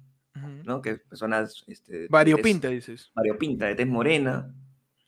¿no? 0.64 0.82
Que 0.82 0.96
personas... 0.96 1.64
Este, 1.66 2.08
Variopinta, 2.08 2.68
dices. 2.68 3.10
variopinta, 3.14 3.66
de 3.66 3.74
tez 3.74 3.86
morena, 3.86 4.54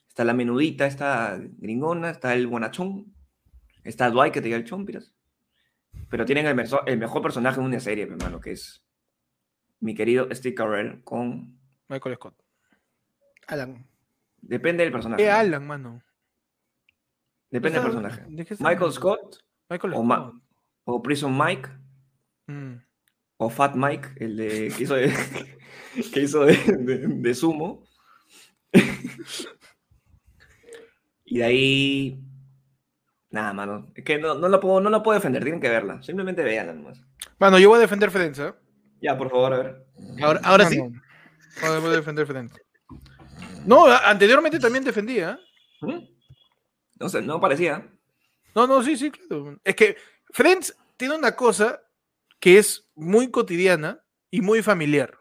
está 0.09 0.25
la 0.25 0.33
menudita, 0.33 0.87
está 0.87 1.39
gringona, 1.59 2.11
está 2.11 2.33
el 2.35 2.47
bonachón, 2.47 3.15
está 3.85 4.09
Dwight 4.11 4.33
que 4.33 4.41
te 4.41 4.47
diga 4.47 4.57
el 4.57 4.65
chompiras. 4.65 5.13
Pero 6.09 6.25
tienen 6.25 6.47
el, 6.47 6.55
merso- 6.57 6.83
el 6.87 6.99
mejor 6.99 7.21
personaje 7.23 7.61
en 7.61 7.67
una 7.67 7.81
serie, 7.81 8.07
mi 8.07 8.13
hermano, 8.13 8.41
que 8.41 8.53
es 8.53 8.83
mi 9.81 9.95
querido 9.95 10.29
Steve 10.33 10.55
Carell 10.55 11.03
con... 11.05 11.59
Michael 11.89 12.15
Scott. 12.17 12.35
Alan. 13.49 13.87
Depende 14.41 14.83
del 14.85 14.93
personaje. 14.93 15.23
¿Qué. 15.23 15.31
Alan, 15.31 15.67
mano? 15.67 16.03
Depende 17.51 17.79
del 17.81 17.87
personaje. 17.89 18.25
¿de 18.29 18.45
qué 18.45 18.55
está 18.55 18.69
Michael? 18.69 18.93
Scott, 18.93 19.39
Michael 19.71 19.95
o 19.95 20.03
Ma- 20.03 20.29
Scott. 20.31 20.43
o 20.85 21.03
Prison 21.03 21.37
Mike, 21.39 21.69
Mm. 22.47 22.77
o 23.39 23.51
Fat 23.51 23.75
Mike, 23.75 24.09
el 24.17 24.37
de, 24.37 24.73
que 24.77 24.83
hizo 24.85 24.95
de, 24.95 25.13
que 26.15 26.21
hizo 26.23 26.45
de, 26.45 26.55
de- 26.79 27.07
de 27.09 27.35
sumo. 27.35 27.85
y 31.25 31.39
de 31.39 31.45
ahí... 31.45 32.25
Nada, 33.31 33.53
mano. 33.53 33.93
Es 33.95 34.05
que 34.05 34.19
no, 34.19 34.35
no, 34.35 34.49
la 34.49 34.59
puedo, 34.61 34.81
no 34.81 34.89
la 34.89 35.03
puedo 35.03 35.19
defender, 35.19 35.43
tienen 35.43 35.61
que 35.61 35.69
verla. 35.69 36.03
Simplemente 36.03 36.43
véanla 36.43 36.73
nomás. 36.73 36.99
Mano, 37.39 37.59
yo 37.59 37.69
voy 37.69 37.77
a 37.77 37.81
defender 37.83 38.11
Friends, 38.11 38.39
¿eh? 38.39 38.55
Ya, 39.03 39.19
por 39.19 39.29
favor, 39.31 39.53
a 39.53 39.59
ver. 39.59 39.87
Ahora, 40.23 40.41
ahora 40.45 40.65
Ah, 40.65 40.69
sí. 40.71 40.81
voy 40.81 41.91
a 41.93 41.97
defender 41.97 42.27
Friends. 42.27 42.53
No, 43.69 43.87
anteriormente 43.87 44.59
también 44.59 44.83
defendía. 44.83 45.39
¿eh? 45.83 45.87
¿Mm? 45.87 46.01
No 46.99 47.09
sé, 47.11 47.21
no 47.21 47.39
parecía. 47.39 47.87
No, 48.55 48.67
no, 48.67 48.83
sí, 48.83 48.97
sí, 48.97 49.11
claro. 49.11 49.61
Es 49.63 49.77
que 49.77 49.95
Friends 50.31 50.75
tiene 50.97 51.15
una 51.15 51.37
cosa 51.37 51.79
que 52.41 52.57
es 52.57 52.89
muy 52.95 53.31
cotidiana 53.31 54.03
y 54.31 54.41
muy 54.41 54.63
familiar, 54.63 55.19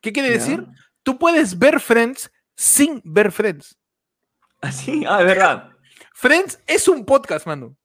¿Qué 0.00 0.12
quiere 0.12 0.30
decir? 0.30 0.66
Tú 1.02 1.18
puedes 1.18 1.58
ver 1.58 1.80
Friends 1.80 2.30
sin 2.56 3.00
ver 3.04 3.32
Friends. 3.32 3.78
Así, 4.60 5.04
ah, 5.08 5.20
es 5.20 5.26
verdad. 5.26 5.70
Friends 6.12 6.60
es 6.66 6.88
un 6.88 7.06
podcast, 7.06 7.46
mano. 7.46 7.76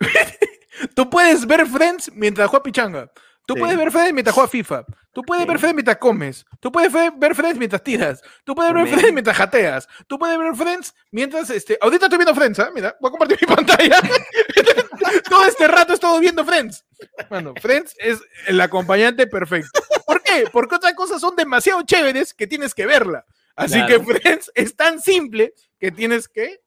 Tú 0.96 1.08
puedes 1.08 1.46
ver 1.46 1.66
Friends 1.66 2.10
mientras 2.12 2.48
juegas 2.48 2.64
pichanga. 2.64 3.12
Tú 3.46 3.54
Sí. 3.54 3.60
puedes 3.60 3.76
ver 3.76 3.90
Friends 3.92 4.12
mientras 4.12 4.34
juegas 4.34 4.50
FIFA. 4.50 4.84
Tú 5.12 5.22
puedes 5.22 5.44
Sí. 5.44 5.48
ver 5.48 5.58
Friends 5.58 5.74
mientras 5.76 5.96
comes. 5.98 6.44
Tú 6.60 6.72
puedes 6.72 6.92
ver 6.92 7.34
Friends 7.34 7.58
mientras 7.58 7.82
tiras. 7.82 8.22
Tú 8.44 8.54
puedes 8.54 8.74
ver. 8.74 8.88
Friends 8.88 9.12
mientras 9.12 9.36
jateas. 9.36 9.88
Tú 10.08 10.18
puedes 10.18 10.36
ver 10.38 10.54
Friends 10.56 10.94
mientras, 11.12 11.48
este, 11.50 11.78
ahorita 11.80 12.06
estoy 12.06 12.18
viendo 12.18 12.34
Friends, 12.34 12.58
¿ah? 12.58 12.70
Mira, 12.74 12.96
voy 13.00 13.08
a 13.08 13.10
compartir 13.12 13.38
mi 13.40 13.46
pantalla. 13.56 14.00
todo 15.30 15.44
este 15.46 15.68
rato 15.68 15.92
he 15.92 15.94
estado 15.94 16.18
viendo 16.20 16.44
Friends. 16.44 16.84
Mano, 17.30 17.54
Friends 17.60 17.94
es 17.98 18.20
el 18.48 18.60
acompañante 18.60 19.26
perfecto. 19.26 19.80
¿Por 20.06 20.22
qué? 20.22 20.44
Porque 20.52 20.74
otras 20.74 20.94
cosas 20.94 21.20
son 21.20 21.36
demasiado 21.36 21.82
chéveres 21.82 22.34
que 22.34 22.46
tienes 22.46 22.74
que 22.74 22.84
verla. 22.86 23.24
Así 23.54 23.74
Claro. 23.74 24.04
que 24.04 24.14
Friends 24.18 24.50
es 24.54 24.74
tan 24.76 25.00
simple 25.00 25.54
que 25.78 25.90
tienes 25.92 26.28
que 26.28 26.60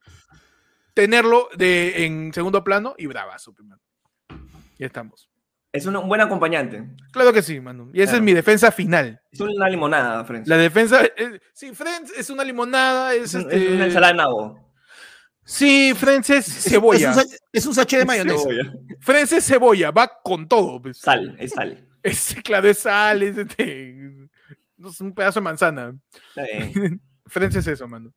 tenerlo 0.93 1.49
de, 1.55 2.05
en 2.05 2.33
segundo 2.33 2.63
plano 2.63 2.95
y 2.97 3.05
bravazo, 3.07 3.53
mano. 3.63 3.81
Ya 4.77 4.85
estamos. 4.87 5.28
Es 5.71 5.85
un, 5.85 5.93
buen 6.07 6.19
acompañante. 6.21 6.83
Claro 7.11 7.31
que 7.31 7.41
sí, 7.43 7.59
mano. 7.59 7.89
Y 7.93 8.01
esa 8.01 8.15
es 8.15 8.21
mi 8.21 8.33
defensa 8.33 8.71
final. 8.71 9.21
Es 9.31 9.39
una 9.39 9.69
limonada, 9.69 10.23
Friends. 10.25 10.47
La 10.47 10.57
defensa. 10.57 11.03
eh, 11.05 11.39
sí, 11.53 11.73
Friends 11.75 12.11
es 12.17 12.29
una 12.31 12.43
limonada. 12.43 13.13
Es, 13.13 13.35
es, 13.35 13.35
este, 13.35 13.65
es 13.67 13.71
una 13.73 13.85
ensalada 13.85 14.13
de 14.13 14.17
nabo. 14.17 14.73
Sí, 15.45 15.93
Friends 15.95 16.29
es 16.31 16.45
cebolla. 16.63 17.11
Es 17.11 17.17
un, 17.17 17.23
sa- 17.27 17.35
es 17.53 17.65
un 17.67 17.75
sachet 17.75 17.99
de 17.99 18.05
mayonesa. 18.05 18.39
Cebolla. 18.39 18.73
Friends 18.99 19.31
es 19.33 19.45
cebolla, 19.45 19.91
va 19.91 20.07
con 20.23 20.47
todo. 20.47 20.81
pues. 20.81 20.97
Sal, 20.99 21.35
es 21.39 21.51
sal. 21.51 21.85
Es, 22.01 22.33
claro, 22.45 22.69
es 22.69 22.79
sal, 22.79 23.21
es, 23.23 23.37
este, 23.37 23.93
no 24.77 24.89
sé, 24.89 25.03
un 25.03 25.13
pedazo 25.13 25.41
de 25.41 25.43
manzana. 25.43 25.93
Friends 27.27 27.55
es 27.57 27.67
eso, 27.67 27.87
mano. 27.89 28.13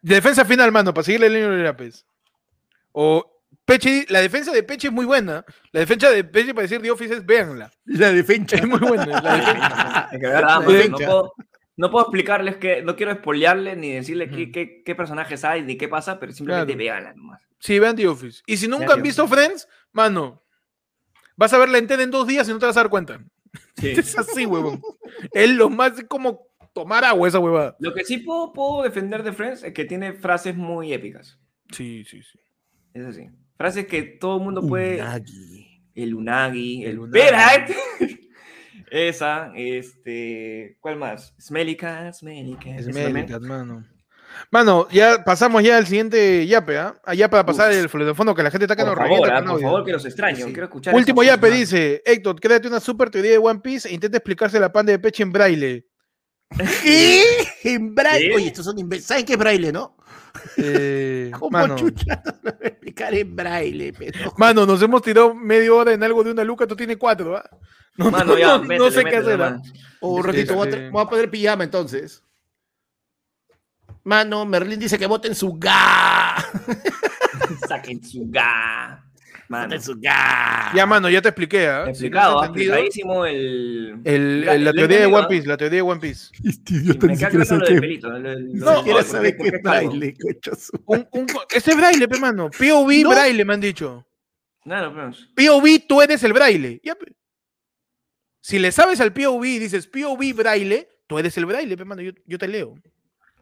Defensa 0.00 0.44
final, 0.44 0.70
mano, 0.72 0.94
para 0.94 1.04
seguirle 1.04 1.26
el 1.26 1.32
línea 1.32 1.48
de 1.50 1.62
Lápiz. 1.64 2.04
O 2.92 3.35
Peche, 3.66 4.06
la 4.08 4.20
defensa 4.20 4.52
de 4.52 4.62
Peche 4.62 4.86
es 4.88 4.92
muy 4.92 5.04
buena. 5.04 5.44
La 5.72 5.80
defensa 5.80 6.08
de 6.10 6.22
Peche 6.24 6.54
para 6.54 6.62
decir 6.62 6.80
The 6.80 6.90
Office 6.90 7.14
es 7.14 7.26
véanla. 7.26 7.70
La 7.84 8.12
defensa. 8.12 8.56
Es 8.56 8.66
muy 8.66 8.78
buena. 8.78 9.20
la 9.20 9.36
defensa. 9.36 10.08
Es 10.12 10.18
que, 10.20 10.26
verdad, 10.26 10.40
La 10.40 10.60
mano, 10.60 10.88
no, 10.88 10.96
puedo, 10.96 11.32
no 11.76 11.90
puedo 11.90 12.04
explicarles 12.06 12.56
que, 12.56 12.82
no 12.82 12.94
quiero 12.94 13.12
spoilearles 13.14 13.76
ni 13.76 13.90
decirles 13.92 14.30
qué, 14.30 14.44
Ujú. 14.44 14.52
qué, 14.52 14.82
qué 14.84 14.94
personajes 14.94 15.44
hay 15.44 15.62
ni 15.62 15.76
qué 15.76 15.88
pasa, 15.88 16.18
pero 16.20 16.32
simplemente 16.32 16.74
Claro. 16.74 16.78
véanla 16.78 17.14
nomás. 17.14 17.42
Sí, 17.58 17.78
vean 17.80 17.96
The 17.96 18.06
Office. 18.06 18.42
Y 18.46 18.56
si 18.56 18.68
nunca 18.68 18.86
Vean 18.86 18.98
han 18.98 19.02
visto 19.02 19.26
Friends, 19.26 19.66
mano, 19.92 20.44
vas 21.36 21.52
a 21.52 21.58
verla 21.58 21.78
entera 21.78 22.02
en 22.04 22.10
dos 22.12 22.26
días 22.26 22.48
y 22.48 22.52
no 22.52 22.58
te 22.60 22.66
vas 22.66 22.76
a 22.76 22.80
dar 22.80 22.90
cuenta. 22.90 23.18
Sí. 23.78 23.88
Es 23.96 24.16
así, 24.16 24.46
huevón. 24.46 24.80
Es 25.32 25.50
lo 25.50 25.70
más 25.70 25.92
como 26.08 26.46
tomar 26.72 27.04
agua 27.04 27.26
esa 27.26 27.40
huevada. 27.40 27.74
Lo 27.80 27.92
que 27.94 28.04
sí 28.04 28.18
puedo, 28.18 28.52
puedo 28.52 28.82
defender 28.84 29.24
de 29.24 29.32
Friends 29.32 29.64
es 29.64 29.72
que 29.72 29.84
tiene 29.86 30.12
frases 30.12 30.54
muy 30.54 30.92
épicas. 30.92 31.38
Sí, 31.72 32.04
sí, 32.04 32.22
sí. 32.22 32.38
Es 32.94 33.04
así. 33.04 33.28
Frases 33.56 33.86
que 33.86 34.02
todo 34.02 34.38
el 34.38 34.42
mundo 34.44 34.62
puede. 34.62 35.00
Unagi. 35.00 35.82
El 35.94 36.14
Unagi, 36.14 36.84
el, 36.84 36.90
El 36.90 36.98
Unagi. 36.98 37.74
Esa, 38.90 39.52
este. 39.56 40.76
¿Cuál 40.80 40.96
más? 40.96 41.34
Smelly 41.40 41.76
Cat, 41.76 42.14
Smelly 42.14 42.54
Cat. 42.54 42.66
Es 42.66 42.80
esa 42.86 42.92
también. 42.92 43.12
Melicat, 43.12 43.42
mano. 43.42 43.84
Mano, 44.50 44.86
ya 44.90 45.24
pasamos 45.24 45.62
ya 45.62 45.76
al 45.76 45.86
siguiente 45.86 46.46
yape, 46.46 46.78
¿ah? 46.78 46.94
Allá 47.04 47.28
para 47.28 47.44
pasar 47.44 47.70
Uf. 47.70 47.94
el 47.94 48.14
fondo 48.14 48.34
que 48.34 48.42
la 48.42 48.50
gente 48.50 48.64
está 48.64 48.76
que 48.76 48.82
Por 48.82 48.90
nos 48.90 48.98
favor, 48.98 49.28
revienta 49.28 49.38
ah, 49.38 49.52
por 49.52 49.60
favor, 49.60 49.84
que 49.84 49.92
los 49.92 50.04
extraño. 50.04 50.46
Sí. 50.46 50.52
Quiero 50.52 50.64
escuchar. 50.64 50.94
Último 50.94 51.22
yape 51.22 51.50
dice, 51.50 52.02
Héctor, 52.04 52.38
créate 52.40 52.68
una 52.68 52.80
super 52.80 53.10
teoría 53.10 53.32
de 53.32 53.38
One 53.38 53.60
Piece 53.60 53.88
e 53.88 53.94
intenta 53.94 54.18
explicarse 54.18 54.60
la 54.60 54.72
pan 54.72 54.86
de 54.86 54.98
Peche 54.98 55.22
en 55.22 55.32
braille. 55.32 55.86
¿Qué? 56.82 57.22
En 57.64 57.94
braille. 57.94 58.28
¿Qué? 58.28 58.34
Oye, 58.34 58.46
estos 58.48 58.64
son 58.66 58.78
imbéciles. 58.78 59.06
¿Saben 59.06 59.24
qué 59.24 59.32
es 59.32 59.38
braille, 59.38 59.72
no? 59.72 59.95
Eh, 60.56 61.30
¿Cómo 61.32 61.50
mano, 61.50 61.76
chucha? 61.76 62.22
No 62.42 62.50
explicar 62.60 63.14
en 63.14 63.34
braille, 63.36 63.92
pero. 63.92 64.32
mano, 64.38 64.64
nos 64.66 64.80
hemos 64.82 65.02
tirado 65.02 65.34
media 65.34 65.72
hora 65.72 65.92
en 65.92 66.02
algo 66.02 66.22
de 66.24 66.30
una 66.30 66.44
luca, 66.44 66.66
tú 66.66 66.74
tienes 66.76 66.96
cuatro, 66.96 67.36
¿ah? 67.36 67.48
No, 67.96 68.10
Mano, 68.10 68.32
no, 68.32 68.38
ya, 68.38 68.46
no, 68.48 68.58
no 68.58 68.64
métele, 68.64 68.90
sé 68.90 69.04
qué 69.04 69.16
hacer. 69.16 69.42
¿ah? 69.42 69.50
mano. 69.50 69.62
O 70.00 70.14
un 70.16 70.24
ratito, 70.24 70.54
voy 70.54 70.66
a, 70.66 70.70
Este- 70.70 70.90
voy 70.90 71.02
a 71.02 71.06
poner 71.08 71.30
pijama 71.30 71.64
entonces. 71.64 72.22
Mano, 74.04 74.44
Merlín 74.46 74.78
dice 74.78 74.98
que 74.98 75.06
voten 75.06 75.34
su 75.34 75.54
ga. 75.58 76.36
Saquen 77.68 78.04
su 78.04 78.26
ga. 78.28 79.02
Mano. 79.48 79.76
Ya, 80.74 80.86
mano, 80.86 81.08
ya 81.08 81.22
te 81.22 81.28
expliqué, 81.28 81.66
¿ah? 81.68 81.80
Si 81.82 81.84
no 81.84 81.90
Explicado, 81.90 82.40
has 82.40 82.48
entendido, 82.48 82.74
explicadísimo 82.74 83.26
el. 83.26 84.00
el- 84.04 84.42
Ya, 84.44 84.54
el- 84.54 84.64
la 84.64 84.72
teoría 84.72 84.98
de 85.00 85.06
One 85.06 85.18
¿ah? 85.18 85.28
Piece, 85.28 85.46
la 85.46 85.56
teoría 85.56 85.76
de 85.76 85.82
One 85.82 86.00
Piece. 86.00 86.30
Este 86.44 86.74
idiota 86.74 87.06
me 87.06 87.12
ni 87.12 87.18
queda 87.18 87.30
siquiera 87.30 87.44
claro 87.44 87.44
sabe 87.44 87.58
lo 87.60 87.66
qué 87.66 87.72
del 87.72 87.80
pelito. 87.80 88.08
lo- 88.10 88.18
lo- 88.18 88.38
Ni 88.38 88.58
lo- 88.58 88.76
siquiera 88.76 88.98
porque- 88.98 89.04
sabe 89.10 89.32
porque 89.34 89.50
qué 89.52 89.58
braille, 89.62 90.16
Un, 90.86 91.08
un, 91.12 91.26
ese 91.50 91.70
es 91.70 91.76
braille, 91.76 92.08
pe, 92.08 92.18
mano. 92.18 92.50
POV 92.50 93.02
No. 93.02 93.10
braille, 93.10 93.44
me 93.44 93.54
han 93.54 93.60
dicho. 93.60 94.06
Claro, 94.64 94.92
pues. 94.94 95.28
POV, 95.36 95.86
tú 95.88 96.02
eres 96.02 96.22
el 96.24 96.32
braille. 96.32 96.80
Ya, 96.82 96.94
pe. 96.94 97.12
Si 98.40 98.58
le 98.58 98.70
sabes 98.72 99.00
al 99.00 99.12
POV 99.12 99.44
y 99.44 99.58
dices 99.58 99.86
POV 99.86 100.32
braille, 100.34 100.88
tú 101.06 101.18
eres 101.18 101.36
el 101.38 101.46
braille, 101.46 101.76
pe, 101.76 101.84
mano. 101.84 102.02
Yo, 102.02 102.12
yo 102.26 102.38
te 102.38 102.48
leo. 102.48 102.74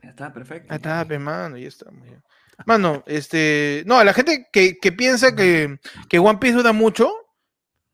Ya 0.03 0.11
está, 0.11 0.33
perfecto. 0.33 0.67
Ah, 0.71 0.77
está, 0.77 1.05
pe, 1.07 1.19
mano, 1.19 1.57
ya 1.57 1.69
está. 1.69 1.91
muy 1.91 2.09
bien. 2.09 2.23
Mano, 2.67 3.03
este. 3.07 3.83
No, 3.87 3.99
a 3.99 4.05
la 4.05 4.13
gente 4.15 4.49
que, 4.53 4.79
que 4.79 4.93
piensa 4.93 5.35
que, 5.35 5.79
que 6.09 6.19
One 6.19 6.39
Piece 6.39 6.57
dura 6.57 6.73
mucho, 6.73 7.11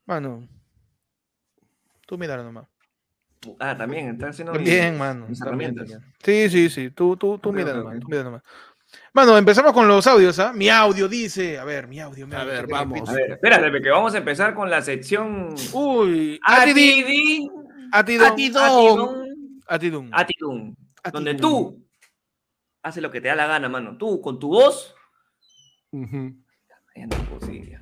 mano. 0.07 0.47
Tú 2.07 2.19
míralo 2.19 2.45
nomás. 2.45 2.67
Ah, 3.59 3.77
también, 3.77 4.11
está 4.11 4.29
haciendo 4.29 4.53
Bien, 4.53 4.99
mano. 4.99 5.27
mis 5.29 5.41
herramientas. 5.41 5.89
Sí, 6.23 6.51
sí, 6.51 6.69
sí. 6.69 6.91
Tú, 6.91 7.17
tú, 7.17 7.39
tú 7.39 7.53
mira 7.53 7.73
nomás. 7.73 7.99
tú 8.01 8.07
mira 8.09 8.23
nomás. 8.23 8.43
Mano, 9.13 9.39
empezamos 9.39 9.73
con 9.73 9.89
los 9.89 10.07
audios, 10.07 10.39
¿ah? 10.39 10.53
Mi 10.53 10.69
audio 10.69 11.09
dice. 11.09 11.59
A 11.59 11.65
ver, 11.65 11.87
mi 11.89 12.01
audio. 12.01 12.27
mi 12.27 12.35
A 12.35 12.41
audio, 12.41 12.53
ver, 12.53 12.67
que 12.67 12.73
vamos. 12.73 13.09
A 13.09 13.13
ver, 13.13 13.33
espérate, 13.33 13.81
que 13.81 13.91
vamos 13.91 14.15
a 14.15 14.19
empezar 14.19 14.55
con 14.55 14.69
la 14.69 14.83
sección. 14.83 15.55
Uy, 15.73 16.39
Atidín. 16.45 17.51
Atidón. 17.93 18.33
Atidón. 18.33 19.27
Atidún. 19.67 20.11
Atidún. 20.13 20.77
Donde 21.13 21.35
tú 21.35 21.83
haces 22.83 23.03
lo 23.03 23.11
que 23.11 23.21
te 23.21 23.29
da 23.29 23.35
la 23.35 23.47
gana, 23.47 23.69
mano. 23.69 23.97
Tú, 23.97 24.21
con 24.21 24.39
tu 24.39 24.49
voz. 24.49 24.95
Ujú. 25.93 26.33
Ya 26.97 27.07
no 27.07 27.17
es 27.17 27.29
posible. 27.29 27.81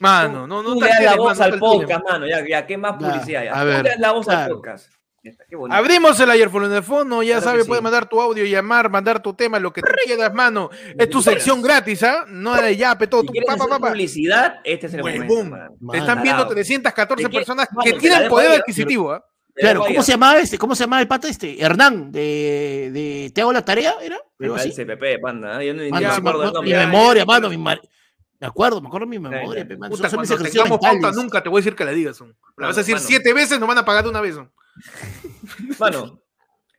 Mano, 0.00 0.46
no, 0.46 0.62
no 0.62 0.72
tú 0.74 0.78
te 0.80 0.86
le 0.86 0.90
das 0.90 1.02
la 1.04 1.16
voz 1.16 1.40
al 1.40 1.58
podcast, 1.58 2.04
mano. 2.08 2.26
Ya, 2.26 2.44
ya, 2.48 2.66
¿qué 2.66 2.76
más 2.76 2.96
publicidad? 2.96 3.44
Ya. 3.44 3.54
a 3.56 3.60
Tú 3.60 3.66
ver, 3.66 3.82
le 3.84 3.90
das 3.90 3.98
la 4.00 4.12
voz 4.12 4.28
al 4.28 4.34
claro. 4.36 4.54
podcast. 4.56 4.92
Ya 5.24 5.30
está, 5.30 5.44
qué 5.48 5.54
bonito. 5.54 5.76
Abrimos 5.78 6.18
el 6.18 6.30
Airphone 6.32 6.66
en 6.66 6.72
el 6.72 6.82
fondo, 6.82 7.22
ya 7.22 7.34
Claro 7.36 7.44
sabes, 7.44 7.62
sí. 7.62 7.68
puedes 7.68 7.82
mandar 7.84 8.08
tu 8.08 8.20
audio, 8.20 8.44
llamar, 8.44 8.90
mandar 8.90 9.22
tu 9.22 9.34
tema, 9.34 9.60
lo 9.60 9.72
que 9.72 9.80
tú 9.80 9.92
quieras, 10.04 10.34
mano. 10.34 10.68
Es 10.98 11.08
tu 11.08 11.22
sección 11.22 11.62
gratis, 11.62 12.02
¿ah? 12.02 12.24
No 12.26 12.60
de 12.60 12.76
yape, 12.76 13.06
todo. 13.06 13.20
Si 13.20 13.26
tu 13.28 13.32
quieres 13.32 13.46
pa, 13.46 13.56
pa, 13.56 13.62
hacer 13.64 13.70
pa, 13.70 13.78
pa. 13.78 13.88
publicidad, 13.90 14.60
este 14.64 14.86
es 14.88 14.94
el 14.94 15.02
Huevón. 15.02 15.50
momento. 15.50 15.76
Te 15.92 15.98
están 15.98 16.22
viendo 16.22 16.38
tarado. 16.42 16.54
314 16.54 17.22
¿De 17.22 17.30
qué? 17.30 17.36
personas 17.36 17.68
que 17.84 17.92
tienen 17.92 18.28
poder 18.28 18.50
ahí, 18.50 18.56
¿ah? 18.56 18.58
adquisitivo, 18.58 19.24
Claro, 19.54 19.80
Vaya. 19.80 19.92
¿cómo 19.94 20.02
se 20.02 20.12
llamaba 20.12 20.38
este? 20.38 20.58
¿Cómo 20.58 20.74
se 20.74 20.84
llamaba 20.84 21.02
el 21.02 21.08
pata 21.08 21.28
este? 21.28 21.62
Hernán, 21.62 22.10
de, 22.10 22.90
de 22.92 23.30
Te 23.34 23.42
hago 23.42 23.52
la 23.52 23.64
tarea, 23.64 23.94
¿era? 24.02 24.18
El 24.38 24.54
así. 24.54 24.70
CPP, 24.72 25.20
panda. 25.20 25.62
¿eh? 25.62 25.66
Yo 25.66 25.74
no, 25.74 25.82
me 25.82 26.06
acuerdo 26.06 26.62
me- 26.62 26.68
del 26.70 26.78
mi 26.78 26.86
memoria, 26.86 27.24
mano, 27.26 27.48
mi 27.50 27.58
mar- 27.58 27.80
Me 28.40 28.46
acuerdo, 28.46 28.80
me 28.80 28.88
acuerdo 28.88 29.06
mi 29.06 29.18
memoria, 29.18 29.68
pe, 29.68 29.76
mano. 29.76 29.90
Puta, 29.94 30.08
Son 30.08 30.24
cuando 30.26 30.38
tengamos 30.48 30.78
pauta, 30.80 31.12
nunca 31.12 31.42
te 31.42 31.48
voy 31.50 31.58
a 31.58 31.60
decir 31.60 31.76
que 31.76 31.84
la 31.84 31.90
digas. 31.92 32.16
son. 32.16 32.34
La 32.56 32.68
vas 32.68 32.76
a 32.78 32.80
decir 32.80 32.94
mano. 32.94 33.06
siete 33.06 33.32
veces, 33.34 33.60
nos 33.60 33.68
van 33.68 33.78
a 33.78 33.84
pagar 33.84 34.04
de 34.04 34.10
una 34.10 34.20
vez. 34.22 34.34
son. 34.36 34.50
Mano, 35.78 36.18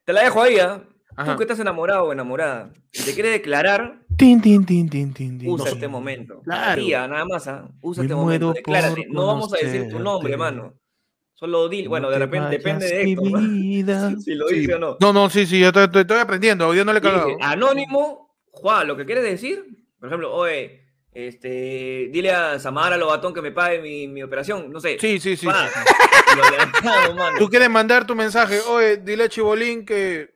te 0.04 0.14
la 0.14 0.24
dejo 0.24 0.42
ahí, 0.42 0.58
¿ah? 0.60 0.84
Tú 1.26 1.38
que 1.38 1.44
estás 1.44 1.60
enamorado 1.60 2.06
o 2.06 2.12
enamorada 2.12 2.74
y 2.92 3.04
te 3.04 3.14
quieres 3.14 3.32
declarar, 3.34 4.00
Tin, 4.18 4.42
tin, 4.42 4.66
tin, 4.66 4.90
tin, 4.90 5.14
tin, 5.14 5.38
tin. 5.38 5.50
usa 5.50 5.66
No. 5.66 5.72
este 5.72 5.88
momento. 5.88 6.42
Claro. 6.44 6.82
Tía, 6.84 7.08
nada 7.08 7.26
más, 7.26 7.48
¿ah? 7.48 7.70
Usa 7.82 8.02
Me 8.02 8.08
este 8.08 8.16
momento. 8.16 8.54
Declárate. 8.54 9.06
No 9.10 9.28
vamos 9.28 9.54
a 9.54 9.58
decir 9.58 9.88
tu 9.90 10.00
nombre, 10.00 10.36
mano. 10.38 10.74
Solo 11.44 11.68
di, 11.68 11.88
bueno, 11.88 12.08
No 12.08 12.12
de 12.12 12.20
te 12.20 12.26
repente 12.26 12.58
depende 12.58 12.86
de 12.88 13.04
vida. 13.04 14.14
si 14.22 14.34
lo 14.34 14.48
Sí. 14.48 14.60
dice 14.60 14.76
o 14.76 14.80
no. 14.80 14.96
No, 15.02 15.12
no, 15.12 15.30
sí, 15.30 15.46
sí, 15.46 15.60
yo 15.60 15.68
estoy, 15.68 15.90
estoy- 15.94 16.18
aprendiendo. 16.18 16.72
Día 16.72 16.86
no 16.86 16.94
le 16.94 17.00
he 17.00 17.02
cagado. 17.02 17.36
anónimo, 17.42 18.34
Juan, 18.52 18.88
lo 18.88 18.96
que 18.96 19.06
quieres 19.06 19.26
decir, 19.26 19.66
por 20.00 20.08
ejemplo, 20.08 20.34
oye, 20.34 20.86
este, 21.14 22.08
dile 22.14 22.32
a 22.32 22.60
Samara 22.60 22.96
Lobatón 22.96 23.34
que 23.34 23.42
me 23.42 23.52
pague 23.52 23.82
mi, 23.82 24.08
mi 24.08 24.24
operación, 24.24 24.72
no 24.72 24.80
sé. 24.80 24.98
Sí, 25.02 25.20
sí, 25.20 25.36
sí. 25.36 25.46
Tú 27.40 27.50
quieres 27.50 27.70
mandar 27.70 28.08
tu 28.08 28.16
mensaje. 28.16 28.62
Oye, 28.70 28.96
dile 28.98 29.26
a 29.26 29.30
Chibolín 29.30 29.86
que, 29.86 30.34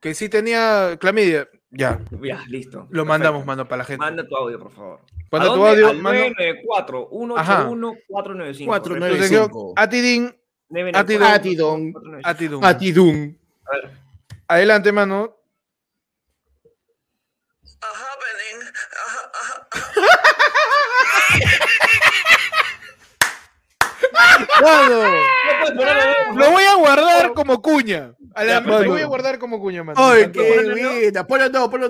que 0.00 0.12
sí 0.12 0.28
tenía 0.28 0.96
clamidia. 1.00 1.48
Ya, 1.76 1.98
Ya, 2.22 2.44
listo. 2.48 2.78
lo 2.78 2.84
Perfecto. 2.86 3.04
mandamos, 3.04 3.46
mano, 3.46 3.66
para 3.66 3.78
la 3.78 3.84
gente. 3.84 3.98
Manda 3.98 4.26
tu 4.26 4.36
audio, 4.36 4.58
por 4.60 4.70
favor. 4.72 5.00
Manda 5.30 5.50
¿A 5.50 5.54
tu 5.54 5.66
audio, 5.66 5.88
Al 5.88 5.98
mano. 5.98 6.18
994 6.18 7.08
Ajá. 7.36 7.56
181 7.68 7.94
495. 8.08 8.68
Cuatro, 8.70 8.94
Repito, 8.94 8.98
nueve, 9.00 9.14
Entonces, 9.14 9.36
yo, 9.36 9.44
cinco. 9.44 9.72
Atidín, 9.76 10.36
994, 10.68 11.34
Atidón. 11.34 11.92
495. 11.92 12.28
Atidún. 12.28 12.64
Atidún. 12.64 13.38
A 13.66 13.76
ver. 13.76 13.90
Adelante, 14.48 14.92
mano. 14.92 15.36
Mano, 24.62 25.02
Lo 26.34 26.50
voy 26.50 26.64
a 26.64 26.74
guardar 26.76 27.32
como 27.34 27.60
cuña. 27.62 28.14
A 28.34 28.44
la 28.44 28.52
Ya, 28.54 28.60
lo 28.60 28.84
voy 28.90 29.00
a 29.00 29.06
guardar 29.06 29.38
como 29.38 29.60
cuña, 29.60 29.84
mano. 29.84 29.98
¡Ay, 30.00 30.30
qué 30.32 30.40
encantó. 30.48 30.54
ponlo 30.60 30.74
buena! 30.76 31.70
Ponlo 31.70 31.88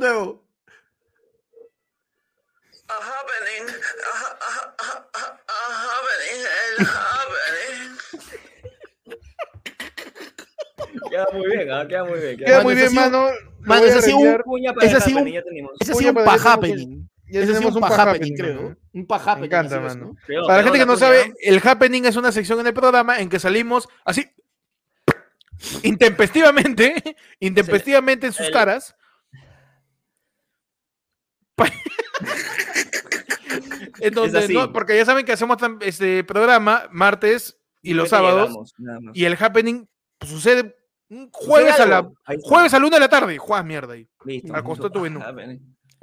happening, 2.94 3.66
a, 3.68 4.14
a, 4.44 4.52
a, 4.78 5.64
happening, 5.94 6.40
happening. 6.86 7.90
Queda 11.10 11.26
muy 11.32 11.46
bien, 11.50 11.70
¿ah? 11.72 11.86
queda 11.88 12.04
muy 12.04 12.18
bien. 12.20 12.36
Queda 12.36 12.50
Mano, 12.58 12.62
muy 12.64 12.74
bien, 12.74 12.94
mano. 12.94 13.28
Mano, 13.60 13.80
voy 13.80 13.84
a 13.84 13.88
ese 13.88 13.98
ha 13.98 14.02
sido 14.02 14.18
un- 14.18 14.26
el 14.26 15.00
sido 15.00 15.18
un- 15.18 15.28
Oye, 15.28 15.94
sido 15.94 16.10
un 16.10 16.24
pa 16.24 16.34
happening. 16.34 17.08
Ya 17.26 17.40
Ese 17.40 17.52
tenemos 17.54 17.74
un 17.76 17.82
un 17.82 17.88
pa 17.88 17.90
pa 17.96 18.02
happening, 18.02 18.34
happening, 18.34 18.36
creo. 18.36 18.76
Un 18.92 19.06
pa 19.06 19.16
happening. 19.16 19.44
encanta, 19.46 19.80
mano. 19.80 20.16
Para 20.46 20.58
la 20.58 20.62
gente 20.64 20.78
que 20.78 20.86
no 20.86 20.96
sabe, 20.96 21.22
¿ah? 21.28 21.32
el 21.42 21.60
happening 21.66 22.04
es 22.04 22.16
una 22.16 22.32
sección 22.32 22.60
en 22.60 22.66
el 22.66 22.74
programa 22.74 23.18
en 23.20 23.28
que 23.28 23.38
salimos 23.38 23.88
así 24.04 24.28
intempestivamente, 25.82 27.16
intempestivamente 27.40 28.26
en 28.26 28.32
sus 28.32 28.46
el- 28.46 28.52
caras. 28.52 28.94
Pa- 31.54 31.70
en 34.00 34.14
donde, 34.14 34.38
así. 34.38 34.54
no, 34.54 34.72
porque 34.72 34.96
ya 34.96 35.04
saben 35.04 35.24
que 35.24 35.32
hacemos 35.32 35.56
este 35.80 36.24
programa 36.24 36.88
martes 36.90 37.60
y 37.80 37.94
los 37.94 38.08
sábados 38.08 38.74
llegamos, 38.78 39.12
y 39.14 39.24
el 39.24 39.36
happening 39.38 39.86
pues, 40.18 40.32
sucede 40.32 40.76
un 41.08 41.30
jueves 41.30 41.78
a 41.78 41.86
la 41.86 42.10
jueves 42.42 42.74
a 42.74 42.80
la 42.80 42.86
una 42.86 42.96
de 42.96 43.00
la 43.00 43.08
tarde. 43.08 43.38
Juan, 43.38 43.66
mierda 43.66 43.94
ahí. 43.94 44.08
Listo. 44.24 44.54
al 44.54 44.64
costado 44.64 44.90
tu 44.90 45.00
menú. 45.00 45.20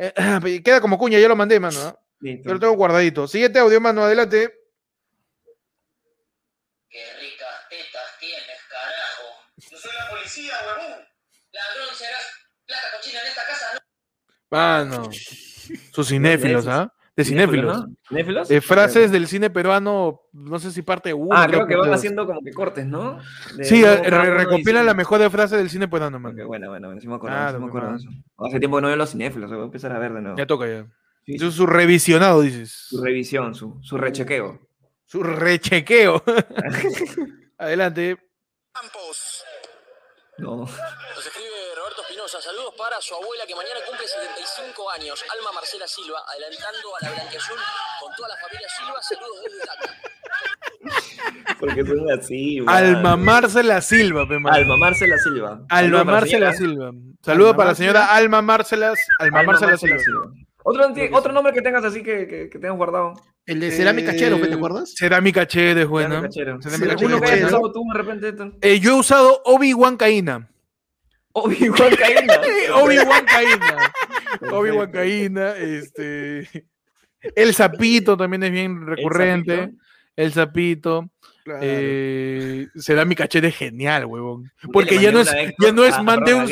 Eh, 0.01 0.13
queda 0.65 0.81
como 0.81 0.97
cuña, 0.97 1.19
ya 1.19 1.27
lo 1.27 1.35
mandé, 1.35 1.59
mano. 1.59 1.79
¿ah? 1.79 1.99
Listo. 2.21 2.47
Yo 2.49 2.53
lo 2.55 2.59
tengo 2.59 2.73
guardadito. 2.73 3.27
Siguiente 3.27 3.59
audio, 3.59 3.79
mano, 3.79 4.03
adelante. 4.03 4.51
Qué 6.89 7.05
ricas 7.19 7.69
tetas 7.69 8.17
tienes, 8.19 8.59
carajo. 8.67 9.23
No 9.71 9.77
soy 9.77 9.91
la 9.99 10.09
policía, 10.09 10.53
huevón. 10.65 11.07
Ladrón, 11.51 11.95
serás 11.95 12.23
plata 12.65 12.87
cochina 12.97 13.21
en 13.21 13.27
esta 13.27 13.45
casa, 13.45 13.73
¿no? 13.75 13.79
Mano. 14.49 15.09
Sus 15.93 16.07
cinéfilos, 16.07 16.67
¿ah? 16.67 16.91
De 17.23 17.29
cinéfilos. 17.29 17.79
¿no? 17.87 17.95
¿Cinéfilos? 18.07 18.51
Eh, 18.51 18.61
frases 18.61 19.11
del 19.11 19.27
cine 19.27 19.49
peruano, 19.49 20.21
no 20.33 20.59
sé 20.59 20.71
si 20.71 20.81
parte 20.81 21.13
1. 21.13 21.29
Ah, 21.35 21.47
creo 21.47 21.65
que 21.67 21.75
van 21.75 21.93
haciendo 21.93 22.25
como 22.25 22.41
que 22.41 22.51
cortes, 22.51 22.85
¿no? 22.85 23.19
De- 23.55 23.63
Sí, 23.65 23.83
eh, 23.83 23.97
re- 24.09 24.33
recopilan 24.37 24.85
la 24.85 24.93
mejor 24.93 25.19
de 25.19 25.29
frase 25.29 25.57
del 25.57 25.69
cine 25.69 25.87
peruano, 25.87 26.19
man. 26.19 26.35
Bueno, 26.35 26.69
bueno, 26.69 26.87
bueno, 26.87 27.01
sí 27.01 27.07
me 27.07 27.15
acuerdo, 27.15 27.35
Claro, 27.37 27.57
sí 27.57 27.63
me 27.63 27.67
acuerdo 27.69 27.87
de 27.87 27.93
pues, 27.93 28.03
eso. 28.05 28.23
Hace 28.47 28.59
tiempo 28.59 28.77
que 28.77 28.81
no 28.81 28.87
veo 28.87 28.97
los 28.97 29.09
cinéfilos, 29.11 29.49
voy 29.51 29.59
a 29.61 29.63
empezar 29.63 29.91
a 29.91 29.99
ver 29.99 30.13
de 30.13 30.21
nuevo. 30.21 30.37
Ya 30.37 30.45
toca 30.45 30.67
ya. 30.67 30.85
Sí, 31.25 31.35
Eso 31.35 31.47
es 31.47 31.53
su 31.53 31.67
revisionado, 31.67 32.41
dices. 32.41 32.71
Su 32.89 33.03
revisión, 33.03 33.53
su, 33.53 33.77
su 33.81 33.97
rechequeo. 33.97 34.59
Su 35.05 35.21
rechequeo. 35.23 36.23
Adelante. 37.57 38.17
Campos. 38.73 39.43
No. 40.37 40.57
Nos 40.61 40.69
escribe 41.27 41.50
Saludos 42.39 42.73
para 42.77 43.01
su 43.01 43.13
abuela 43.13 43.43
que 43.45 43.53
mañana 43.55 43.79
cumple 43.87 44.07
75 44.07 44.89
años. 44.91 45.23
Alma 45.37 45.51
Marcela 45.53 45.87
Silva, 45.87 46.19
adelantando 46.31 46.87
a 46.99 47.05
la 47.05 47.11
Blanquiazul 47.11 47.57
con 47.99 48.15
toda 48.15 48.29
la 48.29 48.37
familia 48.37 48.67
Silva. 48.69 49.01
Saludos 49.01 49.37
desde 49.43 49.59
Tacna. 49.65 51.57
Porque 51.59 51.85
son 51.85 52.11
así, 52.11 52.61
man. 52.61 52.75
Alma 52.75 53.17
Marcela 53.17 53.81
Silva. 53.81 54.21
Alma 54.49 54.77
Marcela 54.77 55.17
Silva. 55.17 55.59
Alma 55.69 55.99
Saludos 55.99 56.05
para 56.05 56.05
la 56.05 56.21
Marcela. 56.21 56.53
Silva. 56.53 56.91
Saludos 57.21 57.55
para 57.55 57.69
la 57.71 57.75
señora 57.75 58.05
Alma 58.15 58.41
Marcela, 58.41 58.93
Alma 59.19 59.43
Marcela 59.43 59.77
Silva. 59.77 59.99
Silva. 59.99 60.31
Otro, 60.63 61.33
nombre 61.33 61.53
que 61.53 61.61
tengas 61.61 61.83
así 61.83 62.03
que, 62.03 62.27
que, 62.27 62.49
que 62.49 62.59
tengas 62.59 62.77
guardado. 62.77 63.13
El 63.45 63.59
de 63.59 63.71
Cerámica 63.71 64.15
Chero, 64.15 64.39
¿te 64.39 64.47
Eh, 64.49 64.53
acuerdas? 64.53 64.93
Cerámica 64.95 65.47
Chévere 65.47 65.81
es 65.81 65.87
Bueno. 65.87 66.21
Cerámica 66.31 66.95
Uno 67.03 67.19
que 67.19 67.25
hayas 67.27 67.41
buena. 67.41 67.47
usado 67.47 67.71
tú 67.73 67.83
de 67.91 67.97
repente. 67.97 68.29
esto. 68.29 68.51
Eh, 68.61 68.79
yo 68.79 68.91
he 68.91 68.99
usado 68.99 69.41
Obi-Wan 69.45 69.97
Caína. 69.97 70.47
Obi-Wan 71.33 71.95
Caína. 71.95 72.41
Obi-Wan 72.75 73.25
Caína. 73.25 73.91
Obi-Wan 74.51 74.91
Caína, 74.91 75.55
este. 75.57 76.47
El 77.35 77.53
sapito 77.53 78.17
también 78.17 78.43
es 78.43 78.51
bien 78.51 78.85
recurrente. 78.85 79.71
El 80.15 80.33
sapito. 80.33 81.09
Claro. 81.43 81.59
Eh, 81.63 82.67
Cerámica 82.79 83.27
Chévere 83.27 83.47
es 83.47 83.55
genial, 83.57 84.05
huevón. 84.05 84.51
Porque 84.71 84.99
ya 84.99 85.11
no 85.11 85.21
es, 85.21 85.31
ya 85.59 85.71
no 85.71 85.83
es 85.85 85.99
mande 86.03 86.35
un- 86.35 86.47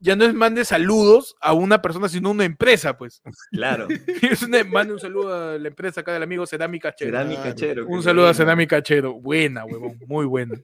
ya 0.00 0.16
no 0.16 0.24
es 0.24 0.32
mande 0.32 0.64
saludos 0.64 1.34
a 1.38 1.52
una 1.52 1.82
persona, 1.82 2.08
sino 2.08 2.30
a 2.30 2.32
una 2.32 2.46
empresa, 2.46 2.96
pues. 2.96 3.20
Claro. 3.50 3.88
Es 4.22 4.42
una, 4.42 4.64
mande 4.64 4.94
un 4.94 5.00
saludo 5.00 5.50
a 5.52 5.58
la 5.58 5.68
empresa 5.68 6.00
acá 6.00 6.14
del 6.14 6.22
amigo 6.22 6.46
Cerámica 6.46 6.94
Chévere. 6.94 7.18
Cerámica 7.18 7.54
Chero. 7.54 7.86
Un 7.86 7.98
qué 7.98 8.04
saludo 8.04 8.24
a 8.24 8.28
bueno. 8.28 8.34
Cerámica 8.38 8.82
Chero. 8.82 9.12
Buena, 9.20 9.66
huevón. 9.66 9.98
Muy 10.06 10.24
buena. 10.24 10.54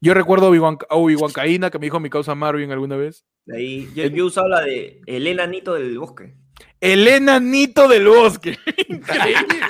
Yo 0.00 0.14
recuerdo 0.14 0.46
a 0.46 0.96
Obi-Wan 0.96 1.32
Caína, 1.32 1.70
que 1.70 1.78
me 1.78 1.86
dijo 1.86 2.00
mi 2.00 2.10
causa 2.10 2.34
Marvin 2.34 2.70
alguna 2.70 2.96
vez. 2.96 3.24
Ahí, 3.52 3.88
yo, 3.94 4.04
he 4.04 4.22
usado 4.22 4.48
la 4.48 4.60
de 4.62 5.00
El 5.06 5.26
enanito 5.26 5.74
del 5.74 5.98
bosque. 5.98 6.34
El 6.80 7.06
enanito 7.08 7.88
del 7.88 8.06
bosque. 8.08 8.58
Increíble. 8.88 9.56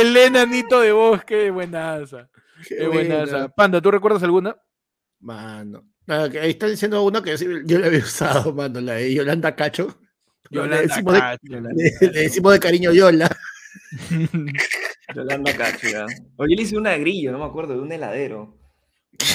El 0.00 0.16
enanito 0.16 0.80
de 0.80 0.92
bosque, 0.92 1.50
buenaza. 1.50 2.28
Qué 2.66 2.76
Qué 2.76 2.88
buenaza. 2.88 3.30
buena. 3.32 3.48
Panda, 3.50 3.80
¿tú 3.80 3.90
recuerdas 3.90 4.22
alguna? 4.22 4.56
Mano. 5.20 5.84
Ah, 6.08 6.28
ahí 6.40 6.50
está 6.50 6.66
diciendo 6.66 7.02
uno 7.04 7.22
que 7.22 7.36
yo 7.36 7.78
le 7.78 7.86
había 7.86 7.98
usado, 8.00 8.52
mano, 8.52 8.80
la 8.80 8.94
de 8.94 9.14
Yolanda 9.14 9.54
Cacho. 9.54 9.98
Yolanda 10.50 10.76
le, 10.76 10.82
decimos 10.86 11.14
de, 11.14 11.20
Cacho. 11.20 11.38
le- 11.42 12.10
le 12.12 12.20
decimos 12.20 12.52
de 12.52 12.60
cariño 12.60 12.92
Yola. 12.92 13.28
Yolanda 15.14 15.56
Cacho, 15.56 15.88
ya. 15.88 16.06
Oye, 16.36 16.56
le 16.56 16.62
hice 16.62 16.76
una 16.76 16.90
de 16.90 17.00
grillo, 17.00 17.32
no 17.32 17.38
me 17.38 17.44
acuerdo, 17.44 17.74
de 17.74 17.80
un 17.80 17.92
heladero. 17.92 18.56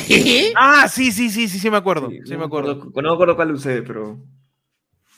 ¿Qué? 0.08 0.54
Ah, 0.56 0.88
sí, 0.88 1.12
sí, 1.12 1.30
sí, 1.30 1.48
sí, 1.48 1.58
sí 1.60 1.70
me 1.72 1.78
acuerdo. 1.78 2.10
Sí, 2.10 2.20
no 2.32 2.40
me 2.40 2.46
acuerdo. 2.46 2.76
No 2.94 3.02
me 3.10 3.14
acuerdo 3.14 3.36
cuál 3.36 3.52
usé, 3.52 3.82
pero. 3.82 4.20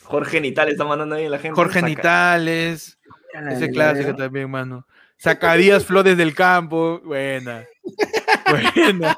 Jorge 0.03 0.39
Nital 0.41 0.69
está 0.69 0.85
mandando 0.85 1.15
ahí 1.15 1.25
a 1.25 1.29
la 1.29 1.39
gente. 1.39 1.55
Jorge 1.55 1.79
saca- 1.79 1.87
Nitales, 1.89 2.97
saca 3.33 3.53
ese 3.53 3.69
clásico 3.71 3.99
heladero. 4.01 4.15
también, 4.17 4.49
mano. 4.51 4.85
Zacarías 5.21 5.85
Flores 5.85 6.17
del 6.17 6.35
Campo, 6.35 6.99
buena. 7.03 7.65
Buena. 8.49 9.15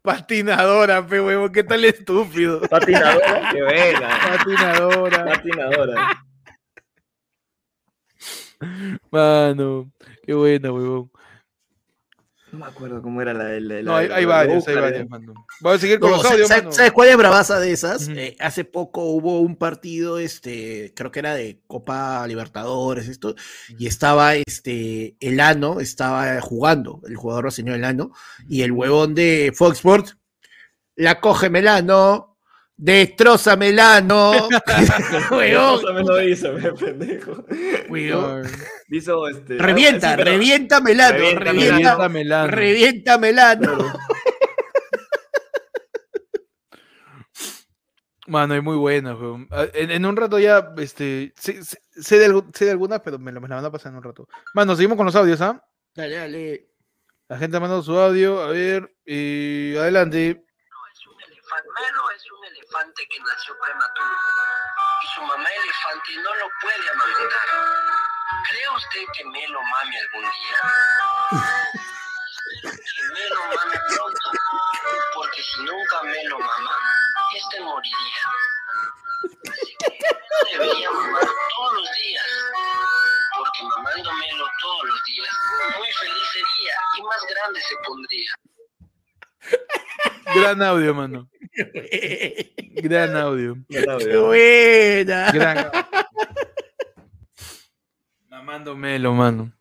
Patinadora, 0.00 1.06
pe 1.06 1.20
huevo, 1.20 1.52
¿qué 1.52 1.62
tal 1.62 1.84
estúpido? 1.84 2.62
Patinadora, 2.62 3.50
qué 3.52 3.62
buena. 3.62 4.08
Patinadora. 4.36 5.24
Patinadora. 5.26 6.24
Mano, 9.10 9.90
qué 10.24 10.34
buena, 10.34 10.72
huevón. 10.72 11.10
No 12.52 12.58
me 12.58 12.66
acuerdo 12.66 13.00
cómo 13.00 13.22
era 13.22 13.32
la 13.32 13.44
del. 13.44 13.66
la 13.68 13.80
No, 13.82 13.96
hay, 13.96 14.08
hay 14.12 14.22
la 14.26 14.28
varias, 14.28 14.68
hay 14.68 14.74
varias, 14.74 15.00
eh. 15.02 15.06
mano. 15.08 15.32
Voy 15.60 15.74
a 15.74 15.78
seguir 15.78 15.98
con 15.98 16.10
No, 16.10 16.16
los 16.16 16.22
¿sabes, 16.22 16.34
audios, 16.34 16.48
sabes- 16.48 16.64
mano. 16.64 16.72
sabes 16.76 16.92
cuál 16.92 17.08
es 17.08 17.16
bravaza 17.16 17.58
de 17.58 17.72
esas? 17.72 18.08
Eh, 18.08 18.36
hace 18.40 18.64
poco 18.66 19.04
hubo 19.04 19.40
un 19.40 19.56
partido, 19.56 20.18
este, 20.18 20.92
creo 20.94 21.10
que 21.10 21.20
era 21.20 21.34
de 21.34 21.62
Copa 21.66 22.26
Libertadores, 22.26 23.08
esto, 23.08 23.34
y 23.78 23.86
estaba 23.86 24.34
este 24.34 25.16
Elano, 25.20 25.80
estaba 25.80 26.38
jugando, 26.42 27.00
el 27.08 27.16
jugador 27.16 27.44
brasileño 27.44 27.74
Elano, 27.74 28.12
y 28.46 28.60
el 28.60 28.72
huevón 28.72 29.14
de 29.14 29.50
Fox 29.54 29.76
Sports, 29.78 30.18
la 30.94 31.20
coge 31.20 31.48
Melano, 31.48 32.31
destroza 32.84 33.54
Melano, 33.56 34.32
huevón, 35.30 35.78
Eso 35.80 35.92
me 35.94 36.02
lo 36.02 36.22
hizo, 36.22 36.52
me 36.52 36.72
pendejo. 36.72 37.44
huevón. 37.88 38.42
Hizo 38.88 39.28
este. 39.28 39.56
revienta, 39.58 40.10
sí, 40.10 40.14
pero- 40.16 40.30
revienta 40.32 40.80
Melano, 40.80 41.12
Revienta 41.18 41.44
revienta, 41.44 41.74
Revienta 41.74 42.08
Melano. 42.08 42.50
revienta 42.50 43.18
Melano. 43.18 43.92
Mano, 48.28 48.54
es 48.54 48.62
muy 48.62 48.76
buena, 48.76 49.14
weón. 49.14 49.48
Ah, 49.50 49.66
En, 49.74 49.90
en 49.90 50.06
un 50.06 50.16
rato 50.16 50.38
ya, 50.38 50.72
este, 50.78 51.32
sé, 51.36 51.62
sé- 51.64 51.80
sé 51.90 52.18
de, 52.18 52.42
sé 52.54 52.66
de 52.66 52.70
algunas, 52.70 53.00
pero 53.00 53.18
me, 53.18 53.32
lo- 53.32 53.40
me 53.40 53.48
la 53.48 53.56
van 53.56 53.64
a 53.64 53.70
pasar 53.72 53.90
en 53.92 53.98
un 53.98 54.04
rato. 54.04 54.28
Mano, 54.54 54.76
seguimos 54.76 54.96
con 54.96 55.06
los 55.06 55.16
audios, 55.16 55.40
¿ah? 55.40 55.60
Dale, 55.94 56.14
dale. 56.16 56.68
La 57.28 57.38
gente 57.38 57.56
ha 57.56 57.60
mandado 57.60 57.82
su 57.82 57.98
audio, 57.98 58.40
a 58.42 58.48
ver, 58.48 58.94
y 59.04 59.74
adelante. 59.76 60.30
es 60.30 61.06
un 61.06 61.20
elefante. 61.20 61.68
Melo 61.80 62.02
es 62.16 62.22
un 62.30 62.44
elefante 62.72 63.06
que 63.06 63.20
nació 63.20 63.56
prematuro. 63.58 64.16
Y 65.02 65.06
su 65.14 65.22
mamá 65.22 65.48
elefante 65.48 66.16
no 66.22 66.34
lo 66.36 66.48
puede 66.60 66.90
amamantar. 66.90 67.48
¿Cree 68.48 68.68
usted 68.76 69.04
que 69.14 69.24
Melo 69.24 69.60
mame 69.62 70.00
algún 70.00 70.22
día? 70.22 70.56
Que 72.62 73.02
Melo 73.12 73.40
mame 73.56 73.78
pronto. 73.88 74.30
Porque 75.14 75.42
si 75.42 75.62
nunca 75.62 76.02
Melo 76.04 76.38
mama, 76.38 76.76
este 77.36 77.60
moriría. 77.60 78.24
Así 79.50 79.76
que 79.78 79.98
debería 80.52 80.90
mamar 80.90 81.26
todos 81.56 81.72
los 81.74 81.92
días. 81.92 82.26
Porque 83.36 83.62
mamando 83.64 84.12
Melo 84.12 84.46
todos 84.60 84.84
los 84.84 85.04
días, 85.04 85.28
muy 85.76 85.92
feliz 85.92 86.28
sería 86.32 86.74
y 86.96 87.02
más 87.02 87.26
grande 87.28 87.60
se 87.60 87.76
pondría. 87.84 88.34
Gran 90.34 90.62
audio, 90.62 90.94
mano. 90.94 91.31
Gran 92.82 93.16
audio. 93.16 93.56
Ya 93.68 93.80
la 93.82 93.98
Qué 93.98 94.16
buena. 94.16 95.32
Gran 95.32 95.58
audio. 95.58 95.70
Mamando 98.28 98.76
Melo, 98.76 99.12
mano. 99.12 99.52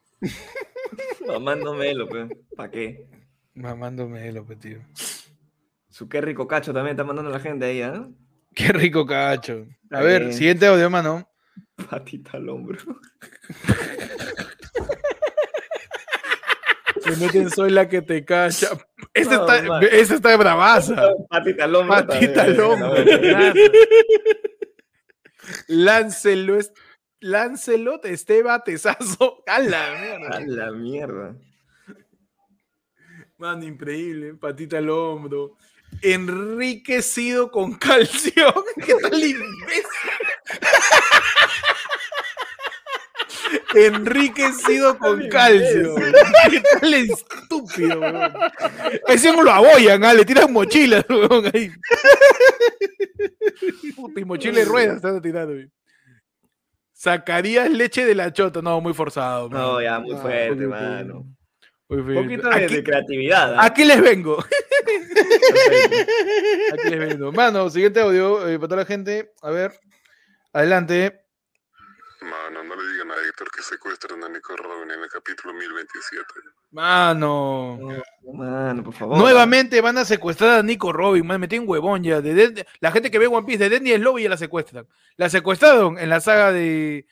Mamándome 1.27 1.93
lo, 1.93 2.07
¿Para 2.55 2.71
qué? 2.71 3.07
Mamándome 3.53 4.31
lo, 4.31 4.43
tío. 4.45 4.79
Su 5.89 6.07
qué 6.09 6.21
rico 6.21 6.47
cacho 6.47 6.73
también 6.73 6.95
está 6.95 7.03
mandando 7.03 7.31
la 7.31 7.39
gente 7.39 7.65
ahí, 7.65 7.81
¿ah? 7.81 8.07
Qué 8.53 8.71
rico 8.71 9.05
cacho. 9.05 9.65
A 9.91 10.01
ver, 10.01 10.33
siguiente 10.33 10.67
audio, 10.67 10.89
mano. 10.89 11.27
Patita 11.89 12.37
al 12.37 12.49
hombro. 12.49 12.79
Que 17.11 17.25
no 17.25 17.29
te 17.31 17.49
soy 17.49 17.71
la 17.71 17.89
que 17.89 18.01
te 18.01 18.23
cacha. 18.23 18.69
Esa 19.13 19.35
No, 19.35 19.41
está, 19.53 19.67
man. 19.67 19.83
esa 19.91 20.15
está 20.15 20.37
bravaza. 20.37 21.13
Patita 21.29 21.65
al 21.65 21.75
hombro. 21.75 21.95
Patita 22.07 22.43
bueno. 22.45 22.93
Lancelot, 25.67 26.67
Lancelot 27.19 28.05
Esteba 28.05 28.63
Tesazo. 28.63 29.43
A 29.47 29.59
la 29.59 29.91
mierda. 29.99 30.37
A 30.37 30.39
la 30.41 30.71
mierda. 30.71 31.35
Mano, 33.37 33.65
increíble. 33.65 34.35
Patita 34.35 34.77
al 34.77 34.89
hombro. 34.89 35.57
Enriquecido 36.01 37.51
con 37.51 37.73
calcio. 37.73 38.53
¿Qué 38.85 38.95
tal 39.01 39.21
imbécil? 39.21 39.83
Enriquecido 43.75 44.97
con 44.99 45.27
calcio. 45.29 45.95
¿Qué 45.95 46.61
tal 46.79 46.93
estúpido, 46.93 47.99
weón? 47.99 48.33
Ese 49.07 49.31
no 49.31 49.43
lo 49.43 49.51
aboyan, 49.51 50.03
ah, 50.03 50.13
le 50.13 50.25
tiran 50.25 50.51
mochilas, 50.51 51.05
weón, 51.09 51.49
ahí. 51.53 51.71
Puta, 53.95 54.19
y 54.19 54.25
mochila 54.25 54.59
de 54.59 54.65
ruedas 54.65 54.95
están 54.97 55.21
tirando, 55.21 55.53
weón. 55.53 55.71
Sacarías 56.93 57.69
leche 57.69 58.05
de 58.05 58.13
la 58.15 58.31
chota. 58.31 58.61
No, 58.61 58.79
muy 58.79 58.93
forzado. 58.93 59.49
man. 59.49 59.59
No, 59.59 59.81
ya, 59.81 59.99
muy 59.99 60.15
Ah, 60.15 60.19
fuerte, 60.19 60.67
mano. 60.67 61.25
Muy 61.89 61.99
Un 61.99 62.13
poquito 62.23 62.47
de, 62.49 62.55
Aquí- 62.65 62.75
de 62.75 62.83
creatividad. 62.83 63.55
¿ah? 63.55 63.65
Aquí 63.65 63.83
les 63.83 63.99
vengo. 64.01 64.37
Aquí 66.73 66.89
les 66.89 66.99
vengo. 66.99 67.31
Mano, 67.31 67.69
siguiente 67.69 67.99
audio 68.01 68.47
eh, 68.47 68.57
para 68.57 68.67
toda 68.69 68.81
la 68.81 68.85
gente. 68.85 69.31
A 69.41 69.49
ver. 69.49 69.73
Adelante. 70.53 71.25
Mano, 72.21 72.63
no 72.63 72.75
le 72.75 72.91
digan 72.93 73.00
a 73.00 73.00
Héctor 73.41 73.51
que 73.55 73.63
secuestran 73.63 74.23
a 74.23 74.29
Nico 74.29 74.55
Robin 74.55 74.91
en 74.91 75.01
el 75.01 75.09
capítulo 75.09 75.53
1027. 75.53 76.25
Mano. 76.71 77.79
Mano, 78.33 78.83
por 78.83 78.93
favor. 78.93 79.17
Nuevamente 79.17 79.81
van 79.81 79.97
a 79.97 80.05
secuestrar 80.05 80.59
a 80.59 80.63
Nico 80.63 80.93
Robin, 80.93 81.25
man, 81.25 81.41
me 81.41 81.47
tienen 81.47 81.67
huevón 81.67 82.03
ya. 82.03 82.21
De 82.21 82.33
Dead- 82.35 82.65
la 82.79 82.91
gente 82.91 83.09
que 83.09 83.17
ve 83.17 83.25
One 83.27 83.45
Piece 83.45 83.63
de 83.63 83.69
Denny 83.69 83.91
es 83.93 83.99
Lobby 83.99 84.23
ya 84.23 84.29
la 84.29 84.37
secuestran. 84.37 84.87
La 85.15 85.27
secuestraron 85.29 85.97
en 85.97 86.09
la 86.09 86.19
saga 86.21 86.51
de. 86.51 87.07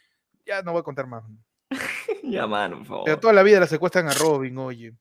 Ya 0.45 0.61
no 0.61 0.71
voy 0.73 0.81
a 0.81 0.83
contar 0.83 1.07
más. 1.07 1.23
Ya, 2.23 2.45
mano, 2.45 2.77
por 2.79 2.85
favor. 2.85 3.03
Pero 3.05 3.19
toda 3.19 3.33
la 3.33 3.41
vida 3.41 3.59
la 3.59 3.65
secuestran 3.65 4.07
a 4.07 4.13
Robin, 4.13 4.55
oye. 4.59 4.93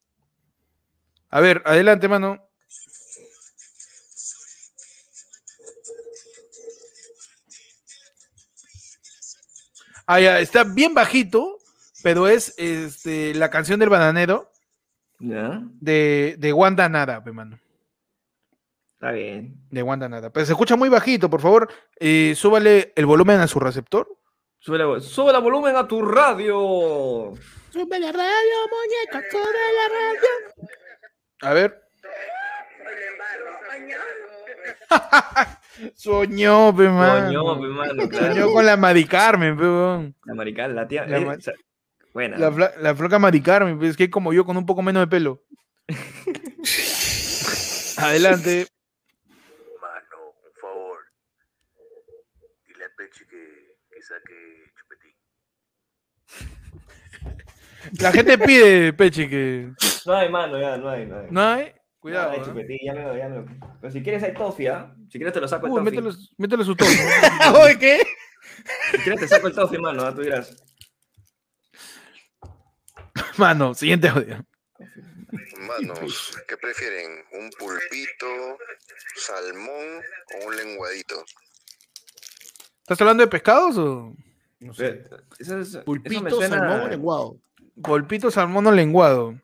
A 1.28 1.40
ver, 1.40 1.62
adelante, 1.66 2.08
mano. 2.08 2.47
Ah, 10.10 10.20
ya, 10.20 10.40
está 10.40 10.64
bien 10.64 10.94
bajito, 10.94 11.58
pero 12.02 12.26
es 12.28 12.54
este, 12.56 13.34
la 13.34 13.50
canción 13.50 13.78
del 13.78 13.90
bananero 13.90 14.50
Ya, 15.18 15.60
de, 15.80 16.36
de 16.38 16.52
Wanda 16.54 16.88
Nara, 16.88 17.22
pe, 17.22 17.30
mano. 17.30 17.60
está 18.94 19.10
bien. 19.12 19.54
De 19.70 19.82
Wanda 19.82 20.08
Nara. 20.08 20.30
Pero 20.30 20.46
se 20.46 20.52
escucha 20.52 20.76
muy 20.76 20.88
bajito, 20.88 21.28
por 21.28 21.42
favor, 21.42 21.68
eh, 22.00 22.32
súbale 22.34 22.94
el 22.96 23.04
volumen 23.04 23.38
a 23.40 23.46
su 23.46 23.60
receptor. 23.60 24.08
Sube 24.60 24.78
la, 24.78 24.98
sube 25.00 25.30
la 25.32 25.40
volumen 25.40 25.76
a 25.76 25.86
tu 25.86 26.00
radio. 26.00 27.34
Sube 27.70 28.00
la 28.00 28.10
radio, 28.10 28.56
muñeca, 28.72 29.22
sube 29.30 29.42
la 29.42 29.88
radio. 29.94 30.30
A 31.42 31.52
ver. 31.52 31.84
Soñó, 35.94 36.74
pe, 36.76 36.88
mano. 36.88 37.26
Coño, 37.26 37.60
pe, 37.60 37.66
mano, 37.68 38.02
Soñó 38.10 38.52
con 38.52 38.66
la 38.66 38.76
Mari 38.76 39.04
Carmen, 39.04 39.56
pe, 39.56 39.62
weón. 39.62 40.14
La 40.24 40.34
marical, 40.34 40.74
la 40.74 40.88
tía. 40.88 41.06
La 41.06 41.18
eh, 41.18 41.24
ma- 41.24 41.34
o 41.34 41.40
sea, 41.40 41.52
buena. 42.12 42.36
La, 42.38 42.50
fla- 42.50 42.72
la 42.80 42.94
flaca 42.94 43.18
Mari 43.18 43.40
Carmen, 43.40 43.80
es 43.82 43.96
que 43.96 44.04
es 44.04 44.10
como 44.10 44.32
yo 44.32 44.44
con 44.44 44.56
un 44.56 44.66
poco 44.66 44.82
menos 44.82 45.02
de 45.02 45.06
pelo. 45.06 45.42
Adelante. 47.98 48.66
Mano, 49.80 50.34
un 50.44 50.52
favor. 50.60 50.98
Dile 52.66 52.84
a 52.84 52.88
Pechi 52.96 53.24
que, 53.26 53.76
que 53.90 54.02
saque 54.02 54.72
chupetín. 54.78 55.14
La 58.00 58.12
gente 58.12 58.38
pide, 58.38 58.92
Peche, 58.92 59.28
que. 59.28 59.72
No 60.06 60.12
hay, 60.14 60.28
mano, 60.30 60.58
ya, 60.60 60.76
no 60.76 60.88
hay, 60.88 61.06
no 61.06 61.18
hay. 61.18 61.26
¿No 61.30 61.40
hay? 61.42 61.72
Cuidado. 62.00 62.30
No 62.32 62.36
¿eh? 62.36 62.42
chupetín, 62.44 62.78
ya 62.84 62.94
me 62.94 63.02
lo, 63.02 63.16
ya 63.16 63.28
me 63.28 63.36
lo- 63.36 63.46
Pero 63.80 63.92
si 63.92 64.02
quieres 64.02 64.22
hay 64.22 64.34
toffee, 64.34 64.68
¿ah? 64.68 64.94
Si 65.10 65.18
quieres 65.18 65.32
te 65.34 65.40
lo 65.40 65.48
saco 65.48 65.66
el 65.66 65.72
Uy, 65.72 65.78
toffee. 65.84 66.00
métele, 66.02 66.16
métele 66.36 66.64
su. 66.64 66.76
Oye, 67.60 67.78
¿qué? 67.80 68.02
Si 68.92 68.98
quieres 68.98 69.20
te 69.20 69.28
saco 69.28 69.48
el 69.48 69.54
toffee, 69.54 69.78
mano, 69.80 70.02
¿ah? 70.04 70.14
tú 70.14 70.22
dirás. 70.22 70.56
Mano, 73.36 73.74
siguiente 73.74 74.08
audio. 74.08 74.44
Manos, 75.60 76.36
¿qué 76.48 76.56
prefieren? 76.56 77.10
¿Un 77.32 77.50
pulpito, 77.58 78.26
salmón 79.16 80.00
o 80.42 80.46
un 80.46 80.56
lenguadito? 80.56 81.24
¿Estás 82.82 83.00
hablando 83.00 83.22
de 83.22 83.28
pescados 83.28 83.76
o? 83.76 84.14
No 84.60 84.72
sé. 84.72 85.04
Eso, 85.38 85.58
es- 85.60 85.68
eso 85.68 85.78
me 85.78 85.84
Pulpito, 85.84 86.30
suena- 86.30 86.58
salmón 86.58 86.80
o 86.80 86.88
lenguado. 86.88 87.36
Polpito 87.82 88.30
salmón 88.30 88.66
o 88.66 88.72
lenguado. 88.72 89.34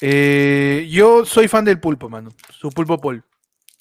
Eh, 0.00 0.86
yo 0.90 1.24
soy 1.24 1.48
fan 1.48 1.64
del 1.64 1.80
pulpo, 1.80 2.08
mano. 2.08 2.30
Su 2.50 2.70
pulpo 2.70 2.98
pol. 2.98 3.24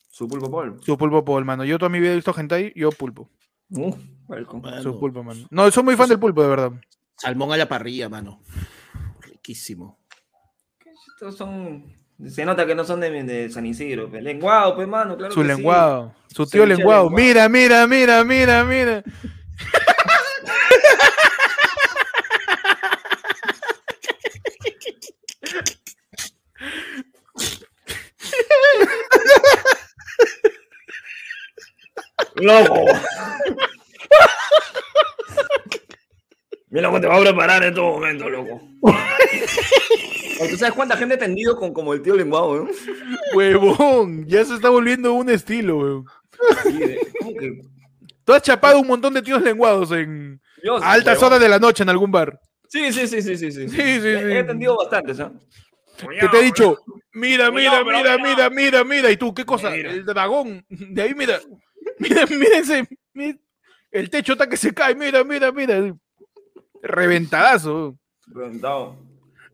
Su 0.09 0.27
pulpo 0.27 0.49
pol. 0.49 0.79
Su 0.83 0.97
pulpo 0.97 1.23
pol, 1.23 1.45
mano. 1.45 1.63
Yo 1.63 1.77
toda 1.77 1.89
mi 1.89 1.99
vida 1.99 2.11
he 2.11 2.15
visto 2.15 2.33
hentai, 2.35 2.73
yo 2.75 2.89
pulpo. 2.89 3.29
Uh, 3.69 3.95
welcome. 4.27 4.81
Su 4.81 4.99
pulpo, 4.99 5.23
mano. 5.23 5.45
No, 5.51 5.69
soy 5.69 5.83
muy 5.83 5.95
fan 5.95 6.09
del 6.09 6.19
pulpo, 6.19 6.41
de 6.41 6.49
verdad. 6.49 6.71
Salmón 7.17 7.51
a 7.51 7.57
la 7.57 7.67
parrilla, 7.67 8.09
mano. 8.09 8.41
Riquísimo. 9.21 9.99
Estos 11.13 11.37
son. 11.37 11.95
Se 12.25 12.45
nota 12.45 12.65
que 12.65 12.73
no 12.73 12.83
son 12.83 12.99
de, 12.99 13.23
de 13.23 13.49
San 13.49 13.65
Isidro. 13.65 14.09
Pues. 14.09 14.23
Lenguado, 14.23 14.75
pues, 14.75 14.87
mano, 14.87 15.17
claro. 15.17 15.33
Su 15.33 15.41
que 15.41 15.47
sí. 15.47 15.55
lenguado. 15.55 16.15
Su 16.27 16.47
tío 16.47 16.65
lenguado. 16.65 17.09
lenguado. 17.09 17.25
Mira, 17.25 17.47
mira, 17.47 17.85
mira, 17.87 18.23
mira, 18.23 18.63
mira. 18.63 19.03
¡Loco! 32.41 32.85
Mira 36.69 36.87
cómo 36.87 36.99
te 36.99 37.07
va 37.07 37.15
a 37.17 37.21
preparar 37.21 37.63
en 37.63 37.69
este 37.69 37.81
momento, 37.81 38.29
loco. 38.29 38.61
¿Tú 40.49 40.57
sabes 40.57 40.73
cuánta 40.75 40.97
gente 40.97 41.15
ha 41.15 41.17
tendido 41.19 41.55
con 41.55 41.73
como 41.73 41.93
el 41.93 42.01
tío 42.01 42.15
lenguado, 42.15 42.63
eh? 42.67 42.71
Huevón. 43.33 44.25
Ya 44.27 44.43
se 44.45 44.55
está 44.55 44.69
volviendo 44.69 45.13
un 45.13 45.29
estilo, 45.29 45.77
weón. 45.77 46.05
Tú 48.25 48.33
has 48.33 48.41
chapado 48.41 48.79
un 48.79 48.87
montón 48.87 49.13
de 49.13 49.21
tíos 49.21 49.41
lenguados 49.41 49.91
en 49.93 50.39
a 50.81 50.91
altas 50.91 51.15
huevón. 51.15 51.27
horas 51.27 51.39
de 51.39 51.49
la 51.49 51.59
noche 51.59 51.83
en 51.83 51.89
algún 51.89 52.11
bar. 52.11 52.39
Sí, 52.67 52.91
sí, 52.91 53.07
sí, 53.07 53.21
sí, 53.21 53.37
sí. 53.37 53.51
sí. 53.51 53.69
Sí, 53.69 53.75
sí, 53.77 53.81
He, 53.81 53.99
sí. 54.01 54.07
he 54.33 54.39
atendido 54.39 54.77
bastantes, 54.77 55.19
¿ah? 55.21 55.31
Que 56.19 56.27
te 56.27 56.37
he 56.39 56.43
dicho, 56.43 56.77
mira, 57.13 57.49
mira, 57.49 57.81
mira, 57.83 58.17
mira. 58.17 58.17
mira, 58.17 58.49
mira, 58.49 58.83
mira. 58.83 59.09
¿Y 59.09 59.17
tú 59.17 59.33
qué 59.33 59.45
cosa? 59.45 59.71
Mira. 59.71 59.89
El 59.91 60.05
dragón. 60.05 60.63
De 60.69 61.01
ahí, 61.01 61.15
mira. 61.15 61.39
Mira 61.99 62.57
ese. 62.59 62.87
mira, 63.13 63.37
el 63.91 64.09
techo 64.09 64.33
está 64.33 64.47
que 64.47 64.57
se 64.57 64.73
cae. 64.73 64.95
Mira, 64.95 65.23
mira, 65.23 65.51
mira. 65.51 65.95
Reventadazo. 66.81 67.97
Preguntado. 68.31 68.97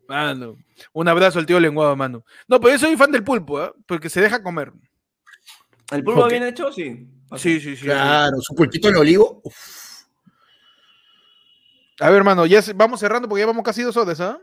Mano. 0.08 0.56
Un 0.92 1.08
abrazo 1.08 1.38
al 1.38 1.46
tío 1.46 1.58
lenguado, 1.60 1.96
mano. 1.96 2.24
No, 2.48 2.60
pero 2.60 2.74
yo 2.74 2.78
soy 2.78 2.96
fan 2.96 3.12
del 3.12 3.24
pulpo, 3.24 3.58
¿ah? 3.60 3.72
Porque 3.86 4.10
se 4.10 4.20
deja 4.20 4.42
comer. 4.42 4.72
¿El 5.90 6.04
pulpo 6.04 6.26
bien 6.26 6.42
hecho? 6.42 6.72
Sí. 6.72 7.08
Sí, 7.36 7.60
sí, 7.60 7.76
sí. 7.76 7.84
Claro, 7.84 8.40
su 8.40 8.54
pulpito 8.54 8.88
en 8.88 8.96
olivo. 8.96 9.40
Uf. 9.42 10.04
A 12.00 12.10
ver, 12.10 12.24
mano, 12.24 12.44
ya 12.46 12.60
vamos 12.74 13.00
cerrando 13.00 13.28
porque 13.28 13.40
ya 13.40 13.46
vamos 13.46 13.64
casi 13.64 13.82
dos 13.82 13.96
horas, 13.96 14.20
¿ah? 14.20 14.40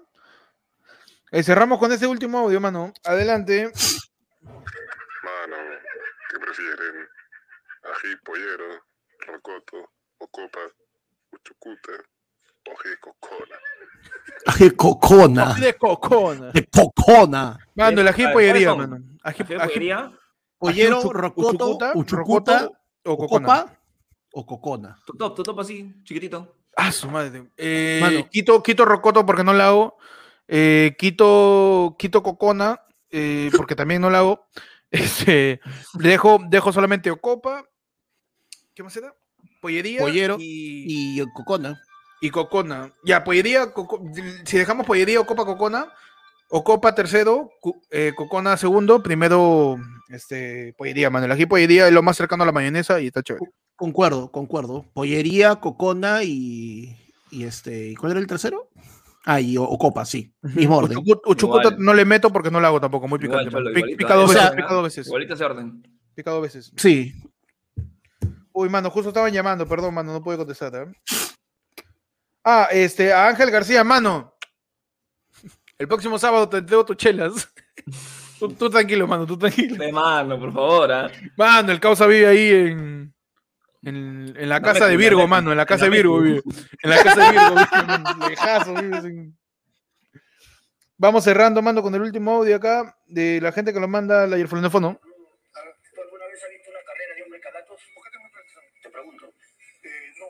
Eh, 1.32 1.44
cerramos 1.44 1.80
con 1.80 1.92
este 1.92 2.08
último 2.08 2.40
audio, 2.40 2.60
mano. 2.60 2.94
Adelante. 3.04 3.72
Mano, 4.42 5.56
¿qué 6.30 6.40
prefieren? 6.40 7.01
¿Ají 7.92 8.16
pollero, 8.24 8.66
rocoto, 9.28 9.78
ocopa, 10.20 10.60
uchucuta 11.34 11.92
o 12.68 12.72
ají 12.72 12.96
cocona? 13.02 13.58
De 14.60 14.72
cocona. 14.76 15.54
De 15.56 15.74
cocona. 15.78 16.52
De 16.52 16.66
cocona. 16.68 17.58
Mano, 17.76 18.02
el 18.02 18.08
ají 18.08 18.28
pollería, 18.34 18.74
mano. 18.76 18.98
Ají, 19.24 19.36
¿Ají 19.44 19.54
ají- 19.56 19.60
pollería? 19.68 20.12
Pollero, 20.58 21.02
uchu- 21.02 21.12
rocoto, 21.12 21.48
uchucuta, 21.50 21.92
uchucuta, 21.96 22.60
rocoto 22.60 22.78
o 23.06 23.18
cocona. 23.18 23.48
ocopa 23.48 23.80
o 24.34 24.46
cocona. 24.46 24.98
Tu 25.06 25.14
top, 25.18 25.36
tu 25.36 25.44
top 25.44 25.60
así, 25.60 25.94
chiquitito. 26.04 26.56
Ah, 26.78 26.92
su 26.92 27.10
madre. 27.10 27.52
Eh, 27.58 28.00
Mano. 28.02 28.30
quito, 28.30 28.62
quito 28.64 28.86
rocoto 28.86 29.26
porque 29.26 29.44
no 29.44 29.54
la 29.54 29.68
hago. 29.68 29.98
Eh, 30.48 30.96
quito, 30.98 31.96
quito 31.98 32.22
Cocona, 32.24 32.82
eh, 33.10 33.50
porque 33.56 33.76
también 33.76 34.02
no 34.02 34.10
la 34.10 34.20
hago. 34.20 34.48
Este, 34.92 35.62
le 36.00 36.10
dejo, 36.10 36.38
dejo 36.50 36.74
solamente 36.74 37.10
Ocopa. 37.12 37.64
¿Qué 38.76 38.84
más 38.84 38.96
era? 38.96 39.14
Pollería 39.62 40.02
Pollero 40.02 40.38
y, 40.40 41.20
Y 41.22 41.26
Cocona. 41.34 41.82
y 42.22 42.30
Cocona. 42.30 42.94
Ya, 43.04 43.24
Pollería, 43.24 43.74
Coco- 43.74 44.02
si 44.46 44.58
dejamos 44.58 44.86
Pollería, 44.86 45.20
Ocopa, 45.20 45.46
Cocona. 45.46 45.88
Ocopa 46.50 46.94
tercero, 46.94 47.50
Cu- 47.62 47.82
eh, 47.92 48.12
Cocona 48.16 48.58
segundo, 48.58 49.02
primero 49.02 49.78
este, 50.10 50.74
Pollería, 50.78 51.10
mano. 51.10 51.26
El 51.26 51.32
ají 51.32 51.46
Pollería 51.46 51.88
es 51.88 51.94
lo 51.94 52.04
más 52.04 52.18
cercano 52.18 52.44
a 52.44 52.46
la 52.46 52.52
mayonesa 52.52 53.00
y 53.00 53.08
está 53.08 53.24
chévere. 53.24 53.46
Concuerdo, 53.76 54.32
concuerdo. 54.32 54.86
Pollería, 54.94 55.56
Cocona 55.56 56.24
y, 56.24 56.96
y 57.32 57.44
este. 57.44 57.90
¿y 57.90 57.96
¿Cuál 57.96 58.12
era 58.12 58.22
el 58.22 58.28
tercero? 58.28 58.70
Ah, 59.26 59.40
y 59.40 59.58
O- 59.58 59.64
Ocopa, 59.64 60.04
sí. 60.06 60.34
Mismo 60.42 60.78
orden. 60.78 60.98
Uchucut- 60.98 61.22
Uchucuta 61.26 61.70
Igual. 61.70 61.84
no 61.86 61.94
le 61.94 62.06
meto 62.06 62.32
porque 62.34 62.52
no 62.52 62.60
la 62.60 62.68
hago 62.68 62.82
tampoco, 62.82 63.08
muy 63.08 63.20
Igual, 63.22 63.46
picante. 63.46 63.52
Cholo, 63.52 63.64
mano. 63.64 63.74
Pic- 63.76 63.78
igualito, 63.78 63.98
pica 63.98 64.16
dos 64.16 64.26
o 64.26 64.34
veces, 64.34 64.42
sea, 64.48 64.56
pica 64.56 64.74
dos 64.74 64.84
veces. 64.84 65.08
Igualito 65.08 65.34
ese 65.36 65.44
orden. 65.46 65.84
Pica 66.16 66.32
dos 66.32 66.42
veces. 66.42 66.72
Sí. 66.76 67.14
Uy, 68.54 68.70
mano, 68.70 68.90
justo 68.90 69.10
estaban 69.10 69.32
llamando, 69.32 69.68
perdón, 69.68 69.94
mano, 69.94 70.12
no 70.14 70.22
pude 70.22 70.38
contestar. 70.38 70.76
¿eh? 70.76 70.92
Ah, 72.44 72.68
este, 72.72 73.14
a 73.14 73.28
Ángel 73.28 73.52
García, 73.52 73.84
mano. 73.84 74.36
El 75.78 75.88
próximo 75.88 76.20
sábado 76.20 76.48
te 76.50 76.58
entrego 76.58 76.86
tus 76.86 76.98
chelas. 76.98 77.50
Tú, 78.40 78.50
tú 78.54 78.72
tranquilo, 78.72 79.06
mano, 79.06 79.28
tú 79.28 79.38
tranquilo. 79.38 79.76
De 79.76 79.92
mano, 79.92 80.40
por 80.40 80.52
favor, 80.52 80.92
¿ah? 80.92 81.12
Mano, 81.38 81.72
el 81.72 81.80
causa 81.80 82.08
vive 82.08 82.26
ahí 82.26 82.50
en, 82.50 83.14
en, 83.84 84.34
en 84.36 84.50
la 84.50 84.60
No 84.60 84.66
casa 84.66 84.88
de 84.88 84.98
Virgo, 84.98 85.28
mano, 85.28 85.52
en 85.52 85.58
la 85.58 85.66
casa 85.68 85.84
de 85.86 85.92
Virgo 85.92 86.20
vive. 86.20 86.42
En 86.82 86.90
la 86.90 87.04
casa 87.04 87.24
de 87.24 87.32
Virgo, 87.38 87.54
vive, 87.56 88.30
lejazo, 88.32 88.74
vive 88.74 89.02
sin- 89.02 89.38
Vamos 90.98 91.24
cerrando, 91.24 91.62
mando 91.62 91.84
con 91.84 91.94
el 91.94 92.02
último 92.02 92.32
audio 92.38 92.56
acá 92.56 92.98
de 93.06 93.40
la 93.42 93.52
gente 93.52 93.72
que 93.72 93.80
lo 93.80 93.88
manda 93.88 94.26
la 94.26 94.38
Yerfolonefono. 94.38 95.00
¿Tú 95.00 96.02
alguna 96.02 96.26
vez 96.26 96.44
has 96.44 96.50
visto 96.50 96.72
una 96.72 96.80
carrera 96.84 97.14
de 97.16 97.22
hombre 97.22 97.40
calatos? 97.42 97.80
¿Por 97.94 98.04
qué 98.04 98.10
te, 98.10 98.18
me- 98.24 98.82
te 98.82 98.90
pregunto? 98.90 99.26
Eh, 99.84 100.14
no, 100.18 100.26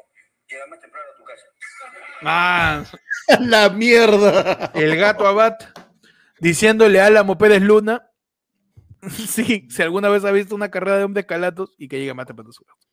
llega 0.50 0.68
más 0.68 0.82
temprano 0.82 1.08
a 1.14 1.18
tu 1.18 1.24
casa. 1.24 1.46
Man, 2.22 2.86
La 3.40 3.70
mierda. 3.70 4.72
el 4.76 4.96
gato 4.98 5.26
Abad 5.28 5.56
diciéndole 6.40 7.02
a 7.02 7.08
Álamo 7.08 7.38
Pérez 7.38 7.62
Luna 7.62 8.08
sí, 9.10 9.68
si 9.70 9.82
alguna 9.82 10.10
vez 10.10 10.24
ha 10.26 10.32
visto 10.32 10.54
una 10.54 10.70
carrera 10.70 10.98
de 10.98 11.04
hombres 11.04 11.26
calatos 11.26 11.74
y 11.78 11.88
que 11.88 11.98
llegue 12.00 12.14
temprano 12.26 12.52
a 12.52 12.54
su 12.54 12.64
casa. 12.64 12.88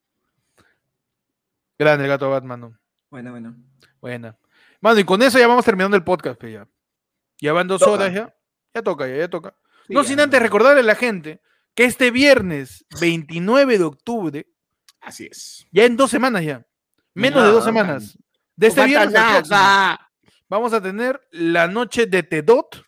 Grande 1.78 2.04
el 2.04 2.08
gato 2.10 2.26
Abad, 2.26 2.42
mano. 2.44 2.78
Bueno, 3.10 3.30
bueno. 3.30 3.54
Buena. 4.00 4.36
Mano, 4.80 4.98
y 5.00 5.04
con 5.04 5.20
eso 5.22 5.38
ya 5.38 5.46
vamos 5.46 5.64
terminando 5.66 5.96
el 5.96 6.04
podcast, 6.04 6.40
pe, 6.40 6.52
ya. 6.52 6.66
Ya 7.40 7.52
van 7.52 7.68
dos 7.68 7.80
Toca. 7.80 7.92
horas 7.92 8.14
ya. 8.14 8.34
Ya 8.74 8.82
toca, 8.82 9.06
ya, 9.06 9.16
ya 9.16 9.28
toca. 9.28 9.54
Sí, 9.86 9.92
no 9.92 10.02
ya, 10.02 10.08
sin 10.08 10.20
antes 10.20 10.40
recordarle 10.40 10.80
a 10.80 10.84
la 10.84 10.94
gente 10.94 11.40
que 11.74 11.84
este 11.84 12.10
viernes 12.10 12.84
29 13.00 13.78
de 13.78 13.84
octubre, 13.84 14.46
Así 15.00 15.26
es. 15.30 15.66
ya 15.72 15.84
en 15.84 15.96
dos 15.96 16.10
semanas 16.10 16.42
ya, 16.44 16.66
menos 17.14 17.42
de 17.44 17.50
dos 17.50 17.66
Nada. 17.66 17.84
semanas, 17.86 18.18
de 18.58 18.66
este 18.66 18.84
viernes 18.86 19.12
nada. 19.12 20.10
vamos 20.48 20.72
a 20.72 20.80
tener 20.80 21.20
la 21.30 21.68
noche 21.68 22.06
de 22.06 22.22
Tedot, 22.24 22.82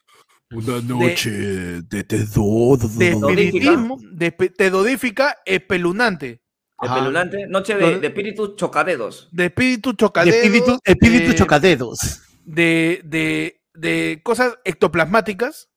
Una 0.51 0.81
noche 0.83 1.31
de 1.31 2.05
terror. 2.05 2.79
de 2.79 3.11
espiritismo, 3.11 3.99
de 4.13 4.33
tedodífica 4.33 5.37
espelunante, 5.45 6.43
El 6.83 6.89
Ajá. 6.89 6.95
pelunante, 6.99 7.47
noche 7.47 7.77
de, 7.77 8.01
de 8.01 8.07
espíritus 8.09 8.57
chocadedos. 8.57 9.29
de 9.31 9.47
espíritu 9.47 9.91
De 9.93 9.97
chocadero, 9.97 10.37
espíritu, 10.37 10.79
espíritu 10.85 11.29
de- 11.29 11.35
chocadedos. 11.37 11.99
de, 12.45 13.01
de, 13.05 13.61
de 13.75 14.21
cosas 14.25 14.59
ectoplasmáticas. 14.65 15.69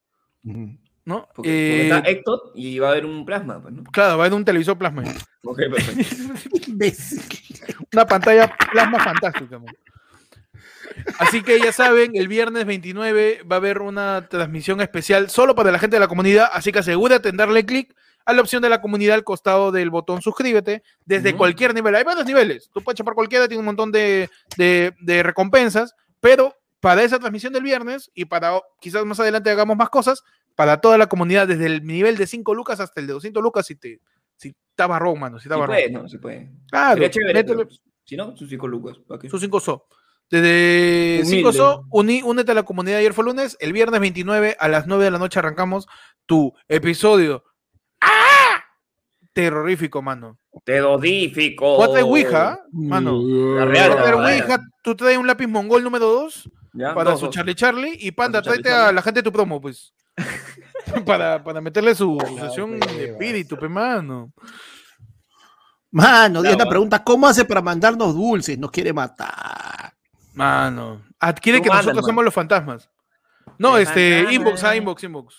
¿no? 1.05 1.27
Porque, 1.35 1.35
porque 1.35 1.81
Eh, 1.81 1.83
está 1.83 2.09
Ectot 2.09 2.51
y 2.55 2.79
va 2.79 2.87
a 2.87 2.91
haber 2.91 3.05
un 3.05 3.25
plasma, 3.25 3.61
pues, 3.61 3.73
¿no? 3.73 3.83
claro, 3.83 4.17
va 4.17 4.23
a 4.23 4.27
haber 4.27 4.37
un 4.37 4.45
televisor 4.45 4.77
plasma. 4.77 5.03
Ok, 5.43 5.59
perfecto. 5.69 6.15
Una 7.93 8.05
pantalla 8.07 8.55
plasma 8.71 8.99
fantástica. 9.03 9.59
man. 9.59 9.67
Así 11.19 11.41
que 11.43 11.59
ya 11.59 11.71
saben, 11.71 12.15
el 12.15 12.27
viernes 12.27 12.65
29 12.65 13.43
va 13.49 13.55
a 13.55 13.59
haber 13.59 13.81
una 13.81 14.27
transmisión 14.29 14.81
especial 14.81 15.29
solo 15.29 15.55
para 15.55 15.71
la 15.71 15.79
gente 15.79 15.95
de 15.95 15.99
la 15.99 16.07
comunidad, 16.07 16.49
así 16.51 16.71
que 16.71 16.79
asegúrate 16.79 17.29
en 17.29 17.37
darle 17.37 17.65
clic 17.65 17.95
a 18.25 18.33
la 18.33 18.41
opción 18.41 18.61
de 18.61 18.69
la 18.69 18.81
comunidad 18.81 19.15
al 19.15 19.23
costado 19.23 19.71
del 19.71 19.89
botón 19.89 20.21
suscríbete 20.21 20.81
desde 21.05 21.31
cualquier 21.37 21.73
nivel. 21.73 21.93
Hay 21.95 22.03
varios 22.03 22.25
niveles, 22.25 22.69
tú 22.73 22.81
puedes 22.81 22.97
chapar 22.97 23.13
cualquiera, 23.15 23.47
tiene 23.47 23.59
un 23.59 23.65
montón 23.65 23.91
de, 23.91 24.29
de- 24.57 24.93
de 25.01 25.23
recompensas, 25.23 25.93
pero 26.21 26.55
para 26.79 27.03
esa 27.03 27.19
transmisión 27.19 27.51
del 27.53 27.63
viernes 27.63 28.11
y 28.13 28.25
para 28.25 28.59
quizás 28.79 29.05
más 29.05 29.19
adelante 29.19 29.49
hagamos 29.49 29.75
más 29.77 29.89
cosas, 29.89 30.23
para 30.55 30.77
toda 30.81 30.97
la 30.97 31.07
comunidad, 31.07 31.47
desde 31.47 31.65
el 31.65 31.83
nivel 31.85 32.15
de 32.17 32.27
5 32.27 32.53
lucas 32.53 32.79
hasta 32.79 33.01
el 33.01 33.07
de 33.07 33.13
200 33.13 33.41
lucas, 33.41 33.65
si 33.65 33.75
te 33.75 33.99
si 34.37 34.49
está 34.69 34.87
barrón, 34.87 35.19
mano, 35.19 35.39
si 35.39 35.47
está 35.47 35.55
barrón. 35.55 35.75
puede, 35.75 35.89
¿no? 35.91 36.07
Se 36.09 36.17
puede. 36.19 36.49
Claro, 36.69 37.07
chévere, 37.09 37.33
métele- 37.43 37.67
Si 38.05 38.15
no, 38.17 38.35
sus 38.35 38.49
cinco 38.49 38.67
lucas. 38.67 38.97
¿para 39.07 39.19
qué? 39.19 39.29
sus 39.29 39.39
5 39.41 39.59
so. 39.59 39.85
Desde 40.29 41.19
Humilde. 41.23 41.37
5 41.37 41.53
so, 41.53 41.83
uní- 41.91 42.23
únete 42.23 42.51
a 42.51 42.55
la 42.55 42.63
comunidad 42.63 42.99
ayer 42.99 43.13
fue 43.13 43.23
lunes. 43.25 43.55
El 43.59 43.71
viernes 43.73 43.99
29 43.99 44.57
a 44.59 44.67
las 44.67 44.87
9 44.87 45.03
de 45.03 45.11
la 45.11 45.19
noche 45.19 45.39
arrancamos 45.39 45.87
tu 46.25 46.53
episodio. 46.67 47.43
¡Ah! 48.01 48.63
Terrorífico, 49.33 50.01
mano. 50.01 50.37
Tedodífico. 50.63 51.77
¿Tú 51.85 51.91
traes 51.91 52.05
Ouija, 52.05 52.59
mano? 52.71 53.13
La 53.57 53.65
¿Tú 53.65 53.71
real. 53.71 54.13
Ouija? 54.15 54.59
¿Tú 54.83 54.95
traes 54.95 55.17
un 55.17 55.25
lápiz 55.27 55.47
mongol 55.47 55.83
número 55.83 56.05
2 56.07 56.49
Ya, 56.73 56.93
para 56.93 57.15
su 57.15 57.25
dos. 57.25 57.35
Charlie 57.35 57.55
Charlie? 57.55 57.97
Y 57.99 58.11
Panda, 58.11 58.41
tráete 58.41 58.69
Charlie 58.69 58.89
a 58.89 58.91
la 58.91 59.01
gente 59.01 59.19
de 59.19 59.23
tu 59.23 59.31
promo, 59.31 59.59
pues. 59.61 59.93
para, 61.05 61.43
para 61.43 61.61
meterle 61.61 61.95
su 61.95 62.17
sesión 62.39 62.79
pe, 62.79 62.85
de 62.87 62.93
vas. 62.93 63.09
espíritu, 63.11 63.57
pe, 63.57 63.67
mano. 63.67 64.31
Mano, 65.91 66.41
Diana 66.41 66.63
va. 66.65 66.69
pregunta, 66.69 67.03
¿cómo 67.03 67.27
hace 67.27 67.45
para 67.45 67.61
mandarnos 67.61 68.13
dulces? 68.15 68.57
Nos 68.57 68.71
quiere 68.71 68.93
matar. 68.93 69.82
Mano. 70.33 71.01
Adquiere 71.19 71.59
Tú 71.59 71.63
que 71.63 71.69
mandas, 71.69 71.85
nosotros 71.87 72.05
somos 72.05 72.23
los 72.25 72.33
fantasmas. 72.33 72.89
No, 73.57 73.75
Te 73.75 73.81
este, 73.83 74.27
inbox, 74.33 74.63
ah, 74.63 74.75
inbox, 74.75 75.03
inbox. 75.03 75.35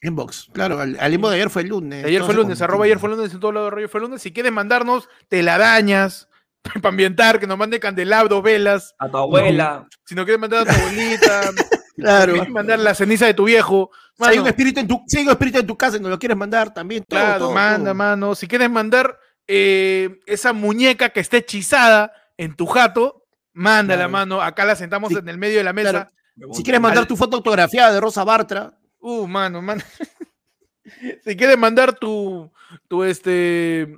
Inbox. 0.00 0.48
Claro, 0.52 0.80
al, 0.80 0.96
al 1.00 1.14
inbox 1.14 1.30
de 1.32 1.36
ayer 1.36 1.50
fue 1.50 1.62
el 1.62 1.68
lunes. 1.68 2.04
Ayer 2.04 2.22
fue 2.22 2.34
se 2.34 2.40
lunes, 2.40 2.62
arroba 2.62 2.84
ayer 2.84 2.98
fue 2.98 3.08
confunde. 3.08 3.22
lunes 3.24 3.34
en 3.34 3.40
todo 3.40 3.52
lado 3.52 3.64
de 3.66 3.70
rollo 3.72 3.88
fue 3.88 4.00
lunes. 4.00 4.22
Si 4.22 4.32
quieres 4.32 4.52
mandarnos 4.52 5.08
telarañas 5.28 6.28
para 6.74 6.88
ambientar, 6.90 7.40
que 7.40 7.46
nos 7.46 7.58
mande 7.58 7.80
candelabros, 7.80 8.42
velas. 8.42 8.94
A 8.98 9.08
tu 9.08 9.16
abuela. 9.16 9.86
Si 10.04 10.14
no 10.14 10.24
quieres 10.24 10.40
mandar 10.40 10.60
a 10.68 10.72
tu 10.72 10.80
abuelita, 10.80 11.40
Claro. 11.96 12.34
quieres 12.34 12.50
mandar 12.50 12.78
la 12.78 12.94
ceniza 12.94 13.26
de 13.26 13.34
tu 13.34 13.44
viejo. 13.44 13.90
Si 14.16 14.24
hay 14.24 14.38
un 14.38 14.46
espíritu 14.46 14.78
en 14.78 14.86
tu, 14.86 15.02
si 15.08 15.18
hay 15.18 15.24
un 15.24 15.30
espíritu 15.30 15.58
en 15.58 15.66
tu 15.66 15.76
casa 15.76 15.96
y 15.96 16.00
nos 16.00 16.10
lo 16.10 16.18
quieres 16.18 16.36
mandar 16.36 16.72
también. 16.72 17.02
todo, 17.02 17.18
claro, 17.18 17.38
todo, 17.46 17.52
manda, 17.52 17.86
todo. 17.86 17.94
mano. 17.94 18.34
Si 18.36 18.46
quieres 18.46 18.70
mandar 18.70 19.18
eh, 19.48 20.20
esa 20.26 20.52
muñeca 20.52 21.08
que 21.08 21.18
esté 21.18 21.38
hechizada 21.38 22.12
en 22.36 22.54
tu 22.54 22.66
jato, 22.66 23.24
mándala, 23.58 23.98
Claro. 24.08 24.10
mano. 24.12 24.40
Acá 24.42 24.64
la 24.64 24.74
sentamos 24.76 25.10
Sí, 25.10 25.16
en 25.18 25.28
el 25.28 25.38
medio 25.38 25.58
de 25.58 25.64
la 25.64 25.72
mesa. 25.72 25.90
claro. 25.90 26.54
Si 26.54 26.62
quieres 26.62 26.80
mandar 26.80 27.06
tu 27.06 27.16
foto 27.16 27.36
autografiada 27.36 27.92
de 27.92 28.00
Rosa 28.00 28.24
Bartra, 28.24 28.74
Uh, 29.00 29.26
mano, 29.28 29.62
mano. 29.62 29.80
si 31.24 31.36
quieres 31.36 31.56
mandar 31.56 31.94
tu, 31.98 32.50
tu, 32.88 33.04
este, 33.04 33.96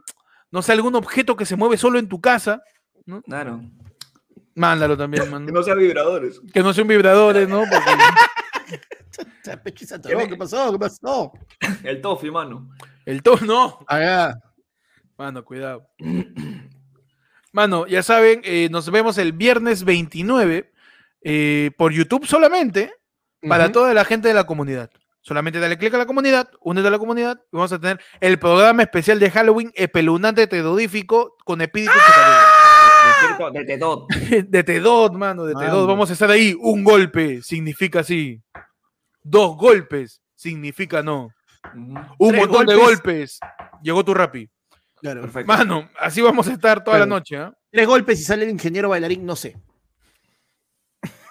no 0.50 0.60
sé, 0.60 0.72
algún 0.72 0.94
objeto 0.94 1.36
que 1.36 1.46
se 1.46 1.56
mueve 1.56 1.76
solo 1.78 1.98
en 1.98 2.06
tu 2.08 2.20
casa, 2.20 2.62
Claro. 3.24 3.62
mándalo 4.54 4.96
también, 4.96 5.30
mano. 5.30 5.46
Que 5.46 5.52
no 5.52 5.62
sean 5.62 5.78
vibradores. 5.78 6.40
Que 6.52 6.62
no 6.62 6.72
sean 6.74 6.86
vibradores, 6.86 7.48
¿no? 7.48 7.62
Porque 9.62 10.28
¿qué 10.28 10.36
pasó? 10.36 10.72
¿Qué 10.72 10.78
pasó? 10.78 11.32
El 11.82 12.00
tofi, 12.00 12.30
mano. 12.30 12.68
el 13.06 13.22
to 13.22 13.36
no. 13.40 13.78
Ah, 13.88 14.34
Mano, 15.16 15.44
cuidado. 15.44 15.86
Mano, 17.52 17.86
ya 17.86 18.02
saben, 18.02 18.40
eh, 18.44 18.68
nos 18.70 18.90
vemos 18.90 19.18
el 19.18 19.32
viernes 19.32 19.84
29 19.84 20.72
eh, 21.22 21.70
por 21.76 21.92
YouTube 21.92 22.26
solamente 22.26 22.92
para 23.48 23.72
toda 23.72 23.92
la 23.94 24.04
gente 24.04 24.28
de 24.28 24.34
la 24.34 24.44
comunidad. 24.44 24.90
Solamente 25.22 25.58
dale 25.60 25.76
clic 25.76 25.92
a 25.92 25.98
la 25.98 26.06
comunidad, 26.06 26.48
únete 26.60 26.88
a 26.88 26.90
la 26.90 26.98
comunidad 26.98 27.38
y 27.52 27.56
vamos 27.56 27.72
a 27.72 27.78
tener 27.78 28.00
el 28.20 28.38
programa 28.38 28.82
especial 28.82 29.18
de 29.20 29.30
Halloween 29.30 29.70
espeluznante 29.74 30.46
tedodífico 30.46 31.36
con 31.44 31.60
espíritu 31.60 31.92
chocadero. 31.92 33.50
De 33.52 33.64
Tedot. 33.64 34.08
De 34.48 34.62
Tedot, 34.64 35.12
mano, 35.14 35.44
de. 35.44 35.54
Tedot. 35.54 35.86
Vamos 35.86 36.10
a 36.10 36.12
estar 36.12 36.30
ahí. 36.30 36.56
Un 36.58 36.84
golpe 36.84 37.42
significa 37.42 38.02
sí. 38.02 38.42
Dos 39.22 39.56
golpes 39.56 40.22
significa 40.34 41.02
no. 41.02 41.30
Un 42.18 42.30
Tres 42.30 42.40
montón 42.46 42.66
de 42.66 42.76
golpes. 42.76 43.38
golpes. 43.38 43.40
Llegó 43.82 44.04
tu 44.04 44.14
rapi. 44.14 44.48
Claro. 45.00 45.20
Perfecto. 45.22 45.52
Mano, 45.52 45.88
así 45.98 46.20
vamos 46.22 46.46
a 46.48 46.52
estar 46.52 46.82
toda 46.84 46.98
la 46.98 47.06
noche, 47.06 47.36
¿ah? 47.36 47.52
Tres 47.70 47.86
golpes 47.86 48.20
y 48.20 48.24
sale 48.24 48.44
el 48.44 48.50
ingeniero 48.50 48.88
bailarín, 48.88 49.24
no 49.26 49.36
sé. 49.36 49.56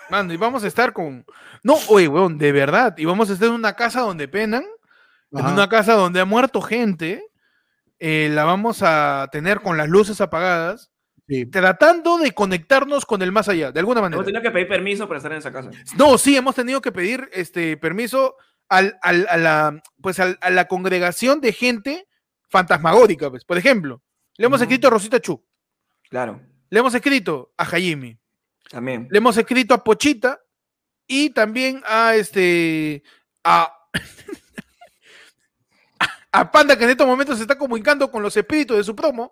Mano, 0.10 0.34
y 0.34 0.38
vamos 0.38 0.64
a 0.64 0.68
estar 0.68 0.92
con. 0.92 1.24
No, 1.64 1.76
oye, 1.90 2.08
weón, 2.08 2.38
de 2.38 2.52
verdad. 2.52 2.96
Y 2.98 3.06
vamos 3.06 3.30
a 3.30 3.34
estar 3.34 3.48
en 3.48 3.54
una 3.54 3.74
casa 3.74 4.02
donde 4.02 4.28
penan, 4.28 4.64
en 5.32 5.46
una 5.46 5.70
casa 5.70 5.94
donde 5.94 6.20
ha 6.20 6.26
muerto 6.26 6.62
gente. 6.62 7.24
eh, 8.00 8.30
la 8.32 8.44
vamos 8.46 8.80
a 8.82 9.28
tener 9.32 9.60
con 9.62 9.78
las 9.78 9.88
luces 9.90 10.20
apagadas. 10.22 10.92
Sí. 11.28 11.46
tratando 11.46 12.18
de 12.18 12.32
conectarnos 12.32 13.06
con 13.06 13.22
el 13.22 13.32
más 13.32 13.48
allá, 13.50 13.72
de 13.72 13.80
alguna 13.80 14.02
manera. 14.02 14.16
Hemos 14.16 14.26
tenido 14.26 14.42
que 14.42 14.50
pedir 14.50 14.68
permiso 14.68 15.08
para 15.08 15.18
estar 15.20 15.32
en 15.32 15.38
esa 15.38 15.52
casa. 15.52 15.70
No, 15.96 16.18
sí, 16.18 16.36
hemos 16.36 16.56
tenido 16.56 16.82
que 16.82 16.92
pedir 16.92 17.30
este 17.32 17.78
permiso 17.78 18.36
al, 18.68 18.98
al- 19.04 19.28
a, 19.30 19.38
la, 19.38 19.80
pues 20.02 20.20
al- 20.20 20.40
a 20.42 20.50
la 20.50 20.68
congregación 20.68 21.40
de 21.40 21.54
gente 21.54 22.08
fantasmagórica. 22.50 23.30
Pues. 23.30 23.44
Por 23.46 23.58
ejemplo, 23.58 24.02
le 24.38 24.46
hemos 24.46 24.62
escrito 24.62 24.88
a 24.88 24.92
Rosita 24.92 25.20
Chu, 25.20 25.44
Claro, 26.10 26.42
le 26.70 26.80
hemos 26.80 26.94
escrito 26.94 27.54
a 27.58 27.66
Jaime, 27.66 28.20
también. 28.70 29.08
le 29.10 29.18
hemos 29.18 29.38
escrito 29.38 29.74
a 29.74 29.84
Pochita 29.84 30.40
y 31.08 31.30
también 31.32 31.82
a 31.86 32.16
este 32.16 33.04
a, 33.44 33.74
a 36.32 36.52
Panda 36.52 36.78
que 36.78 36.84
en 36.84 36.92
estos 36.92 37.08
momentos 37.08 37.38
se 37.38 37.44
está 37.44 37.58
comunicando 37.58 38.10
con 38.12 38.22
los 38.24 38.36
espíritus 38.38 38.78
de 38.78 38.84
su 38.84 38.96
promo. 38.96 39.32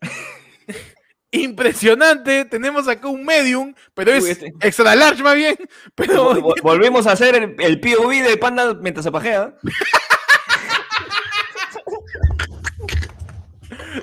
Impresionante, 1.30 2.46
tenemos 2.46 2.88
acá 2.88 3.06
un 3.08 3.22
medium, 3.22 3.74
pero 3.92 4.12
es 4.12 4.24
Uy, 4.24 4.30
este. 4.30 4.54
extra 4.62 4.94
large 4.96 5.22
más 5.22 5.34
bien, 5.34 5.56
pero 5.94 6.32
Vol- 6.32 6.40
vol- 6.40 6.54
Volvemos 6.62 7.06
a 7.06 7.12
hacer 7.12 7.34
el, 7.34 7.54
el 7.58 7.80
POV 7.80 8.22
de 8.22 8.36
Panda 8.38 8.72
mientras 8.74 9.04
se 9.04 9.12
pajea. 9.12 9.54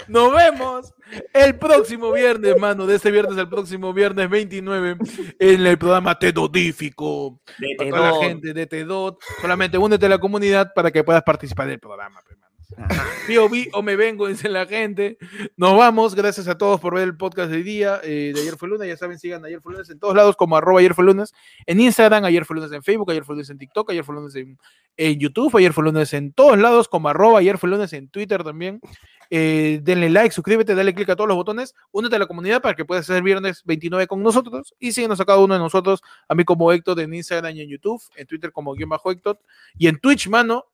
Nos 0.07 0.33
vemos 0.33 0.93
el 1.33 1.57
próximo 1.57 2.11
viernes, 2.11 2.57
mano. 2.59 2.85
De 2.85 2.95
este 2.95 3.11
viernes 3.11 3.37
al 3.37 3.49
próximo 3.49 3.93
viernes 3.93 4.29
29 4.29 4.97
en 5.39 5.65
el 5.65 5.77
programa 5.77 6.17
Tedodífico. 6.17 7.39
De 7.59 7.75
Para 7.77 7.89
toda 7.89 8.11
la 8.11 8.27
gente 8.27 8.53
de 8.53 8.67
Tedot. 8.67 9.19
Solamente 9.41 9.77
únete 9.77 10.05
a 10.05 10.09
la 10.09 10.19
comunidad 10.19 10.73
para 10.73 10.91
que 10.91 11.03
puedas 11.03 11.23
participar 11.23 11.67
del 11.67 11.79
programa. 11.79 12.21
pe, 12.27 12.35
mano. 12.35 12.45
Ajá. 12.77 13.05
POV 13.27 13.69
o 13.73 13.81
me 13.81 13.95
vengo, 13.95 14.27
dice 14.27 14.49
la 14.49 14.65
gente. 14.65 15.17
Nos 15.55 15.77
vamos. 15.77 16.15
Gracias 16.15 16.47
a 16.47 16.57
todos 16.57 16.79
por 16.81 16.95
ver 16.95 17.03
el 17.03 17.15
podcast 17.15 17.51
de 17.51 17.63
día. 17.63 18.01
eh, 18.03 18.31
de 18.33 18.41
ayer 18.41 18.57
fue 18.57 18.67
lunes. 18.67 18.87
Ya 18.87 18.97
saben, 18.97 19.19
sigan 19.19 19.45
ayer 19.45 19.61
fue 19.61 19.73
lunes 19.73 19.89
en 19.89 19.99
todos 19.99 20.15
lados 20.15 20.35
como 20.35 20.57
arroba 20.57 20.79
ayer 20.79 20.93
fue 20.93 21.05
lunes. 21.05 21.33
En 21.65 21.79
Instagram, 21.79 22.25
ayer 22.25 22.43
fue 22.45 22.55
lunes 22.55 22.71
en 22.71 22.83
Facebook, 22.83 23.11
ayer 23.11 23.23
fue 23.23 23.35
lunes 23.35 23.49
en 23.49 23.57
TikTok, 23.57 23.91
ayer 23.91 24.03
fue 24.03 24.15
lunes 24.15 24.35
en, 24.35 24.57
en 24.97 25.19
YouTube, 25.19 25.55
ayer 25.57 25.73
fue 25.73 25.83
lunes 25.83 26.13
en 26.13 26.33
todos 26.33 26.57
lados 26.57 26.87
como 26.87 27.07
arroba 27.07 27.39
ayer 27.39 27.57
fue 27.57 27.69
lunes 27.69 27.93
en 27.93 28.09
Twitter 28.09 28.43
también. 28.43 28.81
Eh, 29.29 29.79
denle 29.81 30.09
like, 30.09 30.33
suscríbete, 30.33 30.75
dale 30.75 30.93
click 30.93 31.09
a 31.09 31.15
todos 31.15 31.27
los 31.27 31.35
botones, 31.37 31.73
únete 31.91 32.15
a 32.15 32.19
la 32.19 32.27
comunidad 32.27 32.61
para 32.61 32.75
que 32.75 32.85
puedas 32.85 33.05
ser 33.05 33.23
viernes 33.23 33.61
29 33.65 34.07
con 34.07 34.21
nosotros 34.21 34.73
y 34.79 34.91
síguenos 34.91 35.19
a 35.19 35.25
cada 35.25 35.39
uno 35.39 35.53
de 35.55 35.59
nosotros, 35.59 36.01
a 36.27 36.35
mí 36.35 36.43
como 36.43 36.71
Héctor 36.71 36.99
en 36.99 37.13
Instagram 37.13 37.55
y 37.55 37.61
en 37.61 37.69
YouTube, 37.69 38.01
en 38.15 38.27
Twitter 38.27 38.51
como 38.51 38.73
guion 38.73 38.89
bajo 38.89 39.11
Héctor 39.11 39.39
y 39.77 39.87
en 39.87 39.99
Twitch, 39.99 40.27
mano, 40.27 40.65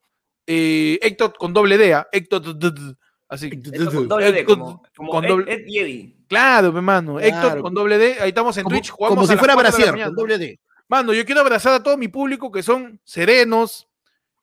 eh, 0.47 0.99
Héctor 1.01 1.33
con 1.37 1.53
doble 1.53 1.77
D, 1.77 1.93
¿ah? 1.93 2.07
Héctor, 2.11 2.41
d- 2.41 2.53
d- 2.69 2.71
d- 2.81 2.95
así. 3.29 3.49
Con 3.93 4.07
doble 4.07 4.31
D, 4.31 4.39
Héctor 4.39 4.57
como, 4.57 4.83
como 4.95 5.11
con 5.11 5.23
Ed, 5.25 5.29
doble- 5.29 5.51
Ed 5.53 5.65
Yedi. 5.67 6.15
Claro, 6.27 6.71
mi 6.73 6.81
mano, 6.81 7.19
Héctor 7.19 7.61
con 7.61 7.73
doble 7.73 7.97
D, 7.97 8.17
ahí 8.19 8.29
estamos 8.29 8.55
en 8.57 8.63
Como, 8.63 8.75
Twitch, 8.75 8.89
como 8.91 9.07
jugamos 9.09 9.27
si 9.27 9.31
a 9.33 9.35
las 9.35 9.39
fuera 9.39 9.55
Brasil, 9.55 10.03
con 10.03 10.15
doble 10.15 10.37
D. 10.37 10.59
Mano, 10.87 11.13
yo 11.13 11.25
quiero 11.25 11.39
abrazar 11.41 11.73
a 11.73 11.81
todo 11.83 11.95
mi 11.97 12.09
público 12.09 12.51
que 12.51 12.63
son 12.63 12.99
serenos, 13.05 13.87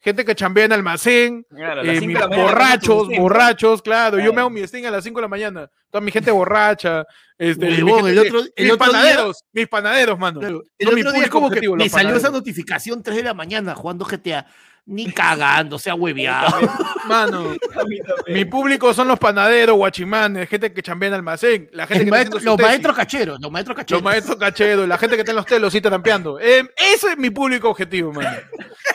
gente 0.01 0.25
que 0.25 0.35
chambea 0.35 0.65
en 0.67 0.73
almacén, 0.73 1.45
Claro, 1.51 1.83
eh, 1.83 2.01
mis 2.01 2.19
borrachos, 2.19 3.09
borrachos, 3.09 3.83
claro. 3.83 4.19
Yo 4.19 4.33
me 4.33 4.41
hago 4.41 4.51
mi 4.51 4.61
sting 4.63 4.85
a 4.85 4.91
las 4.91 5.05
5 5.05 5.19
de 5.19 5.23
la 5.23 5.29
mañana. 5.29 5.71
Toda 5.91 6.01
mi 6.01 6.11
gente 6.11 6.31
borracha. 6.31 7.05
Este, 7.37 7.67
mi 7.67 7.83
Huevón, 7.83 8.05
gente 8.07 8.11
el 8.11 8.23
que- 8.23 8.29
otro- 8.37 8.53
el 8.57 8.65
mis 8.65 8.73
otro 8.73 8.87
día- 8.87 8.93
panaderos, 9.01 9.45
mis 9.53 9.69
panaderos, 9.69 10.19
mano. 10.19 10.41
El 10.41 10.53
mi 10.53 11.01
otro 11.01 11.13
día 11.13 11.25
es 11.25 11.31
que 11.31 11.41
me 11.41 11.49
salió 11.51 11.85
esa 11.87 11.97
panaderos. 11.99 12.33
notificación 12.33 13.03
3 13.03 13.17
de 13.19 13.23
la 13.25 13.35
mañana 13.35 13.75
jugando 13.75 14.05
GTA. 14.05 14.47
Ni 14.91 15.13
cagando, 15.13 15.79
sea 15.79 15.95
hueveado. 15.95 16.59
Mano, 17.07 17.55
mi 18.27 18.45
público 18.47 18.95
son 18.95 19.07
los 19.07 19.19
panaderos, 19.19 19.77
guachimanes, 19.77 20.49
gente 20.49 20.73
que 20.73 20.83
chambea 20.83 21.09
en 21.11 21.15
almacén, 21.17 21.69
la 21.75 21.87
gente 21.87 22.07
que 22.07 22.11
maestro- 22.11 22.41
los 22.41 22.59
maestros 22.59 22.97
cacheros, 22.97 23.39
los 23.39 23.53
maestros 23.53 23.77
cacheros. 23.77 24.03
los 24.03 24.11
maestros 24.11 24.37
cacheros, 24.39 24.89
la 24.89 24.97
gente 24.97 25.17
que 25.17 25.21
está 25.21 25.33
en 25.33 25.37
los 25.37 25.45
telos 25.45 25.75
y 25.75 25.83
trampeando. 25.83 26.41
Eh, 26.41 26.67
ese 26.95 27.11
es 27.13 27.19
mi 27.19 27.29
público 27.29 27.69
objetivo, 27.69 28.15
mano. 28.15 28.35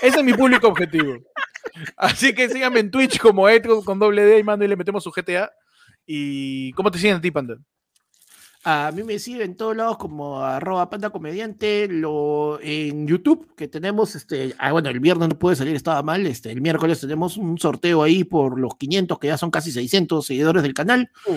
Ese 0.02 0.18
es 0.18 0.24
mi 0.24 0.34
público 0.34 0.68
objetivo. 0.68 1.16
Así 1.96 2.34
que 2.34 2.50
síganme 2.50 2.80
en 2.80 2.90
Twitch 2.90 3.20
como 3.20 3.48
Edgar 3.48 3.78
con 3.86 4.00
doble 4.00 4.24
D 4.26 4.40
y 4.40 4.44
mando 4.44 4.66
y 4.66 4.68
le 4.70 4.76
metemos 4.76 5.04
su 5.04 5.12
GTA. 5.12 5.52
¿Y 6.08 6.72
cómo 6.74 6.90
te 6.90 6.98
siguen 6.98 7.18
a 7.18 7.22
ti, 7.22 7.30
Panda? 7.30 7.56
A 8.66 8.92
mí 8.94 9.04
me 9.04 9.20
siguen 9.20 9.42
en 9.42 9.58
todos 9.58 9.76
lados 9.76 9.98
como 9.98 10.40
arroba 10.40 10.90
panda 10.90 11.10
comediante, 11.10 11.90
lo, 11.90 12.62
en 12.62 13.06
YouTube, 13.06 13.54
que 13.58 13.68
tenemos, 13.68 14.16
este, 14.16 14.56
ah, 14.58 14.72
bueno, 14.72 14.88
el 14.90 15.02
viernes 15.02 15.28
no 15.28 15.38
puede 15.38 15.58
salir, 15.58 15.76
estaba 15.76 16.02
mal, 16.02 16.26
este, 16.26 16.50
el 16.50 16.62
miércoles 16.62 17.02
tenemos 17.02 17.36
un 17.36 17.58
sorteo 17.58 18.04
ahí 18.04 18.24
por 18.24 18.58
los 18.58 18.78
500, 18.78 19.20
que 19.20 19.28
ya 19.28 19.38
son 19.38 19.52
casi 19.52 19.74
600 19.74 20.26
seguidores 20.26 20.64
del 20.64 20.74
canal. 20.74 21.12
Uh. 21.26 21.34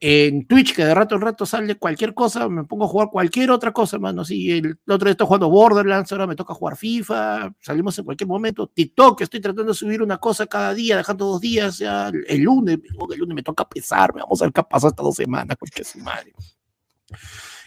En 0.00 0.48
Twitch, 0.48 0.74
que 0.74 0.84
de 0.84 0.92
rato 0.96 1.14
en 1.14 1.20
rato 1.20 1.46
sale 1.46 1.76
cualquier 1.76 2.12
cosa, 2.12 2.48
me 2.48 2.64
pongo 2.64 2.86
a 2.86 2.88
jugar 2.88 3.08
cualquier 3.12 3.52
otra 3.52 3.72
cosa, 3.72 4.00
mano. 4.00 4.22
Así, 4.22 4.50
el 4.50 4.76
otro 4.88 5.04
día 5.06 5.12
estoy 5.12 5.28
jugando 5.28 5.48
Borderlands, 5.50 6.10
ahora 6.10 6.26
me 6.26 6.34
toca 6.34 6.54
jugar 6.54 6.76
FIFA, 6.76 7.54
salimos 7.60 7.96
en 8.00 8.04
cualquier 8.04 8.26
momento. 8.26 8.66
TikTok, 8.66 9.20
estoy 9.20 9.40
tratando 9.40 9.70
de 9.70 9.78
subir 9.78 10.02
una 10.02 10.18
cosa 10.18 10.48
cada 10.48 10.74
día, 10.74 10.96
dejando 10.96 11.26
dos 11.26 11.40
días, 11.40 11.78
ya 11.78 12.08
el, 12.08 12.24
el 12.26 12.40
lunes, 12.42 12.80
el 13.12 13.18
lunes 13.20 13.34
me 13.36 13.44
toca 13.44 13.64
pesarme, 13.68 14.22
vamos 14.22 14.42
a 14.42 14.46
ver 14.46 14.52
qué 14.52 14.60
ha 14.60 14.64
pasado 14.64 14.90
estas 14.90 15.04
dos 15.04 15.14
semanas, 15.14 15.56
concha 15.56 15.78
de 15.78 15.84
su 15.84 16.00
madre. 16.00 16.32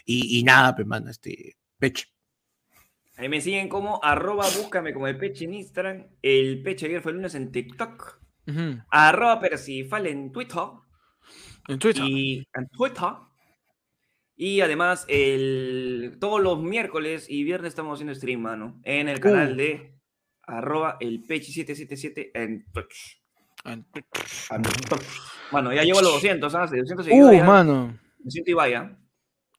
Y, 0.05 0.39
y 0.39 0.43
nada, 0.43 0.75
pues, 0.75 0.87
mano, 0.87 1.09
este, 1.09 1.55
peche. 1.77 2.05
Ahí 3.17 3.29
me 3.29 3.41
siguen 3.41 3.67
como 3.67 3.99
arroba 4.03 4.45
búscame 4.57 4.93
como 4.93 5.07
el 5.07 5.17
peche 5.17 5.45
en 5.45 5.55
Instagram, 5.55 6.05
el 6.21 6.61
peche 6.61 6.85
ayer 6.85 7.01
fue 7.01 7.11
el 7.11 7.17
lunes 7.17 7.33
en 7.35 7.51
TikTok, 7.51 8.19
Ujú. 8.47 8.81
arroba 8.91 9.39
persifal 9.41 10.05
en 10.07 10.31
Twitter 10.31 10.61
En 11.67 11.79
Twitter. 11.79 12.03
y 12.05 12.47
en 12.53 12.67
Twitter. 12.69 13.09
Y 14.35 14.61
además, 14.61 15.03
el, 15.09 16.17
todos 16.19 16.39
los 16.41 16.61
miércoles 16.61 17.25
y 17.27 17.43
viernes 17.43 17.69
estamos 17.69 17.95
haciendo 17.97 18.13
stream, 18.13 18.39
mano, 18.39 18.79
en 18.83 19.09
el 19.09 19.19
canal 19.19 19.53
Uh. 19.53 19.55
de 19.55 19.93
arroba 20.43 20.97
el 20.99 21.23
peche777 21.25 22.31
en 22.35 22.65
Twitch. 22.71 23.19
En 23.65 23.83
Twitch. 23.85 24.05
En 24.51 24.61
Twitch. 24.61 25.03
Bueno, 25.51 25.73
ya 25.73 25.83
llevo 25.83 25.99
a 25.99 26.01
los 26.03 26.13
200, 26.13 26.51
¿sabes? 26.51 26.69
De 26.69 26.77
200 26.81 27.05
seguidores. 27.05 27.35
Uh, 27.35 27.41
ya 27.41 27.45
mano. 27.47 27.97
Me 28.23 28.29
siento 28.31 28.51
Ibai, 28.51 28.73
¿ah? 28.75 28.95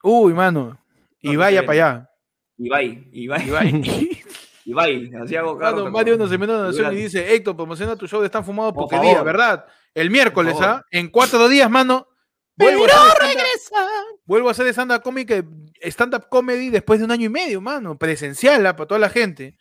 Uy, 0.02 0.32
mano. 0.34 0.78
Y 1.20 1.32
No, 1.32 1.38
vaya 1.40 1.60
no 1.62 1.66
para 1.66 1.88
allá. 1.90 2.10
Ibai, 2.56 3.08
Ibai, 3.12 3.46
Ibai. 3.48 3.82
Ibai, 4.64 5.10
así 5.22 5.34
hago 5.34 5.54
Mano, 5.56 5.76
carro, 5.78 5.90
Mario 5.90 6.16
nos 6.18 6.30
envió 6.30 6.46
una 6.48 6.58
donación 6.58 6.92
y 6.92 6.96
dice, 7.02 7.34
Héctor, 7.34 7.56
promociona 7.56 7.96
tu 7.96 8.06
show 8.06 8.20
de 8.20 8.26
Están 8.26 8.44
Fumados 8.44 8.74
Por 8.74 8.82
porque 8.82 8.96
favor. 8.96 9.10
día, 9.10 9.22
¿verdad? 9.22 9.64
El 9.94 10.10
miércoles. 10.10 10.56
¿ah? 10.60 10.84
En 10.90 11.08
cuatro 11.08 11.48
días, 11.48 11.70
mano. 11.70 12.06
Vuelvo 12.54 12.84
a 12.84 12.88
stand-up- 12.88 14.20
Vuelvo 14.26 14.48
a 14.48 14.50
hacer 14.50 14.66
stand-up 14.68 15.02
comedy, 15.02 15.42
stand-up 15.84 16.28
comedy 16.28 16.68
después 16.70 16.98
de 16.98 17.04
un 17.06 17.12
año 17.12 17.26
y 17.26 17.28
medio, 17.30 17.60
mano. 17.60 17.96
Presencial, 17.96 18.66
¿ah? 18.66 18.76
para 18.76 18.88
toda 18.88 18.98
la 18.98 19.08
gente. 19.08 19.56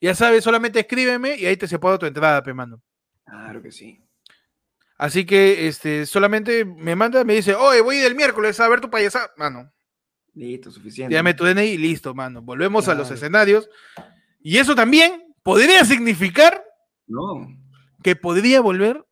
Ya 0.00 0.14
sabes, 0.14 0.44
solamente 0.44 0.78
escríbeme 0.80 1.36
y 1.36 1.46
ahí 1.46 1.56
te 1.56 1.66
separo 1.66 1.98
tu 1.98 2.06
entrada, 2.06 2.42
pe, 2.42 2.52
mano. 2.54 2.80
Claro 3.24 3.62
que 3.62 3.72
sí. 3.72 4.00
Así 4.98 5.24
que 5.24 5.66
este, 5.66 6.06
solamente 6.06 6.64
me 6.64 6.94
manda, 6.94 7.24
me 7.24 7.34
dice, 7.34 7.54
oye, 7.54 7.80
voy 7.80 7.96
del 7.98 8.14
miércoles 8.14 8.60
a 8.60 8.68
ver 8.68 8.80
tu 8.80 8.90
payasada. 8.90 9.32
Mano, 9.36 9.72
Listo, 10.34 10.70
suficiente. 10.70 11.14
Dame 11.14 11.34
tu 11.34 11.44
DNI 11.44 11.62
y 11.62 11.78
listo, 11.78 12.14
mano. 12.14 12.42
Volvemos 12.42 12.88
a 12.88 12.94
los 12.94 13.10
escenarios. 13.10 13.68
Y 14.40 14.56
eso 14.58 14.74
también 14.74 15.22
podría 15.42 15.84
significar 15.84 16.64
No, 17.06 17.46
que 18.02 18.16
podría 18.16 18.60
volver 18.60 19.04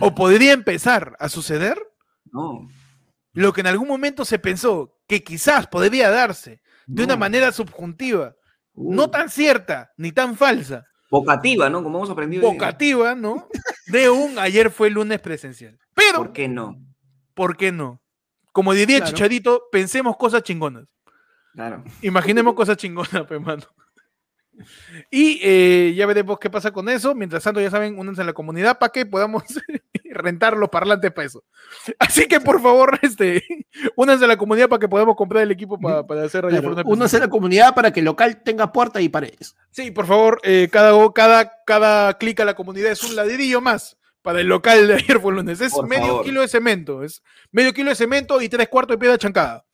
o 0.00 0.14
podría 0.14 0.52
empezar 0.52 1.16
a 1.18 1.28
suceder 1.28 1.76
no. 2.30 2.68
lo 3.32 3.52
que 3.52 3.60
en 3.62 3.66
algún 3.66 3.88
momento 3.88 4.24
se 4.24 4.38
pensó 4.38 4.96
que 5.08 5.24
quizás 5.24 5.66
podría 5.66 6.08
darse 6.10 6.62
de 6.86 7.04
una 7.04 7.16
manera 7.16 7.52
subjuntiva, 7.52 8.34
Uh, 8.74 8.94
no 8.94 9.10
tan 9.10 9.28
cierta 9.28 9.92
ni 9.98 10.12
tan 10.12 10.34
falsa, 10.34 10.86
vocativa, 11.10 11.68
¿no? 11.68 11.82
Como 11.82 11.98
hemos 11.98 12.08
aprendido. 12.08 12.50
vocativa, 12.50 13.14
¿no? 13.14 13.46
De 13.88 14.08
un 14.08 14.38
ayer 14.38 14.70
fue 14.70 14.88
lunes 14.88 15.20
presencial. 15.20 15.78
Pero, 15.94 16.16
¿Por 16.20 16.32
qué 16.32 16.48
no? 16.48 16.78
¿por 17.34 17.58
qué 17.58 17.70
no? 17.70 18.00
Como 18.52 18.74
diría 18.74 18.98
Claro. 18.98 19.12
Chicharito, 19.12 19.62
pensemos 19.72 20.16
cosas 20.16 20.42
chingonas. 20.42 20.84
Claro. 21.54 21.84
Imaginemos 22.02 22.54
cosas 22.54 22.76
chingonas, 22.76 23.24
pues, 23.28 23.40
mano. 23.40 23.64
Y 25.10 25.40
eh, 25.42 25.94
ya 25.96 26.04
veremos 26.04 26.38
qué 26.38 26.50
pasa 26.50 26.70
con 26.70 26.88
eso. 26.88 27.14
Mientras 27.14 27.42
tanto, 27.42 27.60
ya 27.60 27.70
saben, 27.70 27.98
únanse 27.98 28.20
a 28.20 28.24
la 28.24 28.34
comunidad 28.34 28.78
para 28.78 28.92
que 28.92 29.06
podamos 29.06 29.42
rentar 30.04 30.56
los 30.56 30.68
parlantes 30.68 31.10
para 31.10 31.26
eso. 31.26 31.42
Así 31.98 32.26
que, 32.26 32.38
por 32.38 32.60
favor, 32.60 32.98
este, 33.02 33.42
únanse 33.96 34.26
a 34.26 34.28
la 34.28 34.36
comunidad 34.36 34.68
para 34.68 34.78
que 34.78 34.88
podamos 34.88 35.16
comprar 35.16 35.42
el 35.42 35.50
equipo 35.50 35.80
para, 35.80 36.06
para 36.06 36.24
hacer 36.24 36.44
Radio 36.44 36.60
Claro, 36.60 36.82
uno 36.86 37.04
hace 37.06 37.18
la 37.18 37.28
comunidad 37.28 37.74
para 37.74 37.92
que 37.92 38.00
el 38.00 38.06
local 38.06 38.42
tenga 38.42 38.72
puerta 38.72 39.00
y 39.00 39.08
paredes. 39.08 39.56
Sí, 39.70 39.90
por 39.90 40.06
favor, 40.06 40.38
eh, 40.42 40.68
cada, 40.70 40.92
cada, 41.12 41.52
cada 41.64 42.18
clic 42.18 42.38
a 42.40 42.44
la 42.44 42.54
comunidad 42.54 42.92
es 42.92 43.02
un 43.02 43.16
ladrillo 43.16 43.62
más 43.62 43.96
para 44.22 44.40
el 44.40 44.46
local 44.46 44.86
de 44.88 44.94
ayer 44.94 45.20
fue 45.20 45.32
lunes. 45.32 45.60
Es 45.60 45.72
Por 45.72 45.88
medio 45.88 46.06
favor. 46.06 46.24
kilo 46.24 46.40
de 46.40 46.48
cemento, 46.48 47.02
es 47.02 47.22
medio 47.50 47.72
kilo 47.72 47.90
de 47.90 47.96
cemento 47.96 48.40
y 48.40 48.48
tres 48.48 48.68
cuartos 48.68 48.94
de 48.94 48.98
piedra 48.98 49.18
chancada 49.18 49.64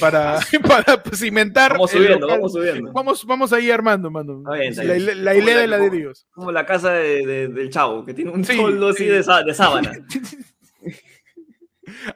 para, 0.00 0.38
para 0.66 1.02
cimentar. 1.14 1.72
Vamos 1.72 1.90
subiendo, 1.90 2.26
vamos 2.26 2.52
subiendo. 2.52 2.92
Vamos, 2.92 3.24
vamos 3.26 3.52
ahí 3.52 3.70
armando, 3.70 4.10
mano. 4.10 4.42
Bien, 4.52 4.74
la, 4.76 4.82
bien. 4.84 5.06
la- 5.06 5.14
la 5.14 5.34
hilera 5.34 5.60
de 5.60 5.66
ladrillos. 5.66 6.26
Como 6.32 6.50
la 6.50 6.64
casa 6.66 6.92
de- 6.92 7.26
de- 7.26 7.48
del 7.48 7.70
chavo, 7.70 8.04
que 8.04 8.14
tiene 8.14 8.30
un 8.30 8.44
Sí, 8.44 8.56
toldo 8.56 8.88
así 8.88 9.04
sí. 9.04 9.08
de, 9.08 9.22
sá- 9.22 9.42
de 9.42 9.54
sábana. 9.54 9.92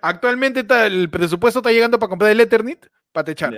Actualmente 0.00 0.60
está- 0.60 0.86
el 0.86 1.10
presupuesto 1.10 1.58
está 1.60 1.72
llegando 1.72 1.98
para 1.98 2.08
comprar 2.10 2.30
el 2.30 2.40
Ethernet 2.40 2.88
para 3.12 3.24
techar. 3.24 3.52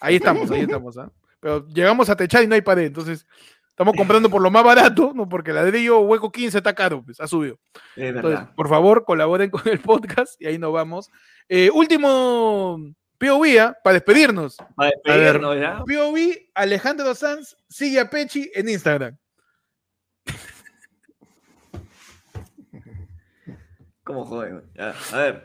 Ahí 0.00 0.16
estamos, 0.16 0.50
ahí 0.50 0.60
estamos. 0.62 0.96
¿ah? 0.98 1.10
Pero 1.40 1.66
llegamos 1.68 2.08
a 2.08 2.16
techar 2.16 2.42
y 2.42 2.46
no 2.46 2.54
hay 2.54 2.62
pared, 2.62 2.84
entonces 2.86 3.26
estamos 3.78 3.94
comprando 3.94 4.28
por 4.28 4.42
lo 4.42 4.50
más 4.50 4.64
barato, 4.64 5.12
¿no? 5.14 5.28
Porque 5.28 5.52
ladrillo 5.52 6.00
hueco 6.00 6.32
15 6.32 6.58
está 6.58 6.74
caro, 6.74 7.00
pues, 7.04 7.20
ha 7.20 7.28
subido. 7.28 7.60
Es 7.94 8.12
Entonces, 8.12 8.40
por 8.56 8.68
favor, 8.68 9.04
colaboren 9.04 9.50
con 9.50 9.62
el 9.66 9.78
podcast 9.78 10.34
y 10.42 10.46
ahí 10.46 10.58
nos 10.58 10.72
vamos. 10.72 11.12
Eh, 11.48 11.70
último 11.72 12.80
POV 13.18 13.60
¿ah? 13.60 13.78
para 13.84 13.94
despedirnos. 13.94 14.56
Para 14.74 14.90
despedirnos 14.90 15.60
ya. 15.60 15.78
POV, 15.84 16.50
Alejandro 16.54 17.14
Sanz 17.14 17.56
sigue 17.68 18.00
a 18.00 18.10
Pechi 18.10 18.50
en 18.52 18.68
Instagram. 18.68 19.16
¿Cómo 24.02 24.24
joden? 24.24 24.64
Ya, 24.74 24.92
a 25.12 25.16
ver. 25.18 25.44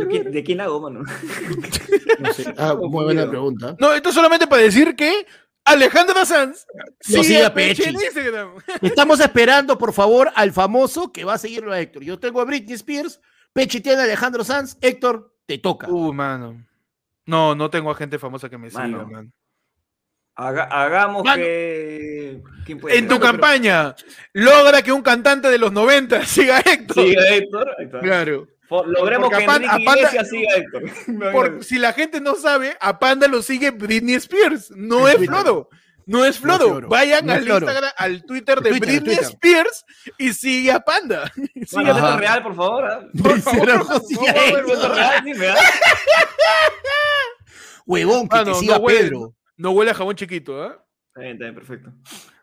¿Yo 0.00 0.08
quién- 0.08 0.30
¿De 0.32 0.44
quién 0.44 0.60
hago, 0.60 0.80
mano? 0.80 1.02
No 2.20 2.32
sé. 2.32 2.52
Ah, 2.56 2.74
muy 2.74 3.04
buena 3.04 3.28
pregunta. 3.28 3.76
No, 3.78 3.92
esto 3.92 4.12
solamente 4.12 4.46
para 4.46 4.62
decir 4.62 4.96
que 4.96 5.26
Alejandro 5.64 6.24
Sanz 6.24 6.66
Lo 7.08 7.22
sigue 7.22 7.44
a 7.44 7.52
Pechi 7.54 7.82
Pechi. 7.82 7.94
en 7.96 8.02
Instagram. 8.02 8.50
Estamos 8.82 9.20
esperando, 9.20 9.78
por 9.78 9.92
favor, 9.92 10.30
al 10.34 10.52
famoso 10.52 11.12
que 11.12 11.24
va 11.24 11.34
a 11.34 11.38
seguirlo 11.38 11.72
a 11.72 11.80
Héctor. 11.80 12.02
Yo 12.02 12.18
tengo 12.18 12.40
a 12.40 12.44
Britney 12.44 12.74
Spears, 12.74 13.20
Pechi 13.52 13.80
tiene 13.80 14.00
a 14.00 14.04
Alejandro 14.04 14.42
Sanz, 14.44 14.76
Héctor, 14.80 15.34
te 15.46 15.58
toca. 15.58 15.88
Uh, 15.88 16.12
mano. 16.12 16.64
No, 17.26 17.54
no 17.54 17.68
tengo 17.70 17.90
a 17.90 17.94
gente 17.94 18.18
famosa 18.18 18.48
que 18.48 18.58
me 18.58 18.70
siga, 18.70 18.88
Mano. 18.88 19.30
Haga- 20.40 20.68
hagamos 20.70 21.24
Mano. 21.24 21.42
que. 21.42 22.40
¿Quién 22.64 22.78
puede 22.78 22.96
En 22.96 23.08
tu 23.08 23.18
campaña, 23.18 23.96
logra 24.34 24.82
que 24.82 24.92
un 24.92 25.02
cantante 25.02 25.48
de 25.48 25.58
los 25.58 25.72
90 25.72 26.24
siga 26.26 26.58
a 26.58 26.60
Héctor. 26.60 27.04
Siga 27.06 27.28
Héctor. 27.34 27.76
Claro. 28.02 28.46
Logremos 28.70 29.30
Porque 29.30 29.38
que 29.38 29.44
a 29.44 29.46
Pan- 29.46 29.64
Enrique 29.64 29.82
a 29.82 29.84
Panda- 29.92 30.00
Iglesias 30.00 30.28
siga 30.30 30.48
a 30.54 30.58
Héctor. 30.58 31.32
Por- 31.32 31.64
si 31.64 31.78
la 31.78 31.92
gente 31.92 32.20
no 32.20 32.36
sabe, 32.36 32.76
a 32.80 32.98
Panda 33.00 33.26
lo 33.26 33.42
sigue 33.42 33.70
Britney 33.70 34.14
Spears. 34.14 34.70
No 34.76 35.08
es. 35.08 35.16
Floro. 35.16 35.68
No 36.06 36.24
es 36.24 36.40
No 36.40 36.54
es 36.54 36.58
Floro. 36.58 36.68
Floro. 36.68 36.88
Vayan 36.88 37.28
es 37.28 37.36
al 37.36 37.42
Floro. 37.42 37.66
Instagram, 37.66 37.90
al 37.96 38.24
Twitter 38.24 38.60
de 38.60 38.70
Twitter, 38.70 38.88
Britney 38.88 39.16
Twitter. 39.16 39.24
Spears 39.24 39.84
y 40.18 40.32
sigue 40.34 40.70
a 40.70 40.80
Panda. 40.80 41.32
Sigue 41.36 41.66
Sigue 41.66 41.90
a 41.90 42.16
Real, 42.16 42.42
por 42.44 42.54
favor. 42.54 42.84
¿ah? 42.90 43.00
Por 43.22 43.40
favor, 43.40 43.66
Real, 43.66 43.82
¿ah? 44.94 45.22
Huevón, 47.86 48.28
que 48.28 48.44
te 48.44 48.54
siga 48.54 48.80
Pedro. 48.84 49.34
No 49.58 49.72
huele 49.72 49.90
a 49.90 49.94
jabón 49.94 50.14
chiquito, 50.14 50.62
¿ah? 50.62 50.82
Está 51.08 51.20
bien, 51.20 51.32
está 51.32 51.44
bien, 51.44 51.54
perfecto. 51.54 51.92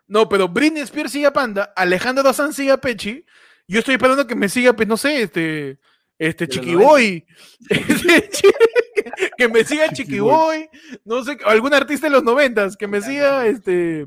No, 0.06 0.28
pero 0.28 0.48
Britney 0.48 0.82
Spears 0.82 1.10
sigue 1.10 1.26
a 1.26 1.32
Panda, 1.32 1.72
Alejandro 1.74 2.22
Dozán 2.22 2.52
sigue 2.52 2.70
a 2.70 2.76
Pechi. 2.76 3.24
Yo 3.66 3.80
estoy 3.80 3.94
esperando 3.94 4.26
que 4.26 4.36
me 4.36 4.48
siga, 4.48 4.74
pues 4.74 4.86
no 4.86 4.96
sé, 4.96 5.22
este, 5.22 5.80
este 6.18 6.46
Chiquiboy. 6.46 7.26
Este, 7.68 9.32
que 9.36 9.48
me 9.48 9.64
siga 9.64 9.88
Chiquiboy. 9.90 10.68
No 11.04 11.24
sé, 11.24 11.38
algún 11.44 11.72
artista 11.74 12.06
de 12.06 12.12
los 12.12 12.22
noventas, 12.22 12.76
que 12.76 12.86
me 12.86 13.00
siga, 13.00 13.46
este, 13.46 14.06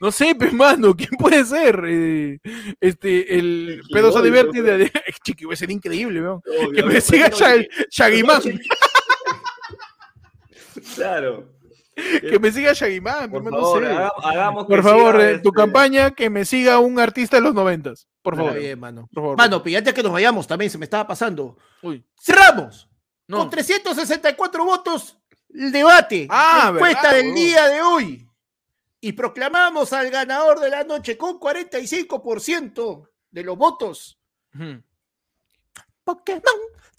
no 0.00 0.12
sé, 0.12 0.34
pues 0.34 0.52
mano, 0.52 0.94
¿quién 0.96 1.10
puede 1.18 1.44
ser? 1.44 1.82
Eh, 1.86 2.38
este, 2.80 3.38
el 3.38 3.80
Chiquiboy, 3.88 4.44
¿no? 4.44 4.62
de 4.62 4.92
Chiquiboy 5.24 5.56
sería 5.56 5.74
increíble, 5.74 6.20
¿no? 6.20 6.42
Que 6.74 6.82
me 6.82 7.00
siga 7.00 7.30
Shaggy 7.90 8.22
Man, 8.22 8.42
Claro. 10.94 11.61
que 12.20 12.38
me 12.38 12.50
siga 12.52 12.72
Shaggy 12.72 13.00
Man, 13.00 13.30
Por 13.30 13.42
no 13.44 13.50
favor, 13.50 13.82
sé. 13.84 13.90
haga- 13.92 14.12
hagamos 14.22 14.66
que 14.66 14.74
Por 14.74 14.82
favor, 14.82 15.16
siga, 15.16 15.30
en 15.30 15.42
tu 15.42 15.48
este, 15.50 15.60
campaña 15.60 16.10
que 16.12 16.30
me 16.30 16.44
siga 16.44 16.78
un 16.78 16.98
artista 16.98 17.36
de 17.36 17.42
los 17.42 17.54
noventas. 17.54 18.08
Por 18.22 18.34
Está 18.34 18.44
favor. 18.46 18.58
bien, 18.60 18.78
mano. 18.80 19.08
Por 19.12 19.22
favor. 19.22 19.36
Mano, 19.38 19.62
pero 19.62 19.78
antes 19.78 19.94
que 19.94 20.02
nos 20.02 20.12
vayamos, 20.12 20.46
también 20.46 20.70
se 20.70 20.78
me 20.78 20.84
estaba 20.84 21.06
pasando. 21.06 21.56
Uy, 21.82 22.04
Cerramos 22.20 22.88
no. 23.28 23.38
con 23.38 23.50
364 23.50 24.64
votos 24.64 25.18
el 25.54 25.70
debate, 25.72 26.26
Ah, 26.30 26.62
la 26.66 26.70
encuesta 26.78 27.02
verdad, 27.12 27.16
del 27.16 27.34
día 27.34 27.68
de 27.68 27.82
hoy. 27.82 28.28
Y 29.00 29.12
proclamamos 29.12 29.92
al 29.92 30.10
ganador 30.10 30.60
de 30.60 30.70
la 30.70 30.84
noche 30.84 31.18
con 31.18 31.38
45% 31.38 33.08
de 33.30 33.42
los 33.42 33.58
votos. 33.58 34.18
Ujú. 34.54 34.82
Pokémon, 36.04 36.42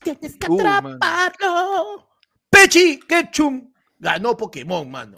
tienes 0.01 0.37
que 0.37 0.49
Uh, 0.51 0.57
mano. 0.61 0.89
atraparlo. 0.97 2.09
Pechi 2.49 2.99
Ketchum 2.99 3.72
ganó 4.03 4.35
Pokémon, 4.35 4.89
mano. 4.91 5.17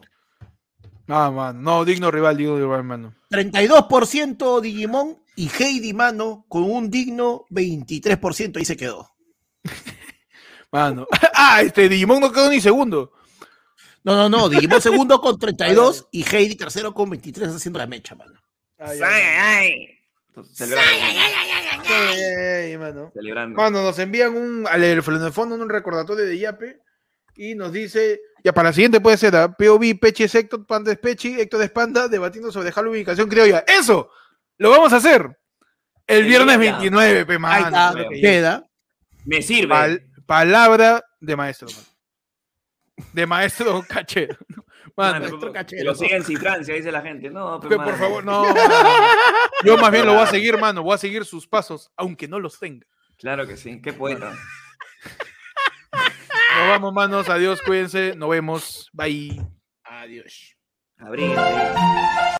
Ah, 1.08 1.30
mano. 1.32 1.60
No, 1.60 1.86
digno 1.86 2.12
rival, 2.12 2.38
digno 2.38 2.58
rival, 2.58 2.84
mano. 2.84 3.16
32% 3.32 4.62
Digimon 4.62 5.18
y 5.36 5.50
Heidi, 5.60 5.94
mano, 5.94 6.46
con 6.48 6.64
un 6.64 6.90
digno 6.90 7.46
23%. 7.50 8.58
Ahí 8.58 8.66
se 8.66 8.78
quedó. 8.78 9.10
Mano. 10.72 11.08
Ah, 11.38 11.62
este 11.62 11.90
Digimon 11.90 12.22
no 12.22 12.32
quedó 12.32 12.50
ni 12.50 12.62
segundo. 12.62 13.12
No, 14.04 14.16
no, 14.16 14.30
no. 14.30 14.50
Digimon 14.50 14.82
segundo 14.82 15.20
con 15.20 15.38
32 15.38 16.08
y 16.12 16.24
Heidi 16.32 16.56
tercero 16.56 16.94
con 16.94 17.10
23 17.10 17.50
haciendo 17.50 17.80
la 17.80 17.88
mecha, 17.88 18.16
mano. 18.16 18.40
Ay, 18.78 19.00
Ay, 19.04 19.24
ay. 19.24 19.90
Mano. 22.78 23.12
Celebrando. 23.14 23.56
Mano, 23.58 23.84
nos 23.84 24.00
envían 24.00 24.36
un, 24.36 24.68
al 24.68 25.04
fondo 25.04 25.56
un 25.56 25.70
recordatorio 25.70 26.26
de 26.26 26.38
Yape 26.38 26.80
y 27.36 27.56
nos 27.56 27.72
dice, 27.72 28.22
ya 28.46 28.54
para 28.54 28.70
la 28.70 28.74
siguiente 28.74 29.02
puede 29.02 29.18
ser 29.18 29.36
¿ah? 29.36 29.52
POV, 29.52 30.00
Pechi 30.00 30.22
es 30.24 30.36
Héctor, 30.36 30.68
Panda 30.68 30.92
es 30.92 31.00
Pechi, 31.00 31.42
Héctor 31.42 31.64
es 31.64 31.72
Panda, 31.72 32.08
debatiendo 32.08 32.52
sobre 32.52 32.72
Halloween 32.72 33.00
ubicación 33.00 33.28
criolla. 33.28 33.64
¡Eso! 33.66 34.12
Lo 34.60 34.70
vamos 34.70 34.94
a 34.94 34.98
hacer. 34.98 35.36
El 36.06 36.26
viernes 36.26 36.54
ya. 36.54 36.78
29, 36.78 37.26
pe, 37.26 37.34
está, 37.34 37.96
que 38.08 38.22
ya. 38.22 38.22
queda. 38.22 38.70
Me 39.26 39.42
sirve. 39.42 39.74
Pal- 39.74 40.06
palabra 40.28 41.04
de 41.20 41.36
maestro, 41.36 41.68
mano. 41.70 43.08
De 43.14 43.26
maestro 43.26 43.84
cachero. 43.90 44.38
Nuestro 44.96 45.48
que 45.48 45.52
cachero. 45.52 45.84
lo 45.86 45.96
siguen 45.96 46.24
en 46.26 46.38
Francia, 46.38 46.76
dice 46.76 46.92
la 46.92 47.02
gente. 47.02 47.32
No, 47.32 47.60
Pe, 47.60 47.76
por 47.76 47.98
favor, 47.98 48.24
no. 48.24 48.46
Yo 49.66 49.76
más 49.78 49.92
bien 49.92 50.06
lo 50.06 50.14
voy 50.14 50.22
a 50.22 50.28
seguir, 50.28 50.60
mano. 50.60 50.84
Voy 50.84 50.94
a 50.94 51.00
seguir 51.00 51.26
sus 51.26 51.48
pasos, 51.48 51.92
aunque 51.98 52.28
no 52.28 52.40
los 52.40 52.60
tenga. 52.60 52.86
Claro 53.18 53.48
que 53.48 53.58
sí, 53.58 53.82
qué 53.82 53.92
poeta. 53.92 54.34
Nos 56.66 56.74
vamos, 56.74 56.94
manos. 56.94 57.30
Adiós, 57.30 57.62
cuídense. 57.62 58.16
Nos 58.16 58.28
vemos. 58.28 58.90
Bye. 58.92 59.40
Adiós. 59.84 60.56
Abril. 60.98 61.36